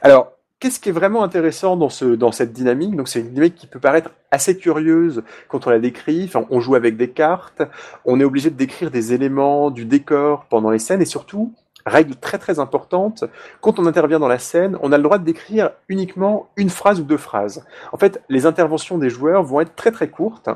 Alors, 0.00 0.32
qu'est-ce 0.62 0.78
qui 0.78 0.90
est 0.90 0.92
vraiment 0.92 1.24
intéressant 1.24 1.76
dans, 1.76 1.88
ce, 1.88 2.04
dans 2.04 2.30
cette 2.30 2.52
dynamique? 2.52 2.94
Donc, 2.94 3.08
c'est 3.08 3.18
une 3.18 3.30
dynamique 3.30 3.56
qui 3.56 3.66
peut 3.66 3.80
paraître 3.80 4.10
assez 4.30 4.56
curieuse 4.56 5.24
quand 5.48 5.66
on 5.66 5.70
la 5.70 5.80
décrit. 5.80 6.22
Enfin, 6.26 6.46
on 6.50 6.60
joue 6.60 6.76
avec 6.76 6.96
des 6.96 7.10
cartes, 7.10 7.62
on 8.04 8.20
est 8.20 8.24
obligé 8.24 8.48
de 8.48 8.54
décrire 8.54 8.92
des 8.92 9.12
éléments 9.12 9.72
du 9.72 9.86
décor 9.86 10.46
pendant 10.48 10.70
les 10.70 10.78
scènes, 10.78 11.02
et 11.02 11.04
surtout, 11.04 11.52
règle 11.84 12.14
très 12.14 12.38
très 12.38 12.60
importante, 12.60 13.24
quand 13.60 13.80
on 13.80 13.86
intervient 13.86 14.20
dans 14.20 14.28
la 14.28 14.38
scène, 14.38 14.78
on 14.82 14.92
a 14.92 14.98
le 14.98 15.02
droit 15.02 15.18
de 15.18 15.24
décrire 15.24 15.70
uniquement 15.88 16.48
une 16.54 16.70
phrase 16.70 17.00
ou 17.00 17.02
deux 17.02 17.16
phrases. 17.16 17.64
En 17.90 17.96
fait, 17.96 18.22
les 18.28 18.46
interventions 18.46 18.98
des 18.98 19.10
joueurs 19.10 19.42
vont 19.42 19.60
être 19.60 19.74
très 19.74 19.90
très 19.90 20.10
courtes. 20.10 20.48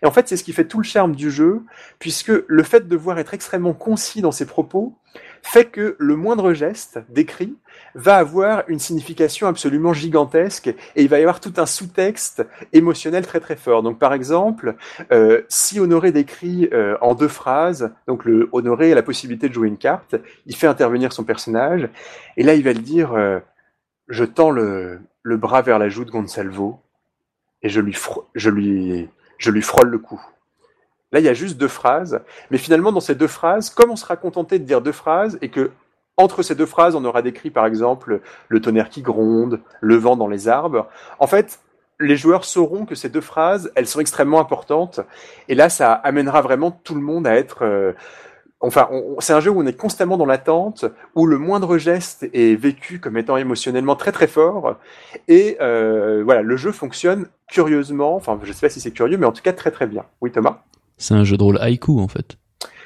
Et 0.00 0.06
en 0.06 0.12
fait, 0.12 0.28
c'est 0.28 0.36
ce 0.36 0.44
qui 0.44 0.52
fait 0.52 0.68
tout 0.68 0.78
le 0.78 0.84
charme 0.84 1.16
du 1.16 1.28
jeu, 1.28 1.62
puisque 1.98 2.30
le 2.46 2.62
fait 2.62 2.82
de 2.82 2.88
devoir 2.88 3.18
être 3.18 3.34
extrêmement 3.34 3.74
concis 3.74 4.22
dans 4.22 4.30
ses 4.30 4.46
propos 4.46 4.94
fait 5.42 5.66
que 5.66 5.96
le 5.98 6.16
moindre 6.16 6.52
geste 6.52 7.00
décrit 7.08 7.56
va 7.94 8.16
avoir 8.16 8.64
une 8.68 8.78
signification 8.78 9.46
absolument 9.46 9.92
gigantesque 9.92 10.68
et 10.68 11.02
il 11.02 11.08
va 11.08 11.18
y 11.18 11.22
avoir 11.22 11.40
tout 11.40 11.54
un 11.56 11.66
sous-texte 11.66 12.46
émotionnel 12.72 13.26
très 13.26 13.40
très 13.40 13.56
fort. 13.56 13.82
Donc 13.82 13.98
par 13.98 14.12
exemple, 14.12 14.76
euh, 15.12 15.42
si 15.48 15.80
Honoré 15.80 16.12
décrit 16.12 16.68
euh, 16.72 16.96
en 17.00 17.14
deux 17.14 17.28
phrases, 17.28 17.92
donc 18.06 18.24
Honoré 18.52 18.92
a 18.92 18.94
la 18.94 19.02
possibilité 19.02 19.48
de 19.48 19.54
jouer 19.54 19.68
une 19.68 19.78
carte, 19.78 20.16
il 20.46 20.56
fait 20.56 20.66
intervenir 20.66 21.12
son 21.12 21.24
personnage 21.24 21.88
et 22.36 22.42
là 22.42 22.54
il 22.54 22.62
va 22.62 22.72
le 22.72 22.80
dire 22.80 23.12
euh, 23.14 23.40
je 24.08 24.24
tends 24.24 24.50
le, 24.50 25.00
bras 25.24 25.62
vers 25.62 25.78
la 25.78 25.88
joue 25.88 26.04
de 26.04 26.10
Gonsalvo 26.10 26.80
et 27.62 27.68
je 27.68 27.80
lui, 27.80 27.96
je 28.34 28.50
je 29.38 29.50
lui 29.50 29.62
frôle 29.62 29.88
le 29.88 29.98
cou. 29.98 30.20
Là, 31.12 31.20
il 31.20 31.24
y 31.24 31.28
a 31.28 31.34
juste 31.34 31.56
deux 31.58 31.68
phrases, 31.68 32.20
mais 32.50 32.58
finalement, 32.58 32.92
dans 32.92 33.00
ces 33.00 33.14
deux 33.14 33.26
phrases, 33.26 33.70
comme 33.70 33.90
on 33.90 33.96
sera 33.96 34.16
contenté 34.16 34.58
de 34.58 34.64
dire 34.64 34.80
deux 34.80 34.92
phrases 34.92 35.38
et 35.42 35.48
que 35.48 35.72
entre 36.16 36.42
ces 36.42 36.54
deux 36.54 36.66
phrases, 36.66 36.94
on 36.94 37.04
aura 37.04 37.22
décrit 37.22 37.50
par 37.50 37.66
exemple 37.66 38.20
le 38.48 38.60
tonnerre 38.60 38.90
qui 38.90 39.02
gronde, 39.02 39.60
le 39.80 39.96
vent 39.96 40.16
dans 40.16 40.28
les 40.28 40.48
arbres. 40.48 40.88
En 41.18 41.26
fait, 41.26 41.60
les 41.98 42.16
joueurs 42.16 42.44
sauront 42.44 42.84
que 42.86 42.94
ces 42.94 43.08
deux 43.08 43.20
phrases, 43.20 43.72
elles 43.74 43.86
sont 43.86 44.00
extrêmement 44.00 44.40
importantes. 44.40 45.00
Et 45.48 45.54
là, 45.54 45.68
ça 45.68 45.92
amènera 45.92 46.40
vraiment 46.42 46.70
tout 46.70 46.94
le 46.94 47.00
monde 47.00 47.26
à 47.26 47.34
être. 47.34 47.62
Euh, 47.62 47.92
enfin, 48.60 48.88
c'est 49.18 49.32
un 49.32 49.40
jeu 49.40 49.50
où 49.50 49.60
on 49.60 49.66
est 49.66 49.76
constamment 49.76 50.16
dans 50.16 50.26
l'attente, 50.26 50.84
où 51.14 51.26
le 51.26 51.38
moindre 51.38 51.78
geste 51.78 52.28
est 52.32 52.54
vécu 52.54 53.00
comme 53.00 53.16
étant 53.16 53.36
émotionnellement 53.36 53.96
très 53.96 54.12
très 54.12 54.26
fort. 54.26 54.76
Et 55.28 55.56
euh, 55.60 56.22
voilà, 56.24 56.42
le 56.42 56.56
jeu 56.56 56.72
fonctionne 56.72 57.26
curieusement. 57.48 58.16
Enfin, 58.16 58.38
je 58.42 58.52
sais 58.52 58.66
pas 58.66 58.70
si 58.70 58.80
c'est 58.80 58.92
curieux, 58.92 59.18
mais 59.18 59.26
en 59.26 59.32
tout 59.32 59.42
cas 59.42 59.52
très 59.52 59.70
très 59.70 59.86
bien. 59.86 60.04
Oui, 60.20 60.32
Thomas? 60.32 60.62
C'est 61.00 61.14
un 61.14 61.24
jeu 61.24 61.38
de 61.38 61.42
rôle 61.42 61.58
haïku 61.58 61.98
en 61.98 62.08
fait. 62.08 62.36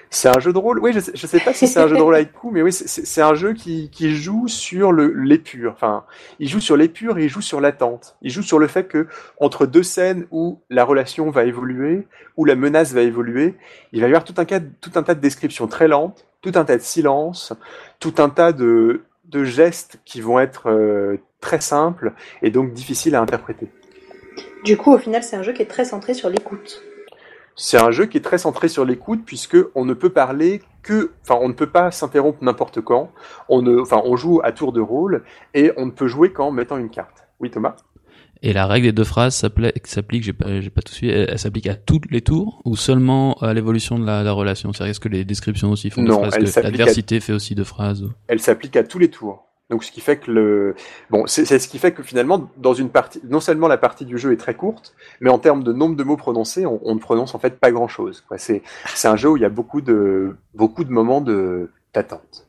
C'est 0.09 0.29
un 0.29 0.39
jeu 0.39 0.53
de 0.53 0.59
rôle, 0.59 0.79
oui, 0.79 0.93
je 0.93 1.01
sais, 1.01 1.17
sais 1.17 1.41
pas 1.41 1.53
si 1.53 1.67
c'est 1.67 1.81
un 1.81 1.89
jeu 1.89 1.97
de 1.97 2.01
rôle 2.01 2.15
haïku, 2.15 2.53
mais 2.53 2.63
oui, 2.63 2.73
c'est 2.73 3.21
un 3.21 3.35
jeu 3.35 3.53
qui, 3.53 3.91
qui 3.91 4.15
joue 4.15 4.47
sur 4.47 4.93
l'épure. 4.93 5.73
Enfin, 5.73 6.05
il 6.39 6.49
joue 6.49 6.61
sur 6.61 6.77
l'épure 6.77 7.19
et 7.19 7.25
il 7.25 7.29
joue 7.29 7.41
sur 7.41 7.61
l'attente. 7.61 8.17
Il 8.23 8.31
joue 8.31 8.43
sur 8.43 8.61
le 8.61 8.69
fait 8.69 8.85
que 8.85 9.09
entre 9.41 9.67
deux 9.67 9.83
scènes 9.83 10.29
où 10.31 10.61
la 10.71 10.85
relation 10.85 11.31
va 11.31 11.43
évoluer, 11.43 12.07
où 12.37 12.45
la 12.45 12.55
menace 12.55 12.93
va 12.93 13.01
évoluer, 13.01 13.57
il 13.91 14.03
va 14.03 14.07
y 14.07 14.11
avoir 14.11 14.23
tout 14.23 14.35
un, 14.37 14.45
cas, 14.45 14.61
tout 14.61 14.93
un 14.95 15.03
tas 15.03 15.17
de 15.17 15.21
descriptions 15.21 15.67
très 15.67 15.89
lentes, 15.89 16.25
tout 16.43 16.53
un 16.55 16.65
tas 16.65 16.77
de 16.77 16.83
silences, 16.83 17.53
tout 17.99 18.15
un 18.19 18.29
tas 18.29 18.53
de, 18.53 19.03
de 19.25 19.43
gestes 19.43 19.99
qui 20.05 20.21
vont 20.21 20.39
être 20.39 20.71
euh, 20.71 21.17
très 21.41 21.61
simples 21.61 22.13
et 22.41 22.53
donc 22.53 22.73
difficiles 22.73 23.17
à 23.17 23.21
interpréter. 23.21 23.67
Du 24.65 24.77
coup, 24.77 24.95
au 24.95 24.99
final, 24.99 25.25
c'est 25.25 25.35
un 25.35 25.43
jeu 25.43 25.53
qui 25.53 25.63
est 25.63 25.67
très 25.67 25.85
centré 25.85 26.15
sur 26.15 26.31
l'écoute. 26.31 26.85
C'est 27.57 27.79
un 27.79 27.91
jeu 27.91 28.07
qui 28.07 28.17
est 28.17 28.23
très 28.23 28.39
centré 28.39 28.69
sur 28.69 28.85
l'écoute 28.85 29.23
puisque 29.25 29.57
on 29.75 29.85
ne 29.85 29.95
peut 29.95 30.11
parler 30.11 30.61
que, 30.83 31.13
enfin, 31.23 31.39
on 31.41 31.49
ne 31.49 31.53
peut 31.55 31.71
pas 31.71 31.91
s'interrompre 31.91 32.43
n'importe 32.43 32.81
quand. 32.81 33.13
On 33.49 33.63
ne, 33.63 33.81
enfin, 33.81 34.03
on 34.05 34.17
joue 34.17 34.41
à 34.43 34.53
tour 34.53 34.73
de 34.73 34.81
rôle 34.81 35.25
et 35.55 35.73
on 35.77 35.87
ne 35.87 35.91
peut 35.91 36.09
jouer 36.09 36.33
qu'en 36.33 36.51
mettant 36.51 36.79
une 36.79 36.91
carte. 36.91 37.25
Oui, 37.41 37.51
Thomas? 37.51 37.77
Et 38.43 38.53
la 38.53 38.67
règle 38.67 38.89
des 38.89 38.93
deux 38.93 39.05
phrases 39.05 39.37
s'applique, 39.37 40.23
j'ai 40.23 40.33
pas, 40.35 40.47
pas 40.75 40.83
tout 40.83 40.93
suivi, 40.93 41.13
elle, 41.13 41.39
s'applique 41.39 41.67
à 41.67 41.75
tous 41.75 42.03
les 42.11 42.21
tours 42.21 42.61
ou 42.65 42.77
seulement 42.77 43.35
à 43.35 43.55
l'évolution 43.55 43.99
de 43.99 44.05
la, 44.05 44.31
relation? 44.33 44.73
C'est-à-dire 44.73 44.91
est-ce 44.91 45.01
que 45.01 45.09
les 45.09 45.25
descriptions 45.25 45.71
aussi 45.71 45.89
font 45.89 46.03
non, 46.03 46.23
deux 46.23 46.31
phrases, 46.31 46.57
l'adversité 46.57 47.21
fait 47.21 47.33
aussi 47.33 47.55
deux 47.55 47.65
phrases 47.65 48.05
Elle 48.29 48.41
s'applique 48.41 48.77
à 48.77 48.85
tous 48.85 48.99
les 48.99 49.09
tours. 49.09 49.47
Donc 49.71 49.83
ce 49.83 49.91
qui 49.91 50.01
fait 50.01 50.19
que 50.19 50.31
le 50.31 50.75
bon, 51.09 51.25
c'est 51.27 51.59
ce 51.59 51.69
qui 51.69 51.79
fait 51.79 51.93
que 51.93 52.03
finalement 52.03 52.51
dans 52.59 52.75
une 52.75 52.91
partie, 52.91 53.21
non 53.25 53.41
seulement 53.41 53.67
la 53.67 53.79
partie 53.79 54.05
du 54.05 54.19
jeu 54.19 54.33
est 54.33 54.37
très 54.37 54.55
courte, 54.55 54.95
mais 55.21 55.31
en 55.31 55.39
termes 55.39 55.65
de 55.65 55.73
nombre 55.73 55.97
de 55.97 56.05
mots 56.05 56.19
prononcés, 56.19 56.67
on, 56.67 56.81
on 56.85 56.95
ne 56.95 57.01
prononce 57.01 57.35
en 57.35 57.39
fait 57.39 57.59
pas 57.59 57.71
grand 57.71 57.89
chose. 57.89 58.25
C'est 58.37 58.63
c'est 58.95 59.09
un 59.09 59.17
jeu 59.17 59.31
où 59.31 59.37
il 59.39 59.43
y 59.43 59.47
a 59.47 59.51
beaucoup 59.51 59.81
de 59.81 60.37
beaucoup 60.55 60.85
de 60.85 60.91
moments 60.91 61.23
de 61.23 61.71
d'attente. 61.95 62.47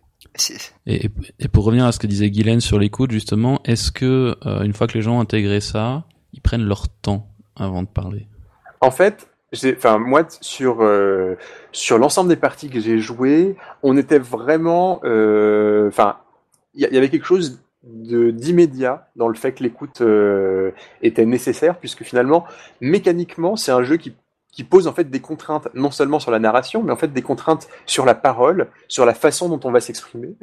Et, 0.85 1.09
et, 1.39 1.47
pour 1.47 1.63
revenir 1.63 1.85
à 1.85 1.93
ce 1.93 1.99
que 1.99 2.07
disait 2.07 2.29
Guylaine 2.29 2.59
sur 2.59 2.77
l'écoute 2.77 3.11
justement, 3.11 3.61
est-ce 3.63 3.91
que 3.91 4.35
euh, 4.45 4.63
une 4.63 4.73
fois 4.73 4.87
que 4.87 4.93
les 4.93 5.01
gens 5.01 5.17
ont 5.17 5.21
intégré 5.21 5.61
ça, 5.61 6.03
ils 6.33 6.41
prennent 6.41 6.65
leur 6.65 6.89
temps 6.89 7.29
avant 7.55 7.83
de 7.83 7.87
parler? 7.87 8.27
En 8.81 8.91
fait, 8.91 9.29
enfin 9.77 9.97
moi 9.97 10.25
sur 10.41 10.81
euh, 10.81 11.35
sur 11.71 11.97
l'ensemble 11.97 12.29
des 12.29 12.35
parties 12.35 12.69
que 12.69 12.81
j'ai 12.81 12.99
jouées, 12.99 13.55
on 13.83 13.95
était 13.95 14.19
vraiment, 14.19 14.99
euh, 15.05 15.87
enfin 15.87 16.17
il 16.75 16.89
y, 16.91 16.97
avait 16.97 17.09
quelque 17.09 17.25
chose 17.25 17.59
d'immédiat 17.83 19.07
dans 19.15 19.27
le 19.27 19.35
fait 19.35 19.53
que 19.53 19.63
l'écoute 19.63 20.01
euh, 20.01 20.71
était 21.01 21.25
nécessaire, 21.25 21.77
puisque 21.77 22.03
finalement, 22.03 22.45
mécaniquement, 22.81 23.55
c'est 23.55 23.71
un 23.71 23.83
jeu 23.83 23.97
qui, 23.97 24.13
qui, 24.51 24.63
pose 24.63 24.87
en 24.87 24.93
fait 24.93 25.09
des 25.09 25.19
contraintes, 25.19 25.67
non 25.73 25.91
seulement 25.91 26.19
sur 26.19 26.31
la 26.31 26.39
narration, 26.39 26.83
mais 26.83 26.91
en 26.91 26.95
fait 26.95 27.13
des 27.13 27.21
contraintes 27.21 27.67
sur 27.85 28.05
la 28.05 28.15
parole, 28.15 28.67
sur 28.87 29.05
la 29.05 29.13
façon 29.13 29.49
dont 29.49 29.59
on 29.63 29.71
va 29.71 29.79
s'exprimer. 29.79 30.35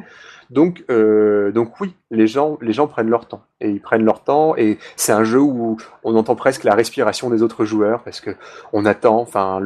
Donc, 0.50 0.84
euh, 0.90 1.50
donc 1.50 1.80
oui, 1.80 1.94
les 2.10 2.26
gens, 2.26 2.58
les 2.60 2.72
gens 2.72 2.86
prennent 2.86 3.08
leur 3.08 3.26
temps 3.26 3.42
et 3.60 3.70
ils 3.70 3.80
prennent 3.80 4.04
leur 4.04 4.22
temps 4.22 4.54
et 4.56 4.78
c'est 4.96 5.12
un 5.12 5.24
jeu 5.24 5.40
où 5.40 5.78
on 6.04 6.14
entend 6.14 6.36
presque 6.36 6.64
la 6.64 6.74
respiration 6.74 7.30
des 7.30 7.42
autres 7.42 7.64
joueurs 7.64 8.02
parce 8.02 8.20
que 8.20 8.32
on 8.74 8.84
attend, 8.84 9.18
enfin 9.18 9.60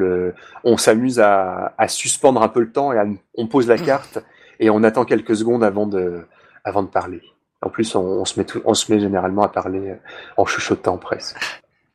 on 0.63 0.77
s'amuse 0.77 1.19
à, 1.19 1.75
à, 1.77 1.89
suspendre 1.89 2.41
un 2.41 2.49
peu 2.49 2.61
le 2.61 2.71
temps 2.71 2.93
et 2.93 3.19
on 3.37 3.49
pose 3.49 3.67
la 3.67 3.79
carte 3.79 4.21
et 4.61 4.71
on 4.71 4.85
attend 4.85 5.05
quelques 5.05 5.35
secondes 5.35 5.65
avant 5.65 5.89
de, 5.89 6.25
avant 6.67 6.83
de 6.83 6.89
parler. 6.89 7.23
En 7.63 7.71
plus, 7.71 7.95
on, 7.95 8.25
se 8.27 8.39
met 8.39 8.47
on 8.65 8.75
se 8.75 8.93
met 8.93 9.01
généralement 9.01 9.43
à 9.43 9.49
parler 9.49 9.91
euh, 9.91 9.95
en 10.37 10.45
chuchotant 10.45 10.99
presque. 10.99 11.37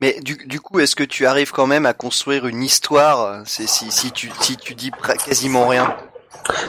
Mais 0.02 0.20
du, 0.22 0.36
du 0.48 0.60
coup, 0.60 0.80
est-ce 0.80 0.96
que 0.96 1.04
tu 1.04 1.28
arrives 1.28 1.52
quand 1.52 1.68
même 1.68 1.86
à 1.86 1.94
construire 1.94 2.48
une 2.48 2.64
histoire 2.64 3.22
euh, 3.22 3.42
si, 3.46 3.68
si, 3.68 4.12
tu, 4.12 4.32
si 4.42 4.58
tu 4.58 4.74
dis 4.74 4.92
quasiment 5.24 5.68
rien? 5.68 5.96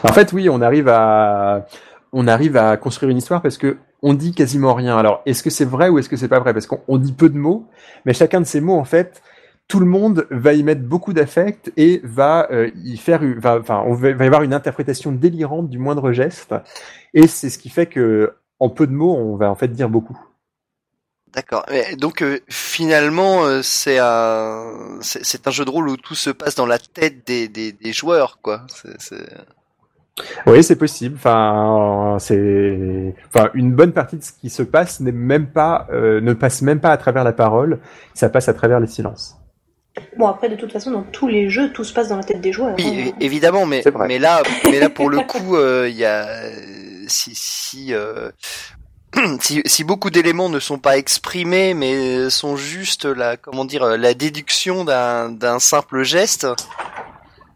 En 0.02 0.12
fait, 0.12 0.32
oui, 0.34 0.50
on 0.50 0.60
arrive 0.60 0.88
à 0.88 1.66
on 2.12 2.28
arrive 2.28 2.58
à 2.58 2.76
construire 2.76 3.10
une 3.10 3.16
histoire 3.16 3.40
parce 3.40 3.56
que 3.56 3.78
on 4.02 4.12
dit 4.12 4.34
quasiment 4.34 4.74
rien. 4.74 4.98
Alors, 4.98 5.22
est-ce 5.24 5.42
que 5.42 5.48
c'est 5.48 5.64
vrai 5.64 5.88
ou 5.88 5.98
est-ce 5.98 6.08
que 6.08 6.16
c'est 6.16 6.28
pas 6.28 6.40
vrai? 6.40 6.52
Parce 6.52 6.66
qu'on 6.66 6.98
dit 6.98 7.12
peu 7.12 7.30
de 7.30 7.38
mots, 7.38 7.66
mais 8.04 8.12
chacun 8.12 8.40
de 8.40 8.46
ces 8.46 8.60
mots, 8.60 8.76
en 8.76 8.84
fait, 8.84 9.22
tout 9.68 9.80
le 9.80 9.86
monde 9.86 10.26
va 10.30 10.52
y 10.52 10.62
mettre 10.62 10.82
beaucoup 10.82 11.14
d'affect 11.14 11.72
et 11.78 12.02
va 12.04 12.46
euh, 12.50 12.70
y 12.76 12.98
faire, 12.98 13.22
va, 13.38 13.58
enfin, 13.58 13.82
on 13.86 13.94
va, 13.94 14.10
y 14.10 14.12
avoir 14.12 14.42
une 14.42 14.52
interprétation 14.52 15.12
délirante 15.12 15.70
du 15.70 15.78
moindre 15.78 16.12
geste. 16.12 16.54
Et 17.14 17.26
c'est 17.26 17.48
ce 17.48 17.56
qui 17.56 17.70
fait 17.70 17.86
que, 17.86 18.34
en 18.58 18.68
peu 18.68 18.86
de 18.86 18.92
mots, 18.92 19.14
on 19.14 19.36
va 19.36 19.50
en 19.50 19.54
fait 19.54 19.68
dire 19.68 19.88
beaucoup. 19.88 20.18
D'accord. 21.32 21.64
Donc 21.96 22.22
euh, 22.22 22.40
finalement, 22.48 23.44
euh, 23.44 23.62
c'est 23.62 23.98
un 23.98 24.98
c'est 25.00 25.46
un 25.46 25.50
jeu 25.50 25.64
de 25.64 25.70
rôle 25.70 25.88
où 25.88 25.96
tout 25.96 26.14
se 26.14 26.28
passe 26.28 26.54
dans 26.54 26.66
la 26.66 26.78
tête 26.78 27.26
des, 27.26 27.48
des, 27.48 27.72
des 27.72 27.92
joueurs, 27.94 28.40
quoi. 28.42 28.66
Oui, 30.46 30.62
c'est 30.62 30.76
possible. 30.76 31.14
Enfin, 31.16 32.18
c'est 32.20 33.14
enfin 33.28 33.48
une 33.54 33.72
bonne 33.72 33.92
partie 33.92 34.18
de 34.18 34.22
ce 34.22 34.32
qui 34.32 34.50
se 34.50 34.62
passe 34.62 35.00
n'est 35.00 35.12
même 35.12 35.46
pas 35.46 35.88
ne 35.90 36.34
passe 36.34 36.60
même 36.60 36.80
pas 36.80 36.90
à 36.90 36.98
travers 36.98 37.24
la 37.24 37.32
parole. 37.32 37.80
Ça 38.12 38.28
passe 38.28 38.50
à 38.50 38.52
travers 38.52 38.80
les 38.80 38.86
silences. 38.86 39.38
Bon 40.16 40.26
après 40.26 40.48
de 40.48 40.56
toute 40.56 40.72
façon 40.72 40.90
dans 40.90 41.02
tous 41.02 41.28
les 41.28 41.50
jeux 41.50 41.72
tout 41.72 41.84
se 41.84 41.92
passe 41.92 42.08
dans 42.08 42.16
la 42.16 42.24
tête 42.24 42.40
des 42.40 42.52
joueurs. 42.52 42.74
Oui 42.78 43.10
hein. 43.10 43.16
évidemment 43.20 43.66
mais 43.66 43.82
mais 44.08 44.18
là 44.18 44.42
mais 44.64 44.80
là 44.80 44.88
pour 44.88 45.10
le 45.10 45.20
coup 45.26 45.56
euh, 45.56 45.88
il 45.88 45.96
y 45.96 46.04
a 46.04 46.26
si 47.08 47.32
si, 47.34 47.92
euh, 47.92 48.30
si 49.40 49.60
si 49.66 49.84
beaucoup 49.84 50.08
d'éléments 50.08 50.48
ne 50.48 50.60
sont 50.60 50.78
pas 50.78 50.96
exprimés 50.96 51.74
mais 51.74 52.30
sont 52.30 52.56
juste 52.56 53.04
la 53.04 53.36
comment 53.36 53.66
dire 53.66 53.84
la 53.98 54.14
déduction 54.14 54.84
d'un 54.84 55.28
d'un 55.28 55.58
simple 55.58 56.04
geste 56.04 56.46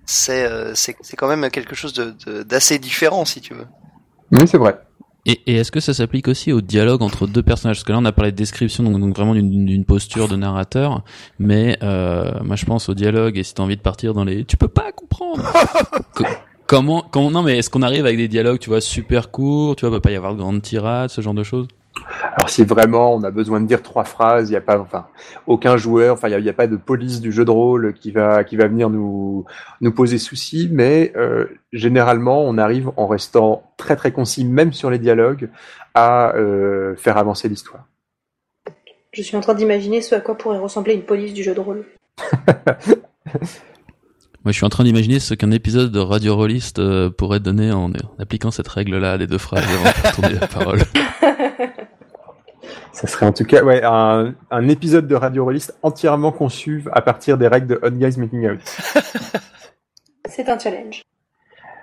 c'est 0.04 0.44
euh, 0.44 0.74
c'est 0.74 0.96
c'est 1.00 1.16
quand 1.16 1.28
même 1.28 1.50
quelque 1.50 1.74
chose 1.74 1.94
de 1.94 2.42
d'assez 2.42 2.78
différent 2.78 3.24
si 3.24 3.40
tu 3.40 3.54
veux. 3.54 3.66
Oui 4.32 4.46
c'est 4.46 4.58
vrai. 4.58 4.78
Et, 5.26 5.40
et 5.46 5.56
est-ce 5.56 5.72
que 5.72 5.80
ça 5.80 5.92
s'applique 5.92 6.28
aussi 6.28 6.52
au 6.52 6.60
dialogue 6.60 7.02
entre 7.02 7.26
deux 7.26 7.42
personnages? 7.42 7.78
Parce 7.78 7.84
que 7.84 7.92
là, 7.92 7.98
on 7.98 8.04
a 8.04 8.12
parlé 8.12 8.30
de 8.30 8.36
description, 8.36 8.84
donc, 8.84 9.16
vraiment 9.16 9.34
d'une 9.34 9.84
posture 9.84 10.28
de 10.28 10.36
narrateur. 10.36 11.02
Mais 11.40 11.76
euh, 11.82 12.32
moi, 12.44 12.54
je 12.54 12.64
pense 12.64 12.88
au 12.88 12.94
dialogue. 12.94 13.36
Et 13.36 13.42
si 13.42 13.52
t'as 13.52 13.64
envie 13.64 13.76
de 13.76 13.82
partir 13.82 14.14
dans 14.14 14.24
les, 14.24 14.44
tu 14.44 14.56
peux 14.56 14.68
pas 14.68 14.92
comprendre. 14.92 15.42
comment, 16.66 17.04
comment 17.10 17.32
Non, 17.32 17.42
mais 17.42 17.58
est-ce 17.58 17.70
qu'on 17.70 17.82
arrive 17.82 18.06
avec 18.06 18.16
des 18.16 18.28
dialogues, 18.28 18.60
tu 18.60 18.70
vois, 18.70 18.80
super 18.80 19.32
courts 19.32 19.74
Tu 19.74 19.84
vois, 19.84 19.96
peut 19.96 20.00
pas 20.00 20.12
y 20.12 20.16
avoir 20.16 20.32
de 20.32 20.38
grandes 20.38 20.62
tirades, 20.62 21.10
ce 21.10 21.20
genre 21.20 21.34
de 21.34 21.42
choses? 21.42 21.66
Alors 22.22 22.48
si 22.48 22.64
vraiment 22.64 23.14
on 23.14 23.22
a 23.22 23.30
besoin 23.30 23.60
de 23.60 23.66
dire 23.66 23.82
trois 23.82 24.04
phrases, 24.04 24.48
il 24.48 24.52
n'y 24.52 24.56
a 24.56 24.60
pas, 24.60 24.78
enfin, 24.78 25.06
aucun 25.46 25.76
joueur, 25.76 26.14
enfin, 26.14 26.28
il 26.28 26.42
n'y 26.42 26.48
a, 26.48 26.52
pas 26.52 26.66
de 26.66 26.76
police 26.76 27.20
du 27.20 27.32
jeu 27.32 27.44
de 27.44 27.50
rôle 27.50 27.94
qui 27.94 28.10
va 28.10 28.44
qui 28.44 28.56
va 28.56 28.66
venir 28.68 28.90
nous 28.90 29.44
nous 29.80 29.92
poser 29.92 30.18
souci, 30.18 30.68
mais 30.70 31.12
euh, 31.16 31.46
généralement 31.72 32.42
on 32.42 32.58
arrive 32.58 32.90
en 32.96 33.06
restant 33.06 33.62
très 33.76 33.96
très 33.96 34.12
concis, 34.12 34.44
même 34.44 34.72
sur 34.72 34.90
les 34.90 34.98
dialogues, 34.98 35.48
à 35.94 36.34
euh, 36.36 36.94
faire 36.96 37.16
avancer 37.16 37.48
l'histoire. 37.48 37.86
Je 39.12 39.22
suis 39.22 39.36
en 39.36 39.40
train 39.40 39.54
d'imaginer 39.54 40.02
ce 40.02 40.14
à 40.14 40.20
quoi 40.20 40.36
pourrait 40.36 40.58
ressembler 40.58 40.94
une 40.94 41.02
police 41.02 41.32
du 41.32 41.42
jeu 41.42 41.54
de 41.54 41.60
rôle. 41.60 41.84
Moi, 44.46 44.52
je 44.52 44.58
suis 44.58 44.64
en 44.64 44.68
train 44.68 44.84
d'imaginer 44.84 45.18
ce 45.18 45.34
qu'un 45.34 45.50
épisode 45.50 45.90
de 45.90 45.98
Radio 45.98 46.36
Rollist 46.36 46.78
euh, 46.78 47.10
pourrait 47.10 47.40
donner 47.40 47.72
en, 47.72 47.90
appliquant 48.20 48.52
cette 48.52 48.68
règle-là 48.68 49.16
les 49.16 49.26
deux 49.26 49.38
phrases 49.38 49.64
avant 49.64 49.84
de 49.84 50.14
tourner 50.14 50.38
la 50.38 50.46
parole. 50.46 50.82
Ça 52.96 53.06
serait 53.06 53.26
en 53.26 53.32
tout 53.32 53.44
cas 53.44 53.62
ouais, 53.62 53.82
un, 53.84 54.34
un 54.50 54.68
épisode 54.68 55.06
de 55.06 55.14
Radio 55.14 55.44
Rollist 55.44 55.76
entièrement 55.82 56.32
conçu 56.32 56.82
à 56.92 57.02
partir 57.02 57.36
des 57.36 57.46
règles 57.46 57.66
de 57.66 57.78
Hot 57.82 57.90
Guys 57.90 58.18
Making 58.18 58.48
Out. 58.48 58.60
C'est 60.26 60.48
un 60.48 60.58
challenge. 60.58 61.02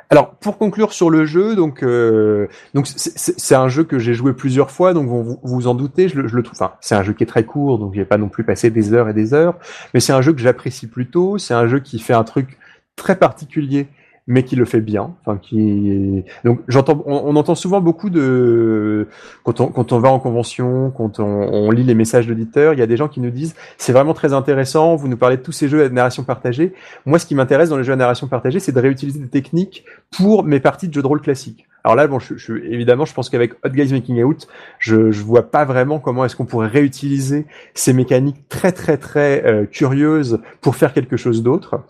Alors 0.10 0.32
pour 0.32 0.58
conclure 0.58 0.92
sur 0.92 1.12
le 1.12 1.26
jeu, 1.26 1.56
donc 1.56 1.84
euh, 1.84 2.48
donc 2.74 2.88
c'est 2.88 3.56
un 3.56 3.68
jeu 3.68 3.84
que 3.84 4.00
j'ai 4.00 4.14
joué 4.14 4.34
plusieurs 4.34 4.70
fois, 4.70 4.94
donc 4.94 5.08
vous 5.08 5.40
vous 5.42 5.68
en 5.68 5.76
doutez, 5.76 6.08
je 6.08 6.20
le, 6.20 6.28
je 6.28 6.36
le 6.36 6.44
trouve. 6.44 6.58
Enfin, 6.60 6.76
c'est 6.82 6.94
un 6.94 7.04
jeu 7.04 7.14
qui 7.14 7.24
est 7.24 7.28
très 7.28 7.46
court, 7.46 7.80
donc 7.80 7.94
j'ai 7.94 8.06
pas 8.06 8.18
non 8.18 8.30
plus 8.30 8.44
passé 8.44 8.70
des 8.70 8.94
heures 8.94 9.10
et 9.10 9.14
des 9.14 9.34
heures, 9.34 9.58
mais 9.94 10.00
c'est 10.00 10.14
un 10.14 10.22
jeu 10.22 10.34
que 10.34 10.42
j'apprécie 10.42 10.88
plutôt. 10.88 11.38
C'est 11.38 11.54
un 11.54 11.68
jeu 11.68 11.80
qui 11.80 12.00
fait 12.00 12.14
un 12.14 12.24
truc 12.24 12.58
très 12.96 13.16
particulier 13.16 13.88
mais 14.28 14.44
qui 14.44 14.56
le 14.56 14.66
fait 14.66 14.82
bien. 14.82 15.16
Enfin, 15.22 15.38
qui 15.38 16.24
donc 16.44 16.62
j'entends, 16.68 17.04
on, 17.06 17.36
entend 17.36 17.56
souvent 17.56 17.82
beaucoup 17.82 18.10
de 18.10 19.08
quand 19.44 19.60
on 19.60 19.68
quand 19.68 19.92
on 19.92 20.00
va 20.00 20.10
en 20.10 20.20
convention, 20.20 20.92
quand 20.92 21.20
on, 21.20 21.26
on 21.26 21.72
lit 21.72 21.84
les 21.84 21.96
messages 21.96 22.28
d'auditeurs, 22.28 22.74
il 22.74 22.80
y 22.80 22.84
a 22.84 22.88
des 22.88 22.98
gens 22.98 23.08
qui 23.08 23.20
nous 23.20 23.32
disent 23.32 23.56
c'est 23.78 23.94
vraiment 23.94 24.14
très 24.14 24.34
intéressant. 24.34 24.96
Vous 24.96 25.08
nous 25.08 25.18
parlez 25.18 25.38
de 25.38 25.42
tous 25.42 25.52
ces 25.52 25.68
jeux 25.68 25.84
à 25.84 25.90
narration 25.90 26.24
partagée. 26.24 26.74
Moi, 27.06 27.20
ce 27.20 27.26
qui 27.26 27.36
m'intéresse 27.36 27.70
dans 27.70 27.78
les 27.78 27.84
jeux 27.84 27.94
à 27.94 27.98
narration 27.98 28.28
partagée, 28.28 28.60
c'est 28.60 28.72
de 28.72 28.80
réutiliser 28.80 29.20
des 29.20 29.30
techniques 29.30 29.86
pour 30.16 30.44
mes 30.44 30.60
parties 30.60 30.88
de 30.88 30.94
jeux 30.94 31.02
de 31.02 31.08
rôle 31.08 31.22
classiques. 31.22 31.68
Alors 31.84 31.98
là, 31.98 32.08
bon, 32.08 32.18
je, 32.20 32.38
je, 32.38 32.54
évidemment, 32.54 33.04
je 33.04 33.14
pense 33.14 33.30
qu'avec 33.30 33.54
Hot 33.66 33.70
Guys 33.70 33.92
Making 33.92 34.24
Out, 34.24 34.48
je, 34.80 35.12
je 35.12 35.22
vois 35.22 35.52
pas 35.52 35.66
vraiment 35.66 36.00
comment 36.00 36.24
est-ce 36.24 36.36
qu'on 36.36 36.46
pourrait 36.46 36.70
réutiliser 36.70 37.46
ces 37.74 37.92
mécaniques 37.92 38.48
très 38.48 38.72
très 38.72 38.98
très 38.98 39.46
euh, 39.46 39.66
curieuses 39.66 40.40
pour 40.62 40.78
faire 40.78 40.94
quelque 40.94 41.18
chose 41.18 41.44
d'autre 41.44 41.84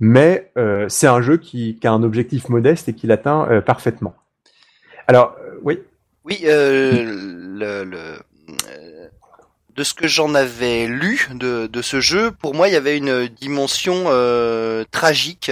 mais 0.00 0.50
euh, 0.56 0.86
c'est 0.88 1.06
un 1.06 1.20
jeu 1.20 1.36
qui, 1.36 1.78
a 1.84 1.90
un 1.90 2.02
objectif 2.02 2.48
modeste 2.48 2.88
et 2.88 2.94
qui 2.94 3.06
l'atteint 3.06 3.48
euh, 3.50 3.60
parfaitement. 3.60 4.14
Alors, 5.06 5.36
euh, 5.40 5.58
oui. 5.62 5.80
Oui, 6.24 6.40
de 9.76 9.82
ce 9.82 9.92
que 9.92 10.06
j'en 10.06 10.34
avais 10.34 10.86
lu 10.86 11.28
de, 11.34 11.66
de, 11.66 11.82
ce 11.82 12.00
jeu, 12.00 12.30
pour 12.30 12.54
moi, 12.54 12.68
il 12.68 12.72
y 12.72 12.76
avait 12.76 12.96
une 12.96 13.26
dimension 13.28 14.04
tragique. 14.90 15.50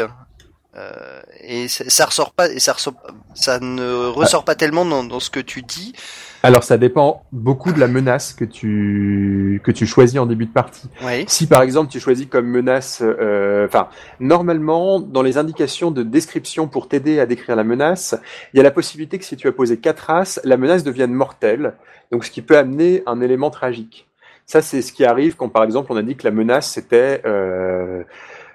Et 1.41 1.68
ça, 1.68 1.85
ça, 1.89 2.07
ressort 2.07 2.33
pas, 2.33 2.51
et 2.51 2.59
ça, 2.59 2.73
ressort, 2.73 2.95
ça 3.35 3.61
ne 3.61 4.07
ressort 4.07 4.45
pas 4.45 4.55
tellement 4.55 4.85
dans, 4.85 5.05
dans 5.05 5.20
ce 5.20 5.31
que 5.31 5.41
tu 5.41 5.62
dis. 5.62 5.93
Alors 6.45 6.64
ça 6.64 6.77
dépend 6.77 7.23
beaucoup 7.31 7.73
de 7.73 7.79
la 7.79 7.87
menace 7.87 8.33
que 8.33 8.45
tu 8.45 9.61
que 9.62 9.70
tu 9.70 9.87
choisis 9.87 10.18
en 10.18 10.27
début 10.27 10.47
de 10.47 10.51
partie. 10.51 10.89
Si 11.29 11.47
par 11.47 11.62
exemple 11.62 11.91
tu 11.91 12.01
choisis 12.01 12.27
comme 12.27 12.47
menace, 12.47 13.01
euh, 13.01 13.66
enfin 13.66 13.89
normalement 14.18 14.99
dans 14.99 15.23
les 15.23 15.39
indications 15.39 15.93
de 15.93 16.03
description 16.03 16.66
pour 16.66 16.89
t'aider 16.89 17.20
à 17.20 17.27
décrire 17.27 17.55
la 17.55 17.62
menace, 17.62 18.16
il 18.53 18.57
y 18.57 18.61
a 18.61 18.64
la 18.64 18.73
possibilité 18.73 19.18
que 19.18 19.25
si 19.25 19.37
tu 19.37 19.47
as 19.47 19.53
posé 19.53 19.79
quatre 19.79 20.01
races, 20.01 20.41
la 20.43 20.57
menace 20.57 20.83
devienne 20.83 21.12
mortelle, 21.12 21.75
donc 22.11 22.25
ce 22.25 22.31
qui 22.33 22.43
peut 22.43 22.59
amener 22.59 23.05
un 23.07 23.20
élément 23.20 23.51
tragique. 23.51 24.09
Ça 24.45 24.62
c'est 24.62 24.83
ce 24.83 24.93
qui 24.93 25.05
arrive 25.05 25.37
quand 25.37 25.49
par 25.49 25.62
exemple 25.62 25.93
on 25.93 25.97
a 25.97 26.03
dit 26.03 26.16
que 26.16 26.25
la 26.25 26.33
menace 26.33 26.68
c'était 26.73 27.23
euh, 27.25 28.03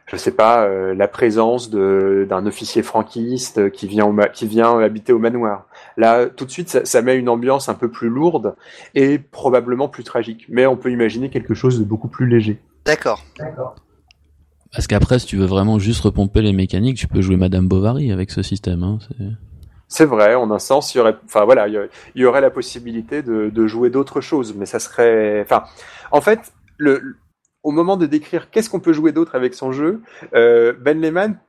je 0.08 0.16
sais 0.16 0.32
pas, 0.32 0.64
euh, 0.64 0.95
la 0.95 1.10
présence 1.10 1.70
d'un 1.70 2.45
officier 2.45 2.82
franquiste 2.82 3.70
qui 3.72 3.88
vient, 3.88 4.16
qui 4.34 4.47
vient 4.47 4.80
habiter 4.80 5.12
au 5.12 5.20
manoir. 5.20 5.68
Là, 5.97 6.28
tout 6.28 6.45
de 6.45 6.51
suite, 6.51 6.70
ça, 6.70 6.86
ça, 6.86 7.01
met 7.01 7.18
une 7.18 7.28
ambiance 7.28 7.68
un 7.68 7.74
peu 7.74 7.91
plus 7.91 8.08
lourde 8.08 8.55
et 8.95 9.20
probablement 9.20 9.89
plus 9.89 10.05
tragique. 10.05 10.45
Mais 10.47 10.66
on 10.66 10.78
peut 10.78 10.91
imaginer 10.91 11.30
quelque 11.30 11.53
chose 11.53 11.78
de 11.78 11.84
beaucoup 11.84 12.08
plus 12.08 12.28
léger. 12.28 12.62
D'accord. 12.86 13.26
Parce 14.72 14.88
qu'après, 14.88 15.20
si 15.20 15.26
tu 15.26 15.36
veux 15.36 15.45
vraiment 15.45 15.78
juste 15.78 16.01
repomper 16.01 16.41
les 16.41 16.53
mécaniques, 16.53 16.97
tu 16.97 17.08
peux 17.08 17.22
jouer 17.22 17.36
Madame 17.36 17.68
Bovary 17.68 18.12
avec 18.12 18.32
ce 18.32 18.41
système. 18.41 18.84
Hein, 18.84 18.99
c'est 19.89 20.05
vrai, 20.05 20.36
en 20.36 20.51
un 20.51 20.60
sens, 20.60 20.93
il 20.93 20.99
y 20.99 21.01
aurait, 21.01 21.16
enfin 21.26 21.45
voilà, 21.45 21.68
il 21.68 21.89
y 22.16 22.26
aurait 22.26 22.41
la 22.41 22.49
possibilité 22.49 23.24
de, 23.24 23.49
de 23.49 23.68
jouer 23.68 23.89
d'autres 23.89 24.20
choses, 24.20 24.53
mais 24.55 24.66
ça 24.66 24.80
serait, 24.80 25.41
enfin, 25.41 25.64
en 26.12 26.20
fait, 26.20 26.51
le, 26.78 27.18
au 27.64 27.72
moment 27.72 27.97
de 27.97 28.05
décrire 28.05 28.49
qu'est-ce 28.49 28.70
qu'on 28.70 28.80
peut 28.80 28.93
jouer 28.93 29.12
d'autre 29.12 29.36
avec 29.36 29.53
son 29.53 29.72
jeu, 29.72 30.01
euh, 30.34 30.74
Ben 30.74 30.99
Lehman 31.01 31.39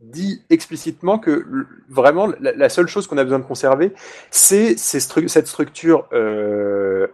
dit 0.00 0.42
explicitement 0.50 1.18
que 1.18 1.46
vraiment 1.88 2.28
la, 2.40 2.68
seule 2.68 2.88
chose 2.88 3.06
qu'on 3.06 3.18
a 3.18 3.24
besoin 3.24 3.38
de 3.38 3.44
conserver, 3.44 3.92
c'est 4.30 4.76
cette 4.76 5.46
structure 5.46 6.08
euh, 6.12 7.06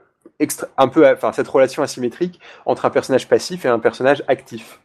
un 0.76 0.88
peu, 0.88 1.06
enfin 1.06 1.32
cette 1.32 1.48
relation 1.48 1.82
asymétrique 1.82 2.40
entre 2.64 2.86
un 2.86 2.90
personnage 2.90 3.28
passif 3.28 3.64
et 3.64 3.68
un 3.68 3.78
personnage 3.78 4.24
actif. 4.26 4.80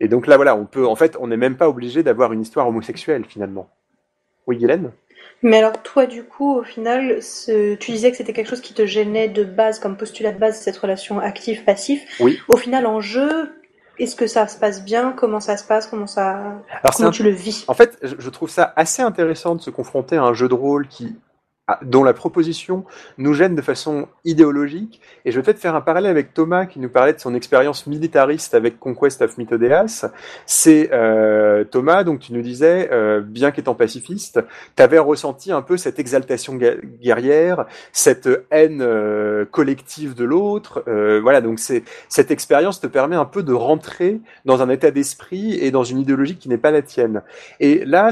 Et 0.00 0.08
donc 0.08 0.26
là, 0.26 0.36
voilà, 0.36 0.56
on 0.56 0.64
peut, 0.66 0.86
en 0.86 0.96
fait, 0.96 1.16
on 1.20 1.26
n'est 1.26 1.36
même 1.36 1.56
pas 1.56 1.68
obligé 1.68 2.02
d'avoir 2.02 2.32
une 2.32 2.40
histoire 2.40 2.66
homosexuelle 2.66 3.24
finalement. 3.26 3.70
Oui, 4.46 4.56
Guylaine? 4.56 4.92
Mais 5.42 5.58
alors 5.58 5.82
toi, 5.82 6.06
du 6.06 6.24
coup, 6.24 6.58
au 6.58 6.62
final, 6.62 7.20
tu 7.80 7.90
disais 7.90 8.10
que 8.10 8.16
c'était 8.16 8.32
quelque 8.32 8.48
chose 8.48 8.60
qui 8.60 8.74
te 8.74 8.86
gênait 8.86 9.28
de 9.28 9.44
base, 9.44 9.78
comme 9.78 9.96
postulat 9.96 10.32
de 10.32 10.38
base, 10.38 10.60
cette 10.60 10.76
relation 10.76 11.18
actif-passif. 11.18 12.02
Oui. 12.20 12.38
Au 12.48 12.56
final, 12.56 12.86
en 12.86 13.00
jeu, 13.00 13.50
est-ce 13.98 14.16
que 14.16 14.26
ça 14.26 14.48
se 14.48 14.58
passe 14.58 14.84
bien? 14.84 15.12
Comment 15.12 15.40
ça 15.40 15.56
se 15.56 15.64
passe? 15.64 15.86
Comment 15.86 16.06
ça 16.06 16.62
Comment 16.96 17.10
tu 17.10 17.22
le 17.22 17.30
vis? 17.30 17.64
En 17.68 17.74
fait, 17.74 17.98
je 18.02 18.30
trouve 18.30 18.50
ça 18.50 18.72
assez 18.76 19.02
intéressant 19.02 19.54
de 19.54 19.60
se 19.60 19.70
confronter 19.70 20.16
à 20.16 20.22
un 20.22 20.34
jeu 20.34 20.48
de 20.48 20.54
rôle 20.54 20.88
qui 20.88 21.16
dont 21.82 22.04
la 22.04 22.12
proposition 22.12 22.84
nous 23.18 23.34
gêne 23.34 23.54
de 23.54 23.62
façon 23.62 24.08
idéologique. 24.24 25.00
Et 25.24 25.30
je 25.30 25.36
vais 25.36 25.42
peut-être 25.42 25.58
faire 25.58 25.74
un 25.74 25.80
parallèle 25.80 26.10
avec 26.10 26.34
Thomas 26.34 26.66
qui 26.66 26.80
nous 26.80 26.88
parlait 26.88 27.12
de 27.12 27.20
son 27.20 27.34
expérience 27.34 27.86
militariste 27.86 28.54
avec 28.54 28.78
Conquest 28.78 29.22
of 29.22 29.36
Mythodeas. 29.38 30.10
C'est 30.46 30.90
euh, 30.92 31.64
Thomas, 31.64 32.04
donc 32.04 32.20
tu 32.20 32.32
nous 32.32 32.42
disais, 32.42 32.88
euh, 32.92 33.20
bien 33.20 33.50
qu'étant 33.50 33.74
pacifiste, 33.74 34.40
tu 34.76 34.82
avais 34.82 34.98
ressenti 34.98 35.52
un 35.52 35.62
peu 35.62 35.76
cette 35.76 35.98
exaltation 35.98 36.56
guerrière, 36.56 37.66
cette 37.92 38.28
haine 38.50 38.80
euh, 38.82 39.44
collective 39.44 40.14
de 40.14 40.24
l'autre. 40.24 40.84
Voilà, 41.22 41.40
donc 41.40 41.58
cette 41.58 42.30
expérience 42.30 42.80
te 42.80 42.86
permet 42.86 43.16
un 43.16 43.24
peu 43.24 43.42
de 43.42 43.52
rentrer 43.52 44.20
dans 44.44 44.62
un 44.62 44.68
état 44.68 44.90
d'esprit 44.90 45.54
et 45.54 45.70
dans 45.70 45.84
une 45.84 45.98
idéologie 45.98 46.36
qui 46.36 46.48
n'est 46.48 46.58
pas 46.58 46.70
la 46.70 46.82
tienne. 46.82 47.22
Et 47.58 47.84
là, 47.84 48.10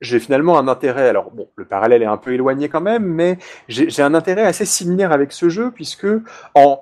j'ai 0.00 0.18
finalement 0.20 0.58
un 0.58 0.68
intérêt. 0.68 1.08
Alors 1.08 1.30
bon, 1.30 1.48
le 1.56 1.64
parallèle 1.64 2.02
est 2.02 2.06
un 2.06 2.16
peu 2.16 2.32
éloigné 2.38 2.68
quand 2.68 2.80
même, 2.80 3.04
mais 3.04 3.38
j'ai 3.68 4.02
un 4.02 4.14
intérêt 4.14 4.44
assez 4.44 4.64
similaire 4.64 5.12
avec 5.12 5.32
ce 5.32 5.48
jeu 5.48 5.70
puisque 5.70 6.06
en 6.54 6.80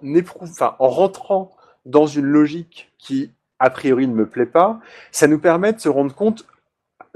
en 0.78 0.88
rentrant 0.88 1.52
dans 1.84 2.06
une 2.06 2.26
logique 2.26 2.92
qui 2.98 3.30
a 3.58 3.70
priori 3.70 4.06
ne 4.06 4.14
me 4.14 4.26
plaît 4.26 4.46
pas, 4.46 4.80
ça 5.12 5.26
nous 5.26 5.38
permet 5.38 5.72
de 5.72 5.80
se 5.80 5.88
rendre 5.88 6.14
compte 6.14 6.46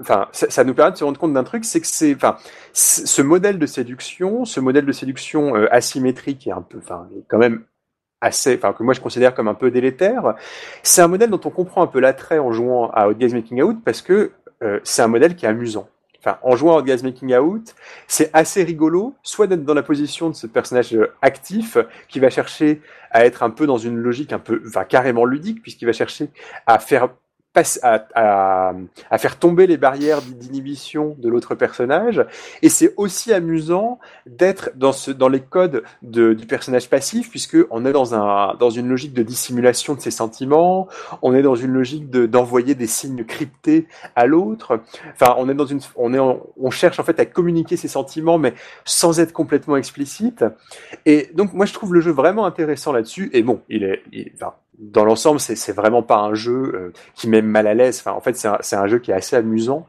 enfin, 0.00 0.28
ça, 0.32 0.64
nous 0.64 0.74
permet 0.74 0.92
de 0.92 0.96
se 0.96 1.04
rendre 1.04 1.20
compte 1.20 1.32
d'un 1.32 1.44
truc, 1.44 1.64
c'est 1.64 1.80
que 1.80 1.86
c'est, 1.86 2.14
enfin, 2.14 2.36
ce 2.72 3.22
modèle 3.22 3.58
de 3.58 3.66
séduction, 3.66 4.44
ce 4.44 4.60
modèle 4.60 4.86
de 4.86 4.92
séduction 4.92 5.56
euh, 5.56 5.72
asymétrique 5.72 6.46
et 6.46 6.52
un 6.52 6.62
peu, 6.62 6.78
enfin, 6.78 7.08
quand 7.28 7.38
même 7.38 7.64
assez, 8.20 8.56
enfin, 8.56 8.72
que 8.72 8.82
moi 8.82 8.94
je 8.94 9.00
considère 9.00 9.34
comme 9.34 9.48
un 9.48 9.54
peu 9.54 9.70
délétère, 9.70 10.34
c'est 10.82 11.02
un 11.02 11.08
modèle 11.08 11.30
dont 11.30 11.40
on 11.44 11.50
comprend 11.50 11.82
un 11.82 11.86
peu 11.86 12.00
l'attrait 12.00 12.38
en 12.38 12.52
jouant 12.52 12.90
à 12.90 13.08
Out 13.08 13.18
Games 13.18 13.32
Making 13.32 13.62
Out 13.62 13.78
parce 13.84 14.02
que 14.02 14.32
euh, 14.62 14.80
c'est 14.84 15.02
un 15.02 15.08
modèle 15.08 15.36
qui 15.36 15.46
est 15.46 15.48
amusant 15.48 15.88
enfin, 16.20 16.38
en 16.42 16.56
jouant 16.56 16.78
à 16.78 16.82
Gas 16.82 17.00
Making 17.02 17.34
Out, 17.36 17.74
c'est 18.06 18.30
assez 18.32 18.62
rigolo, 18.62 19.14
soit 19.22 19.46
d'être 19.46 19.64
dans 19.64 19.74
la 19.74 19.82
position 19.82 20.30
de 20.30 20.34
ce 20.34 20.46
personnage 20.46 20.94
euh, 20.94 21.12
actif 21.22 21.76
qui 22.08 22.20
va 22.20 22.30
chercher 22.30 22.80
à 23.10 23.24
être 23.24 23.42
un 23.42 23.50
peu 23.50 23.66
dans 23.66 23.78
une 23.78 23.96
logique 23.96 24.32
un 24.32 24.38
peu, 24.38 24.62
enfin, 24.66 24.84
carrément 24.84 25.24
ludique, 25.24 25.62
puisqu'il 25.62 25.86
va 25.86 25.92
chercher 25.92 26.30
à 26.66 26.78
faire 26.78 27.08
à, 27.54 28.72
faire 29.18 29.38
tomber 29.38 29.66
les 29.66 29.76
barrières 29.76 30.22
d'inhibition 30.22 31.16
de 31.18 31.28
l'autre 31.28 31.54
personnage. 31.54 32.24
Et 32.62 32.68
c'est 32.68 32.94
aussi 32.96 33.32
amusant 33.32 33.98
d'être 34.26 34.70
dans, 34.76 35.28
les 35.28 35.40
codes 35.40 35.82
de, 36.02 36.32
du 36.32 36.46
personnage 36.46 36.88
passif, 36.88 37.30
puisque 37.30 37.58
on 37.70 37.84
est 37.84 37.92
dans 37.92 38.70
une 38.70 38.88
logique 38.88 39.12
de 39.12 39.22
dissimulation 39.22 39.94
de 39.94 40.00
ses 40.00 40.10
sentiments, 40.10 40.88
on 41.22 41.34
est 41.34 41.42
dans 41.42 41.56
une 41.56 41.72
logique 41.72 42.10
d'envoyer 42.10 42.74
des 42.74 42.86
signes 42.86 43.24
cryptés 43.24 43.86
à 44.14 44.26
l'autre. 44.26 44.80
Enfin, 45.12 45.34
on 45.38 45.48
est 45.48 45.54
dans 45.54 45.66
une, 45.66 45.80
on 45.96 46.14
est, 46.14 46.18
on 46.20 46.70
cherche 46.70 47.00
en 47.00 47.04
fait 47.04 47.18
à 47.18 47.26
communiquer 47.26 47.76
ses 47.76 47.88
sentiments, 47.88 48.38
mais 48.38 48.54
sans 48.84 49.20
être 49.20 49.32
complètement 49.32 49.76
explicite. 49.76 50.44
Et 51.06 51.30
donc, 51.34 51.52
moi, 51.52 51.66
je 51.66 51.72
trouve 51.72 51.94
le 51.94 52.00
jeu 52.00 52.12
vraiment 52.12 52.46
intéressant 52.46 52.92
là-dessus. 52.92 53.30
Et 53.32 53.42
bon, 53.42 53.60
il 53.68 53.84
est, 53.84 54.02
il, 54.12 54.30
enfin, 54.34 54.54
dans 54.80 55.04
l'ensemble, 55.04 55.40
c'est 55.40 55.72
vraiment 55.72 56.02
pas 56.02 56.16
un 56.16 56.34
jeu 56.34 56.72
euh, 56.74 56.92
qui 57.14 57.28
met 57.28 57.42
mal 57.42 57.66
à 57.66 57.74
l'aise. 57.74 58.02
En 58.06 58.20
fait, 58.20 58.34
c'est 58.34 58.76
un, 58.76 58.86
jeu 58.86 58.98
qui 58.98 59.10
est 59.10 59.14
assez 59.14 59.36
amusant. 59.36 59.86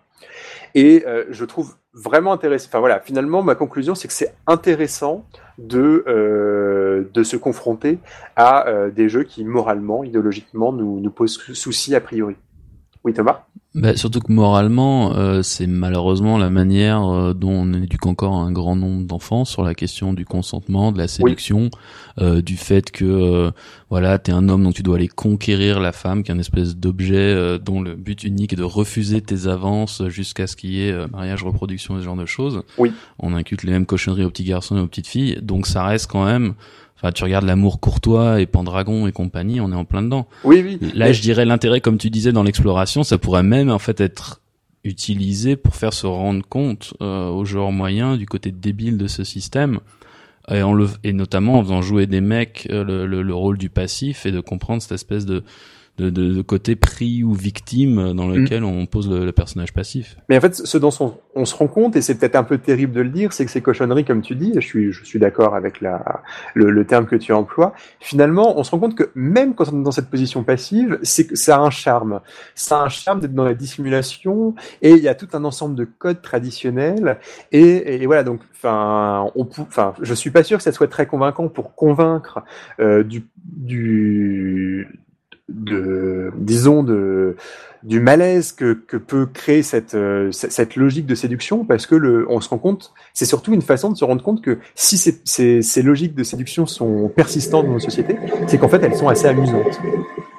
Et 0.76 1.04
euh, 1.08 1.26
je 1.30 1.46
trouve 1.46 1.76
vraiment 1.94 2.34
intéressant. 2.34 2.68
Enfin 2.70 2.80
voilà, 2.80 3.00
finalement, 3.00 3.42
ma 3.42 3.56
conclusion, 3.56 3.96
c'est 3.96 4.08
que 4.08 4.14
c'est 4.14 4.34
intéressant 4.48 5.26
de 5.58 6.04
euh, 6.08 7.24
se 7.24 7.38
confronter 7.38 8.00
à 8.36 8.66
des 8.94 9.08
jeux 9.10 9.24
qui 9.24 9.46
moralement, 9.46 10.04
idéologiquement, 10.04 10.74
nous 10.74 11.00
nous 11.00 11.12
posent 11.12 11.38
souci 11.54 11.96
a 11.96 12.02
priori. 12.02 12.36
Oui, 13.04 13.14
Thomas? 13.14 13.46
Bah, 13.74 13.96
surtout 13.96 14.20
que 14.20 14.32
moralement, 14.32 15.16
euh, 15.16 15.42
c'est 15.44 15.66
malheureusement 15.66 16.38
la 16.38 16.50
manière 16.50 17.08
euh, 17.08 17.34
dont 17.34 17.52
on 17.52 17.74
éduque 17.74 18.06
encore 18.06 18.36
un 18.36 18.52
grand 18.52 18.76
nombre 18.76 19.08
d'enfants 19.08 19.46
sur 19.46 19.64
la 19.64 19.74
question 19.74 20.14
du 20.14 20.26
consentement, 20.26 20.92
de 20.92 20.98
la 20.98 21.08
séduction, 21.08 21.70
euh, 22.20 22.42
du 22.42 22.58
fait 22.58 22.92
que 22.92 23.06
euh, 23.06 23.52
voilà, 23.90 24.20
t'es 24.20 24.34
un 24.34 24.50
homme 24.50 24.64
donc 24.64 24.74
tu 24.74 24.84
dois 24.84 24.98
aller 24.98 25.08
conquérir 25.08 25.80
la 25.80 25.94
femme, 25.94 26.22
qui 26.22 26.32
est 26.32 26.36
un 26.36 26.40
espèce 26.40 26.76
d'objet 26.76 27.58
dont 27.60 27.82
le 27.82 27.96
but 27.96 28.24
unique 28.26 28.54
est 28.54 28.58
de 28.58 28.64
refuser 28.64 29.22
tes 29.22 29.48
avances 29.48 30.04
jusqu'à 30.10 30.48
ce 30.48 30.58
qu'il 30.58 30.72
y 30.72 30.88
ait 30.88 31.08
mariage, 31.08 31.44
reproduction 31.44 31.96
et 31.96 32.02
ce 32.02 32.06
genre 32.06 32.18
de 32.18 32.26
choses. 32.26 32.64
Oui. 32.78 32.92
On 33.20 33.34
inculque 33.34 33.64
les 33.64 33.72
mêmes 33.72 33.86
cochonneries 33.86 34.26
aux 34.26 34.30
petits 34.30 34.44
garçons 34.44 34.78
et 34.78 34.82
aux 34.82 34.88
petites 34.88 35.08
filles, 35.08 35.40
donc 35.42 35.66
ça 35.66 35.86
reste 35.86 36.12
quand 36.12 36.26
même 36.26 36.56
Enfin, 37.02 37.12
tu 37.12 37.24
regardes 37.24 37.46
l'amour 37.46 37.80
courtois 37.80 38.42
et 38.42 38.46
Pendragon 38.46 39.08
et 39.08 39.12
compagnie, 39.12 39.60
on 39.60 39.72
est 39.72 39.76
en 39.76 39.86
plein 39.86 40.04
dedans. 40.04 40.28
Oui, 40.44 40.62
oui. 40.64 40.92
Là, 40.94 41.12
je 41.12 41.22
dirais 41.22 41.46
l'intérêt, 41.46 41.82
comme 41.82 41.98
tu 41.98 42.12
disais, 42.12 42.32
dans 42.32 42.44
l'exploration, 42.44 43.04
ça 43.04 43.18
pourrait 43.18 43.42
même 43.42 43.72
en 43.72 43.80
fait 43.80 44.00
être 44.00 44.42
utilisé 44.84 45.56
pour 45.56 45.76
faire 45.76 45.94
se 45.94 46.06
rendre 46.06 46.46
compte 46.48 46.94
euh, 47.02 47.30
aux 47.30 47.44
joueurs 47.46 47.72
moyens 47.72 48.18
du 48.18 48.28
côté 48.28 48.52
débile 48.52 48.98
de 48.98 49.08
ce 49.08 49.24
système. 49.24 49.80
Et, 50.50 50.60
le, 50.60 50.90
et 51.04 51.14
notamment 51.14 51.60
en 51.60 51.64
faisant 51.64 51.82
jouer 51.82 52.08
des 52.08 52.22
mecs 52.22 52.68
euh, 52.72 52.84
le, 52.84 53.06
le, 53.06 53.22
le, 53.22 53.34
rôle 53.34 53.58
du 53.58 53.70
passif 53.70 54.26
et 54.26 54.32
de 54.32 54.40
comprendre 54.40 54.82
cette 54.82 54.92
espèce 54.92 55.26
de, 55.26 55.44
de, 56.10 56.34
de, 56.34 56.42
côté 56.42 56.76
pris 56.76 57.24
ou 57.24 57.34
victime 57.34 58.14
dans 58.14 58.28
mm. 58.28 58.36
lequel 58.36 58.64
on 58.64 58.86
pose 58.86 59.10
le, 59.10 59.32
personnage 59.32 59.74
passif. 59.74 60.18
Mais 60.30 60.38
en 60.38 60.42
fait, 60.42 60.56
ce 60.56 60.78
dont 60.78 60.92
on, 61.36 61.46
se 61.46 61.56
rend 61.56 61.68
compte, 61.68 61.96
et 61.96 62.02
c'est 62.02 62.16
peut-être 62.16 62.36
un 62.36 62.44
peu 62.44 62.58
terrible 62.58 62.94
de 62.94 63.02
le 63.02 63.10
dire, 63.10 63.34
c'est 63.34 63.46
que 63.46 63.52
ces 63.52 63.62
cochonneries, 63.62 64.06
comme 64.06 64.22
tu 64.22 64.36
dis, 64.36 64.52
je 64.56 64.60
suis, 64.60 64.92
je 64.92 65.04
suis 65.06 65.20
d'accord 65.20 65.56
avec 65.56 65.82
la, 65.82 66.22
le, 66.54 66.72
le, 66.72 66.86
terme 66.86 67.06
que 67.06 67.16
tu 67.16 67.34
emploies, 67.34 67.74
finalement, 68.00 68.58
on 68.58 68.64
se 68.64 68.72
rend 68.72 68.80
compte 68.80 68.96
que 68.96 69.10
même 69.16 69.56
quand 69.56 69.72
on 69.72 69.80
est 69.80 69.84
dans 69.84 69.92
cette 69.92 70.10
position 70.10 70.44
passive, 70.44 71.00
c'est 71.04 71.28
que 71.28 71.36
ça 71.36 71.58
a 71.58 71.60
un 71.60 71.70
charme. 71.70 72.22
Ça 72.56 72.80
a 72.80 72.84
un 72.86 72.90
charme 72.90 73.20
d'être 73.22 73.34
dans 73.34 73.46
la 73.46 73.54
dissimulation, 73.54 74.56
et 74.82 74.92
il 74.92 75.04
y 75.04 75.08
a 75.08 75.16
tout 75.16 75.30
un 75.34 75.44
ensemble 75.44 75.76
de 75.76 75.86
codes 75.86 76.22
traditionnels, 76.22 77.20
et, 77.52 78.02
et, 78.02 78.06
voilà, 78.06 78.24
donc, 78.24 78.42
enfin, 78.54 79.32
on, 79.36 79.48
enfin, 79.60 79.94
je 80.02 80.14
suis 80.14 80.32
pas 80.32 80.44
sûr 80.44 80.58
que 80.58 80.64
ça 80.64 80.72
soit 80.72 80.88
très 80.88 81.06
convaincant 81.06 81.48
pour 81.48 81.76
convaincre 81.76 82.44
euh, 82.80 83.04
du, 83.04 83.24
du 83.46 84.88
de 85.54 86.32
disons 86.38 86.84
de 86.84 87.36
du 87.84 88.00
malaise 88.00 88.52
que, 88.52 88.74
que 88.74 88.98
peut 88.98 89.26
créer 89.26 89.64
cette 89.64 89.96
euh, 89.96 90.32
cette 90.32 90.76
logique 90.76 91.06
de 91.08 91.16
séduction 91.16 91.66
parce 91.66 91.88
que 91.88 91.96
le 91.96 92.26
on 92.30 92.40
se 92.40 92.50
rend 92.50 92.60
compte 92.60 92.94
c'est 93.14 93.26
surtout 93.26 93.54
une 93.54 93.62
façon 93.62 93.90
de 93.90 93.98
se 93.98 94.06
rendre 94.06 94.24
compte 94.24 94.42
que 94.44 94.60
si 94.76 94.98
ces, 94.98 95.20
ces, 95.24 95.62
ces 95.62 95.82
logiques 95.82 96.14
de 96.14 96.24
séduction 96.24 96.66
sont 96.68 97.10
persistantes 97.10 97.66
dans 97.66 97.74
nos 97.74 97.80
sociétés 97.80 98.18
c'est 98.48 98.60
qu'en 98.60 98.70
fait 98.70 98.84
elles 98.84 98.96
sont 98.96 99.08
assez 99.08 99.26
amusantes. 99.26 99.80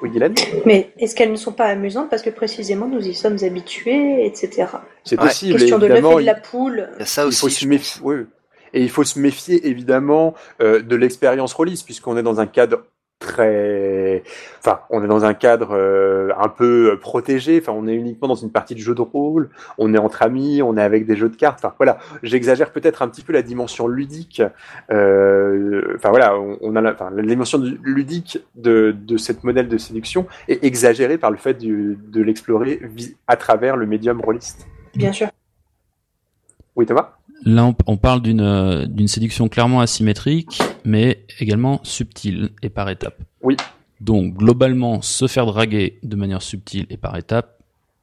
Oui 0.01 0.09
Guylaine 0.09 0.35
mais 0.65 0.93
est-ce 0.99 1.15
qu'elles 1.15 1.31
ne 1.31 1.37
sont 1.37 1.51
pas 1.51 1.65
amusantes 1.65 2.09
parce 2.09 2.21
que 2.21 2.29
précisément 2.29 2.87
nous 2.87 3.05
y 3.05 3.13
sommes 3.13 3.37
habitués 3.43 4.25
etc 4.25 4.67
c'est 5.03 5.17
possible 5.17 5.59
question 5.59 5.79
de 5.79 5.87
l'œuf 5.87 5.97
et 5.97 6.21
de 6.21 6.25
la 6.25 6.35
poule. 6.35 6.89
Ça 7.03 7.25
aussi 7.25 7.37
il 7.37 7.39
faut 7.39 7.49
se 7.49 7.65
méfier 7.67 8.01
oui. 8.05 8.15
et 8.73 8.81
il 8.81 8.89
faut 8.89 9.03
se 9.03 9.19
méfier 9.19 9.67
évidemment 9.67 10.33
euh, 10.61 10.81
de 10.81 10.95
l'expérience 10.95 11.53
rôliste 11.53 11.83
puisqu'on 11.83 12.15
est 12.15 12.23
dans 12.23 12.39
un 12.39 12.47
cadre 12.47 12.83
très, 13.23 14.23
enfin, 14.59 14.81
on 14.89 15.03
est 15.03 15.07
dans 15.07 15.25
un 15.25 15.33
cadre 15.33 15.69
euh, 15.71 16.29
un 16.37 16.49
peu 16.49 16.99
protégé. 16.99 17.59
Enfin, 17.61 17.73
on 17.75 17.87
est 17.87 17.95
uniquement 17.95 18.27
dans 18.27 18.35
une 18.35 18.51
partie 18.51 18.75
de 18.75 18.79
jeu 18.79 18.93
de 18.93 19.01
rôle. 19.01 19.49
On 19.77 19.93
est 19.93 19.97
entre 19.97 20.21
amis, 20.21 20.61
on 20.61 20.77
est 20.77 20.81
avec 20.81 21.05
des 21.05 21.15
jeux 21.15 21.29
de 21.29 21.35
cartes. 21.35 21.59
Enfin, 21.63 21.73
voilà. 21.77 21.97
J'exagère 22.21 22.71
peut-être 22.71 23.01
un 23.01 23.07
petit 23.07 23.21
peu 23.21 23.33
la 23.33 23.41
dimension 23.41 23.87
ludique. 23.87 24.41
Euh, 24.91 25.95
enfin, 25.95 26.09
voilà, 26.09 26.35
on, 26.37 26.75
a 26.75 26.81
la, 26.81 26.91
enfin, 26.91 27.09
la 27.15 27.23
dimension 27.23 27.61
ludique 27.81 28.39
de, 28.55 28.95
de 28.95 29.17
cette 29.17 29.43
modèle 29.43 29.69
de 29.69 29.77
séduction 29.77 30.27
est 30.47 30.63
exagérée 30.63 31.17
par 31.17 31.31
le 31.31 31.37
fait 31.37 31.57
de 31.57 32.21
l'explorer 32.21 32.81
à 33.27 33.37
travers 33.37 33.77
le 33.77 33.85
médium 33.85 34.21
rôliste. 34.21 34.67
Bien 34.95 35.11
sûr. 35.11 35.29
Oui, 36.75 36.85
Thomas? 36.85 37.13
Là, 37.45 37.73
on, 37.87 37.97
parle 37.97 38.21
d'une 38.21 38.41
euh, 38.41 38.85
d'une 38.85 39.09
séduction 39.09 39.49
clairement 39.49 39.81
asymétrique, 39.81 40.61
mais 40.85 41.25
également 41.39 41.79
subtile 41.83 42.51
et 42.61 42.69
par 42.69 42.89
étapes. 42.89 43.21
Oui. 43.41 43.57
Donc, 44.01 44.35
globalement, 44.35 45.01
se 45.01 45.27
faire 45.27 45.45
draguer 45.45 45.99
de 46.03 46.15
manière 46.15 46.41
subtile 46.41 46.85
et 46.89 46.97
par 46.97 47.15
étapes, 47.17 47.57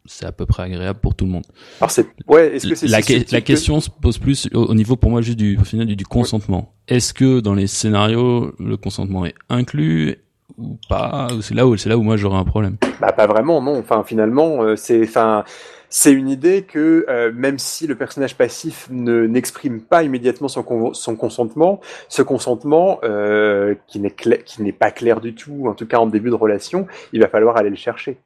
c'est 0.06 0.26
à 0.26 0.32
peu 0.32 0.46
près 0.46 0.64
agréable 0.64 0.98
pour 1.00 1.14
tout 1.14 1.24
le 1.24 1.30
monde. 1.30 1.44
Alors 1.80 1.90
c'est 1.90 2.06
ouais, 2.26 2.56
est-ce 2.56 2.66
que 2.66 2.74
c'est 2.74 2.86
la, 2.86 3.00
la 3.30 3.40
question 3.40 3.80
se 3.80 3.90
pose 3.90 4.18
plus 4.18 4.48
au, 4.52 4.74
niveau 4.74 4.96
pour 4.96 5.10
moi 5.10 5.20
juste 5.20 5.38
du 5.38 5.58
au 5.58 5.64
final 5.64 5.86
du, 5.86 6.04
consentement. 6.04 6.72
Est-ce 6.88 7.14
que 7.14 7.40
dans 7.40 7.54
les 7.54 7.66
scénarios 7.66 8.52
le 8.58 8.76
consentement 8.76 9.26
est 9.26 9.34
inclus 9.48 10.16
ou 10.58 10.78
pas? 10.88 11.28
C'est 11.42 11.54
là 11.54 11.66
où 11.66 11.76
c'est 11.76 11.88
là 11.88 11.98
où 11.98 12.02
moi 12.02 12.16
j'aurais 12.16 12.38
un 12.38 12.44
problème. 12.44 12.76
Bah 13.00 13.12
pas 13.12 13.26
vraiment 13.26 13.62
non. 13.62 13.78
Enfin 13.78 14.02
finalement 14.04 14.62
euh, 14.62 14.74
c'est 14.76 15.02
enfin 15.02 15.44
c'est 15.90 16.12
une 16.12 16.28
idée 16.28 16.62
que 16.62 17.04
euh, 17.08 17.32
même 17.34 17.58
si 17.58 17.88
le 17.88 17.96
personnage 17.96 18.36
passif 18.36 18.86
ne 18.90 19.26
n'exprime 19.26 19.82
pas 19.82 20.04
immédiatement 20.04 20.46
son, 20.46 20.94
son 20.94 21.16
consentement, 21.16 21.80
ce 22.08 22.22
consentement 22.22 23.00
euh, 23.02 23.74
qui 23.88 23.98
n'est 23.98 24.14
qui 24.14 24.62
n'est 24.62 24.72
pas 24.72 24.92
clair 24.92 25.20
du 25.20 25.34
tout, 25.34 25.66
en 25.66 25.74
tout 25.74 25.86
cas 25.86 25.98
en 25.98 26.06
début 26.06 26.30
de 26.30 26.34
relation, 26.36 26.86
il 27.12 27.20
va 27.20 27.28
falloir 27.28 27.56
aller 27.56 27.70
le 27.70 27.76
chercher. 27.76 28.18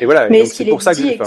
Et 0.00 0.04
voilà. 0.04 0.28
Mais 0.30 0.40
est-ce 0.40 0.54
qu'il 0.54 0.68
est, 0.68 0.94
dit 0.94 1.18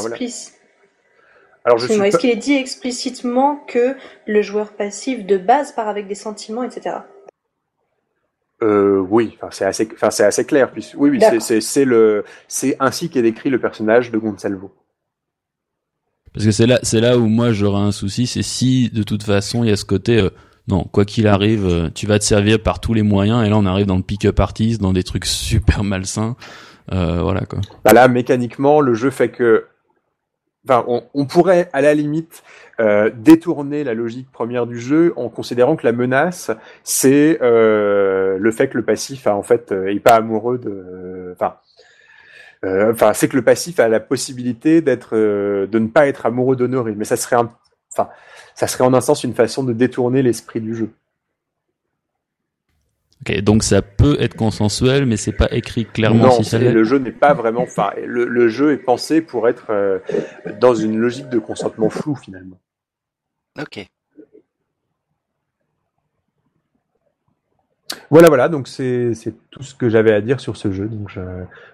Alors 1.65 1.77
je 1.77 1.91
est-ce 1.91 2.17
qu'il 2.17 2.29
est 2.29 2.35
dit 2.37 2.55
explicitement 2.55 3.57
que 3.67 3.95
le 4.25 4.41
joueur 4.41 4.71
passif 4.71 5.25
de 5.25 5.37
base 5.37 5.73
part 5.73 5.89
avec 5.89 6.07
des 6.07 6.15
sentiments, 6.15 6.63
etc. 6.63 6.99
Euh, 8.63 8.99
oui, 9.09 9.37
enfin 9.37 9.49
c'est 9.51 9.65
assez, 9.65 9.89
enfin 9.93 10.09
c'est 10.09 10.23
assez 10.23 10.45
clair. 10.45 10.71
Puis, 10.71 10.93
oui, 10.95 11.09
oui, 11.09 11.41
c'est 11.41 11.85
le, 11.85 12.23
c'est 12.47 12.77
ainsi 12.79 13.09
qu'est 13.09 13.23
décrit 13.23 13.49
le 13.49 13.59
personnage 13.59 14.11
de 14.11 14.17
Gonsalvo. 14.17 14.71
Parce 16.33 16.45
que 16.45 16.51
c'est 16.51 16.67
là, 16.67 16.79
c'est 16.83 17.01
là 17.01 17.17
où 17.17 17.27
moi 17.27 17.51
j'aurais 17.51 17.81
un 17.81 17.91
souci, 17.91 18.25
c'est 18.25 18.41
si 18.41 18.89
de 18.89 19.03
toute 19.03 19.23
façon 19.23 19.63
il 19.63 19.69
y 19.69 19.73
a 19.73 19.75
ce 19.75 19.85
côté, 19.85 20.19
euh, 20.19 20.29
non, 20.67 20.83
quoi 20.83 21.03
qu'il 21.03 21.27
arrive, 21.27 21.65
euh, 21.65 21.89
tu 21.93 22.07
vas 22.07 22.19
te 22.19 22.23
servir 22.23 22.61
par 22.61 22.79
tous 22.79 22.93
les 22.93 23.01
moyens, 23.01 23.45
et 23.45 23.49
là 23.49 23.57
on 23.57 23.65
arrive 23.65 23.85
dans 23.85 23.97
le 23.97 24.03
pick-up 24.03 24.39
artist, 24.39 24.79
dans 24.81 24.93
des 24.93 25.03
trucs 25.03 25.25
super 25.27 25.83
malsains, 25.83 26.37
euh, 26.93 27.21
voilà 27.21 27.41
quoi. 27.41 27.59
Bah 27.83 27.91
là, 27.93 28.07
mécaniquement, 28.07 28.79
le 28.79 28.93
jeu 28.93 29.09
fait 29.09 29.29
que, 29.29 29.65
enfin, 30.65 30.85
on, 31.13 31.25
pourrait 31.25 31.69
à 31.73 31.81
la 31.81 31.93
limite 31.93 32.43
détourner 33.13 33.83
la 33.83 33.93
logique 33.93 34.31
première 34.31 34.65
du 34.65 34.79
jeu 34.79 35.13
en 35.15 35.29
considérant 35.29 35.75
que 35.75 35.85
la 35.85 35.91
menace, 35.91 36.49
c'est 36.83 37.37
le 37.41 38.51
fait 38.51 38.69
que 38.69 38.77
le 38.77 38.83
passif, 38.83 39.27
en 39.27 39.43
fait, 39.43 39.71
est 39.71 39.99
pas 39.99 40.15
amoureux 40.15 40.57
de, 40.57 41.31
enfin 41.33 41.57
enfin, 42.63 43.13
c'est 43.13 43.27
que 43.27 43.35
le 43.35 43.41
passif 43.41 43.79
a 43.79 43.87
la 43.87 43.99
possibilité 43.99 44.81
d'être, 44.81 45.15
euh, 45.15 45.67
de 45.67 45.79
ne 45.79 45.87
pas 45.87 46.07
être 46.07 46.25
amoureux 46.25 46.55
d'Honoré, 46.55 46.93
mais 46.95 47.05
ça 47.05 47.15
serait, 47.15 47.35
un, 47.35 47.49
enfin, 47.91 48.09
ça 48.55 48.67
serait 48.67 48.83
en 48.83 48.93
un 48.93 49.01
sens 49.01 49.23
une 49.23 49.33
façon 49.33 49.63
de 49.63 49.73
détourner 49.73 50.21
l'esprit 50.21 50.61
du 50.61 50.75
jeu. 50.75 50.91
Ok, 53.21 53.39
donc 53.41 53.63
ça 53.63 53.81
peut 53.81 54.17
être 54.19 54.35
consensuel, 54.35 55.05
mais 55.05 55.17
c'est 55.17 55.31
pas 55.31 55.47
écrit 55.51 55.85
clairement 55.85 56.25
non, 56.25 56.31
si 56.31 56.43
ça 56.43 56.57
le 56.57 56.83
jeu 56.83 56.97
n'est 56.97 57.11
pas 57.11 57.33
vraiment. 57.33 57.61
Enfin, 57.61 57.91
le, 58.03 58.25
le, 58.25 58.47
jeu 58.47 58.71
est 58.71 58.77
pensé 58.77 59.21
pour 59.21 59.47
être 59.47 59.67
euh, 59.69 59.99
dans 60.59 60.73
une 60.73 60.97
logique 60.97 61.29
de 61.29 61.37
consentement 61.37 61.89
flou 61.89 62.15
finalement. 62.15 62.59
Ok. 63.59 63.85
Voilà, 68.11 68.27
voilà, 68.27 68.49
donc 68.49 68.67
c'est 68.67 69.13
tout 69.51 69.63
ce 69.63 69.73
que 69.73 69.89
j'avais 69.89 70.11
à 70.11 70.19
dire 70.19 70.41
sur 70.41 70.57
ce 70.57 70.71
jeu. 70.71 70.87
Donc 70.87 71.09
je, 71.09 71.21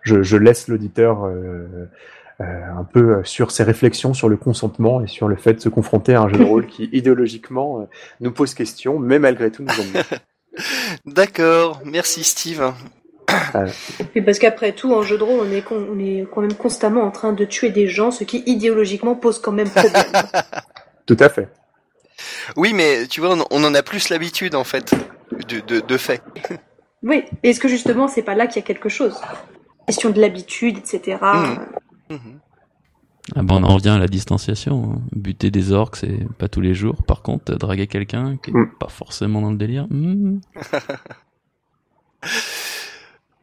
je, 0.04 0.22
je 0.22 0.38
laisse 0.38 0.68
l'auditeur 0.68 1.26
euh, 1.26 1.90
euh, 2.40 2.44
un 2.78 2.84
peu 2.84 3.24
sur 3.24 3.50
ses 3.50 3.64
réflexions 3.64 4.14
sur 4.14 4.30
le 4.30 4.38
consentement 4.38 5.02
et 5.02 5.08
sur 5.08 5.28
le 5.28 5.36
fait 5.36 5.56
de 5.56 5.60
se 5.60 5.70
confronter 5.70 6.14
à 6.14 6.22
un 6.22 6.30
jeu 6.30 6.38
de 6.38 6.44
rôle 6.44 6.68
qui 6.68 6.88
idéologiquement 6.94 7.82
euh, 7.82 7.86
nous 8.22 8.32
pose 8.32 8.54
question, 8.54 9.00
mais 9.00 9.18
malgré 9.18 9.50
tout 9.50 9.64
nous 9.64 9.74
aime 9.74 10.04
D'accord, 11.08 11.82
merci 11.84 12.24
Steve. 12.24 12.72
Et 14.14 14.22
parce 14.22 14.38
qu'après 14.38 14.74
tout, 14.74 14.94
en 14.94 15.02
jeu 15.02 15.18
de 15.18 15.24
rôle, 15.24 15.40
on 15.42 15.52
est, 15.52 15.64
on 15.72 16.00
est 16.00 16.28
quand 16.32 16.42
même 16.42 16.54
constamment 16.54 17.02
en 17.02 17.12
train 17.12 17.34
de 17.34 17.46
tuer 17.46 17.72
des 17.72 17.88
gens, 17.88 18.12
ce 18.12 18.24
qui 18.24 18.44
idéologiquement 18.46 19.16
pose 19.16 19.40
quand 19.40 19.52
même 19.52 19.70
problème. 19.70 20.04
tout 21.08 21.18
à 21.20 21.30
fait. 21.30 21.50
Oui, 22.56 22.74
mais 22.74 23.08
tu 23.08 23.22
vois, 23.22 23.38
on 23.52 23.64
en 23.64 23.74
a 23.74 23.84
plus 23.84 24.10
l'habitude 24.10 24.56
en 24.56 24.64
fait 24.64 24.96
de, 25.48 25.80
de, 25.80 25.98
fait. 25.98 26.22
Oui, 27.04 27.24
est-ce 27.44 27.60
que 27.60 27.68
justement 27.68 28.08
c'est 28.08 28.24
pas 28.24 28.36
là 28.36 28.48
qu'il 28.48 28.56
y 28.58 28.64
a 28.64 28.66
quelque 28.66 28.90
chose? 28.90 29.16
Question 29.88 30.10
de 30.10 30.20
l'habitude, 30.20 30.78
etc. 30.78 31.18
Mmh. 31.22 32.14
Mmh. 32.14 32.40
Ah 33.36 33.44
ben 33.44 33.56
on 33.56 33.64
en 33.64 33.76
revient 33.76 33.90
à 33.90 33.98
la 33.98 34.08
distanciation. 34.08 34.94
Hein. 34.94 35.02
Buter 35.12 35.52
des 35.52 35.74
orques, 35.74 35.98
c'est 35.98 36.28
pas 36.38 36.48
tous 36.48 36.62
les 36.62 36.74
jours. 36.74 37.04
Par 37.04 37.22
contre, 37.22 37.54
draguer 37.56 37.88
quelqu'un 37.88 38.38
qui 38.38 38.52
est 38.52 38.54
mmh. 38.54 38.72
pas 38.80 38.90
forcément 38.90 39.42
dans 39.42 39.52
le 39.52 39.58
délire. 39.58 39.88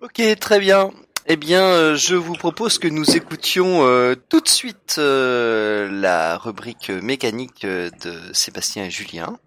ok, 0.02 0.22
très 0.40 0.58
bien. 0.58 0.90
Eh 1.26 1.36
bien, 1.36 1.62
euh, 1.62 1.96
je 1.96 2.16
vous 2.16 2.34
propose 2.34 2.78
que 2.78 2.86
nous 2.86 3.16
écoutions 3.16 3.82
euh, 3.86 4.14
tout 4.14 4.42
de 4.42 4.48
suite 4.48 4.96
euh, 4.98 5.90
la 5.90 6.36
rubrique 6.36 6.90
mécanique 6.90 7.64
de 7.64 8.32
Sébastien 8.34 8.84
et 8.84 8.90
Julien. 8.90 9.38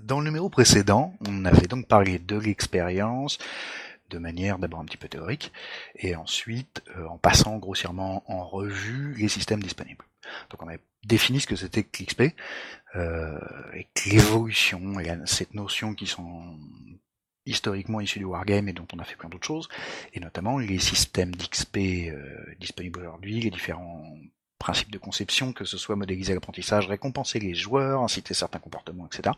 Dans 0.00 0.20
le 0.20 0.24
numéro 0.24 0.48
précédent, 0.48 1.12
on 1.28 1.44
avait 1.44 1.66
donc 1.66 1.86
parlé 1.86 2.18
de 2.18 2.38
l'expérience 2.38 3.36
de 4.08 4.16
manière 4.16 4.58
d'abord 4.58 4.80
un 4.80 4.86
petit 4.86 4.96
peu 4.96 5.08
théorique, 5.08 5.52
et 5.96 6.16
ensuite 6.16 6.82
en 7.10 7.18
passant 7.18 7.58
grossièrement 7.58 8.22
en 8.26 8.42
revue 8.42 9.14
les 9.18 9.28
systèmes 9.28 9.62
disponibles. 9.62 10.06
Donc 10.50 10.62
on 10.62 10.68
a 10.68 10.76
défini 11.04 11.40
ce 11.40 11.46
que 11.46 11.56
c'était 11.56 11.82
que 11.82 12.02
l'XP, 12.02 12.34
euh, 12.96 13.38
et 13.74 13.86
l'évolution, 14.06 14.98
et 14.98 15.14
cette 15.26 15.54
notion 15.54 15.94
qui 15.94 16.06
sont 16.06 16.58
historiquement 17.48 18.00
issus 18.00 18.18
du 18.18 18.24
wargame 18.24 18.68
et 18.68 18.72
dont 18.72 18.86
on 18.94 18.98
a 18.98 19.04
fait 19.04 19.16
plein 19.16 19.28
d'autres 19.28 19.46
choses, 19.46 19.68
et 20.14 20.20
notamment 20.20 20.58
les 20.58 20.78
systèmes 20.78 21.34
d'XP 21.34 21.76
euh, 21.78 22.54
disponibles 22.60 23.00
aujourd'hui, 23.00 23.40
les 23.40 23.50
différents 23.50 24.04
principes 24.58 24.90
de 24.90 24.98
conception, 24.98 25.52
que 25.52 25.64
ce 25.64 25.78
soit 25.78 25.96
modéliser 25.96 26.34
l'apprentissage, 26.34 26.88
récompenser 26.88 27.38
les 27.38 27.54
joueurs, 27.54 28.02
inciter 28.02 28.34
certains 28.34 28.58
comportements, 28.58 29.06
etc. 29.06 29.34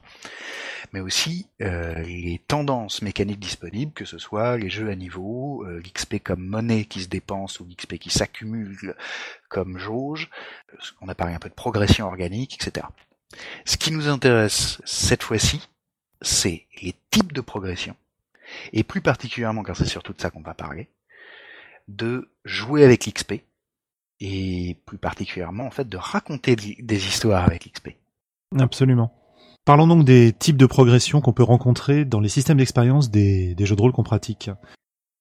Mais 0.92 1.00
aussi 1.00 1.46
euh, 1.60 2.02
les 2.02 2.40
tendances 2.48 3.02
mécaniques 3.02 3.38
disponibles, 3.38 3.92
que 3.92 4.06
ce 4.06 4.18
soit 4.18 4.56
les 4.56 4.70
jeux 4.70 4.90
à 4.90 4.96
niveau, 4.96 5.64
euh, 5.66 5.80
l'XP 5.80 6.22
comme 6.22 6.44
monnaie 6.44 6.86
qui 6.86 7.02
se 7.02 7.08
dépense 7.08 7.60
ou 7.60 7.66
l'XP 7.66 7.98
qui 7.98 8.10
s'accumule 8.10 8.96
comme 9.48 9.78
jauge, 9.78 10.30
on 11.00 11.08
a 11.08 11.14
parlé 11.14 11.34
un 11.34 11.38
peu 11.38 11.50
de 11.50 11.54
progression 11.54 12.06
organique, 12.06 12.54
etc. 12.54 12.86
Ce 13.64 13.76
qui 13.76 13.92
nous 13.92 14.08
intéresse 14.08 14.80
cette 14.84 15.22
fois-ci, 15.22 15.68
c'est 16.22 16.66
les 16.82 16.94
types 17.10 17.32
de 17.32 17.40
progression, 17.40 17.96
et 18.72 18.82
plus 18.82 19.00
particulièrement, 19.00 19.62
car 19.62 19.76
c'est 19.76 19.86
surtout 19.86 20.12
de 20.12 20.20
ça 20.20 20.30
qu'on 20.30 20.42
va 20.42 20.54
parler, 20.54 20.88
de 21.88 22.30
jouer 22.44 22.84
avec 22.84 23.06
l'XP, 23.06 23.42
et 24.20 24.76
plus 24.84 24.98
particulièrement, 24.98 25.64
en 25.64 25.70
fait, 25.70 25.88
de 25.88 25.96
raconter 25.96 26.56
des 26.56 27.06
histoires 27.06 27.44
avec 27.44 27.64
l'XP. 27.64 27.90
Absolument. 28.58 29.12
Parlons 29.64 29.86
donc 29.86 30.04
des 30.04 30.32
types 30.32 30.56
de 30.56 30.66
progression 30.66 31.20
qu'on 31.20 31.32
peut 31.32 31.42
rencontrer 31.42 32.04
dans 32.04 32.20
les 32.20 32.28
systèmes 32.28 32.58
d'expérience 32.58 33.10
des, 33.10 33.54
jeux 33.60 33.76
de 33.76 33.80
rôle 33.80 33.92
qu'on 33.92 34.02
pratique. 34.02 34.50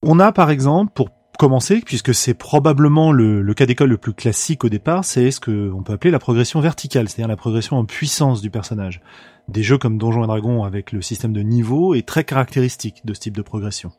On 0.02 0.20
a 0.20 0.32
par 0.32 0.50
exemple, 0.50 0.94
pour 0.94 1.10
commencer, 1.38 1.82
puisque 1.86 2.14
c'est 2.14 2.34
probablement 2.34 3.12
le, 3.12 3.42
le 3.42 3.54
cas 3.54 3.66
d'école 3.66 3.90
le 3.90 3.98
plus 3.98 4.14
classique 4.14 4.64
au 4.64 4.70
départ, 4.70 5.06
c'est 5.06 5.32
ce 5.32 5.40
qu'on 5.40 5.84
peut 5.84 5.94
appeler 5.94 6.12
la 6.12 6.20
progression 6.20 6.60
verticale, 6.60 7.08
c'est-à-dire 7.08 7.28
la 7.28 7.38
progression 7.38 7.78
en 7.78 7.86
puissance 7.86 8.42
du 8.42 8.50
personnage. 8.50 9.02
Des 9.50 9.64
jeux 9.64 9.78
comme 9.78 9.98
Donjons 9.98 10.24
et 10.24 10.28
Dragons 10.28 10.64
avec 10.64 10.92
le 10.92 11.02
système 11.02 11.34
de 11.34 11.42
niveau 11.42 11.96
est 11.96 12.08
très 12.08 12.24
caractéristique 12.24 13.06
de 13.06 13.14
ce 13.14 13.20
type 13.20 13.36
de 13.36 13.42
progression. 13.42 13.92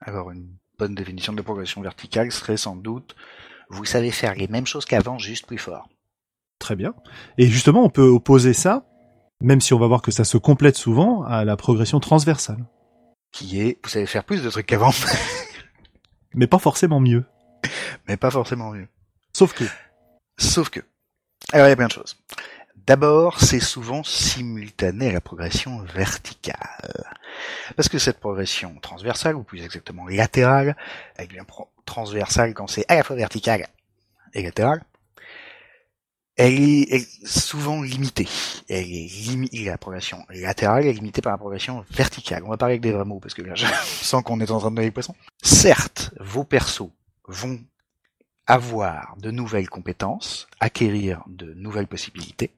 Alors 0.00 0.30
une 0.30 0.48
bonne 0.78 0.94
définition 0.94 1.32
de 1.32 1.42
progression 1.42 1.82
verticale 1.82 2.32
serait 2.32 2.56
sans 2.56 2.76
doute 2.76 3.14
vous 3.70 3.84
savez 3.84 4.10
faire 4.10 4.34
les 4.34 4.48
mêmes 4.48 4.66
choses 4.66 4.84
qu'avant, 4.84 5.18
juste 5.18 5.46
plus 5.46 5.58
fort. 5.58 5.88
Très 6.58 6.76
bien. 6.76 6.94
Et 7.36 7.46
justement, 7.46 7.84
on 7.84 7.90
peut 7.90 8.08
opposer 8.08 8.52
ça, 8.52 8.86
même 9.40 9.60
si 9.60 9.74
on 9.74 9.78
va 9.78 9.86
voir 9.86 10.02
que 10.02 10.10
ça 10.10 10.24
se 10.24 10.38
complète 10.38 10.76
souvent, 10.76 11.22
à 11.22 11.44
la 11.44 11.56
progression 11.56 12.00
transversale. 12.00 12.64
Qui 13.30 13.60
est, 13.60 13.78
vous 13.84 13.90
savez 13.90 14.06
faire 14.06 14.24
plus 14.24 14.42
de 14.42 14.50
trucs 14.50 14.66
qu'avant. 14.66 14.90
Mais 16.34 16.46
pas 16.46 16.58
forcément 16.58 17.00
mieux. 17.00 17.24
Mais 18.08 18.16
pas 18.16 18.30
forcément 18.30 18.70
mieux. 18.72 18.88
Sauf 19.32 19.52
que. 19.52 19.64
Sauf 20.38 20.70
que. 20.70 20.80
Alors 21.52 21.66
il 21.66 21.70
y 21.70 21.72
a 21.72 21.76
plein 21.76 21.86
de 21.86 21.92
choses. 21.92 22.16
D'abord, 22.88 23.38
c'est 23.38 23.60
souvent 23.60 24.02
simultané 24.02 25.10
à 25.10 25.12
la 25.12 25.20
progression 25.20 25.82
verticale. 25.82 27.04
Parce 27.76 27.90
que 27.90 27.98
cette 27.98 28.18
progression 28.18 28.76
transversale, 28.80 29.36
ou 29.36 29.42
plus 29.42 29.62
exactement 29.62 30.08
latérale, 30.08 30.74
elle 31.16 31.28
devient 31.28 31.44
transversale 31.84 32.54
quand 32.54 32.66
c'est 32.66 32.86
à 32.88 32.94
la 32.94 33.02
fois 33.02 33.14
verticale 33.14 33.66
et 34.32 34.42
latérale, 34.42 34.82
elle 36.36 36.54
est, 36.54 37.26
souvent 37.26 37.82
limitée. 37.82 38.26
La 38.70 39.76
progression 39.76 40.24
latérale 40.30 40.86
est 40.86 40.94
limitée 40.94 41.20
par 41.20 41.32
la 41.32 41.38
progression 41.38 41.84
verticale. 41.90 42.42
On 42.42 42.48
va 42.48 42.56
parler 42.56 42.76
avec 42.76 42.80
des 42.80 42.92
vrais 42.92 43.04
mots, 43.04 43.20
parce 43.20 43.34
que 43.34 43.42
là, 43.42 43.54
je 43.54 43.66
sens 43.84 44.22
qu'on 44.22 44.40
est 44.40 44.50
en 44.50 44.60
train 44.60 44.70
de 44.70 44.76
donner 44.76 44.86
les 44.86 44.92
poissons. 44.92 45.14
Certes, 45.42 46.14
vos 46.20 46.44
persos 46.44 46.88
vont 47.26 47.60
avoir 48.46 49.14
de 49.18 49.30
nouvelles 49.30 49.68
compétences, 49.68 50.48
acquérir 50.58 51.22
de 51.26 51.52
nouvelles 51.52 51.86
possibilités, 51.86 52.50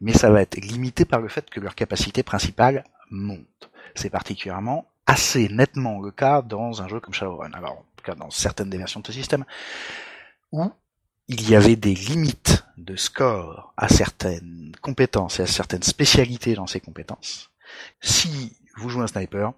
mais 0.00 0.12
ça 0.12 0.30
va 0.30 0.42
être 0.42 0.56
limité 0.56 1.04
par 1.04 1.20
le 1.20 1.28
fait 1.28 1.48
que 1.50 1.60
leur 1.60 1.74
capacité 1.74 2.22
principale 2.22 2.84
monte. 3.10 3.70
C'est 3.94 4.10
particulièrement 4.10 4.86
assez 5.06 5.48
nettement 5.48 6.00
le 6.00 6.10
cas 6.10 6.42
dans 6.42 6.82
un 6.82 6.88
jeu 6.88 7.00
comme 7.00 7.14
Shadowrun. 7.14 7.52
Alors, 7.52 7.72
en 7.72 7.84
tout 7.96 8.04
cas 8.04 8.14
dans 8.14 8.30
certaines 8.30 8.70
des 8.70 8.78
versions 8.78 9.00
de 9.00 9.06
ce 9.06 9.12
système, 9.12 9.44
où 10.52 10.70
il 11.28 11.48
y 11.48 11.54
avait 11.54 11.76
des 11.76 11.94
limites 11.94 12.64
de 12.76 12.96
score 12.96 13.72
à 13.76 13.88
certaines 13.88 14.72
compétences 14.80 15.38
et 15.38 15.42
à 15.42 15.46
certaines 15.46 15.82
spécialités 15.82 16.54
dans 16.54 16.66
ces 16.66 16.80
compétences. 16.80 17.50
Si 18.00 18.56
vous 18.76 18.88
jouez 18.88 19.02
un 19.02 19.06
sniper, 19.06 19.52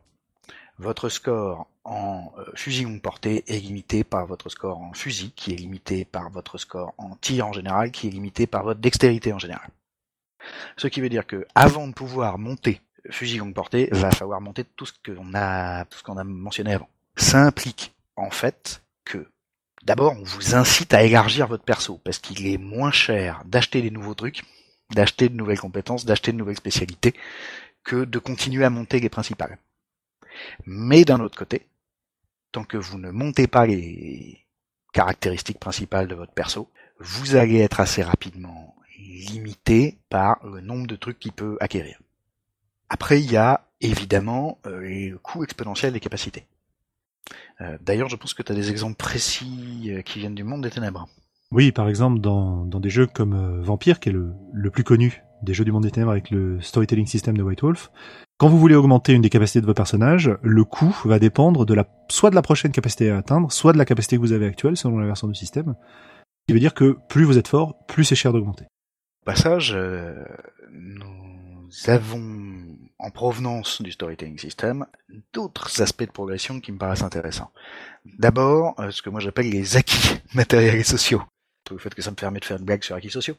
votre 0.78 1.08
score 1.08 1.68
en 1.84 2.32
euh, 2.38 2.44
fusil 2.54 2.84
longue 2.84 3.00
portée 3.00 3.44
est 3.46 3.58
limité 3.58 4.04
par 4.04 4.26
votre 4.26 4.48
score 4.48 4.78
en 4.78 4.92
fusil, 4.92 5.32
qui 5.32 5.52
est 5.52 5.56
limité 5.56 6.04
par 6.04 6.30
votre 6.30 6.58
score 6.58 6.94
en 6.98 7.16
tir 7.16 7.46
en 7.46 7.52
général, 7.52 7.90
qui 7.90 8.08
est 8.08 8.10
limité 8.10 8.46
par 8.46 8.64
votre 8.64 8.80
dextérité 8.80 9.32
en 9.32 9.38
général. 9.38 9.68
Ce 10.76 10.86
qui 10.86 11.00
veut 11.00 11.08
dire 11.08 11.26
que 11.26 11.46
avant 11.54 11.88
de 11.88 11.92
pouvoir 11.92 12.38
monter 12.38 12.80
fusil 13.10 13.38
longue 13.38 13.54
portée, 13.54 13.88
va 13.92 14.10
falloir 14.10 14.40
monter 14.40 14.64
tout 14.64 14.86
ce 14.86 14.92
qu'on 15.04 15.34
a, 15.34 15.84
tout 15.86 15.98
ce 15.98 16.02
qu'on 16.02 16.16
a 16.16 16.24
mentionné 16.24 16.74
avant. 16.74 16.88
Ça 17.16 17.42
implique 17.42 17.92
en 18.16 18.30
fait 18.30 18.82
que 19.04 19.26
D'abord, 19.82 20.14
on 20.16 20.22
vous 20.22 20.54
incite 20.54 20.94
à 20.94 21.02
élargir 21.02 21.48
votre 21.48 21.64
perso, 21.64 22.00
parce 22.04 22.18
qu'il 22.18 22.46
est 22.46 22.58
moins 22.58 22.92
cher 22.92 23.42
d'acheter 23.44 23.82
des 23.82 23.90
nouveaux 23.90 24.14
trucs, 24.14 24.44
d'acheter 24.94 25.28
de 25.28 25.34
nouvelles 25.34 25.58
compétences, 25.58 26.04
d'acheter 26.04 26.30
de 26.30 26.36
nouvelles 26.36 26.56
spécialités, 26.56 27.14
que 27.82 28.04
de 28.04 28.18
continuer 28.20 28.64
à 28.64 28.70
monter 28.70 29.00
les 29.00 29.08
principales. 29.08 29.58
Mais 30.66 31.04
d'un 31.04 31.18
autre 31.18 31.36
côté, 31.36 31.66
tant 32.52 32.62
que 32.62 32.76
vous 32.76 32.98
ne 32.98 33.10
montez 33.10 33.48
pas 33.48 33.66
les 33.66 34.46
caractéristiques 34.92 35.58
principales 35.58 36.06
de 36.06 36.14
votre 36.14 36.32
perso, 36.32 36.70
vous 37.00 37.34
allez 37.34 37.58
être 37.58 37.80
assez 37.80 38.02
rapidement 38.04 38.76
limité 39.30 39.98
par 40.08 40.44
le 40.46 40.60
nombre 40.60 40.86
de 40.86 40.96
trucs 40.96 41.18
qu'il 41.18 41.32
peut 41.32 41.56
acquérir. 41.60 42.00
Après, 42.88 43.20
il 43.20 43.30
y 43.30 43.36
a 43.36 43.68
évidemment 43.80 44.58
euh, 44.66 44.80
le 44.80 45.18
coût 45.18 45.44
exponentiel 45.44 45.92
des 45.92 46.00
capacités. 46.00 46.46
Euh, 47.60 47.78
d'ailleurs, 47.80 48.08
je 48.08 48.16
pense 48.16 48.34
que 48.34 48.42
tu 48.42 48.52
as 48.52 48.54
des 48.54 48.70
exemples 48.70 48.96
précis 48.96 49.86
euh, 49.88 50.02
qui 50.02 50.18
viennent 50.18 50.34
du 50.34 50.44
monde 50.44 50.62
des 50.62 50.70
ténèbres. 50.70 51.08
Oui, 51.50 51.70
par 51.70 51.88
exemple, 51.88 52.20
dans, 52.20 52.64
des 52.64 52.90
jeux 52.90 53.06
comme 53.06 53.34
euh, 53.34 53.62
Vampire, 53.62 54.00
qui 54.00 54.08
est 54.08 54.12
le, 54.12 54.32
le 54.52 54.70
plus 54.70 54.84
connu 54.84 55.22
des 55.42 55.54
jeux 55.54 55.64
du 55.64 55.72
monde 55.72 55.82
des 55.82 55.90
ténèbres 55.90 56.12
avec 56.12 56.30
le 56.30 56.60
storytelling 56.60 57.06
system 57.06 57.36
de 57.36 57.42
White 57.42 57.62
Wolf, 57.62 57.90
quand 58.38 58.48
vous 58.48 58.58
voulez 58.58 58.74
augmenter 58.74 59.12
une 59.12 59.22
des 59.22 59.30
capacités 59.30 59.60
de 59.60 59.66
votre 59.66 59.76
personnage, 59.76 60.30
le 60.42 60.64
coût 60.64 60.96
va 61.04 61.18
dépendre 61.18 61.66
de 61.66 61.74
la, 61.74 61.86
soit 62.08 62.30
de 62.30 62.34
la 62.34 62.42
prochaine 62.42 62.72
capacité 62.72 63.10
à 63.10 63.18
atteindre, 63.18 63.52
soit 63.52 63.72
de 63.72 63.78
la 63.78 63.84
capacité 63.84 64.16
que 64.16 64.20
vous 64.20 64.32
avez 64.32 64.46
actuelle, 64.46 64.76
selon 64.76 64.98
la 64.98 65.06
version 65.06 65.28
du 65.28 65.34
système. 65.34 65.74
Ce 65.76 66.46
qui 66.48 66.54
veut 66.54 66.60
dire 66.60 66.74
que 66.74 66.96
plus 67.08 67.24
vous 67.24 67.38
êtes 67.38 67.48
fort, 67.48 67.86
plus 67.86 68.04
c'est 68.04 68.14
cher 68.14 68.32
d'augmenter. 68.32 68.64
Passage, 69.24 69.76
nous 70.70 71.70
avons 71.86 72.76
en 72.98 73.10
provenance 73.10 73.82
du 73.82 73.92
storytelling 73.92 74.38
system, 74.38 74.86
d'autres 75.32 75.82
aspects 75.82 76.04
de 76.04 76.10
progression 76.10 76.60
qui 76.60 76.72
me 76.72 76.78
paraissent 76.78 77.02
intéressants. 77.02 77.52
D'abord, 78.04 78.78
euh, 78.78 78.90
ce 78.90 79.02
que 79.02 79.10
moi 79.10 79.20
j'appelle 79.20 79.50
les 79.50 79.76
acquis 79.76 80.20
matériels 80.34 80.76
et 80.76 80.84
sociaux. 80.84 81.22
Le 81.70 81.78
fait 81.78 81.94
que 81.94 82.02
ça 82.02 82.10
me 82.10 82.16
permet 82.16 82.38
de 82.38 82.44
faire 82.44 82.58
une 82.58 82.64
blague 82.64 82.82
sur 82.82 82.94
acquis 82.94 83.10
sociaux. 83.10 83.36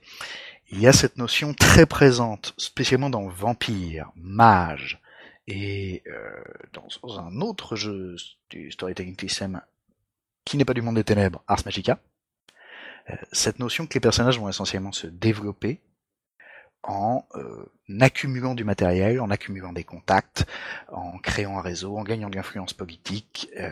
Il 0.72 0.80
y 0.80 0.88
a 0.88 0.93
cette 0.93 1.18
notion 1.18 1.53
très 1.53 1.85
présente, 1.85 2.53
spécialement 2.57 3.10
dans 3.10 3.27
Vampire, 3.27 4.11
Mage, 4.15 4.99
et 5.47 6.01
euh, 6.07 6.43
dans 6.73 7.19
un 7.19 7.41
autre 7.41 7.76
jeu 7.76 8.15
du 8.49 8.72
storytelling 8.72 9.19
system 9.19 9.61
qui 10.45 10.57
n'est 10.57 10.65
pas 10.65 10.73
du 10.73 10.81
monde 10.81 10.95
des 10.95 11.03
ténèbres, 11.03 11.43
Ars 11.47 11.61
Magica, 11.65 11.93
euh, 11.93 12.12
cette 13.31 13.59
notion 13.59 13.85
que 13.88 13.93
les 13.93 13.99
personnages 13.99 14.39
vont 14.39 14.49
essentiellement 14.49 14.91
se 14.91 15.07
développer 15.07 15.81
en 16.84 17.25
euh, 17.35 17.65
accumulant 18.01 18.55
du 18.55 18.63
matériel, 18.63 19.21
en 19.21 19.30
accumulant 19.30 19.73
des 19.73 19.84
contacts, 19.84 20.45
en 20.91 21.17
créant 21.19 21.57
un 21.57 21.61
réseau, 21.61 21.97
en 21.97 22.03
gagnant 22.03 22.30
de 22.30 22.35
l'influence 22.35 22.73
politique, 22.73 23.49
euh, 23.57 23.71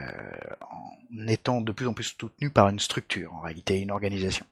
en 0.62 1.28
étant 1.28 1.62
de 1.62 1.72
plus 1.72 1.88
en 1.88 1.94
plus 1.94 2.16
soutenu 2.18 2.50
par 2.50 2.70
une 2.70 2.80
structure, 2.80 3.34
en 3.34 3.42
réalité 3.42 3.80
une 3.80 3.92
organisation. 3.92 4.46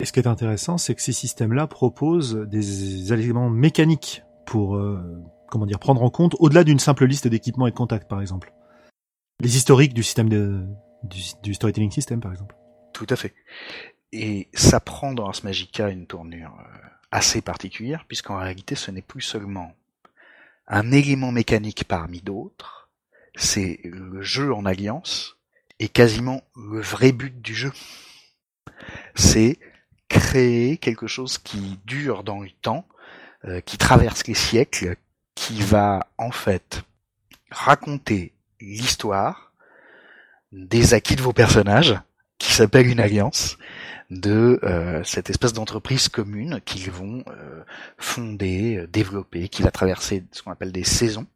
Et 0.00 0.04
ce 0.04 0.12
qui 0.12 0.20
est 0.20 0.28
intéressant, 0.28 0.78
c'est 0.78 0.94
que 0.94 1.02
ces 1.02 1.12
systèmes-là 1.12 1.66
proposent 1.66 2.36
des 2.36 3.12
éléments 3.12 3.50
mécaniques 3.50 4.22
pour 4.46 4.76
euh, 4.76 5.00
comment 5.50 5.66
dire 5.66 5.78
prendre 5.78 6.02
en 6.02 6.10
compte 6.10 6.36
au-delà 6.38 6.62
d'une 6.62 6.78
simple 6.78 7.06
liste 7.06 7.26
d'équipements 7.26 7.66
et 7.66 7.70
de 7.70 7.76
contacts, 7.76 8.08
par 8.08 8.20
exemple. 8.20 8.52
Les 9.40 9.56
historiques 9.56 9.94
du 9.94 10.02
système 10.02 10.28
de, 10.28 10.64
du, 11.04 11.20
du 11.42 11.54
storytelling 11.54 11.90
system, 11.90 12.20
par 12.20 12.32
exemple. 12.32 12.54
Tout 12.92 13.06
à 13.08 13.16
fait. 13.16 13.34
Et 14.12 14.48
ça 14.54 14.80
prend 14.80 15.12
dans 15.12 15.26
Ars 15.26 15.40
Magica 15.44 15.88
une 15.88 16.06
tournure 16.06 16.56
assez 17.10 17.40
particulière, 17.40 18.04
puisqu'en 18.06 18.38
réalité 18.38 18.74
ce 18.74 18.90
n'est 18.90 19.02
plus 19.02 19.22
seulement 19.22 19.74
un 20.66 20.92
élément 20.92 21.32
mécanique 21.32 21.84
parmi 21.84 22.20
d'autres, 22.20 22.88
c'est 23.34 23.80
le 23.84 24.20
jeu 24.22 24.52
en 24.52 24.66
alliance 24.66 25.36
est 25.78 25.88
quasiment 25.88 26.42
le 26.56 26.80
vrai 26.80 27.12
but 27.12 27.40
du 27.40 27.54
jeu. 27.54 27.72
C'est 29.14 29.58
créer 30.08 30.76
quelque 30.76 31.06
chose 31.06 31.38
qui 31.38 31.78
dure 31.84 32.24
dans 32.24 32.40
le 32.40 32.50
temps, 32.50 32.86
euh, 33.44 33.60
qui 33.60 33.78
traverse 33.78 34.26
les 34.26 34.34
siècles, 34.34 34.96
qui 35.34 35.62
va 35.62 36.06
en 36.18 36.32
fait 36.32 36.82
raconter 37.50 38.32
l'histoire 38.60 39.52
des 40.52 40.94
acquis 40.94 41.16
de 41.16 41.22
vos 41.22 41.32
personnages, 41.32 41.96
qui 42.38 42.52
s'appelle 42.52 42.86
une 42.86 43.00
alliance, 43.00 43.58
de 44.10 44.58
euh, 44.62 45.04
cette 45.04 45.28
espèce 45.28 45.52
d'entreprise 45.52 46.08
commune 46.08 46.60
qu'ils 46.64 46.90
vont 46.90 47.22
euh, 47.28 47.62
fonder, 47.98 48.86
développer, 48.90 49.48
qui 49.48 49.62
va 49.62 49.70
traverser 49.70 50.24
ce 50.32 50.42
qu'on 50.42 50.50
appelle 50.50 50.72
des 50.72 50.84
saisons 50.84 51.26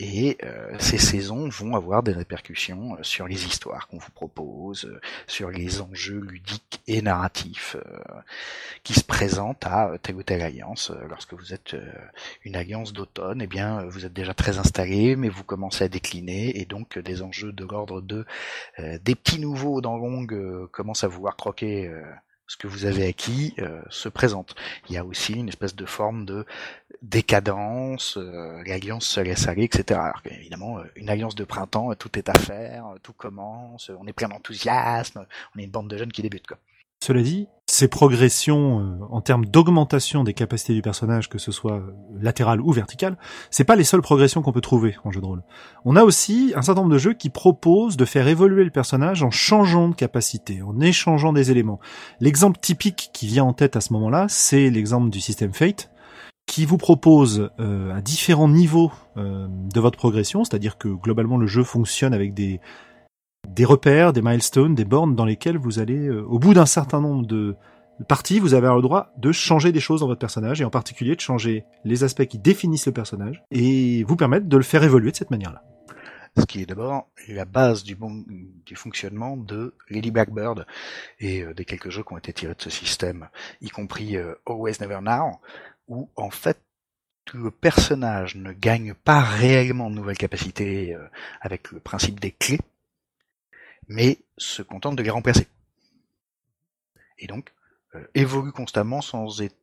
et 0.00 0.38
euh, 0.42 0.76
ces 0.80 0.98
saisons 0.98 1.48
vont 1.48 1.76
avoir 1.76 2.02
des 2.02 2.12
répercussions 2.12 2.96
euh, 2.96 3.02
sur 3.02 3.28
les 3.28 3.46
histoires 3.46 3.86
qu'on 3.86 3.98
vous 3.98 4.10
propose, 4.10 4.86
euh, 4.86 5.00
sur 5.28 5.50
les 5.50 5.80
enjeux 5.80 6.18
ludiques 6.18 6.80
et 6.88 7.00
narratifs 7.00 7.76
qui 8.82 8.92
se 8.92 9.04
présentent 9.04 9.64
à 9.64 9.92
telle 10.02 10.16
ou 10.16 10.22
telle 10.22 10.42
alliance. 10.42 10.92
Lorsque 11.08 11.32
vous 11.32 11.54
êtes 11.54 11.76
une 12.44 12.56
alliance 12.56 12.92
d'automne, 12.92 13.40
eh 13.40 13.46
bien 13.46 13.84
vous 13.84 14.04
êtes 14.04 14.12
déjà 14.12 14.34
très 14.34 14.58
installé, 14.58 15.16
mais 15.16 15.30
vous 15.30 15.44
commencez 15.44 15.84
à 15.84 15.88
décliner 15.88 16.60
et 16.60 16.66
donc 16.66 16.98
des 16.98 17.22
enjeux 17.22 17.52
de 17.52 17.64
l'ordre 17.64 18.02
de 18.02 18.26
des 18.78 19.14
petits 19.14 19.40
nouveaux 19.40 19.80
dans 19.80 19.96
longue 19.96 20.68
commencent 20.72 21.04
à 21.04 21.08
vouloir 21.08 21.36
croquer 21.36 21.90
ce 22.46 22.56
que 22.56 22.66
vous 22.66 22.84
avez 22.84 23.06
acquis 23.06 23.54
euh, 23.58 23.80
se 23.90 24.08
présente. 24.08 24.54
Il 24.88 24.94
y 24.94 24.98
a 24.98 25.04
aussi 25.04 25.32
une 25.34 25.48
espèce 25.48 25.74
de 25.74 25.86
forme 25.86 26.24
de 26.24 26.44
décadence, 27.02 28.16
euh, 28.16 28.62
l'alliance 28.66 29.06
se 29.06 29.20
laisse 29.20 29.46
etc. 29.48 30.00
Alors 30.00 30.20
évidemment, 30.26 30.78
euh, 30.78 30.84
une 30.96 31.08
alliance 31.08 31.34
de 31.34 31.44
printemps, 31.44 31.94
tout 31.94 32.18
est 32.18 32.28
à 32.28 32.34
faire, 32.34 32.86
tout 33.02 33.12
commence, 33.12 33.90
on 33.98 34.06
est 34.06 34.12
plein 34.12 34.28
d'enthousiasme, 34.28 35.26
on 35.54 35.58
est 35.58 35.64
une 35.64 35.70
bande 35.70 35.88
de 35.88 35.96
jeunes 35.96 36.12
qui 36.12 36.22
débutent. 36.22 36.46
Quoi. 36.46 36.58
Cela 37.04 37.20
dit, 37.20 37.48
ces 37.66 37.86
progressions 37.86 38.80
euh, 38.80 39.04
en 39.10 39.20
termes 39.20 39.44
d'augmentation 39.44 40.24
des 40.24 40.32
capacités 40.32 40.72
du 40.72 40.80
personnage, 40.80 41.28
que 41.28 41.36
ce 41.36 41.52
soit 41.52 41.82
latéral 42.18 42.62
ou 42.62 42.72
vertical, 42.72 43.18
c'est 43.50 43.64
pas 43.64 43.76
les 43.76 43.84
seules 43.84 44.00
progressions 44.00 44.40
qu'on 44.40 44.52
peut 44.52 44.62
trouver 44.62 44.96
en 45.04 45.10
jeu 45.10 45.20
de 45.20 45.26
rôle. 45.26 45.42
On 45.84 45.96
a 45.96 46.02
aussi 46.02 46.54
un 46.56 46.62
certain 46.62 46.80
nombre 46.80 46.94
de 46.94 46.98
jeux 46.98 47.12
qui 47.12 47.28
proposent 47.28 47.98
de 47.98 48.06
faire 48.06 48.26
évoluer 48.26 48.64
le 48.64 48.70
personnage 48.70 49.22
en 49.22 49.30
changeant 49.30 49.90
de 49.90 49.94
capacité, 49.94 50.62
en 50.62 50.80
échangeant 50.80 51.34
des 51.34 51.50
éléments. 51.50 51.78
L'exemple 52.20 52.58
typique 52.58 53.10
qui 53.12 53.26
vient 53.26 53.44
en 53.44 53.52
tête 53.52 53.76
à 53.76 53.82
ce 53.82 53.92
moment-là, 53.92 54.24
c'est 54.30 54.70
l'exemple 54.70 55.10
du 55.10 55.20
système 55.20 55.52
Fate, 55.52 55.90
qui 56.46 56.64
vous 56.64 56.78
propose 56.78 57.50
euh, 57.60 57.94
à 57.94 58.00
différents 58.00 58.48
niveaux 58.48 58.90
euh, 59.18 59.46
de 59.50 59.78
votre 59.78 59.98
progression, 59.98 60.42
c'est-à-dire 60.42 60.78
que 60.78 60.88
globalement 60.88 61.36
le 61.36 61.48
jeu 61.48 61.64
fonctionne 61.64 62.14
avec 62.14 62.32
des 62.32 62.62
des 63.48 63.64
repères, 63.64 64.12
des 64.12 64.22
milestones, 64.22 64.74
des 64.74 64.84
bornes 64.84 65.14
dans 65.14 65.24
lesquelles 65.24 65.58
vous 65.58 65.78
allez, 65.78 66.06
euh, 66.06 66.22
au 66.22 66.38
bout 66.38 66.54
d'un 66.54 66.66
certain 66.66 67.00
nombre 67.00 67.26
de 67.26 67.56
parties, 68.08 68.40
vous 68.40 68.54
avez 68.54 68.68
le 68.68 68.82
droit 68.82 69.12
de 69.16 69.32
changer 69.32 69.70
des 69.72 69.80
choses 69.80 70.00
dans 70.00 70.06
votre 70.06 70.18
personnage 70.18 70.60
et 70.60 70.64
en 70.64 70.70
particulier 70.70 71.14
de 71.14 71.20
changer 71.20 71.64
les 71.84 72.02
aspects 72.02 72.24
qui 72.24 72.38
définissent 72.38 72.86
le 72.86 72.92
personnage 72.92 73.42
et 73.50 74.02
vous 74.04 74.16
permettre 74.16 74.46
de 74.46 74.56
le 74.56 74.62
faire 74.62 74.82
évoluer 74.82 75.12
de 75.12 75.16
cette 75.16 75.30
manière-là. 75.30 75.62
Ce 76.36 76.44
qui 76.46 76.62
est 76.62 76.66
d'abord 76.66 77.08
la 77.28 77.44
base 77.44 77.84
du, 77.84 77.94
bon, 77.94 78.24
du 78.66 78.74
fonctionnement 78.74 79.36
de 79.36 79.74
Lady 79.88 80.10
Blackbird 80.10 80.66
et 81.20 81.42
euh, 81.42 81.54
des 81.54 81.64
quelques 81.64 81.90
jeux 81.90 82.02
qui 82.02 82.12
ont 82.12 82.18
été 82.18 82.32
tirés 82.32 82.54
de 82.54 82.62
ce 82.62 82.70
système, 82.70 83.28
y 83.60 83.68
compris 83.68 84.16
euh, 84.16 84.34
Always 84.46 84.74
Never 84.80 84.98
Now, 85.00 85.40
où 85.86 86.10
en 86.16 86.30
fait 86.30 86.58
le 87.32 87.52
personnage 87.52 88.34
ne 88.34 88.52
gagne 88.52 88.94
pas 88.94 89.20
réellement 89.20 89.88
de 89.88 89.94
nouvelles 89.94 90.18
capacités 90.18 90.94
avec 91.40 91.72
le 91.72 91.80
principe 91.80 92.20
des 92.20 92.32
clés, 92.32 92.60
mais 93.88 94.18
se 94.36 94.62
contente 94.62 94.96
de 94.96 95.02
les 95.02 95.10
remplacer. 95.10 95.48
Et 97.18 97.26
donc, 97.26 97.52
euh, 97.94 98.04
évolue 98.14 98.52
constamment 98.52 99.00
sans 99.00 99.40
être 99.40 99.56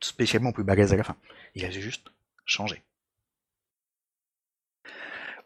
spécialement 0.00 0.52
plus 0.52 0.64
balèze 0.64 0.92
à 0.92 0.96
la 0.96 1.04
fin. 1.04 1.16
Il 1.54 1.64
a 1.64 1.70
juste 1.70 2.08
changé. 2.44 2.82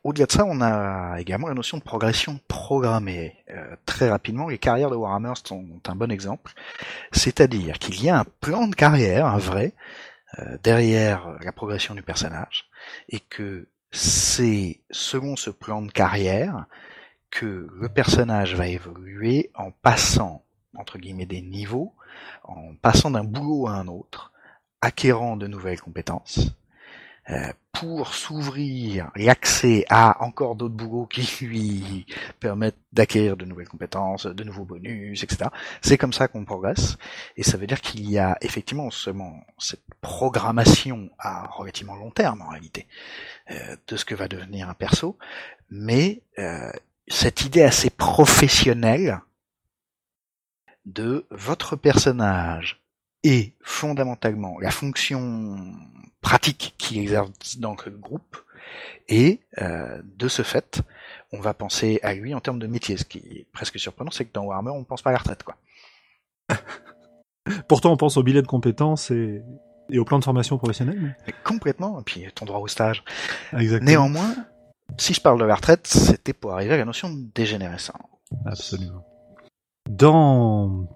Au-delà 0.05 0.27
de 0.27 0.33
ça, 0.33 0.45
on 0.45 0.61
a 0.61 1.21
également 1.21 1.49
la 1.49 1.55
notion 1.55 1.79
de 1.79 1.83
progression 1.83 2.39
programmée. 2.47 3.43
Euh, 3.51 3.75
très 3.87 4.09
rapidement, 4.09 4.49
les 4.49 4.59
carrières 4.59 4.91
de 4.91 4.95
Warhammer 4.95 5.33
sont 5.43 5.81
un 5.85 5.97
bon 5.97 6.13
exemple. 6.13 6.53
C'est-à-dire 7.11 7.81
qu'il 7.81 8.01
y 8.01 8.09
a 8.09 8.21
un 8.21 8.25
plan 8.41 8.69
de 8.69 8.77
carrière, 8.77 9.27
un 9.27 9.39
vrai, 9.39 9.73
euh, 10.39 10.59
derrière 10.63 11.37
la 11.41 11.51
progression 11.51 11.97
du 11.97 12.03
personnage, 12.03 12.71
et 13.09 13.19
que 13.19 13.67
c'est 13.91 14.81
selon 14.93 15.35
ce 15.35 15.51
plan 15.51 15.83
de 15.83 15.91
carrière 15.91 16.67
que 17.41 17.69
le 17.71 17.89
personnage 17.89 18.55
va 18.55 18.67
évoluer 18.67 19.51
en 19.55 19.71
passant 19.71 20.43
entre 20.75 20.99
guillemets 20.99 21.27
des 21.27 21.43
niveaux, 21.43 21.95
en 22.45 22.75
passant 22.75 23.11
d'un 23.11 23.25
boulot 23.25 23.67
à 23.67 23.73
un 23.73 23.89
autre, 23.89 24.33
acquérant 24.81 25.37
de 25.37 25.47
nouvelles 25.47 25.81
compétences, 25.81 26.51
euh, 27.29 27.53
pour 27.73 28.15
s'ouvrir 28.15 29.11
l'accès 29.17 29.85
à 29.91 30.23
encore 30.23 30.55
d'autres 30.55 30.75
boulots 30.77 31.07
qui 31.07 31.27
lui 31.45 32.07
permettent 32.41 32.79
d'acquérir 32.93 33.37
de 33.37 33.45
nouvelles 33.45 33.69
compétences, 33.69 34.27
de 34.27 34.45
nouveaux 34.45 34.65
bonus, 34.65 35.23
etc. 35.23 35.51
C'est 35.83 35.99
comme 35.99 36.13
ça 36.13 36.29
qu'on 36.29 36.45
progresse, 36.45 36.97
et 37.37 37.43
ça 37.43 37.57
veut 37.57 37.67
dire 37.67 37.81
qu'il 37.81 38.09
y 38.09 38.19
a 38.19 38.39
effectivement 38.41 38.91
seulement 38.91 39.45
cette 39.59 39.83
programmation 40.01 41.11
à 41.19 41.47
relativement 41.49 41.97
long 41.97 42.11
terme 42.11 42.43
en 42.43 42.49
réalité 42.49 42.87
euh, 43.51 43.77
de 43.89 43.97
ce 43.97 44.05
que 44.05 44.15
va 44.15 44.29
devenir 44.29 44.69
un 44.71 44.75
perso, 44.75 45.19
mais 45.69 46.23
euh, 46.39 46.71
cette 47.09 47.45
idée 47.45 47.63
assez 47.63 47.91
professionnelle 47.91 49.21
de 50.85 51.27
votre 51.31 51.77
personnage 51.77 52.81
et 53.23 53.55
fondamentalement 53.61 54.59
la 54.61 54.71
fonction 54.71 55.57
pratique 56.21 56.75
qu'il 56.79 56.99
exerce 56.99 57.59
dans 57.59 57.77
le 57.85 57.91
groupe. 57.91 58.37
Et 59.09 59.41
euh, 59.59 60.01
de 60.05 60.29
ce 60.29 60.43
fait 60.43 60.83
on 61.33 61.41
va 61.41 61.55
penser 61.55 62.01
à 62.03 62.15
lui 62.15 62.35
en 62.35 62.41
termes 62.41 62.59
de 62.59 62.67
métier 62.67 62.97
ce 62.97 63.05
qui 63.05 63.19
est 63.19 63.47
presque 63.53 63.79
surprenant 63.79 64.11
c'est 64.11 64.25
que 64.25 64.33
dans 64.33 64.45
Warhammer 64.45 64.71
on 64.71 64.81
ne 64.81 64.85
pense 64.85 65.03
pas 65.03 65.11
à 65.11 65.13
la 65.13 65.19
retraite 65.19 65.45
quoi. 65.45 65.57
Pourtant 67.69 67.93
on 67.93 67.97
pense 67.97 68.17
au 68.17 68.25
billet 68.25 68.43
de 68.43 68.47
compétences 68.47 69.13
et, 69.13 69.43
au 69.97 70.05
plan 70.05 70.19
de 70.19 70.25
formation 70.25 70.59
professionnelle. 70.59 71.17
Complètement 71.45 72.01
et 72.01 72.03
puis 72.03 72.27
ton 72.35 72.45
droit 72.45 72.59
au 72.59 72.67
stage. 72.67 73.05
Exactement. 73.53 73.89
néanmoins 73.89 74.35
si 74.99 75.15
je 75.15 75.21
parle 75.21 75.41
de 75.41 75.45
la 75.45 75.55
retraite, 75.55 75.87
c'était 75.87 76.33
pour 76.33 76.53
arriver 76.53 76.75
à 76.75 76.77
la 76.79 76.85
notion 76.85 77.11
de 77.13 77.27
dégénérescence. 77.35 77.97
Absolument. 78.45 79.05
Dans 79.89 80.87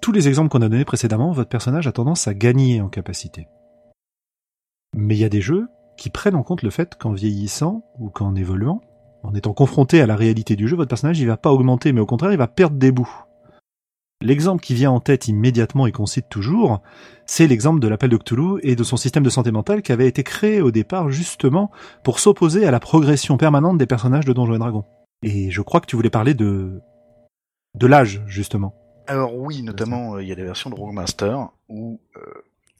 tous 0.00 0.12
les 0.12 0.28
exemples 0.28 0.50
qu'on 0.50 0.62
a 0.62 0.68
donnés 0.68 0.84
précédemment, 0.84 1.32
votre 1.32 1.48
personnage 1.48 1.86
a 1.86 1.92
tendance 1.92 2.28
à 2.28 2.34
gagner 2.34 2.80
en 2.80 2.88
capacité. 2.88 3.48
Mais 4.94 5.16
il 5.16 5.20
y 5.20 5.24
a 5.24 5.30
des 5.30 5.40
jeux 5.40 5.66
qui 5.96 6.10
prennent 6.10 6.34
en 6.34 6.42
compte 6.42 6.62
le 6.62 6.70
fait 6.70 6.96
qu'en 6.96 7.12
vieillissant 7.12 7.84
ou 7.98 8.10
qu'en 8.10 8.34
évoluant, 8.34 8.80
en 9.22 9.34
étant 9.34 9.54
confronté 9.54 10.00
à 10.00 10.06
la 10.06 10.16
réalité 10.16 10.56
du 10.56 10.68
jeu, 10.68 10.76
votre 10.76 10.88
personnage 10.88 11.18
il 11.20 11.26
va 11.26 11.36
pas 11.36 11.52
augmenter, 11.52 11.92
mais 11.92 12.00
au 12.00 12.06
contraire 12.06 12.32
il 12.32 12.38
va 12.38 12.48
perdre 12.48 12.76
des 12.76 12.92
bouts. 12.92 13.24
L'exemple 14.24 14.64
qui 14.64 14.72
vient 14.72 14.90
en 14.90 15.00
tête 15.00 15.28
immédiatement 15.28 15.86
et 15.86 15.92
qu'on 15.92 16.06
cite 16.06 16.30
toujours, 16.30 16.80
c'est 17.26 17.46
l'exemple 17.46 17.78
de 17.78 17.88
l'appel 17.88 18.08
de 18.08 18.16
Cthulhu 18.16 18.58
et 18.62 18.74
de 18.74 18.82
son 18.82 18.96
système 18.96 19.22
de 19.22 19.28
santé 19.28 19.50
mentale 19.50 19.82
qui 19.82 19.92
avait 19.92 20.08
été 20.08 20.22
créé 20.22 20.62
au 20.62 20.70
départ 20.70 21.10
justement 21.10 21.70
pour 22.02 22.18
s'opposer 22.18 22.66
à 22.66 22.70
la 22.70 22.80
progression 22.80 23.36
permanente 23.36 23.76
des 23.76 23.84
personnages 23.84 24.24
de 24.24 24.32
Donjons 24.32 24.54
et 24.54 24.58
Dragons. 24.58 24.86
Et 25.22 25.50
je 25.50 25.60
crois 25.60 25.82
que 25.82 25.86
tu 25.86 25.94
voulais 25.94 26.08
parler 26.08 26.32
de 26.32 26.80
de 27.74 27.86
l'âge 27.86 28.22
justement. 28.26 28.74
Alors 29.08 29.36
oui, 29.36 29.62
notamment 29.62 30.14
euh, 30.14 30.22
il 30.22 30.28
y 30.30 30.32
a 30.32 30.36
des 30.36 30.44
versions 30.44 30.70
de 30.70 30.74
Roguemaster 30.74 31.36
où 31.68 32.00
euh, 32.16 32.20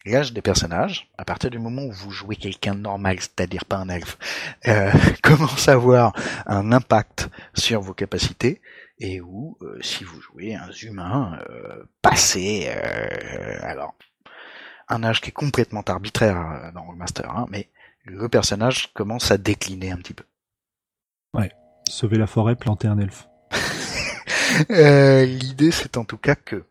l'âge 0.06 0.32
des 0.32 0.40
personnages, 0.40 1.10
à 1.18 1.26
partir 1.26 1.50
du 1.50 1.58
moment 1.58 1.82
où 1.82 1.92
vous 1.92 2.10
jouez 2.10 2.36
quelqu'un 2.36 2.74
de 2.74 2.80
normal, 2.80 3.18
c'est-à-dire 3.20 3.66
pas 3.66 3.76
un 3.76 3.90
elfe, 3.90 4.16
euh, 4.66 4.90
commence 5.22 5.68
à 5.68 5.72
avoir 5.72 6.14
un 6.46 6.72
impact 6.72 7.28
sur 7.52 7.82
vos 7.82 7.92
capacités 7.92 8.62
et 8.98 9.20
où 9.20 9.56
euh, 9.62 9.80
si 9.82 10.04
vous 10.04 10.20
jouez 10.20 10.54
un 10.54 10.70
humain 10.70 11.38
euh, 11.50 11.84
passé, 12.02 12.66
euh, 12.68 13.58
alors 13.62 13.94
un 14.88 15.02
âge 15.02 15.20
qui 15.20 15.30
est 15.30 15.32
complètement 15.32 15.82
arbitraire 15.82 16.70
dans 16.74 16.90
le 16.90 16.96
Master, 16.96 17.30
hein, 17.30 17.46
mais 17.48 17.70
le 18.04 18.28
personnage 18.28 18.92
commence 18.92 19.30
à 19.30 19.38
décliner 19.38 19.90
un 19.90 19.96
petit 19.96 20.14
peu. 20.14 20.24
Ouais, 21.32 21.52
sauver 21.88 22.18
la 22.18 22.26
forêt, 22.26 22.54
planter 22.54 22.88
un 22.88 22.98
elfe. 22.98 23.26
L'idée 24.68 25.70
c'est 25.70 25.96
en 25.96 26.04
tout 26.04 26.18
cas 26.18 26.34
que 26.34 26.64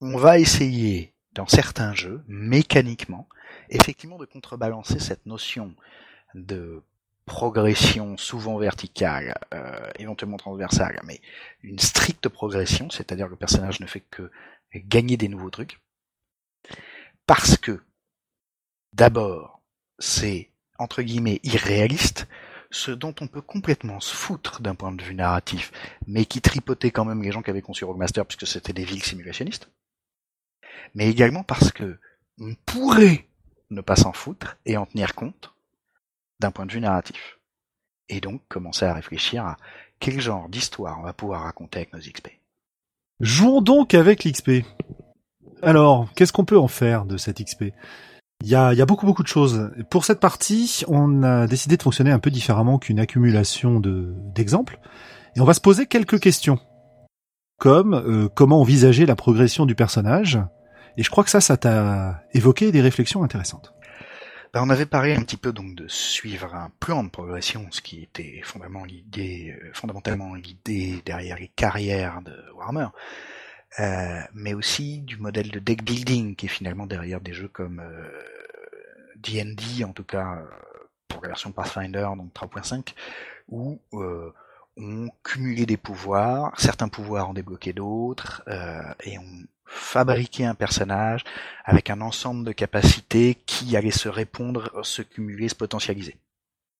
on 0.00 0.18
va 0.18 0.38
essayer 0.38 1.14
dans 1.32 1.46
certains 1.46 1.94
jeux, 1.94 2.22
mécaniquement, 2.28 3.26
effectivement 3.70 4.18
de 4.18 4.26
contrebalancer 4.26 5.00
cette 5.00 5.24
notion 5.24 5.74
de 6.34 6.82
progression 7.26 8.16
souvent 8.16 8.58
verticale, 8.58 9.34
euh, 9.54 9.90
éventuellement 9.98 10.36
transversale, 10.36 11.00
mais 11.04 11.20
une 11.62 11.78
stricte 11.78 12.28
progression, 12.28 12.90
c'est-à-dire 12.90 13.26
que 13.26 13.32
le 13.32 13.36
personnage 13.36 13.80
ne 13.80 13.86
fait 13.86 14.04
que 14.10 14.30
gagner 14.74 15.16
des 15.16 15.28
nouveaux 15.28 15.50
trucs, 15.50 15.80
parce 17.26 17.56
que 17.56 17.82
d'abord 18.92 19.62
c'est 19.98 20.50
entre 20.78 21.02
guillemets 21.02 21.40
irréaliste, 21.44 22.26
ce 22.70 22.90
dont 22.90 23.14
on 23.20 23.28
peut 23.28 23.40
complètement 23.40 24.00
se 24.00 24.14
foutre 24.14 24.60
d'un 24.60 24.74
point 24.74 24.92
de 24.92 25.02
vue 25.02 25.14
narratif, 25.14 25.72
mais 26.06 26.24
qui 26.24 26.40
tripotait 26.40 26.90
quand 26.90 27.04
même 27.04 27.22
les 27.22 27.30
gens 27.30 27.42
qui 27.42 27.50
avaient 27.50 27.62
conçu 27.62 27.84
Roguemaster 27.84 28.26
puisque 28.26 28.46
c'était 28.46 28.72
des 28.72 28.84
villes 28.84 29.02
simulationnistes, 29.02 29.70
mais 30.94 31.08
également 31.08 31.44
parce 31.44 31.72
que 31.72 31.98
on 32.38 32.54
pourrait 32.66 33.28
ne 33.70 33.80
pas 33.80 33.96
s'en 33.96 34.12
foutre 34.12 34.56
et 34.66 34.76
en 34.76 34.86
tenir 34.86 35.14
compte 35.14 35.53
point 36.50 36.66
de 36.66 36.72
vue 36.72 36.80
narratif. 36.80 37.38
Et 38.08 38.20
donc 38.20 38.42
commencer 38.48 38.84
à 38.84 38.94
réfléchir 38.94 39.44
à 39.44 39.56
quel 39.98 40.20
genre 40.20 40.48
d'histoire 40.48 40.98
on 41.00 41.02
va 41.02 41.12
pouvoir 41.12 41.42
raconter 41.42 41.78
avec 41.80 41.92
nos 41.92 42.00
XP. 42.00 42.28
Jouons 43.20 43.60
donc 43.60 43.94
avec 43.94 44.24
l'XP. 44.24 44.64
Alors, 45.62 46.12
qu'est-ce 46.14 46.32
qu'on 46.32 46.44
peut 46.44 46.58
en 46.58 46.68
faire 46.68 47.04
de 47.06 47.16
cette 47.16 47.42
XP 47.42 47.72
il 48.42 48.50
y, 48.50 48.56
a, 48.56 48.74
beaucoup 48.84 49.06
beaucoup 49.06 49.22
de 49.22 49.28
choses. 49.28 49.70
Pour 49.88 50.04
cette 50.04 50.20
partie, 50.20 50.82
on 50.86 51.22
a 51.22 51.46
décidé 51.46 51.78
de 51.78 51.82
fonctionner 51.82 52.10
un 52.10 52.18
peu 52.18 52.30
différemment 52.30 52.78
qu'une 52.78 53.00
accumulation 53.00 53.80
de 53.80 54.12
d'exemples, 54.34 54.78
et 55.34 55.40
on 55.40 55.44
va 55.44 55.54
se 55.54 55.62
poser 55.62 55.86
quelques 55.86 56.20
questions, 56.20 56.58
comme 57.58 57.94
euh, 57.94 58.28
comment 58.28 58.60
envisager 58.60 59.06
la 59.06 59.16
progression 59.16 59.64
du 59.64 59.74
personnage. 59.74 60.38
Et 60.98 61.02
je 61.02 61.10
crois 61.10 61.24
que 61.24 61.30
ça, 61.30 61.40
ça 61.40 61.56
t'a 61.56 62.22
évoqué 62.34 62.70
des 62.70 62.82
réflexions 62.82 63.24
intéressantes. 63.24 63.73
Ben, 64.54 64.62
on 64.62 64.70
avait 64.70 64.86
parlé 64.86 65.16
un 65.16 65.22
petit 65.22 65.36
peu 65.36 65.52
donc 65.52 65.74
de 65.74 65.88
suivre 65.88 66.54
un 66.54 66.70
plan 66.78 67.02
de 67.02 67.08
progression, 67.08 67.66
ce 67.72 67.80
qui 67.80 68.04
était 68.04 68.40
fondamentalement 68.44 68.84
l'idée, 68.84 69.52
euh, 69.60 71.02
derrière 71.04 71.36
les 71.40 71.48
carrières 71.48 72.22
de 72.22 72.32
Warhammer. 72.54 72.86
Euh, 73.80 74.20
mais 74.32 74.54
aussi 74.54 75.00
du 75.00 75.16
modèle 75.16 75.50
de 75.50 75.58
deck 75.58 75.82
building 75.82 76.36
qui 76.36 76.46
est 76.46 76.48
finalement 76.48 76.86
derrière 76.86 77.20
des 77.20 77.32
jeux 77.32 77.48
comme 77.48 77.82
D&D, 79.16 79.82
euh, 79.82 79.86
en 79.86 79.92
tout 79.92 80.04
cas 80.04 80.40
pour 81.08 81.20
la 81.22 81.30
version 81.30 81.50
Pathfinder, 81.50 82.10
donc 82.16 82.32
3.5, 82.32 82.94
où 83.48 83.80
on 84.76 85.08
cumulait 85.24 85.66
des 85.66 85.76
pouvoirs, 85.76 86.52
certains 86.60 86.88
pouvoirs 86.88 87.28
en 87.28 87.34
débloquaient 87.34 87.72
d'autres, 87.72 88.44
et 89.02 89.18
on 89.18 89.46
fabriquait 89.66 90.44
un 90.44 90.54
personnage 90.54 91.24
avec 91.64 91.90
un 91.90 92.00
ensemble 92.00 92.44
de 92.44 92.52
capacités 92.52 93.36
qui 93.46 93.76
allaient 93.76 93.90
se 93.90 94.08
répondre, 94.08 94.70
se 94.84 95.02
cumuler, 95.02 95.48
se 95.48 95.54
potentialiser. 95.54 96.16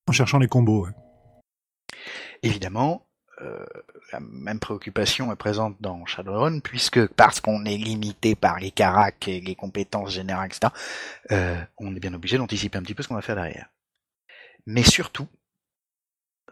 En 0.07 0.13
cherchant 0.13 0.39
les 0.39 0.49
combos, 0.49 0.87
ouais. 0.87 0.93
Évidemment, 2.43 3.07
euh, 3.41 3.65
la 4.13 4.21
même 4.21 4.61
préoccupation 4.61 5.33
est 5.33 5.37
présente 5.37 5.77
dans 5.81 6.05
Shadowrun, 6.07 6.61
puisque 6.61 7.07
parce 7.09 7.41
qu'on 7.41 7.65
est 7.65 7.77
limité 7.77 8.35
par 8.35 8.61
les 8.61 8.71
caracs 8.71 9.27
et 9.29 9.41
les 9.41 9.55
compétences 9.55 10.13
générales, 10.13 10.49
etc., 10.49 10.73
euh, 11.33 11.61
on 11.79 11.97
est 11.97 12.01
bien 12.01 12.15
obligé 12.15 12.37
d'anticiper 12.37 12.79
un 12.79 12.83
petit 12.83 12.95
peu 12.95 13.03
ce 13.03 13.09
qu'on 13.09 13.15
va 13.15 13.23
faire 13.23 13.37
derrière. 13.37 13.71
Mais 14.67 14.83
surtout, 14.83 15.27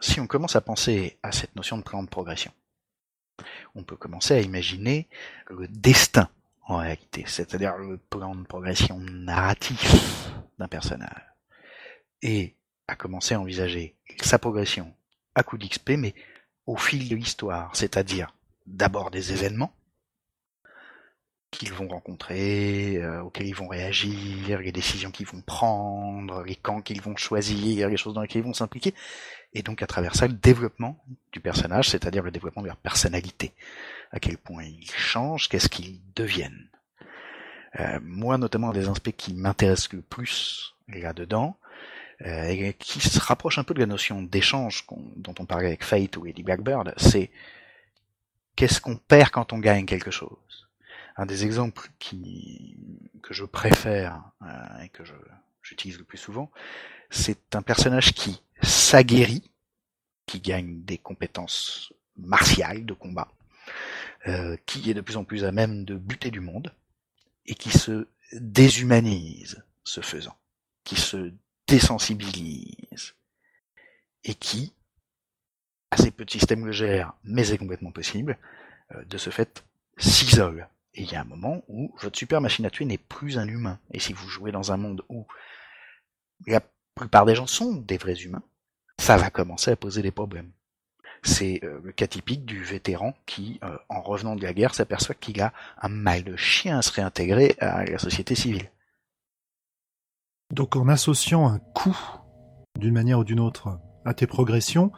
si 0.01 0.19
on 0.19 0.27
commence 0.27 0.55
à 0.55 0.61
penser 0.61 1.17
à 1.23 1.31
cette 1.31 1.55
notion 1.55 1.77
de 1.77 1.83
plan 1.83 2.03
de 2.03 2.09
progression, 2.09 2.51
on 3.75 3.83
peut 3.83 3.95
commencer 3.95 4.35
à 4.35 4.41
imaginer 4.41 5.07
le 5.49 5.67
destin 5.67 6.29
en 6.65 6.77
réalité, 6.77 7.23
c'est-à-dire 7.27 7.77
le 7.77 7.97
plan 7.97 8.35
de 8.35 8.45
progression 8.45 8.99
narratif 8.99 10.31
d'un 10.57 10.67
personnage, 10.67 11.23
et 12.21 12.55
à 12.87 12.95
commencer 12.95 13.35
à 13.35 13.39
envisager 13.39 13.95
sa 14.21 14.39
progression 14.39 14.93
à 15.35 15.43
coup 15.43 15.57
d'XP, 15.57 15.91
mais 15.91 16.13
au 16.65 16.77
fil 16.77 17.09
de 17.09 17.15
l'histoire, 17.15 17.75
c'est-à-dire 17.75 18.33
d'abord 18.65 19.11
des 19.11 19.33
événements 19.33 19.73
qu'ils 21.51 21.73
vont 21.73 21.87
rencontrer, 21.87 22.97
euh, 22.97 23.21
auxquels 23.21 23.47
ils 23.47 23.55
vont 23.55 23.67
réagir, 23.67 24.59
les 24.59 24.71
décisions 24.71 25.11
qu'ils 25.11 25.27
vont 25.27 25.41
prendre, 25.41 26.43
les 26.43 26.55
camps 26.55 26.81
qu'ils 26.81 27.01
vont 27.01 27.15
choisir, 27.15 27.89
les 27.89 27.97
choses 27.97 28.13
dans 28.13 28.21
lesquelles 28.21 28.41
ils 28.41 28.47
vont 28.47 28.53
s'impliquer, 28.53 28.93
et 29.53 29.61
donc 29.61 29.81
à 29.81 29.87
travers 29.87 30.15
ça 30.15 30.27
le 30.27 30.33
développement 30.33 31.03
du 31.31 31.39
personnage, 31.39 31.89
c'est-à-dire 31.89 32.23
le 32.23 32.31
développement 32.31 32.61
de 32.61 32.67
leur 32.67 32.77
personnalité, 32.77 33.53
à 34.11 34.19
quel 34.19 34.37
point 34.37 34.63
ils 34.63 34.91
changent, 34.91 35.49
qu'est-ce 35.49 35.69
qu'ils 35.69 35.99
deviennent. 36.15 36.69
Euh, 37.79 37.99
moi 38.03 38.37
notamment 38.37 38.69
un 38.69 38.73
des 38.73 38.89
aspects 38.89 39.15
qui 39.15 39.33
m'intéresse 39.33 39.91
le 39.93 40.01
plus 40.01 40.75
là-dedans, 40.87 41.57
euh, 42.25 42.47
et 42.47 42.73
qui 42.73 43.01
se 43.01 43.19
rapproche 43.19 43.57
un 43.57 43.63
peu 43.63 43.73
de 43.73 43.79
la 43.79 43.85
notion 43.85 44.21
d'échange 44.21 44.85
dont 45.17 45.35
on 45.39 45.45
parlait 45.45 45.67
avec 45.67 45.83
Fate 45.83 46.15
ou 46.15 46.25
Eddie 46.25 46.43
Blackbird, 46.43 46.93
c'est 46.95 47.31
qu'est-ce 48.55 48.79
qu'on 48.79 48.95
perd 48.95 49.31
quand 49.31 49.51
on 49.51 49.59
gagne 49.59 49.85
quelque 49.85 50.11
chose. 50.11 50.69
Un 51.17 51.25
des 51.25 51.43
exemples 51.43 51.89
qui, 51.99 52.77
que 53.21 53.33
je 53.33 53.43
préfère 53.43 54.21
euh, 54.41 54.83
et 54.83 54.89
que 54.89 55.03
j'utilise 55.61 55.97
le 55.97 56.05
plus 56.05 56.17
souvent, 56.17 56.49
c'est 57.13 57.55
un 57.55 57.61
personnage 57.61 58.13
qui 58.13 58.41
s'aguerrit, 58.61 59.51
qui 60.25 60.39
gagne 60.39 60.83
des 60.83 60.97
compétences 60.97 61.93
martiales 62.17 62.85
de 62.85 62.93
combat, 62.93 63.31
euh, 64.27 64.57
qui 64.65 64.89
est 64.89 64.95
de 64.95 65.01
plus 65.01 65.15
en 65.15 65.23
plus 65.23 65.45
à 65.45 65.51
même 65.51 65.85
de 65.85 65.95
buter 65.95 66.31
du 66.31 66.39
monde, 66.39 66.73
et 67.45 67.53
qui 67.53 67.69
se 67.69 68.07
déshumanise 68.33 69.63
ce 69.83 70.01
faisant, 70.01 70.35
qui 70.83 70.95
se 70.95 71.31
désensibilise 71.67 73.13
et 74.23 74.33
qui, 74.33 74.73
assez 75.91 76.09
peu 76.09 76.25
de 76.25 76.31
systèmes 76.31 76.65
le 76.65 76.71
gèrent, 76.71 77.13
mais 77.23 77.43
c'est 77.43 77.57
complètement 77.57 77.91
possible, 77.91 78.39
euh, 78.95 79.05
de 79.05 79.17
ce 79.17 79.29
fait 79.29 79.63
s'isole. 79.97 80.67
Et 80.95 81.03
il 81.03 81.11
y 81.11 81.15
a 81.15 81.21
un 81.21 81.25
moment 81.25 81.63
où 81.67 81.93
votre 82.01 82.17
super 82.17 82.41
machine 82.41 82.65
à 82.65 82.69
tuer 82.69 82.85
n'est 82.85 82.97
plus 82.97 83.37
un 83.37 83.47
humain. 83.47 83.79
Et 83.91 83.99
si 83.99 84.13
vous 84.13 84.27
jouez 84.27 84.51
dans 84.51 84.71
un 84.71 84.77
monde 84.77 85.03
où 85.09 85.27
la 86.47 86.61
plupart 86.95 87.25
des 87.25 87.35
gens 87.35 87.47
sont 87.47 87.73
des 87.73 87.97
vrais 87.97 88.15
humains, 88.15 88.43
ça 88.99 89.17
va 89.17 89.29
commencer 89.29 89.71
à 89.71 89.75
poser 89.75 90.01
des 90.01 90.11
problèmes. 90.11 90.51
C'est 91.23 91.61
euh, 91.63 91.79
le 91.83 91.91
cas 91.91 92.07
typique 92.07 92.45
du 92.45 92.63
vétéran 92.63 93.13
qui, 93.25 93.59
euh, 93.63 93.77
en 93.89 94.01
revenant 94.01 94.35
de 94.35 94.43
la 94.43 94.53
guerre, 94.53 94.75
s'aperçoit 94.75 95.15
qu'il 95.15 95.41
a 95.41 95.53
un 95.81 95.89
mal 95.89 96.23
de 96.23 96.35
chien 96.35 96.77
à 96.77 96.81
se 96.81 96.91
réintégrer 96.91 97.55
à 97.59 97.85
la 97.85 97.97
société 97.97 98.35
civile. 98.35 98.69
Donc 100.51 100.75
en 100.75 100.87
associant 100.87 101.47
un 101.47 101.59
coût 101.59 101.97
d'une 102.77 102.93
manière 102.93 103.19
ou 103.19 103.23
d'une 103.23 103.39
autre 103.39 103.79
à 104.05 104.13
tes 104.13 104.27
progressions, 104.27 104.91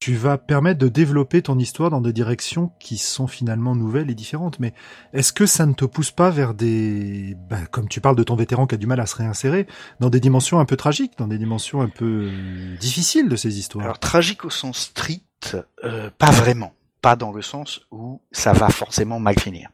tu 0.00 0.14
vas 0.14 0.38
permettre 0.38 0.78
de 0.78 0.88
développer 0.88 1.42
ton 1.42 1.58
histoire 1.58 1.90
dans 1.90 2.00
des 2.00 2.12
directions 2.12 2.70
qui 2.78 2.98
sont 2.98 3.26
finalement 3.26 3.74
nouvelles 3.74 4.10
et 4.10 4.14
différentes. 4.14 4.60
Mais 4.60 4.72
est-ce 5.12 5.32
que 5.32 5.44
ça 5.44 5.66
ne 5.66 5.72
te 5.72 5.84
pousse 5.84 6.12
pas 6.12 6.30
vers 6.30 6.54
des, 6.54 7.36
ben, 7.50 7.66
comme 7.66 7.88
tu 7.88 8.00
parles 8.00 8.16
de 8.16 8.22
ton 8.22 8.36
vétéran 8.36 8.66
qui 8.66 8.76
a 8.76 8.78
du 8.78 8.86
mal 8.86 9.00
à 9.00 9.06
se 9.06 9.16
réinsérer, 9.16 9.66
dans 9.98 10.10
des 10.10 10.20
dimensions 10.20 10.60
un 10.60 10.64
peu 10.64 10.76
tragiques, 10.76 11.18
dans 11.18 11.26
des 11.26 11.38
dimensions 11.38 11.80
un 11.80 11.88
peu 11.88 12.30
difficiles 12.78 13.28
de 13.28 13.34
ces 13.34 13.58
histoires? 13.58 13.84
Alors 13.84 13.98
tragique 13.98 14.44
au 14.44 14.50
sens 14.50 14.78
strict, 14.78 15.56
euh, 15.82 16.10
pas 16.16 16.30
vraiment, 16.30 16.74
pas 17.02 17.16
dans 17.16 17.32
le 17.32 17.42
sens 17.42 17.80
où 17.90 18.22
ça 18.30 18.52
va 18.52 18.68
forcément 18.68 19.18
mal 19.18 19.38
finir. 19.38 19.68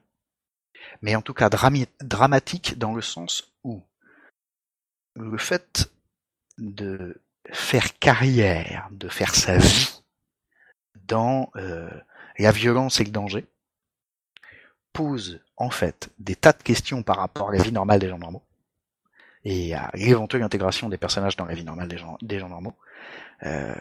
Mais 1.02 1.14
en 1.16 1.22
tout 1.22 1.34
cas 1.34 1.50
dramatique 1.50 2.78
dans 2.78 2.94
le 2.94 3.02
sens 3.02 3.52
où 3.62 3.82
le 5.16 5.36
fait 5.36 5.92
de 6.56 7.20
faire 7.52 7.98
carrière, 7.98 8.88
de 8.90 9.08
faire 9.08 9.34
sa 9.34 9.58
vie 9.58 10.03
dans 11.06 11.50
euh, 11.56 11.90
la 12.38 12.52
violence 12.52 13.00
et 13.00 13.04
le 13.04 13.10
danger, 13.10 13.46
pose 14.92 15.40
en 15.56 15.70
fait 15.70 16.10
des 16.18 16.36
tas 16.36 16.52
de 16.52 16.62
questions 16.62 17.02
par 17.02 17.16
rapport 17.16 17.50
à 17.50 17.52
la 17.52 17.62
vie 17.62 17.72
normale 17.72 18.00
des 18.00 18.08
gens 18.08 18.18
normaux 18.18 18.42
et 19.44 19.74
à 19.74 19.90
l'éventuelle 19.94 20.42
intégration 20.42 20.88
des 20.88 20.96
personnages 20.96 21.36
dans 21.36 21.44
la 21.44 21.54
vie 21.54 21.64
normale 21.64 21.88
des 21.88 21.98
gens, 21.98 22.16
des 22.22 22.38
gens 22.38 22.48
normaux. 22.48 22.74
Euh, 23.42 23.74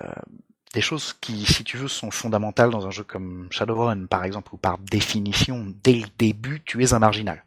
des 0.74 0.82
choses 0.82 1.14
qui, 1.22 1.46
si 1.46 1.64
tu 1.64 1.78
veux, 1.78 1.88
sont 1.88 2.12
fondamentales 2.12 2.72
dans 2.72 2.88
un 2.88 2.92
jeu 2.92 3.04
comme 3.04 3.48
Shadowrun, 3.52 4.08
par 4.08 4.24
exemple, 4.24 4.54
où 4.54 4.58
par 4.58 4.80
définition, 4.80 5.72
dès 5.84 5.94
le 5.94 6.08
début, 6.18 6.62
tu 6.66 6.84
es 6.84 6.94
un 6.94 7.00
marginal. 7.00 7.46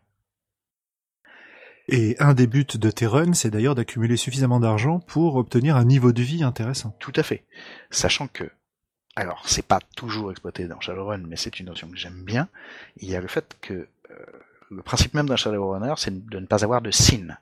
Et 1.89 2.17
un 2.19 2.35
des 2.35 2.47
buts 2.47 2.67
de 2.75 2.91
tes 2.91 3.07
runs, 3.07 3.35
c'est 3.35 3.51
d'ailleurs 3.51 3.75
d'accumuler 3.75 4.17
suffisamment 4.17 4.61
d'argent 4.61 5.01
pour 5.01 5.37
obtenir 5.37 5.77
un 5.77 5.85
niveau 5.85 6.13
de 6.13 6.23
vie 6.23 6.43
intéressant. 6.43 6.97
Tout 6.99 7.13
à 7.17 7.23
fait. 7.23 7.45
Sachant 7.91 8.29
que, 8.29 8.51
alors 9.17 9.49
c'est 9.49 9.67
pas 9.67 9.81
toujours 9.97 10.31
exploité 10.31 10.69
dans 10.69 10.81
Shadowrun, 10.81 11.25
mais 11.27 11.37
c'est 11.37 11.59
une 11.59 11.67
notion 11.67 11.89
que 11.89 11.97
j'aime 11.97 12.23
bien, 12.23 12.49
il 12.99 13.09
y 13.09 13.17
a 13.17 13.21
le 13.21 13.29
fait 13.29 13.57
que 13.61 13.89
euh, 14.11 14.27
le 14.71 14.83
principe 14.83 15.15
même 15.15 15.29
d'un 15.29 15.37
Shadowrunner, 15.37 15.95
c'est 15.97 16.29
de 16.29 16.39
ne 16.39 16.47
pas 16.47 16.63
avoir 16.63 16.83
de 16.83 16.91
sin. 16.91 17.37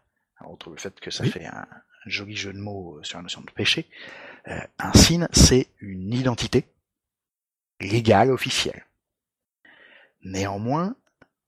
outre 0.46 0.70
le 0.70 0.76
fait 0.76 0.98
que 1.00 1.10
ça 1.10 1.24
fait 1.24 1.46
un, 1.46 1.66
joli 2.06 2.36
jeu 2.36 2.52
de 2.52 2.58
mots 2.58 3.00
sur 3.02 3.18
la 3.18 3.22
notion 3.22 3.40
de 3.40 3.50
péché, 3.50 3.88
euh, 4.48 4.60
un 4.78 4.92
sin, 4.92 5.26
c'est 5.32 5.68
une 5.80 6.12
identité 6.12 6.66
légale, 7.80 8.30
officielle. 8.30 8.86
Néanmoins, 10.22 10.94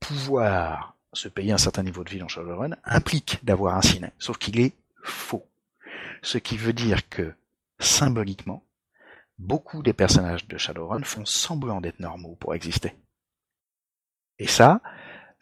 pouvoir 0.01 0.97
se 1.12 1.28
payer 1.28 1.53
un 1.53 1.59
certain 1.59 1.82
niveau 1.82 2.05
de 2.05 2.11
vie 2.11 2.19
dans 2.19 2.28
Shadowrun 2.28 2.77
implique 2.85 3.39
d'avoir 3.44 3.77
un 3.77 3.82
ciné, 3.82 4.11
sauf 4.19 4.39
qu'il 4.39 4.61
est 4.61 4.74
faux. 5.03 5.47
Ce 6.23 6.39
qui 6.39 6.57
veut 6.57 6.73
dire 6.73 7.09
que, 7.09 7.35
symboliquement, 7.78 8.66
beaucoup 9.39 9.83
des 9.83 9.93
personnages 9.93 10.47
de 10.49 10.59
Shadowrun 10.59 11.03
font 11.03 11.25
semblant 11.25 11.81
d'être 11.81 12.01
normaux 12.01 12.37
pour 12.37 12.55
exister. 12.55 12.95
Et 14.39 14.47
ça, 14.47 14.81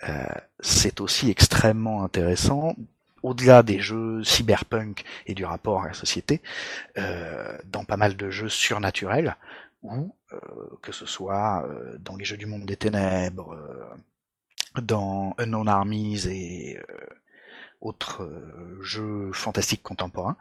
euh, 0.08 0.24
c'est 0.60 1.00
aussi 1.00 1.30
extrêmement 1.30 2.04
intéressant 2.04 2.76
au-delà 3.22 3.62
des 3.62 3.80
jeux 3.80 4.22
cyberpunk 4.22 5.04
et 5.26 5.34
du 5.34 5.44
rapport 5.44 5.82
à 5.82 5.88
la 5.88 5.94
société, 5.94 6.42
euh, 6.98 7.56
dans 7.64 7.84
pas 7.84 7.96
mal 7.96 8.16
de 8.16 8.30
jeux 8.30 8.50
surnaturels, 8.50 9.36
ou 9.82 10.14
euh, 10.32 10.38
que 10.82 10.92
ce 10.92 11.06
soit 11.06 11.66
dans 12.00 12.16
les 12.16 12.24
jeux 12.24 12.36
du 12.36 12.46
monde 12.46 12.66
des 12.66 12.76
ténèbres, 12.76 13.56
dans 14.80 15.34
Unknown 15.38 15.68
Armies 15.68 16.26
et 16.28 16.78
autres 17.80 18.28
jeux 18.82 19.32
fantastiques 19.32 19.82
contemporains, 19.82 20.36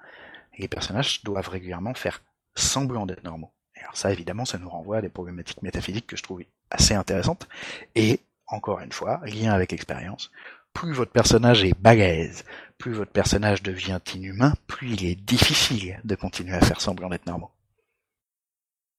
les 0.57 0.67
personnages 0.67 1.23
doivent 1.23 1.49
régulièrement 1.49 1.93
faire 1.93 2.21
semblant 2.55 3.05
d'être 3.05 3.23
normaux. 3.23 3.53
Et 3.75 3.79
alors 3.81 3.97
ça, 3.97 4.11
évidemment, 4.11 4.45
ça 4.45 4.57
nous 4.57 4.69
renvoie 4.69 4.97
à 4.97 5.01
des 5.01 5.09
problématiques 5.09 5.61
métaphysiques 5.61 6.07
que 6.07 6.17
je 6.17 6.23
trouve 6.23 6.43
assez 6.69 6.93
intéressantes. 6.93 7.47
Et, 7.95 8.21
encore 8.47 8.79
une 8.79 8.91
fois, 8.91 9.21
lien 9.25 9.51
avec 9.51 9.71
l'expérience, 9.71 10.31
plus 10.73 10.93
votre 10.93 11.11
personnage 11.11 11.63
est 11.63 11.79
balèze, 11.79 12.43
plus 12.77 12.93
votre 12.93 13.11
personnage 13.11 13.63
devient 13.63 13.99
inhumain, 14.13 14.53
plus 14.67 14.93
il 14.93 15.05
est 15.05 15.15
difficile 15.15 15.99
de 16.03 16.15
continuer 16.15 16.55
à 16.55 16.61
faire 16.61 16.81
semblant 16.81 17.09
d'être 17.09 17.27
normaux. 17.27 17.51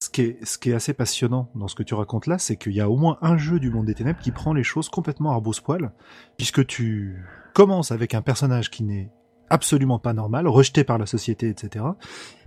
Ce 0.00 0.10
qui, 0.10 0.22
est, 0.22 0.44
ce 0.44 0.58
qui 0.58 0.70
est 0.70 0.74
assez 0.74 0.92
passionnant 0.92 1.50
dans 1.54 1.68
ce 1.68 1.74
que 1.74 1.82
tu 1.82 1.94
racontes 1.94 2.26
là, 2.26 2.38
c'est 2.38 2.56
qu'il 2.56 2.72
y 2.72 2.80
a 2.80 2.90
au 2.90 2.96
moins 2.96 3.18
un 3.22 3.38
jeu 3.38 3.58
du 3.58 3.70
monde 3.70 3.86
des 3.86 3.94
ténèbres 3.94 4.20
qui 4.20 4.32
prend 4.32 4.52
les 4.52 4.64
choses 4.64 4.88
complètement 4.88 5.32
à 5.32 5.36
rebrousse-poil, 5.36 5.92
puisque 6.36 6.66
tu 6.66 7.24
commences 7.54 7.90
avec 7.90 8.12
un 8.12 8.20
personnage 8.20 8.70
qui 8.70 8.82
n'est 8.82 9.10
absolument 9.48 9.98
pas 9.98 10.12
normal, 10.12 10.46
rejeté 10.46 10.84
par 10.84 10.98
la 10.98 11.06
société, 11.06 11.48
etc. 11.48 11.84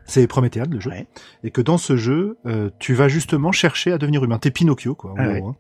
C'est 0.08 0.26
Prométhéade, 0.28 0.74
le 0.74 0.80
jeu. 0.80 0.90
Ouais. 0.92 1.08
Et 1.44 1.52
que 1.52 1.62
dans 1.62 1.78
ce 1.78 1.98
jeu, 1.98 2.38
euh, 2.46 2.70
tu 2.80 2.94
vas 2.94 3.08
justement 3.08 3.52
chercher 3.52 3.92
à 3.92 3.98
devenir 3.98 4.24
humain. 4.24 4.40
T'es 4.40 4.52
Pinocchio, 4.52 4.96
quoi. 4.96 5.12
en 5.12 5.16
Ah 5.18 5.24
gros, 5.26 5.34
ouais. 5.34 5.52
hein. 5.52 5.56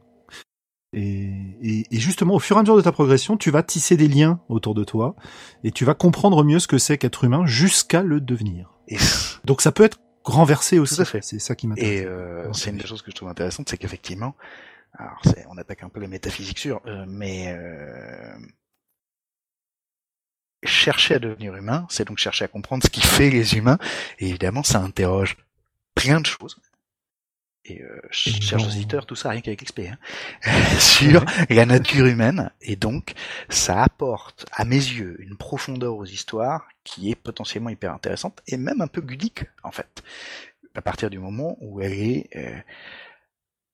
Et, 0.93 1.29
et, 1.61 1.83
et 1.91 1.99
justement, 1.99 2.33
au 2.35 2.39
fur 2.39 2.55
et 2.55 2.59
à 2.59 2.61
mesure 2.61 2.77
de 2.77 2.81
ta 2.81 2.91
progression, 2.93 3.35
tu 3.37 3.51
vas 3.51 3.61
tisser 3.61 3.97
des 3.97 4.07
liens 4.07 4.39
autour 4.47 4.73
de 4.73 4.83
toi 4.85 5.15
et 5.65 5.71
tu 5.71 5.83
vas 5.83 5.93
comprendre 5.93 6.43
mieux 6.45 6.59
ce 6.59 6.67
que 6.67 6.77
c'est 6.77 6.97
qu'être 6.97 7.25
humain 7.25 7.45
jusqu'à 7.45 8.01
le 8.03 8.21
devenir. 8.21 8.73
Et, 8.87 8.97
Donc 9.43 9.61
ça 9.61 9.73
peut 9.73 9.83
être 9.83 9.99
renversé 10.23 10.79
aussi. 10.79 10.95
Tout 10.95 11.01
à 11.01 11.05
fait. 11.05 11.21
C'est 11.23 11.39
ça 11.39 11.55
qui 11.55 11.67
m'intéresse. 11.67 12.01
et 12.01 12.05
euh, 12.05 12.51
c'est 12.53 12.69
une 12.69 12.77
des 12.77 12.87
choses 12.87 13.01
que 13.01 13.11
je 13.11 13.15
trouve 13.17 13.27
intéressante, 13.29 13.67
c'est 13.69 13.77
qu'effectivement, 13.77 14.33
alors 14.97 15.19
on 15.49 15.57
attaque 15.57 15.83
un 15.83 15.89
peu 15.89 15.99
les 15.99 16.07
métaphysiques 16.07 16.59
sûres, 16.59 16.79
euh, 16.87 17.05
mais 17.07 17.47
euh, 17.49 18.33
chercher 20.67 21.15
à 21.15 21.19
devenir 21.19 21.55
humain, 21.55 21.85
c'est 21.89 22.07
donc 22.07 22.17
chercher 22.17 22.45
à 22.45 22.47
comprendre 22.47 22.83
ce 22.83 22.89
qui 22.89 23.01
fait 23.01 23.29
les 23.29 23.55
humains, 23.55 23.77
et 24.19 24.29
évidemment, 24.29 24.63
ça 24.63 24.79
interroge 24.79 25.37
plein 25.95 26.21
de 26.21 26.25
choses. 26.25 26.59
Et 27.69 27.81
euh, 27.81 27.99
chers 28.11 28.65
auditeurs, 28.65 29.05
tout 29.05 29.15
ça 29.15 29.29
rien 29.29 29.41
qu'avec 29.41 29.61
l'XP, 29.61 29.81
hein, 29.91 29.97
sur 30.79 31.25
la 31.49 31.65
nature 31.65 32.05
humaine, 32.05 32.51
et 32.61 32.77
donc 32.77 33.13
ça 33.49 33.83
apporte, 33.83 34.45
à 34.53 34.63
mes 34.63 34.75
yeux, 34.75 35.17
une 35.19 35.35
profondeur 35.35 35.95
aux 35.97 36.05
histoires 36.05 36.69
qui 36.85 37.11
est 37.11 37.15
potentiellement 37.15 37.69
hyper 37.69 37.93
intéressante, 37.93 38.41
et 38.47 38.55
même 38.55 38.81
un 38.81 38.87
peu 38.87 39.01
ludique, 39.01 39.43
en 39.63 39.71
fait, 39.71 40.01
à 40.75 40.81
partir 40.81 41.09
du 41.09 41.19
moment 41.19 41.57
où 41.59 41.81
elle 41.81 41.93
est 41.93 42.29
euh, 42.37 42.57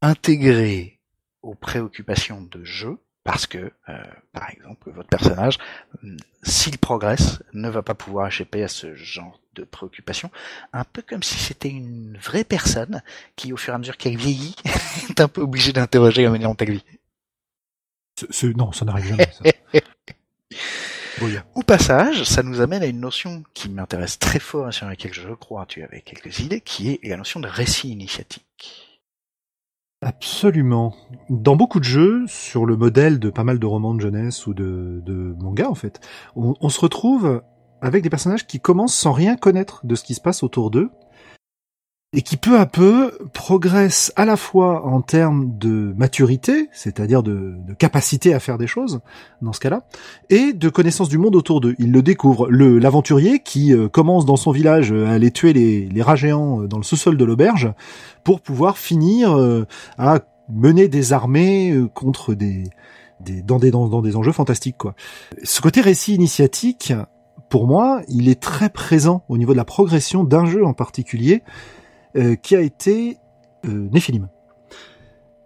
intégrée 0.02 1.00
aux 1.44 1.56
préoccupations 1.56 2.42
de 2.42 2.64
jeu, 2.64 2.98
parce 3.24 3.48
que, 3.48 3.72
euh, 3.90 4.04
par 4.34 4.50
exemple, 4.50 4.92
votre 4.92 5.10
personnage, 5.10 5.58
hum, 6.04 6.18
s'il 6.44 6.78
progresse, 6.78 7.42
ne 7.54 7.70
va 7.70 7.82
pas 7.82 7.96
pouvoir 7.96 8.28
échapper 8.28 8.64
à 8.64 8.68
ce 8.68 8.96
genre 8.96 9.40
de 9.56 9.64
préoccupations, 9.64 10.32
un 10.74 10.84
peu 10.84 11.02
comme 11.02 11.24
si 11.24 11.36
c'était 11.36 11.70
une 11.70 12.18
vraie 12.18 12.44
personne 12.44 13.02
qui, 13.36 13.54
au 13.54 13.58
fur 13.58 13.74
et 13.74 13.76
à 13.76 13.80
mesure 13.80 13.98
qu'elle 13.98 14.18
vieillit, 14.18 14.56
est 15.10 15.22
un 15.22 15.28
peu 15.28 15.42
obligée 15.42 15.74
d'interroger 15.74 16.24
la 16.24 16.32
manière 16.32 16.50
dont 16.50 16.58
elle 16.60 16.72
vit. 16.74 16.86
Ce- 18.20 18.26
ce- 18.32 18.48
non, 18.48 18.72
ça 18.72 18.86
n'arrive 18.86 19.06
jamais. 19.08 19.32
Ça. 19.32 19.44
Bon, 21.20 21.30
Au 21.56 21.62
passage, 21.62 22.24
ça 22.24 22.42
nous 22.42 22.60
amène 22.62 22.82
à 22.82 22.88
une 22.88 23.00
notion 23.00 23.44
qui 23.54 23.70
m'intéresse 23.70 24.18
très 24.18 24.40
fort 24.40 24.70
et 24.70 24.72
sur 24.72 24.88
laquelle 24.88 25.14
je 25.14 25.30
crois 25.34 25.66
tu 25.68 25.84
avais 25.84 26.02
quelques 26.02 26.40
idées, 26.40 26.60
qui 26.62 26.90
est 26.90 27.08
la 27.08 27.18
notion 27.18 27.40
de 27.40 27.48
récit 27.48 27.90
initiatique. 27.90 28.93
Absolument. 30.04 30.94
Dans 31.30 31.56
beaucoup 31.56 31.80
de 31.80 31.86
jeux, 31.86 32.26
sur 32.28 32.66
le 32.66 32.76
modèle 32.76 33.20
de 33.20 33.30
pas 33.30 33.44
mal 33.44 33.58
de 33.58 33.66
romans 33.66 33.94
de 33.94 34.02
jeunesse 34.02 34.46
ou 34.48 34.54
de, 34.54 35.36
mangas 35.40 35.70
en 35.70 35.76
fait, 35.76 36.00
on 36.36 36.70
se 36.70 36.80
retrouve 36.80 37.42
avec 37.82 38.02
des 38.02 38.10
personnages 38.10 38.48
qui 38.48 38.60
commencent 38.60 38.96
sans 38.96 39.12
rien 39.12 39.36
connaître 39.36 39.86
de 39.86 39.96
ce 39.96 40.04
qui 40.04 40.14
se 40.14 40.22
passe 40.22 40.42
autour 40.42 40.72
d'eux 40.72 40.90
et 42.14 42.22
qui 42.22 42.38
peu 42.38 42.60
à 42.60 42.68
peu 42.68 43.18
progressent 43.34 44.14
à 44.16 44.26
la 44.26 44.38
fois 44.38 44.86
en 44.86 45.02
termes 45.02 45.58
de 45.58 45.94
maturité, 45.98 46.70
c'est-à-dire 46.72 47.24
de, 47.24 47.56
capacité 47.80 48.34
à 48.34 48.40
faire 48.40 48.60
des 48.60 48.68
choses 48.68 49.02
dans 49.42 49.52
ce 49.52 49.60
cas-là, 49.60 49.82
et 50.30 50.54
de 50.54 50.70
connaissance 50.70 51.10
du 51.10 51.18
monde 51.18 51.36
autour 51.36 51.60
d'eux. 51.60 51.76
Ils 51.80 51.92
le 51.92 52.04
découvrent. 52.04 52.48
Le 52.50 52.78
l'aventurier 52.78 53.40
qui 53.40 53.74
euh, 53.74 53.90
commence 53.90 54.26
dans 54.26 54.36
son 54.36 54.52
village 54.52 54.92
euh, 54.92 55.08
à 55.08 55.14
aller 55.14 55.32
tuer 55.32 55.54
les, 55.54 56.02
rats 56.02 56.16
géants 56.16 56.62
euh, 56.62 56.68
dans 56.68 56.78
le 56.78 56.84
sous-sol 56.84 57.18
de 57.18 57.26
l'auberge 57.26 57.74
pour 58.24 58.42
pouvoir 58.42 58.78
finir 58.78 59.38
à 59.98 60.20
mener 60.50 60.88
des 60.88 61.14
armées 61.14 61.76
contre 61.94 62.34
des, 62.34 62.64
des 63.20 63.42
dans 63.42 63.60
des 63.60 63.72
dans, 63.72 63.88
dans 63.88 64.02
des 64.02 64.16
enjeux 64.16 64.32
fantastiques 64.32 64.78
quoi. 64.78 64.96
Ce 65.44 65.62
côté 65.62 65.82
récit 65.82 66.16
initiatique, 66.16 66.94
pour 67.50 67.68
moi, 67.68 68.02
il 68.08 68.30
est 68.30 68.40
très 68.40 68.70
présent 68.70 69.24
au 69.28 69.38
niveau 69.38 69.52
de 69.52 69.58
la 69.58 69.66
progression 69.66 70.24
d'un 70.24 70.46
jeu 70.46 70.66
en 70.66 70.74
particulier 70.74 71.44
euh, 72.16 72.36
qui 72.36 72.56
a 72.56 72.62
été 72.62 73.18
euh, 73.66 73.90
Nephilim. 73.92 74.28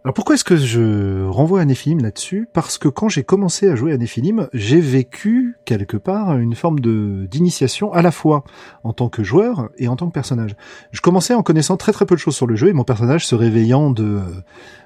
Alors 0.03 0.13
pourquoi 0.13 0.35
est-ce 0.35 0.43
que 0.43 0.55
je 0.55 1.25
renvoie 1.27 1.59
à 1.59 1.65
Nephilim 1.65 1.99
là-dessus? 2.01 2.47
Parce 2.53 2.77
que 2.77 2.87
quand 2.87 3.09
j'ai 3.09 3.23
commencé 3.23 3.69
à 3.69 3.75
jouer 3.75 3.91
à 3.91 3.97
Nephilim, 3.97 4.47
j'ai 4.53 4.79
vécu 4.79 5.57
quelque 5.65 5.97
part 5.97 6.37
une 6.37 6.55
forme 6.55 6.79
de 6.79 7.25
d'initiation 7.29 7.91
à 7.91 8.01
la 8.01 8.11
fois 8.11 8.43
en 8.83 8.93
tant 8.93 9.09
que 9.09 9.23
joueur 9.23 9.69
et 9.77 9.89
en 9.89 9.97
tant 9.97 10.07
que 10.07 10.13
personnage. 10.13 10.55
Je 10.91 11.01
commençais 11.01 11.33
en 11.33 11.43
connaissant 11.43 11.75
très 11.75 11.91
très 11.91 12.05
peu 12.05 12.15
de 12.15 12.19
choses 12.19 12.35
sur 12.35 12.47
le 12.47 12.55
jeu 12.55 12.69
et 12.69 12.73
mon 12.73 12.85
personnage 12.85 13.25
se 13.27 13.35
réveillant 13.35 13.91
de 13.91 14.21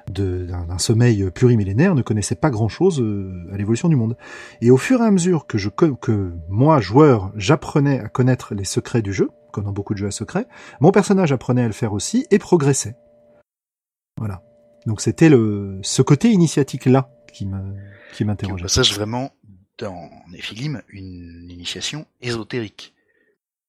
d'un 0.08 0.78
sommeil 0.78 1.30
plurimillénaire 1.30 1.94
ne 1.94 2.02
connaissait 2.02 2.34
pas 2.34 2.50
grand 2.50 2.68
chose 2.68 3.04
à 3.52 3.56
l'évolution 3.56 3.88
du 3.88 3.94
monde. 3.94 4.16
Et 4.60 4.72
au 4.72 4.76
fur 4.76 5.00
et 5.00 5.04
à 5.04 5.10
mesure 5.12 5.46
que 5.46 5.56
je 5.56 5.68
que 5.68 6.32
moi 6.48 6.80
joueur 6.80 7.32
j'apprenais 7.36 8.00
à 8.00 8.08
connaître 8.08 8.56
les 8.56 8.64
secrets 8.64 9.02
du 9.02 9.12
jeu, 9.12 9.30
comme 9.52 9.64
dans 9.64 9.72
beaucoup 9.72 9.94
de 9.94 9.98
jeux 9.98 10.08
à 10.08 10.10
secret, 10.10 10.46
mon 10.80 10.90
personnage 10.90 11.30
apprenait 11.32 11.62
à 11.62 11.66
le 11.66 11.72
faire 11.72 11.92
aussi 11.92 12.26
et 12.30 12.38
progressait. 12.38 12.96
Voilà. 14.16 14.42
Donc 14.86 15.00
c'était 15.00 15.28
le 15.28 15.78
ce 15.82 16.02
côté 16.02 16.30
initiatique 16.30 16.86
là 16.86 17.10
qui 17.32 17.46
me 17.46 17.74
qui 18.10 18.16
Qui 18.16 18.22
est 18.22 18.24
au 18.24 18.26
m'interrogeait. 18.28 18.62
passage 18.64 18.94
vraiment, 18.94 19.30
dans 19.78 20.10
Néphilim, 20.28 20.82
une 20.88 21.48
initiation 21.50 22.06
ésotérique. 22.20 22.94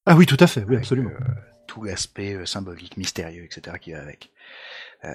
Ah 0.05 0.15
oui, 0.15 0.25
tout 0.25 0.37
à 0.39 0.47
fait, 0.47 0.61
oui, 0.61 0.73
Avec, 0.75 0.79
absolument. 0.79 1.11
euh, 1.11 1.33
tout 1.67 1.83
l'aspect 1.83 2.33
euh, 2.33 2.45
symbolique, 2.45 2.97
mystérieux, 2.97 3.45
etc. 3.45 3.77
qui 3.79 3.93
va 3.93 4.01
avec. 4.01 4.31
Euh, 5.05 5.09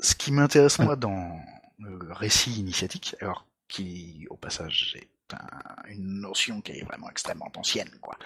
ce 0.00 0.14
qui 0.14 0.30
m'intéresse 0.32 0.78
moi 0.78 0.96
dans 0.96 1.40
le 1.78 2.12
récit 2.12 2.52
initiatique, 2.60 3.16
alors 3.20 3.46
qui 3.68 4.26
au 4.30 4.36
passage 4.36 4.96
est 5.00 5.08
un- 5.32 5.88
une 5.88 6.20
notion 6.20 6.60
qui 6.60 6.72
est 6.72 6.84
vraiment 6.84 7.08
extrêmement 7.10 7.50
ancienne, 7.56 7.90
quoi. 8.00 8.18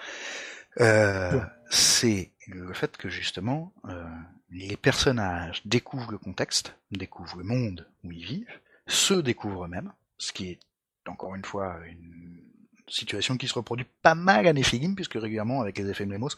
Euh, 0.81 1.33
Ouais. 1.33 1.41
C'est 1.71 2.31
le 2.47 2.73
fait 2.73 2.97
que 2.97 3.09
justement 3.09 3.71
euh, 3.87 4.03
les 4.49 4.75
personnages 4.77 5.61
découvrent 5.65 6.11
le 6.11 6.17
contexte, 6.17 6.75
découvrent 6.91 7.37
le 7.37 7.43
monde 7.43 7.87
où 8.03 8.11
ils 8.11 8.25
vivent, 8.25 8.59
se 8.87 9.13
découvrent 9.13 9.65
eux-mêmes, 9.65 9.91
ce 10.17 10.31
qui 10.33 10.49
est 10.49 10.59
encore 11.07 11.35
une 11.35 11.45
fois 11.45 11.77
une 11.87 12.39
situation 12.87 13.37
qui 13.37 13.47
se 13.47 13.53
reproduit 13.53 13.85
pas 14.01 14.15
mal 14.15 14.47
à 14.47 14.53
Nephilim, 14.53 14.95
puisque 14.95 15.13
régulièrement 15.13 15.61
avec 15.61 15.77
les 15.77 15.87
effets 15.89 16.05
Mlemos, 16.07 16.29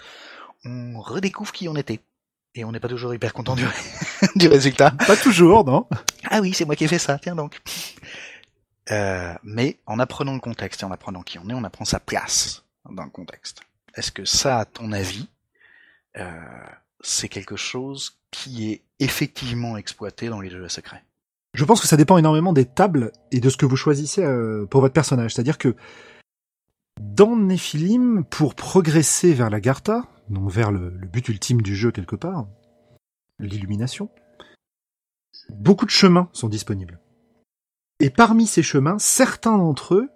on 0.65 0.99
redécouvre 0.99 1.51
qui 1.53 1.69
on 1.69 1.75
était. 1.75 1.99
Et 2.53 2.65
on 2.65 2.73
n'est 2.73 2.81
pas 2.81 2.89
toujours 2.89 3.13
hyper 3.13 3.31
content 3.31 3.55
du, 3.55 3.63
du 4.35 4.49
résultat. 4.49 4.91
Pas 5.07 5.15
toujours, 5.15 5.63
non? 5.63 5.87
Ah 6.29 6.41
oui, 6.41 6.53
c'est 6.53 6.65
moi 6.65 6.75
qui 6.75 6.83
ai 6.83 6.87
fait 6.89 6.99
ça, 6.99 7.17
tiens 7.17 7.35
donc. 7.35 7.61
Euh, 8.91 9.33
mais 9.43 9.79
en 9.85 9.99
apprenant 9.99 10.33
le 10.33 10.39
contexte 10.39 10.81
et 10.81 10.85
en 10.85 10.91
apprenant 10.91 11.21
qui 11.21 11.39
on 11.39 11.49
est, 11.49 11.53
on 11.53 11.63
apprend 11.63 11.85
sa 11.85 11.99
place 11.99 12.65
dans 12.89 13.03
le 13.03 13.09
contexte. 13.09 13.61
Est-ce 13.95 14.11
que 14.11 14.25
ça, 14.25 14.59
à 14.59 14.65
ton 14.65 14.91
avis, 14.91 15.29
euh, 16.17 16.29
c'est 16.99 17.29
quelque 17.29 17.55
chose 17.55 18.17
qui 18.31 18.71
est 18.71 18.83
effectivement 18.99 19.77
exploité 19.77 20.29
dans 20.29 20.41
les 20.41 20.49
jeux 20.49 20.65
à 20.65 20.69
secret? 20.69 21.03
Je 21.53 21.65
pense 21.65 21.81
que 21.81 21.87
ça 21.87 21.97
dépend 21.97 22.17
énormément 22.17 22.53
des 22.53 22.65
tables 22.65 23.11
et 23.31 23.39
de 23.39 23.49
ce 23.49 23.57
que 23.57 23.65
vous 23.65 23.75
choisissez 23.75 24.23
euh, 24.23 24.65
pour 24.65 24.81
votre 24.81 24.93
personnage. 24.93 25.33
C'est-à-dire 25.33 25.57
que 25.57 25.75
dans 26.99 27.35
Nephilim, 27.35 28.25
pour 28.25 28.55
progresser 28.55 29.33
vers 29.33 29.49
la 29.49 29.59
Gartha, 29.59 30.03
donc 30.29 30.49
vers 30.49 30.71
le 30.71 30.89
but 30.89 31.27
ultime 31.29 31.61
du 31.61 31.75
jeu 31.75 31.91
quelque 31.91 32.15
part, 32.15 32.47
l'illumination, 33.39 34.09
beaucoup 35.49 35.85
de 35.85 35.91
chemins 35.91 36.29
sont 36.31 36.49
disponibles. 36.49 36.99
Et 38.01 38.09
parmi 38.09 38.47
ces 38.47 38.63
chemins, 38.63 38.97
certains 38.97 39.59
d'entre 39.59 39.93
eux 39.93 40.09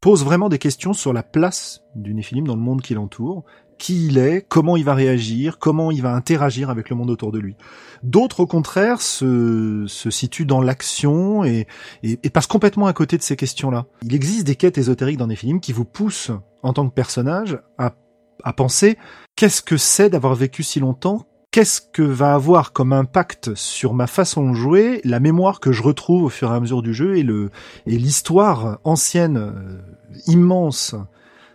pose 0.00 0.24
vraiment 0.24 0.48
des 0.48 0.58
questions 0.58 0.92
sur 0.92 1.12
la 1.12 1.22
place 1.22 1.82
du 1.94 2.14
Néphilim 2.14 2.48
dans 2.48 2.56
le 2.56 2.60
monde 2.60 2.82
qui 2.82 2.94
l'entoure, 2.94 3.44
qui 3.78 4.06
il 4.06 4.18
est, 4.18 4.44
comment 4.48 4.76
il 4.76 4.84
va 4.84 4.94
réagir, 4.94 5.60
comment 5.60 5.92
il 5.92 6.02
va 6.02 6.12
interagir 6.14 6.68
avec 6.68 6.90
le 6.90 6.96
monde 6.96 7.10
autour 7.10 7.30
de 7.30 7.38
lui. 7.38 7.54
D'autres, 8.02 8.40
au 8.40 8.46
contraire, 8.48 9.00
se, 9.00 9.86
situent 9.86 10.46
dans 10.46 10.60
l'action 10.60 11.44
et, 11.44 11.68
et, 12.02 12.30
passent 12.30 12.48
complètement 12.48 12.86
à 12.86 12.92
côté 12.92 13.16
de 13.16 13.22
ces 13.22 13.36
questions-là. 13.36 13.86
Il 14.02 14.16
existe 14.16 14.44
des 14.44 14.56
quêtes 14.56 14.78
ésotériques 14.78 15.18
dans 15.18 15.28
des 15.28 15.36
films 15.36 15.60
qui 15.60 15.72
vous 15.72 15.84
poussent, 15.84 16.32
en 16.64 16.72
tant 16.72 16.88
que 16.88 16.94
personnage, 16.94 17.56
à 17.78 18.52
penser 18.52 18.98
qu'est-ce 19.36 19.62
que 19.62 19.76
c'est 19.76 20.10
d'avoir 20.10 20.34
vécu 20.34 20.64
si 20.64 20.80
longtemps 20.80 21.27
Qu'est-ce 21.50 21.80
que 21.80 22.02
va 22.02 22.34
avoir 22.34 22.72
comme 22.72 22.92
impact 22.92 23.54
sur 23.54 23.94
ma 23.94 24.06
façon 24.06 24.50
de 24.50 24.54
jouer 24.54 25.00
la 25.04 25.18
mémoire 25.18 25.60
que 25.60 25.72
je 25.72 25.82
retrouve 25.82 26.24
au 26.24 26.28
fur 26.28 26.52
et 26.52 26.54
à 26.54 26.60
mesure 26.60 26.82
du 26.82 26.92
jeu 26.92 27.16
et 27.16 27.22
le 27.22 27.50
et 27.86 27.96
l'histoire 27.96 28.80
ancienne 28.84 29.38
euh, 29.38 29.80
immense 30.26 30.94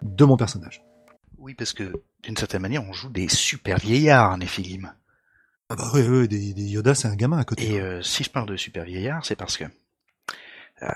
de 0.02 0.26
mon 0.26 0.36
personnage? 0.36 0.84
Oui, 1.38 1.54
parce 1.54 1.74
que 1.74 1.94
d'une 2.24 2.38
certaine 2.38 2.62
manière, 2.62 2.84
on 2.88 2.94
joue 2.94 3.10
des 3.10 3.28
super 3.28 3.78
vieillards, 3.78 4.38
Néphilim. 4.38 4.92
Ah 5.70 5.76
bah 5.76 5.90
oui, 5.94 6.02
oui 6.02 6.28
des, 6.28 6.54
des 6.54 6.64
Yoda, 6.64 6.96
c'est 6.96 7.08
un 7.08 7.16
gamin 7.16 7.38
à 7.38 7.44
côté. 7.44 7.74
Et 7.74 7.80
euh, 7.80 8.02
si 8.02 8.24
je 8.24 8.30
parle 8.30 8.48
de 8.48 8.58
super 8.58 8.86
vieillards, 8.86 9.26
c'est 9.26 9.36
parce 9.36 9.58
que 9.58 9.66
euh, 10.82 10.88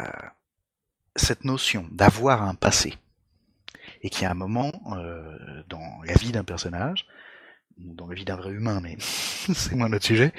cette 1.15 1.45
notion 1.45 1.87
d'avoir 1.91 2.43
un 2.43 2.55
passé, 2.55 2.95
et 4.01 4.09
qu'il 4.09 4.23
y 4.23 4.25
a 4.25 4.31
un 4.31 4.35
moment 4.35 4.71
euh, 4.91 5.63
dans 5.69 6.01
la 6.05 6.13
vie 6.13 6.31
d'un 6.31 6.43
personnage, 6.43 7.07
dans 7.77 8.07
la 8.07 8.15
vie 8.15 8.25
d'un 8.25 8.35
vrai 8.35 8.51
humain, 8.51 8.79
mais 8.81 8.97
c'est 8.99 9.75
moins 9.75 9.89
notre 9.89 10.05
sujet, 10.05 10.33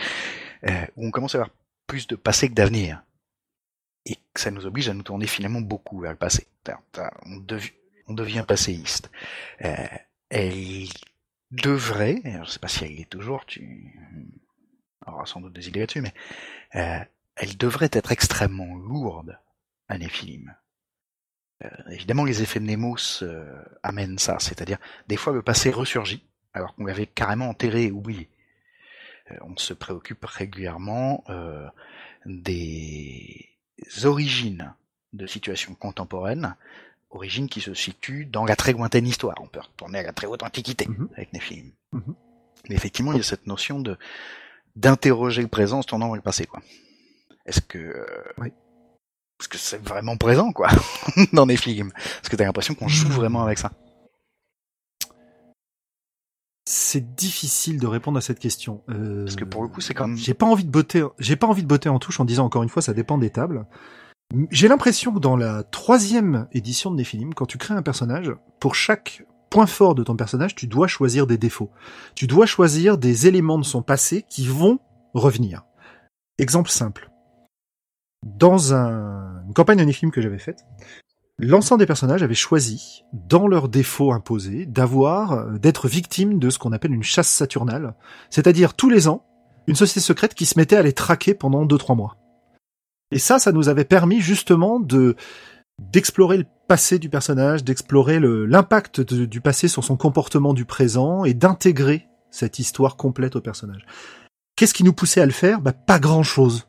euh, 0.69 0.86
où 0.97 1.06
on 1.06 1.10
commence 1.10 1.35
à 1.35 1.39
avoir 1.39 1.55
plus 1.86 2.06
de 2.06 2.16
passé 2.16 2.48
que 2.48 2.55
d'avenir. 2.55 3.02
Et 4.05 4.16
ça 4.35 4.51
nous 4.51 4.66
oblige 4.66 4.89
à 4.89 4.94
nous 4.94 5.02
tourner 5.02 5.27
finalement 5.27 5.60
beaucoup 5.60 6.01
vers 6.01 6.12
le 6.12 6.16
passé. 6.16 6.47
On, 7.24 7.36
dev 7.36 7.66
on 8.06 8.15
devient 8.15 8.44
passéiste. 8.47 9.10
Euh, 9.62 9.86
elle 10.31 10.86
devrait, 11.51 12.20
je 12.24 12.39
ne 12.39 12.44
sais 12.44 12.59
pas 12.59 12.69
si 12.69 12.85
elle 12.85 12.94
l'est 12.94 13.09
toujours, 13.09 13.44
tu 13.44 13.94
auras 15.06 15.27
sans 15.27 15.40
doute 15.40 15.55
des 15.55 15.69
idées 15.69 15.81
là-dessus, 15.81 16.01
mais 16.01 16.15
euh, 16.74 17.05
elle 17.36 17.56
devrait 17.56 17.90
être 17.93 18.12
extrêmement 18.12 18.77
lourde, 18.77 19.39
un 19.89 19.98
Néphilim. 19.98 20.55
Évidemment, 21.90 22.24
les 22.24 22.40
effets 22.40 22.60
de 22.60 22.66
Nemos 22.66 23.24
amènent 23.82 24.19
ça, 24.19 24.39
c'est-à-dire 24.39 24.78
des 25.09 25.16
fois 25.16 25.32
le 25.32 25.43
passé 25.43 25.70
ressurgit, 25.70 26.24
alors 26.59 26.75
qu'on 26.75 26.85
l'avait 26.85 27.07
carrément 27.07 27.49
enterré 27.49 27.85
et 27.85 27.91
oublié. 27.93 28.29
Euh, 29.31 29.37
on 29.43 29.57
se 29.57 29.73
préoccupe 29.75 30.25
régulièrement 30.25 31.25
euh, 31.29 31.67
des 32.27 33.49
origines 34.05 34.75
de 35.13 35.27
situations 35.27 35.75
contemporaines, 35.75 36.57
origines 37.11 37.49
qui 37.49 37.61
se 37.61 37.75
situent 37.75 38.27
dans 38.27 38.45
la 38.45 38.57
très 38.57 38.73
lointaine 38.73 39.07
histoire. 39.07 39.35
On 39.41 39.47
peut 39.47 39.61
retourner 39.61 40.01
à 40.01 40.03
la 40.03 40.13
très 40.13 40.27
haute 40.27 40.43
antiquité 40.43 40.87
Mhm. 40.89 41.09
avec 41.17 41.33
Néphilim. 41.33 41.73
Mhm. 41.93 42.15
Mais 42.69 42.75
effectivement, 42.75 43.13
il 43.13 43.19
y 43.19 43.21
a 43.21 43.25
cette 43.25 43.47
notion 43.47 43.81
de 43.81 43.97
d'interroger 44.77 45.43
le 45.43 45.49
présent 45.49 45.79
en 45.79 45.83
se 45.83 45.89
tournant 45.89 46.07
vers 46.07 46.17
le 46.17 46.23
passé, 46.23 46.47
quoi. 46.47 46.61
Est-ce 47.47 47.61
que 47.61 47.79
euh, 47.79 48.07
Oui. 48.39 48.49
est-ce 49.41 49.49
que 49.49 49.59
c'est 49.59 49.83
vraiment 49.83 50.17
présent, 50.17 50.53
quoi, 50.53 50.69
dans 51.33 51.47
Néphilim 51.47 51.91
Parce 51.93 52.29
que 52.29 52.37
t'as 52.37 52.45
l'impression 52.45 52.75
qu'on 52.75 52.87
joue 52.89 53.09
vraiment 53.09 53.43
avec 53.43 53.59
ça? 53.59 53.73
C'est 56.90 57.15
difficile 57.15 57.78
de 57.78 57.86
répondre 57.86 58.16
à 58.16 58.23
cette 58.23 58.39
question. 58.39 58.81
Euh, 58.89 59.24
Parce 59.24 59.36
que 59.36 59.44
pour 59.44 59.60
le 59.62 59.69
coup, 59.69 59.82
c'est 59.82 59.93
quand 59.93 60.09
même 60.09 60.16
J'ai 60.16 60.32
pas 60.32 60.47
envie 60.47 60.65
de 60.65 60.70
botter, 60.70 61.05
j'ai 61.19 61.36
pas 61.36 61.47
envie 61.47 61.62
de 61.62 61.69
botter 61.69 61.90
en 61.90 61.98
touche 61.98 62.19
en 62.19 62.24
disant 62.24 62.47
encore 62.47 62.62
une 62.62 62.70
fois, 62.70 62.81
ça 62.81 62.94
dépend 62.94 63.19
des 63.19 63.28
tables. 63.28 63.66
J'ai 64.51 64.69
l'impression 64.69 65.12
que 65.12 65.19
dans 65.19 65.36
la 65.36 65.65
troisième 65.65 66.48
édition 66.52 66.90
de 66.90 66.97
Néphilim, 66.97 67.35
quand 67.35 67.44
tu 67.44 67.59
crées 67.59 67.74
un 67.74 67.82
personnage, 67.82 68.32
pour 68.59 68.74
chaque 68.74 69.27
point 69.51 69.66
fort 69.66 69.94
de 69.94 70.02
ton 70.02 70.16
personnage, 70.16 70.55
tu 70.55 70.66
dois 70.66 70.86
choisir 70.86 71.27
des 71.27 71.36
défauts. 71.36 71.70
Tu 72.15 72.27
dois 72.27 72.47
choisir 72.47 72.97
des 72.97 73.27
éléments 73.27 73.59
de 73.59 73.65
son 73.65 73.82
passé 73.82 74.24
qui 74.31 74.47
vont 74.47 74.78
revenir. 75.12 75.65
Exemple 76.39 76.70
simple. 76.70 77.10
Dans 78.27 78.73
un- 78.73 79.43
une 79.47 79.52
campagne 79.52 79.78
de 79.78 79.85
Néphilim 79.85 80.10
que 80.10 80.23
j'avais 80.23 80.39
faite, 80.39 80.65
l'ensemble 81.39 81.81
des 81.81 81.86
personnages 81.86 82.23
avaient 82.23 82.35
choisi, 82.35 83.05
dans 83.12 83.47
leurs 83.47 83.69
défauts 83.69 84.12
imposés, 84.12 84.66
d'avoir, 84.66 85.32
euh, 85.32 85.59
d'être 85.59 85.89
victimes 85.89 86.39
de 86.39 86.51
ce 86.51 86.59
qu'on 86.59 86.73
appelle 86.73 86.93
une 86.93 87.02
chasse 87.02 87.28
saturnale. 87.28 87.94
C'est-à-dire, 88.31 88.74
tous 88.74 88.90
les 88.90 89.09
ans, 89.09 89.24
une 89.66 89.77
société 89.77 90.01
secrète 90.01 90.35
qui 90.35 90.47
se 90.47 90.59
mettait 90.59 90.77
à 90.77 90.82
les 90.82 90.93
traquer 90.93 91.35
pendant 91.35 91.65
2-3 91.65 91.94
mois. 91.94 92.16
Et 93.10 93.19
ça, 93.19 93.39
ça 93.39 93.52
nous 93.52 93.69
avait 93.69 93.85
permis 93.85 94.20
justement 94.20 94.81
de 94.81 95.16
d'explorer 95.93 96.39
le 96.39 96.47
passé 96.66 96.98
du 96.98 97.09
personnage, 97.09 97.62
d'explorer 97.62 98.19
l'impact 98.20 99.01
du 99.01 99.40
passé 99.40 99.69
sur 99.69 99.85
son 99.85 99.97
comportement 99.97 100.52
du 100.52 100.65
présent 100.65 101.24
et 101.24 101.35
d'intégrer 101.35 102.09
cette 102.32 102.59
histoire 102.59 102.97
complète 102.97 103.36
au 103.36 103.40
personnage. 103.40 103.86
Qu'est-ce 104.56 104.74
qui 104.74 104.82
nous 104.82 104.93
poussait 104.93 105.20
à 105.20 105.27
le 105.27 105.32
faire? 105.32 105.60
Bah, 105.60 105.73
Pas 105.73 106.01
grand-chose. 106.01 106.66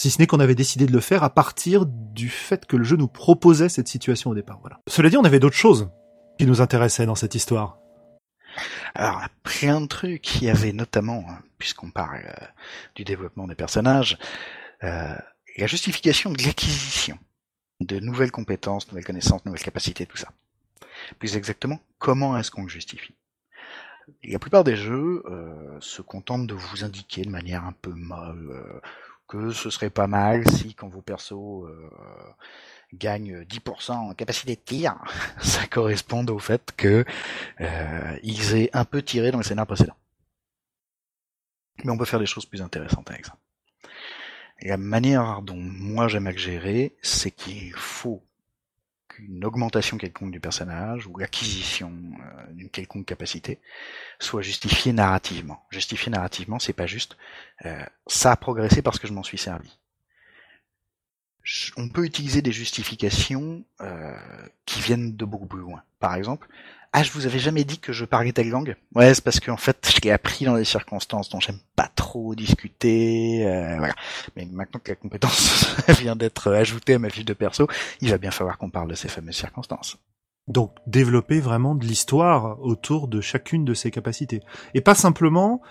Si 0.00 0.10
ce 0.10 0.18
n'est 0.18 0.26
qu'on 0.26 0.40
avait 0.40 0.54
décidé 0.54 0.86
de 0.86 0.92
le 0.92 1.00
faire 1.00 1.24
à 1.24 1.28
partir 1.28 1.84
du 1.84 2.30
fait 2.30 2.64
que 2.64 2.74
le 2.74 2.84
jeu 2.84 2.96
nous 2.96 3.06
proposait 3.06 3.68
cette 3.68 3.86
situation 3.86 4.30
au 4.30 4.34
départ. 4.34 4.58
Voilà. 4.62 4.80
Cela 4.86 5.10
dit, 5.10 5.18
on 5.18 5.24
avait 5.24 5.40
d'autres 5.40 5.58
choses 5.58 5.90
qui 6.38 6.46
nous 6.46 6.62
intéressaient 6.62 7.04
dans 7.04 7.14
cette 7.14 7.34
histoire. 7.34 7.76
Alors, 8.94 9.18
il 9.18 9.20
y 9.20 9.26
a 9.26 9.30
plein 9.42 9.82
de 9.82 9.86
trucs. 9.86 10.36
Il 10.40 10.44
y 10.44 10.48
avait 10.48 10.72
notamment, 10.72 11.26
hein, 11.28 11.40
puisqu'on 11.58 11.90
parle 11.90 12.22
euh, 12.24 12.46
du 12.94 13.04
développement 13.04 13.46
des 13.46 13.54
personnages, 13.54 14.16
euh, 14.84 15.14
la 15.58 15.66
justification 15.66 16.32
de 16.32 16.42
l'acquisition 16.44 17.18
de 17.80 18.00
nouvelles 18.00 18.32
compétences, 18.32 18.88
nouvelles 18.88 19.04
connaissances, 19.04 19.44
nouvelles 19.44 19.60
capacités, 19.60 20.06
tout 20.06 20.16
ça. 20.16 20.28
Plus 21.18 21.36
exactement, 21.36 21.78
comment 21.98 22.38
est-ce 22.38 22.50
qu'on 22.50 22.62
le 22.62 22.70
justifie? 22.70 23.16
La 24.24 24.38
plupart 24.38 24.64
des 24.64 24.76
jeux 24.76 25.22
euh, 25.26 25.76
se 25.80 26.02
contentent 26.02 26.46
de 26.46 26.54
vous 26.54 26.84
indiquer 26.84 27.22
de 27.22 27.30
manière 27.30 27.64
un 27.64 27.72
peu 27.72 27.90
euh, 27.90 28.80
que 29.30 29.52
ce 29.52 29.70
serait 29.70 29.90
pas 29.90 30.08
mal 30.08 30.46
si, 30.48 30.74
quand 30.74 30.88
vos 30.88 31.02
persos 31.02 31.64
euh, 31.64 31.88
gagnent 32.92 33.42
10% 33.44 33.92
en 33.92 34.12
capacité 34.12 34.56
de 34.56 34.60
tir, 34.60 34.96
ça 35.40 35.66
corresponde 35.68 36.30
au 36.30 36.40
fait 36.40 36.72
que 36.76 37.04
euh, 37.60 38.18
ils 38.24 38.56
aient 38.56 38.70
un 38.72 38.84
peu 38.84 39.02
tiré 39.02 39.30
dans 39.30 39.38
le 39.38 39.44
scénario 39.44 39.66
précédent. 39.66 39.94
Mais 41.84 41.92
on 41.92 41.96
peut 41.96 42.04
faire 42.04 42.18
des 42.18 42.26
choses 42.26 42.44
plus 42.44 42.60
intéressantes 42.60 43.08
avec 43.08 43.24
ça. 43.24 43.36
La 44.62 44.76
manière 44.76 45.42
dont 45.42 45.56
moi 45.56 46.08
j'aime 46.08 46.26
à 46.26 46.32
gérer, 46.32 46.96
c'est 47.00 47.30
qu'il 47.30 47.72
faut 47.72 48.22
qu'une 49.10 49.44
augmentation 49.44 49.98
quelconque 49.98 50.30
du 50.30 50.40
personnage 50.40 51.06
ou 51.06 51.18
l'acquisition 51.18 51.92
euh, 51.92 52.52
d'une 52.52 52.70
quelconque 52.70 53.06
capacité 53.06 53.58
soit 54.18 54.42
justifiée 54.42 54.92
narrativement. 54.92 55.62
Justifiée 55.70 56.10
narrativement, 56.10 56.58
c'est 56.58 56.72
pas 56.72 56.86
juste 56.86 57.16
euh, 57.66 57.84
ça 58.06 58.32
a 58.32 58.36
progressé 58.36 58.82
parce 58.82 58.98
que 58.98 59.08
je 59.08 59.12
m'en 59.12 59.22
suis 59.22 59.38
servi. 59.38 59.76
On 61.76 61.88
peut 61.88 62.04
utiliser 62.04 62.42
des 62.42 62.52
justifications 62.52 63.64
euh, 63.80 64.16
qui 64.66 64.80
viennent 64.80 65.16
de 65.16 65.24
beaucoup 65.24 65.46
plus 65.46 65.60
loin. 65.60 65.82
Par 65.98 66.14
exemple, 66.14 66.48
ah, 66.92 67.04
je 67.04 67.12
vous 67.12 67.26
avais 67.26 67.38
jamais 67.38 67.62
dit 67.62 67.78
que 67.78 67.92
je 67.92 68.04
parlais 68.04 68.32
langue? 68.50 68.76
Ouais, 68.96 69.14
c'est 69.14 69.22
parce 69.22 69.38
qu'en 69.38 69.56
fait, 69.56 69.92
je 69.94 70.00
l'ai 70.02 70.10
appris 70.10 70.44
dans 70.44 70.56
des 70.56 70.64
circonstances 70.64 71.28
dont 71.28 71.38
j'aime 71.38 71.60
pas 71.76 71.88
trop 71.94 72.34
discuter. 72.34 73.46
euh, 73.46 73.76
voilà. 73.78 73.94
Mais 74.34 74.44
maintenant 74.46 74.80
que 74.82 74.90
la 74.90 74.96
compétence 74.96 75.76
vient 76.00 76.16
d'être 76.16 76.52
ajoutée 76.52 76.94
à 76.94 76.98
ma 76.98 77.08
fiche 77.08 77.24
de 77.24 77.32
perso, 77.32 77.68
il 78.00 78.10
va 78.10 78.18
bien 78.18 78.32
falloir 78.32 78.58
qu'on 78.58 78.70
parle 78.70 78.88
de 78.90 78.96
ces 78.96 79.08
fameuses 79.08 79.36
circonstances. 79.36 79.98
Donc 80.48 80.74
développer 80.88 81.38
vraiment 81.38 81.76
de 81.76 81.84
l'histoire 81.84 82.60
autour 82.60 83.06
de 83.06 83.20
chacune 83.20 83.64
de 83.64 83.74
ses 83.74 83.92
capacités. 83.92 84.40
Et 84.74 84.80
pas 84.80 84.96
simplement, 84.96 85.62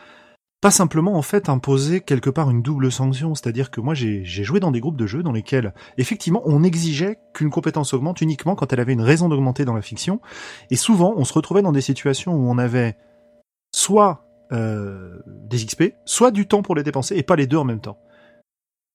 pas 0.62 0.72
simplement 0.72 1.16
en 1.16 1.22
fait 1.22 1.48
imposer 1.48 2.02
quelque 2.02 2.30
part 2.30 2.50
une 2.50 2.62
double 2.62 2.92
sanction. 2.92 3.34
C'est-à-dire 3.34 3.72
que 3.72 3.80
moi 3.80 3.94
j'ai 3.94 4.24
joué 4.26 4.60
dans 4.60 4.72
des 4.72 4.82
groupes 4.82 4.98
de 4.98 5.08
jeux 5.08 5.24
dans 5.24 5.32
lesquels 5.32 5.74
effectivement 5.98 6.42
on 6.46 6.64
exigeait 6.64 7.18
qu'une 7.34 7.50
compétence 7.50 7.94
augmente 7.94 8.22
uniquement 8.22 8.56
quand 8.56 8.74
elle 8.74 8.80
avait 8.80 8.94
une 8.94 9.02
raison 9.02 9.30
d'augmenter 9.30 9.66
dans 9.66 9.74
la 9.74 9.82
fiction. 9.82 10.20
Et 10.70 10.76
souvent 10.76 11.14
on 11.16 11.24
se 11.24 11.34
retrouvait 11.34 11.62
dans 11.62 11.72
des 11.72 11.82
situations 11.82 12.34
où 12.34 12.50
on 12.50 12.58
avait 12.58 12.98
soit 13.74 14.26
euh, 14.52 15.20
des 15.28 15.64
XP, 15.66 15.94
soit 16.06 16.32
du 16.32 16.48
temps 16.48 16.62
pour 16.62 16.76
les 16.76 16.84
dépenser 16.84 17.16
et 17.16 17.24
pas 17.24 17.36
les 17.36 17.48
deux 17.48 17.58
en 17.58 17.66
même 17.66 17.82
temps. 17.82 18.00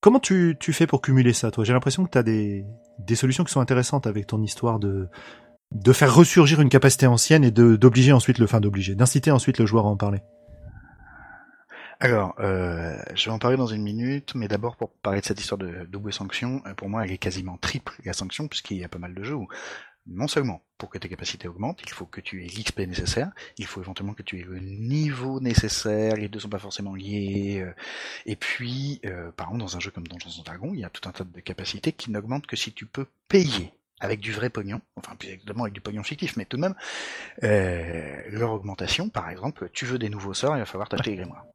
Comment 0.01 0.21
tu, 0.21 0.59
fais 0.61 0.87
pour 0.87 1.01
cumuler 1.01 1.33
ça, 1.33 1.51
toi? 1.51 1.65
J'ai 1.65 1.73
l'impression 1.73 2.05
que 2.05 2.11
tu 2.11 2.19
as 2.19 2.23
des, 2.23 2.67
solutions 3.15 3.43
qui 3.43 3.53
sont 3.53 3.61
intéressantes 3.61 4.07
avec 4.07 4.27
ton 4.27 4.43
histoire 4.43 4.79
de, 4.79 5.09
de 5.73 5.93
faire 5.95 6.15
ressurgir 6.15 6.61
une 6.61 6.69
capacité 6.69 7.07
ancienne 7.07 7.43
et 7.43 7.51
d'obliger 7.51 8.13
ensuite 8.13 8.39
le 8.39 8.47
fin 8.47 8.61
d'obliger, 8.61 8.95
d'inciter 8.95 9.31
ensuite 9.31 9.57
le 9.57 9.65
joueur 9.65 9.87
à 9.87 9.89
en 9.89 9.97
parler. 9.97 10.21
Alors, 12.01 12.35
euh, 12.41 12.97
je 13.15 13.27
vais 13.27 13.31
en 13.31 13.39
parler 13.39 13.57
dans 13.57 13.67
une 13.67 13.83
minute, 13.83 14.35
mais 14.35 14.49
d'abord 14.49 14.77
pour 14.77 14.91
parler 14.91 15.21
de 15.21 15.27
cette 15.27 15.41
histoire 15.41 15.59
de 15.59 15.85
double 15.87 16.13
sanction, 16.13 16.63
euh, 16.67 16.75
pour 16.75 16.89
moi 16.89 17.05
elle 17.05 17.13
est 17.13 17.19
quasiment 17.19 17.57
triple 17.57 17.95
la 18.05 18.13
sanction, 18.13 18.49
puisqu'il 18.49 18.79
y 18.79 18.85
a 18.85 18.89
pas 18.89 18.99
mal 18.99 19.15
de 19.15 19.23
jeux 19.23 19.35
où 19.35 19.49
non 20.07 20.29
seulement 20.29 20.63
pour 20.77 20.91
que 20.91 20.99
tes 20.99 21.09
capacités 21.09 21.49
augmentent, 21.49 21.81
il 21.83 21.91
faut 21.91 22.05
que 22.05 22.21
tu 22.21 22.45
aies 22.45 22.49
l'XP 22.49 22.81
nécessaire, 22.81 23.31
il 23.59 23.67
faut 23.67 23.81
éventuellement 23.81 24.13
que 24.13 24.23
tu 24.23 24.39
aies 24.39 24.45
le 24.45 24.59
niveau 24.59 25.41
nécessaire, 25.41 26.17
les 26.17 26.29
deux 26.29 26.41
sont 26.41 26.49
pas 26.49 26.59
forcément 26.59 26.95
liés, 26.95 27.63
euh, 27.63 27.73
et 28.27 28.37
puis, 28.37 29.01
euh, 29.07 29.31
par 29.33 29.47
exemple 29.47 29.61
dans 29.61 29.77
un 29.77 29.81
jeu 29.81 29.91
comme 29.91 30.05
and 30.11 30.43
Dragons, 30.45 30.75
il 30.75 30.81
y 30.81 30.85
a 30.85 30.91
tout 30.91 31.09
un 31.09 31.13
tas 31.13 31.25
de 31.25 31.41
capacités 31.41 31.93
qui 31.93 32.11
n'augmentent 32.11 32.47
que 32.47 32.57
si 32.57 32.73
tu 32.73 32.87
peux 32.87 33.07
payer 33.29 33.73
avec 34.01 34.21
du 34.21 34.33
vrai 34.33 34.51
pognon, 34.51 34.81
enfin 34.97 35.17
plus 35.17 35.31
exactement 35.31 35.65
avec 35.65 35.73
du 35.73 35.81
pognon 35.81 36.03
fictif, 36.03 36.37
mais 36.37 36.45
tout 36.45 36.57
de 36.57 36.63
même, 36.63 36.75
euh, 37.43 38.23
leur 38.29 38.53
augmentation, 38.53 39.09
par 39.09 39.31
exemple, 39.31 39.71
tu 39.73 39.87
veux 39.87 39.99
des 39.99 40.11
nouveaux 40.11 40.35
sorts, 40.35 40.57
il 40.57 40.61
va 40.61 40.67
falloir 40.67 40.89
t'acheter 40.89 41.11
les 41.11 41.17
grimoires. 41.17 41.47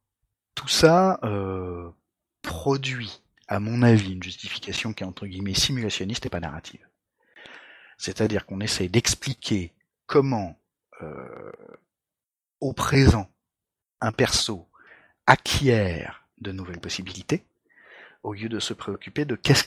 Tout 0.59 0.67
ça 0.67 1.21
euh, 1.23 1.89
produit, 2.41 3.21
à 3.47 3.61
mon 3.61 3.81
avis, 3.81 4.11
une 4.11 4.21
justification 4.21 4.91
qui 4.91 5.03
est 5.03 5.07
entre 5.07 5.25
guillemets 5.25 5.53
simulationniste 5.53 6.25
et 6.25 6.29
pas 6.29 6.41
narrative. 6.41 6.85
C'est-à-dire 7.97 8.45
qu'on 8.45 8.59
essaie 8.59 8.89
d'expliquer 8.89 9.71
comment, 10.05 10.59
euh, 11.01 11.51
au 12.59 12.73
présent, 12.73 13.29
un 14.01 14.11
perso 14.11 14.67
acquiert 15.27 16.25
de 16.41 16.51
nouvelles 16.51 16.81
possibilités, 16.81 17.45
au 18.23 18.33
lieu 18.33 18.49
de 18.49 18.59
se 18.59 18.73
préoccuper 18.73 19.23
de 19.23 19.37
qu'est-ce 19.37 19.63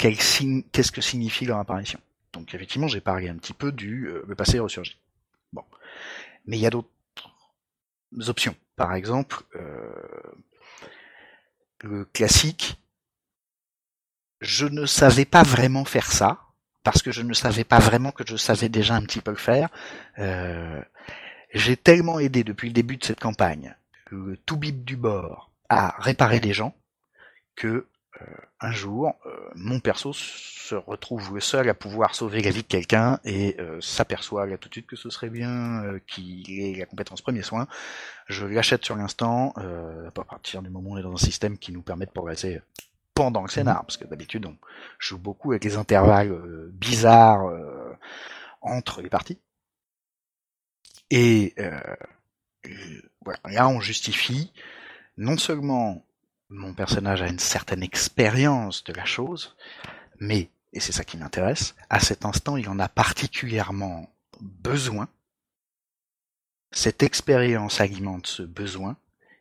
que 0.93 1.01
signifie 1.01 1.47
leur 1.47 1.59
apparition. 1.59 2.01
Donc 2.35 2.53
effectivement, 2.53 2.89
j'ai 2.89 3.01
parlé 3.01 3.31
un 3.31 3.37
petit 3.37 3.55
peu 3.55 3.73
du 3.73 4.09
euh, 4.09 4.35
passé 4.37 4.59
ressurgit. 4.59 4.99
Bon, 5.55 5.65
mais 6.45 6.59
il 6.59 6.61
y 6.61 6.67
a 6.67 6.71
d'autres 6.71 6.91
options. 8.29 8.55
Par 8.77 8.93
exemple, 8.93 9.43
le 9.55 10.52
classique. 12.13 12.81
Je 14.41 14.67
ne 14.67 14.87
savais 14.87 15.25
pas 15.25 15.43
vraiment 15.43 15.85
faire 15.85 16.11
ça 16.11 16.41
parce 16.83 17.03
que 17.03 17.13
je 17.13 17.23
ne 17.23 17.33
savais 17.33 17.65
pas 17.65 17.79
vraiment 17.79 18.11
que 18.11 18.25
je 18.27 18.37
savais 18.37 18.69
déjà 18.69 18.95
un 18.95 19.03
petit 19.03 19.21
peu 19.21 19.31
le 19.31 19.37
faire. 19.37 19.69
Euh, 20.19 20.83
j'ai 21.55 21.77
tellement 21.77 22.19
aidé 22.19 22.45
depuis 22.45 22.69
le 22.69 22.75
début 22.75 22.97
de 22.97 23.05
cette 23.05 23.21
campagne 23.21 23.77
tout 24.47 24.57
bip 24.57 24.85
du 24.85 24.97
bord 24.97 25.51
à 25.69 25.95
réparer 25.99 26.41
des 26.41 26.53
gens 26.53 26.75
que 27.57 27.69
euh, 27.69 27.87
un 28.61 28.73
jour, 28.73 29.15
euh, 29.27 29.51
mon 29.55 29.81
perso 29.81 30.13
se 30.13 30.75
retrouve 30.75 31.35
le 31.35 31.41
seul 31.41 31.69
à 31.69 31.75
pouvoir 31.75 32.15
sauver 32.15 32.41
la 32.43 32.51
vie 32.51 32.63
de 32.63 32.69
quelqu'un 32.69 33.19
et 33.25 33.57
euh, 33.59 33.81
s'aperçoit 33.81 34.47
là 34.47 34.57
tout 34.59 34.69
de 34.69 34.75
suite 34.75 34.87
que 34.87 34.97
ce 34.97 35.11
serait 35.11 35.31
bien 35.31 35.99
qu'il 36.07 36.49
ait 36.61 36.79
la 36.79 36.87
compétence 36.87 37.23
premier 37.23 37.43
soin. 37.43 37.67
Je 38.29 38.47
l'achète 38.47 38.85
sur 38.85 38.97
l'instant, 38.97 39.53
à 39.57 40.11
partir 40.11 40.63
du 40.63 40.71
moment 40.71 40.91
où 40.91 40.95
on 40.95 40.99
est 40.99 41.03
dans 41.03 41.13
un 41.13 41.17
système 41.17 41.59
qui 41.59 41.73
nous 41.73 41.83
permet 41.83 42.07
de 42.07 42.11
progresser 42.11 42.61
pendant 43.15 43.43
le 43.43 43.49
scénar, 43.49 43.85
parce 43.85 43.97
que 43.97 44.05
d'habitude 44.05 44.47
on 44.47 44.57
joue 44.99 45.19
beaucoup 45.19 45.51
avec 45.53 45.65
les 45.65 45.77
intervalles 45.77 46.71
bizarres 46.73 47.45
entre 48.61 49.03
les 49.03 49.11
parties. 49.11 49.41
Et 51.11 51.55
voilà, 53.25 53.41
là 53.47 53.69
on 53.69 53.81
justifie 53.81 54.53
non 55.17 55.37
seulement 55.37 56.07
mon 56.53 56.75
personnage 56.75 57.23
a 57.23 57.29
une 57.29 57.39
certaine 57.39 57.83
expérience 57.83 58.85
de 58.85 58.93
la 58.93 59.05
chose, 59.05 59.57
mais, 60.21 60.51
et 60.73 60.81
c'est 60.81 60.93
ça 60.93 61.05
qui 61.05 61.17
m'intéresse, 61.17 61.75
à 61.91 61.99
cet 61.99 62.25
instant, 62.25 62.57
il 62.57 62.69
en 62.69 62.79
a 62.79 62.89
particulièrement 62.89 64.11
besoin. 64.41 65.09
Cette 66.71 67.03
expérience 67.03 67.81
alimente 67.81 68.27
ce 68.27 68.43
besoin, 68.43 68.97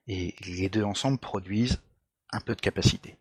et 0.08 0.36
les 0.46 0.70
deux 0.70 0.84
ensemble 0.84 1.18
produisent 1.18 1.82
un 2.32 2.40
peu 2.40 2.56
de 2.56 2.62
capacité. 2.62 3.18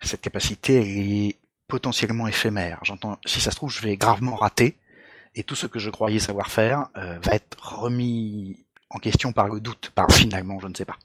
Cette 0.00 0.20
capacité, 0.20 1.28
est 1.28 1.38
potentiellement 1.68 2.26
éphémère. 2.26 2.80
J'entends, 2.82 3.18
si 3.24 3.40
ça 3.40 3.50
se 3.50 3.56
trouve, 3.56 3.70
je 3.70 3.80
vais 3.80 3.96
gravement 3.96 4.34
rater, 4.34 4.76
et 5.34 5.44
tout 5.44 5.54
ce 5.54 5.66
que 5.66 5.78
je 5.78 5.88
croyais 5.88 6.18
savoir 6.18 6.50
faire 6.50 6.88
euh, 6.96 7.18
va 7.20 7.34
être 7.34 7.78
remis 7.80 8.66
en 8.90 8.98
question 8.98 9.32
par 9.32 9.48
le 9.48 9.60
doute, 9.60 9.90
par 9.94 10.10
finalement, 10.12 10.58
je 10.60 10.66
ne 10.66 10.74
sais 10.74 10.84
pas. 10.84 10.98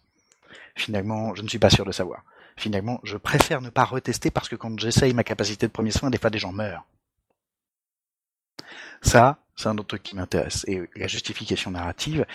Finalement, 0.77 1.35
je 1.35 1.41
ne 1.41 1.47
suis 1.47 1.59
pas 1.59 1.69
sûr 1.69 1.85
de 1.85 1.91
savoir. 1.91 2.23
Finalement, 2.55 2.99
je 3.03 3.17
préfère 3.17 3.61
ne 3.61 3.69
pas 3.69 3.83
retester 3.83 4.31
parce 4.31 4.47
que 4.47 4.55
quand 4.55 4.79
j'essaye 4.79 5.13
ma 5.13 5.23
capacité 5.23 5.67
de 5.67 5.71
premier 5.71 5.91
soin, 5.91 6.09
des 6.09 6.17
fois 6.17 6.29
des 6.29 6.39
gens 6.39 6.53
meurent. 6.53 6.85
Ça, 9.01 9.39
c'est 9.55 9.67
un 9.67 9.77
autre 9.77 9.87
truc 9.87 10.03
qui 10.03 10.15
m'intéresse. 10.15 10.63
Et 10.67 10.87
la 10.95 11.07
justification 11.07 11.71
narrative, 11.71 12.25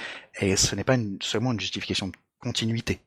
et 0.40 0.56
ce 0.56 0.74
n'est 0.74 0.84
pas 0.84 0.96
seulement 1.20 1.52
une 1.52 1.60
justification 1.60 2.08
de 2.08 2.12
continuité. 2.40 3.00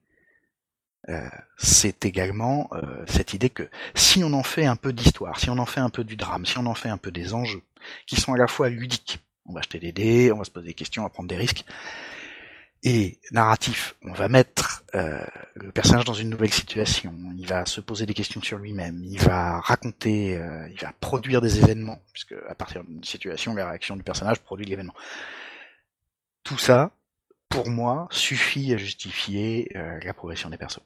Euh, 1.09 1.29
c'est 1.57 2.05
également 2.05 2.69
euh, 2.73 3.03
cette 3.07 3.33
idée 3.33 3.49
que 3.49 3.69
si 3.93 4.23
on 4.23 4.33
en 4.33 4.41
fait 4.43 4.65
un 4.65 4.75
peu 4.75 4.91
d'histoire, 4.91 5.39
si 5.39 5.49
on 5.49 5.57
en 5.57 5.65
fait 5.65 5.81
un 5.81 5.89
peu 5.89 6.03
du 6.03 6.15
drame, 6.15 6.45
si 6.45 6.57
on 6.57 6.65
en 6.65 6.73
fait 6.73 6.89
un 6.89 6.97
peu 6.97 7.11
des 7.11 7.33
enjeux, 7.33 7.61
qui 8.07 8.15
sont 8.15 8.33
à 8.33 8.37
la 8.37 8.47
fois 8.47 8.69
ludiques, 8.69 9.19
on 9.45 9.53
va 9.53 9.59
acheter 9.59 9.79
des 9.79 9.91
dés, 9.91 10.31
on 10.31 10.37
va 10.37 10.45
se 10.45 10.51
poser 10.51 10.67
des 10.67 10.73
questions, 10.73 11.03
on 11.03 11.05
va 11.05 11.09
prendre 11.09 11.29
des 11.29 11.35
risques, 11.35 11.63
et 12.85 13.17
narratif. 13.31 13.95
On 14.03 14.13
va 14.13 14.29
mettre 14.29 14.83
euh, 14.93 15.19
le 15.55 15.71
personnage 15.71 16.05
dans 16.05 16.13
une 16.13 16.29
nouvelle 16.29 16.53
situation. 16.53 17.13
Il 17.35 17.47
va 17.47 17.65
se 17.65 17.81
poser 17.81 18.05
des 18.05 18.13
questions 18.13 18.41
sur 18.41 18.59
lui-même. 18.59 19.03
Il 19.03 19.19
va 19.19 19.59
raconter, 19.59 20.37
euh, 20.37 20.69
il 20.69 20.79
va 20.79 20.93
produire 20.99 21.41
des 21.41 21.57
événements, 21.57 21.99
puisque 22.13 22.35
à 22.47 22.53
partir 22.53 22.83
d'une 22.83 23.03
situation, 23.03 23.55
la 23.55 23.67
réaction 23.67 23.95
du 23.97 24.03
personnage 24.03 24.39
produit 24.39 24.67
l'événement. 24.67 24.93
Tout 26.43 26.59
ça, 26.59 26.91
pour 27.49 27.69
moi, 27.69 28.07
suffit 28.11 28.71
à 28.71 28.77
justifier 28.77 29.71
euh, 29.75 29.99
la 30.03 30.13
progression 30.13 30.51
des 30.51 30.57
persos. 30.57 30.81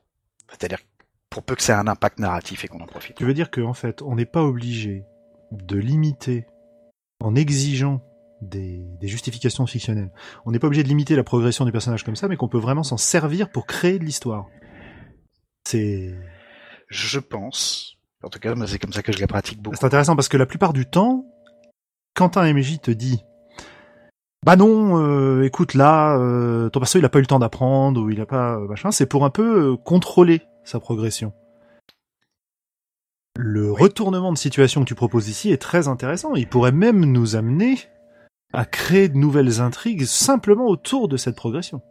C'est-à-dire 0.47 0.79
pour 1.29 1.43
peu 1.43 1.53
que 1.55 1.61
ça 1.61 1.73
ait 1.73 1.79
un 1.79 1.87
impact 1.87 2.19
narratif 2.19 2.63
et 2.63 2.69
qu'on 2.69 2.79
en 2.79 2.87
profite. 2.87 3.17
Tu 3.17 3.25
veux 3.25 3.33
dire 3.33 3.51
qu'en 3.51 3.73
fait, 3.73 4.01
on 4.01 4.15
n'est 4.15 4.25
pas 4.25 4.41
obligé 4.41 5.03
de 5.51 5.77
limiter 5.77 6.45
en 7.19 7.35
exigeant 7.35 8.01
des, 8.41 8.85
justifications 9.01 9.65
fictionnelles. 9.65 10.11
On 10.45 10.51
n'est 10.51 10.59
pas 10.59 10.67
obligé 10.67 10.83
de 10.83 10.87
limiter 10.87 11.15
la 11.15 11.23
progression 11.23 11.65
du 11.65 11.71
personnage 11.71 12.03
comme 12.03 12.15
ça, 12.15 12.27
mais 12.27 12.37
qu'on 12.37 12.47
peut 12.47 12.57
vraiment 12.57 12.83
s'en 12.83 12.97
servir 12.97 13.49
pour 13.49 13.65
créer 13.65 13.99
de 13.99 14.03
l'histoire. 14.03 14.47
C'est... 15.67 16.15
Je 16.87 17.19
pense. 17.19 17.97
En 18.23 18.29
tout 18.29 18.39
cas, 18.39 18.53
c'est 18.65 18.79
comme 18.79 18.93
ça 18.93 19.03
que 19.03 19.11
je 19.11 19.19
la 19.19 19.27
pratique 19.27 19.61
beaucoup. 19.61 19.77
C'est 19.79 19.85
intéressant 19.85 20.15
parce 20.15 20.27
que 20.27 20.37
la 20.37 20.45
plupart 20.45 20.73
du 20.73 20.85
temps, 20.85 21.25
quand 22.15 22.37
un 22.37 22.51
MJ 22.51 22.79
te 22.81 22.91
dit 22.91 23.23
bah 24.45 24.55
non, 24.55 24.97
euh, 25.03 25.43
écoute 25.43 25.73
là, 25.73 26.17
euh, 26.17 26.69
ton 26.69 26.79
perso 26.79 26.97
il 26.97 27.03
a 27.05 27.09
pas 27.09 27.19
eu 27.19 27.23
le 27.23 27.27
temps 27.27 27.39
d'apprendre 27.39 28.01
ou 28.01 28.09
il 28.09 28.21
a 28.21 28.25
pas 28.25 28.55
euh, 28.55 28.67
machin, 28.67 28.89
c'est 28.89 29.05
pour 29.05 29.25
un 29.25 29.29
peu 29.29 29.75
contrôler 29.75 30.41
sa 30.63 30.79
progression. 30.79 31.33
Le 33.37 33.71
retournement 33.71 34.31
de 34.31 34.37
situation 34.37 34.81
que 34.81 34.87
tu 34.87 34.95
proposes 34.95 35.27
ici 35.27 35.51
est 35.51 35.61
très 35.61 35.87
intéressant. 35.87 36.35
Il 36.35 36.47
pourrait 36.47 36.71
même 36.71 37.05
nous 37.05 37.35
amener 37.35 37.79
à 38.53 38.65
créer 38.65 39.09
de 39.09 39.17
nouvelles 39.17 39.61
intrigues 39.61 40.05
simplement 40.05 40.67
autour 40.67 41.07
de 41.07 41.17
cette 41.17 41.35
progression. 41.35 41.81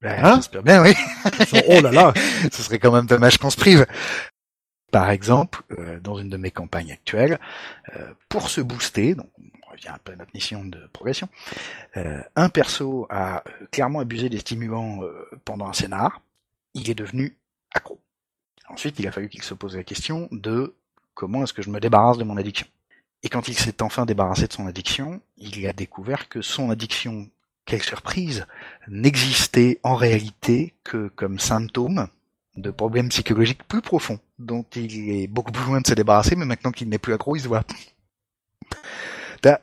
Ben, 0.00 0.24
hein 0.24 0.36
J'espère 0.36 0.62
bien, 0.62 0.82
oui. 0.82 0.94
oh 1.68 1.80
là 1.80 1.92
là 1.92 2.12
Ce 2.52 2.62
serait 2.62 2.78
quand 2.78 2.92
même 2.92 3.06
dommage 3.06 3.38
qu'on 3.38 3.50
se 3.50 3.56
prive. 3.56 3.86
Par 4.90 5.10
exemple, 5.10 5.62
euh, 5.78 6.00
dans 6.00 6.18
une 6.18 6.28
de 6.28 6.36
mes 6.36 6.50
campagnes 6.50 6.92
actuelles, 6.92 7.38
euh, 7.96 8.12
pour 8.28 8.50
se 8.50 8.60
booster, 8.60 9.14
donc 9.14 9.30
on 9.38 9.70
revient 9.70 9.88
un 9.88 9.98
peu 10.02 10.12
à 10.12 10.16
notre 10.16 10.32
mission 10.34 10.64
de 10.64 10.78
progression, 10.92 11.28
euh, 11.96 12.20
un 12.36 12.48
perso 12.48 13.06
a 13.08 13.44
clairement 13.70 14.00
abusé 14.00 14.28
des 14.28 14.38
stimulants 14.38 15.00
pendant 15.44 15.66
un 15.68 15.72
scénar, 15.72 16.20
il 16.74 16.90
est 16.90 16.94
devenu 16.94 17.38
accro. 17.74 18.00
Ensuite, 18.68 18.98
il 18.98 19.06
a 19.06 19.12
fallu 19.12 19.28
qu'il 19.28 19.42
se 19.42 19.54
pose 19.54 19.76
la 19.76 19.84
question 19.84 20.28
de 20.30 20.74
comment 21.14 21.44
est-ce 21.44 21.52
que 21.52 21.62
je 21.62 21.70
me 21.70 21.80
débarrasse 21.80 22.18
de 22.18 22.24
mon 22.24 22.36
addiction. 22.36 22.66
Et 23.22 23.28
quand 23.28 23.48
il 23.48 23.56
s'est 23.56 23.82
enfin 23.82 24.04
débarrassé 24.04 24.46
de 24.48 24.52
son 24.52 24.66
addiction, 24.66 25.20
il 25.36 25.66
a 25.66 25.72
découvert 25.72 26.28
que 26.28 26.42
son 26.42 26.70
addiction, 26.70 27.28
quelle 27.64 27.82
surprise, 27.82 28.46
n'existait 28.88 29.78
en 29.84 29.94
réalité 29.94 30.74
que 30.82 31.08
comme 31.08 31.38
symptôme 31.38 32.08
de 32.56 32.70
problèmes 32.70 33.08
psychologiques 33.08 33.62
plus 33.64 33.80
profonds, 33.80 34.18
dont 34.38 34.64
il 34.74 35.10
est 35.10 35.26
beaucoup 35.26 35.52
plus 35.52 35.64
loin 35.64 35.80
de 35.80 35.86
se 35.86 35.94
débarrasser, 35.94 36.36
mais 36.36 36.44
maintenant 36.44 36.72
qu'il 36.72 36.88
n'est 36.88 36.98
plus 36.98 37.14
accro, 37.14 37.36
il 37.36 37.40
se 37.40 37.48
voit. 37.48 37.64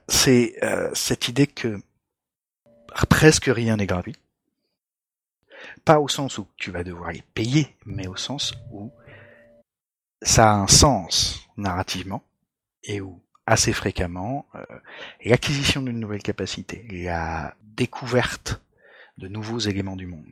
C'est 0.08 0.56
euh, 0.64 0.90
cette 0.94 1.28
idée 1.28 1.48
que 1.48 1.80
presque 3.10 3.46
rien 3.46 3.78
n'est 3.78 3.86
gratuit. 3.86 4.16
Pas 5.86 6.00
au 6.00 6.08
sens 6.08 6.38
où 6.38 6.48
tu 6.58 6.72
vas 6.72 6.84
devoir 6.84 7.12
les 7.12 7.24
payer, 7.34 7.76
mais 7.86 8.08
au 8.08 8.16
sens 8.16 8.54
où 8.72 8.92
ça 10.22 10.52
a 10.52 10.56
un 10.56 10.68
sens 10.68 11.48
narrativement, 11.58 12.24
et 12.84 13.02
où 13.02 13.22
assez 13.50 13.74
fréquemment, 13.74 14.46
euh, 14.54 14.64
l'acquisition 15.26 15.82
d'une 15.82 16.00
nouvelle 16.00 16.22
capacité, 16.22 16.88
la 16.92 17.56
découverte 17.64 18.62
de 19.18 19.28
nouveaux 19.28 19.58
éléments 19.58 19.96
du 19.96 20.06
monde 20.06 20.28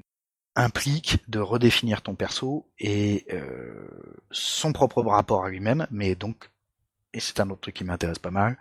implique 0.56 1.18
de 1.27 1.39
redéfinir 1.39 2.03
ton 2.03 2.14
perso 2.14 2.69
et 2.77 3.26
euh, 3.34 3.88
son 4.30 4.72
propre 4.72 5.02
rapport 5.02 5.44
à 5.44 5.49
lui-même, 5.49 5.88
mais 5.89 6.14
donc, 6.14 6.52
et 7.11 7.19
c'est 7.19 7.39
un 7.39 7.49
autre 7.49 7.61
truc 7.61 7.76
qui 7.76 7.84
m'intéresse 7.84 8.19
pas 8.19 8.30
mal, 8.30 8.56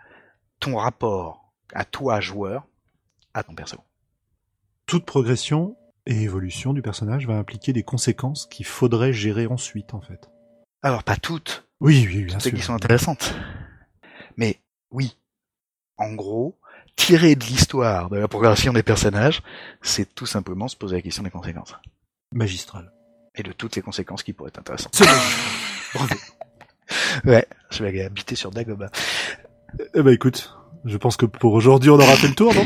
ton 0.59 0.77
rapport 0.77 1.53
à 1.73 1.85
toi 1.85 2.19
joueur, 2.19 2.65
à 3.35 3.43
ton 3.43 3.53
perso. 3.53 3.77
Toute 4.87 5.05
progression 5.05 5.77
et 6.07 6.23
évolution 6.23 6.73
du 6.73 6.81
personnage 6.81 7.27
va 7.27 7.35
impliquer 7.35 7.73
des 7.73 7.83
conséquences 7.83 8.47
qu'il 8.47 8.65
faudrait 8.65 9.13
gérer 9.13 9.45
ensuite, 9.45 9.93
en 9.93 10.01
fait. 10.01 10.31
Alors 10.81 11.03
pas 11.03 11.15
toutes. 11.15 11.67
Oui, 11.79 12.07
oui, 12.07 12.23
bien 12.23 12.39
sûr. 12.39 12.51
qui 12.53 12.61
sont 12.61 12.73
intéressantes. 12.73 13.35
Mais 14.37 14.59
oui, 14.91 15.17
en 15.97 16.13
gros, 16.13 16.57
tirer 16.95 17.35
de 17.35 17.43
l'histoire 17.43 18.09
de 18.09 18.17
la 18.17 18.27
progression 18.27 18.71
des 18.73 18.83
personnages, 18.83 19.41
c'est 19.81 20.13
tout 20.13 20.25
simplement 20.25 20.67
se 20.67 20.75
poser 20.75 20.97
la 20.97 21.01
question 21.01 21.23
des 21.23 21.29
conséquences. 21.29 21.75
Magistral. 22.33 22.91
Et 23.35 23.43
de 23.43 23.51
toutes 23.51 23.75
les 23.75 23.81
conséquences 23.81 24.23
qui 24.23 24.33
pourraient 24.33 24.49
être 24.49 24.59
intéressantes. 24.59 25.01
Bravo. 25.93 26.15
Ouais, 27.25 27.45
je 27.69 27.83
vais 27.83 27.89
aller 27.89 28.03
habiter 28.03 28.35
sur 28.35 28.49
Dagoba. 28.49 28.89
Eh 29.93 30.01
ben 30.01 30.13
écoute, 30.13 30.55
je 30.85 30.95
pense 30.95 31.17
que 31.17 31.25
pour 31.25 31.51
aujourd'hui 31.53 31.89
on 31.89 31.99
aura 31.99 32.15
fait 32.15 32.29
le 32.29 32.33
tour, 32.33 32.53
non? 32.53 32.65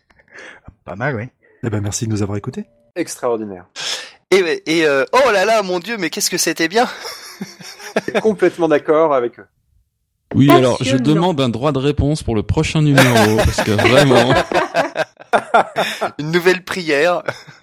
Pas 0.84 0.94
mal, 0.94 1.16
oui. 1.16 1.24
Eh 1.64 1.70
ben 1.70 1.80
merci 1.80 2.06
de 2.06 2.12
nous 2.12 2.22
avoir 2.22 2.38
écoutés. 2.38 2.66
Extraordinaire. 2.94 3.66
Et, 4.30 4.62
et 4.66 4.86
euh, 4.86 5.04
oh 5.12 5.30
là 5.32 5.44
là, 5.44 5.62
mon 5.62 5.80
dieu, 5.80 5.96
mais 5.98 6.08
qu'est-ce 6.08 6.30
que 6.30 6.38
c'était 6.38 6.68
bien? 6.68 6.88
Complètement 8.22 8.68
d'accord 8.68 9.12
avec 9.12 9.40
eux. 9.40 9.46
Oui, 10.34 10.50
alors 10.50 10.82
je 10.82 10.96
demande 10.96 11.40
un 11.40 11.48
droit 11.48 11.72
de 11.72 11.78
réponse 11.78 12.22
pour 12.22 12.34
le 12.34 12.42
prochain 12.42 12.82
numéro 12.82 13.36
parce 13.44 13.62
que 13.62 13.70
vraiment. 13.72 14.34
Une 16.18 16.30
nouvelle 16.30 16.64
prière. 16.64 17.22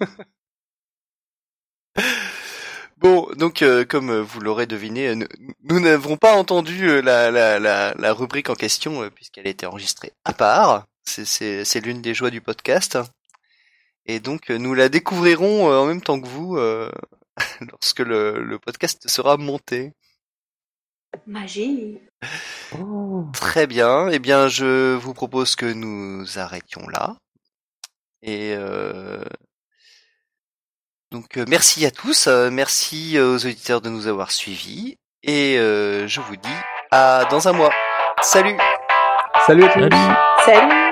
Bon, 2.98 3.26
donc 3.36 3.62
euh, 3.62 3.84
comme 3.86 4.20
vous 4.20 4.40
l'aurez 4.40 4.66
deviné, 4.66 5.08
euh, 5.08 5.14
nous- 5.64 5.80
n'avons 5.80 6.18
pas 6.18 6.34
entendu 6.36 6.86
euh, 6.86 7.00
la, 7.00 7.30
la, 7.30 7.58
la, 7.58 7.94
la 7.98 8.12
rubrique 8.12 8.50
en 8.50 8.54
question 8.54 9.08
puisqu'elle 9.14 9.46
a 9.46 9.50
été 9.50 9.64
enregistrée 9.64 10.12
à 10.26 10.34
part. 10.34 10.86
C'est- 11.04 11.64
l'une 11.80 12.02
des 12.02 12.12
joies 12.12 12.30
du 12.30 12.42
podcast. 12.42 12.98
Et 14.04 14.20
donc 14.20 14.50
nous 14.50 14.74
la 14.74 14.88
découvrirons 14.90 15.72
en 15.72 15.86
même 15.86 16.02
temps 16.02 16.20
que 16.20 16.28
vous 16.28 16.58
euh, 16.58 16.90
lorsque 17.72 18.00
le, 18.00 18.42
le 18.42 18.58
podcast 18.58 19.08
sera 19.08 19.38
monté. 19.38 19.92
Magie. 21.26 21.98
Très 23.32 23.66
bien. 23.66 24.08
Eh 24.10 24.18
bien, 24.18 24.48
je 24.48 24.94
vous 24.94 25.14
propose 25.14 25.56
que 25.56 25.66
nous 25.66 26.38
arrêtions 26.38 26.86
là. 26.88 27.16
Et 28.22 28.54
euh, 28.56 29.22
donc, 31.10 31.36
euh, 31.36 31.44
merci 31.48 31.86
à 31.86 31.90
tous. 31.90 32.26
euh, 32.26 32.50
merci 32.50 33.18
aux 33.18 33.36
auditeurs 33.36 33.80
de 33.80 33.88
nous 33.90 34.06
avoir 34.06 34.30
suivis. 34.30 34.96
Et 35.22 35.58
euh, 35.58 36.06
je 36.06 36.20
vous 36.20 36.36
dis 36.36 36.48
à 36.90 37.24
dans 37.30 37.48
un 37.48 37.52
mois. 37.52 37.72
Salut 38.22 38.56
Salut 39.46 39.64
à 39.64 39.68
tous. 39.68 39.80
Salut. 39.80 39.96
Salut 40.44 40.89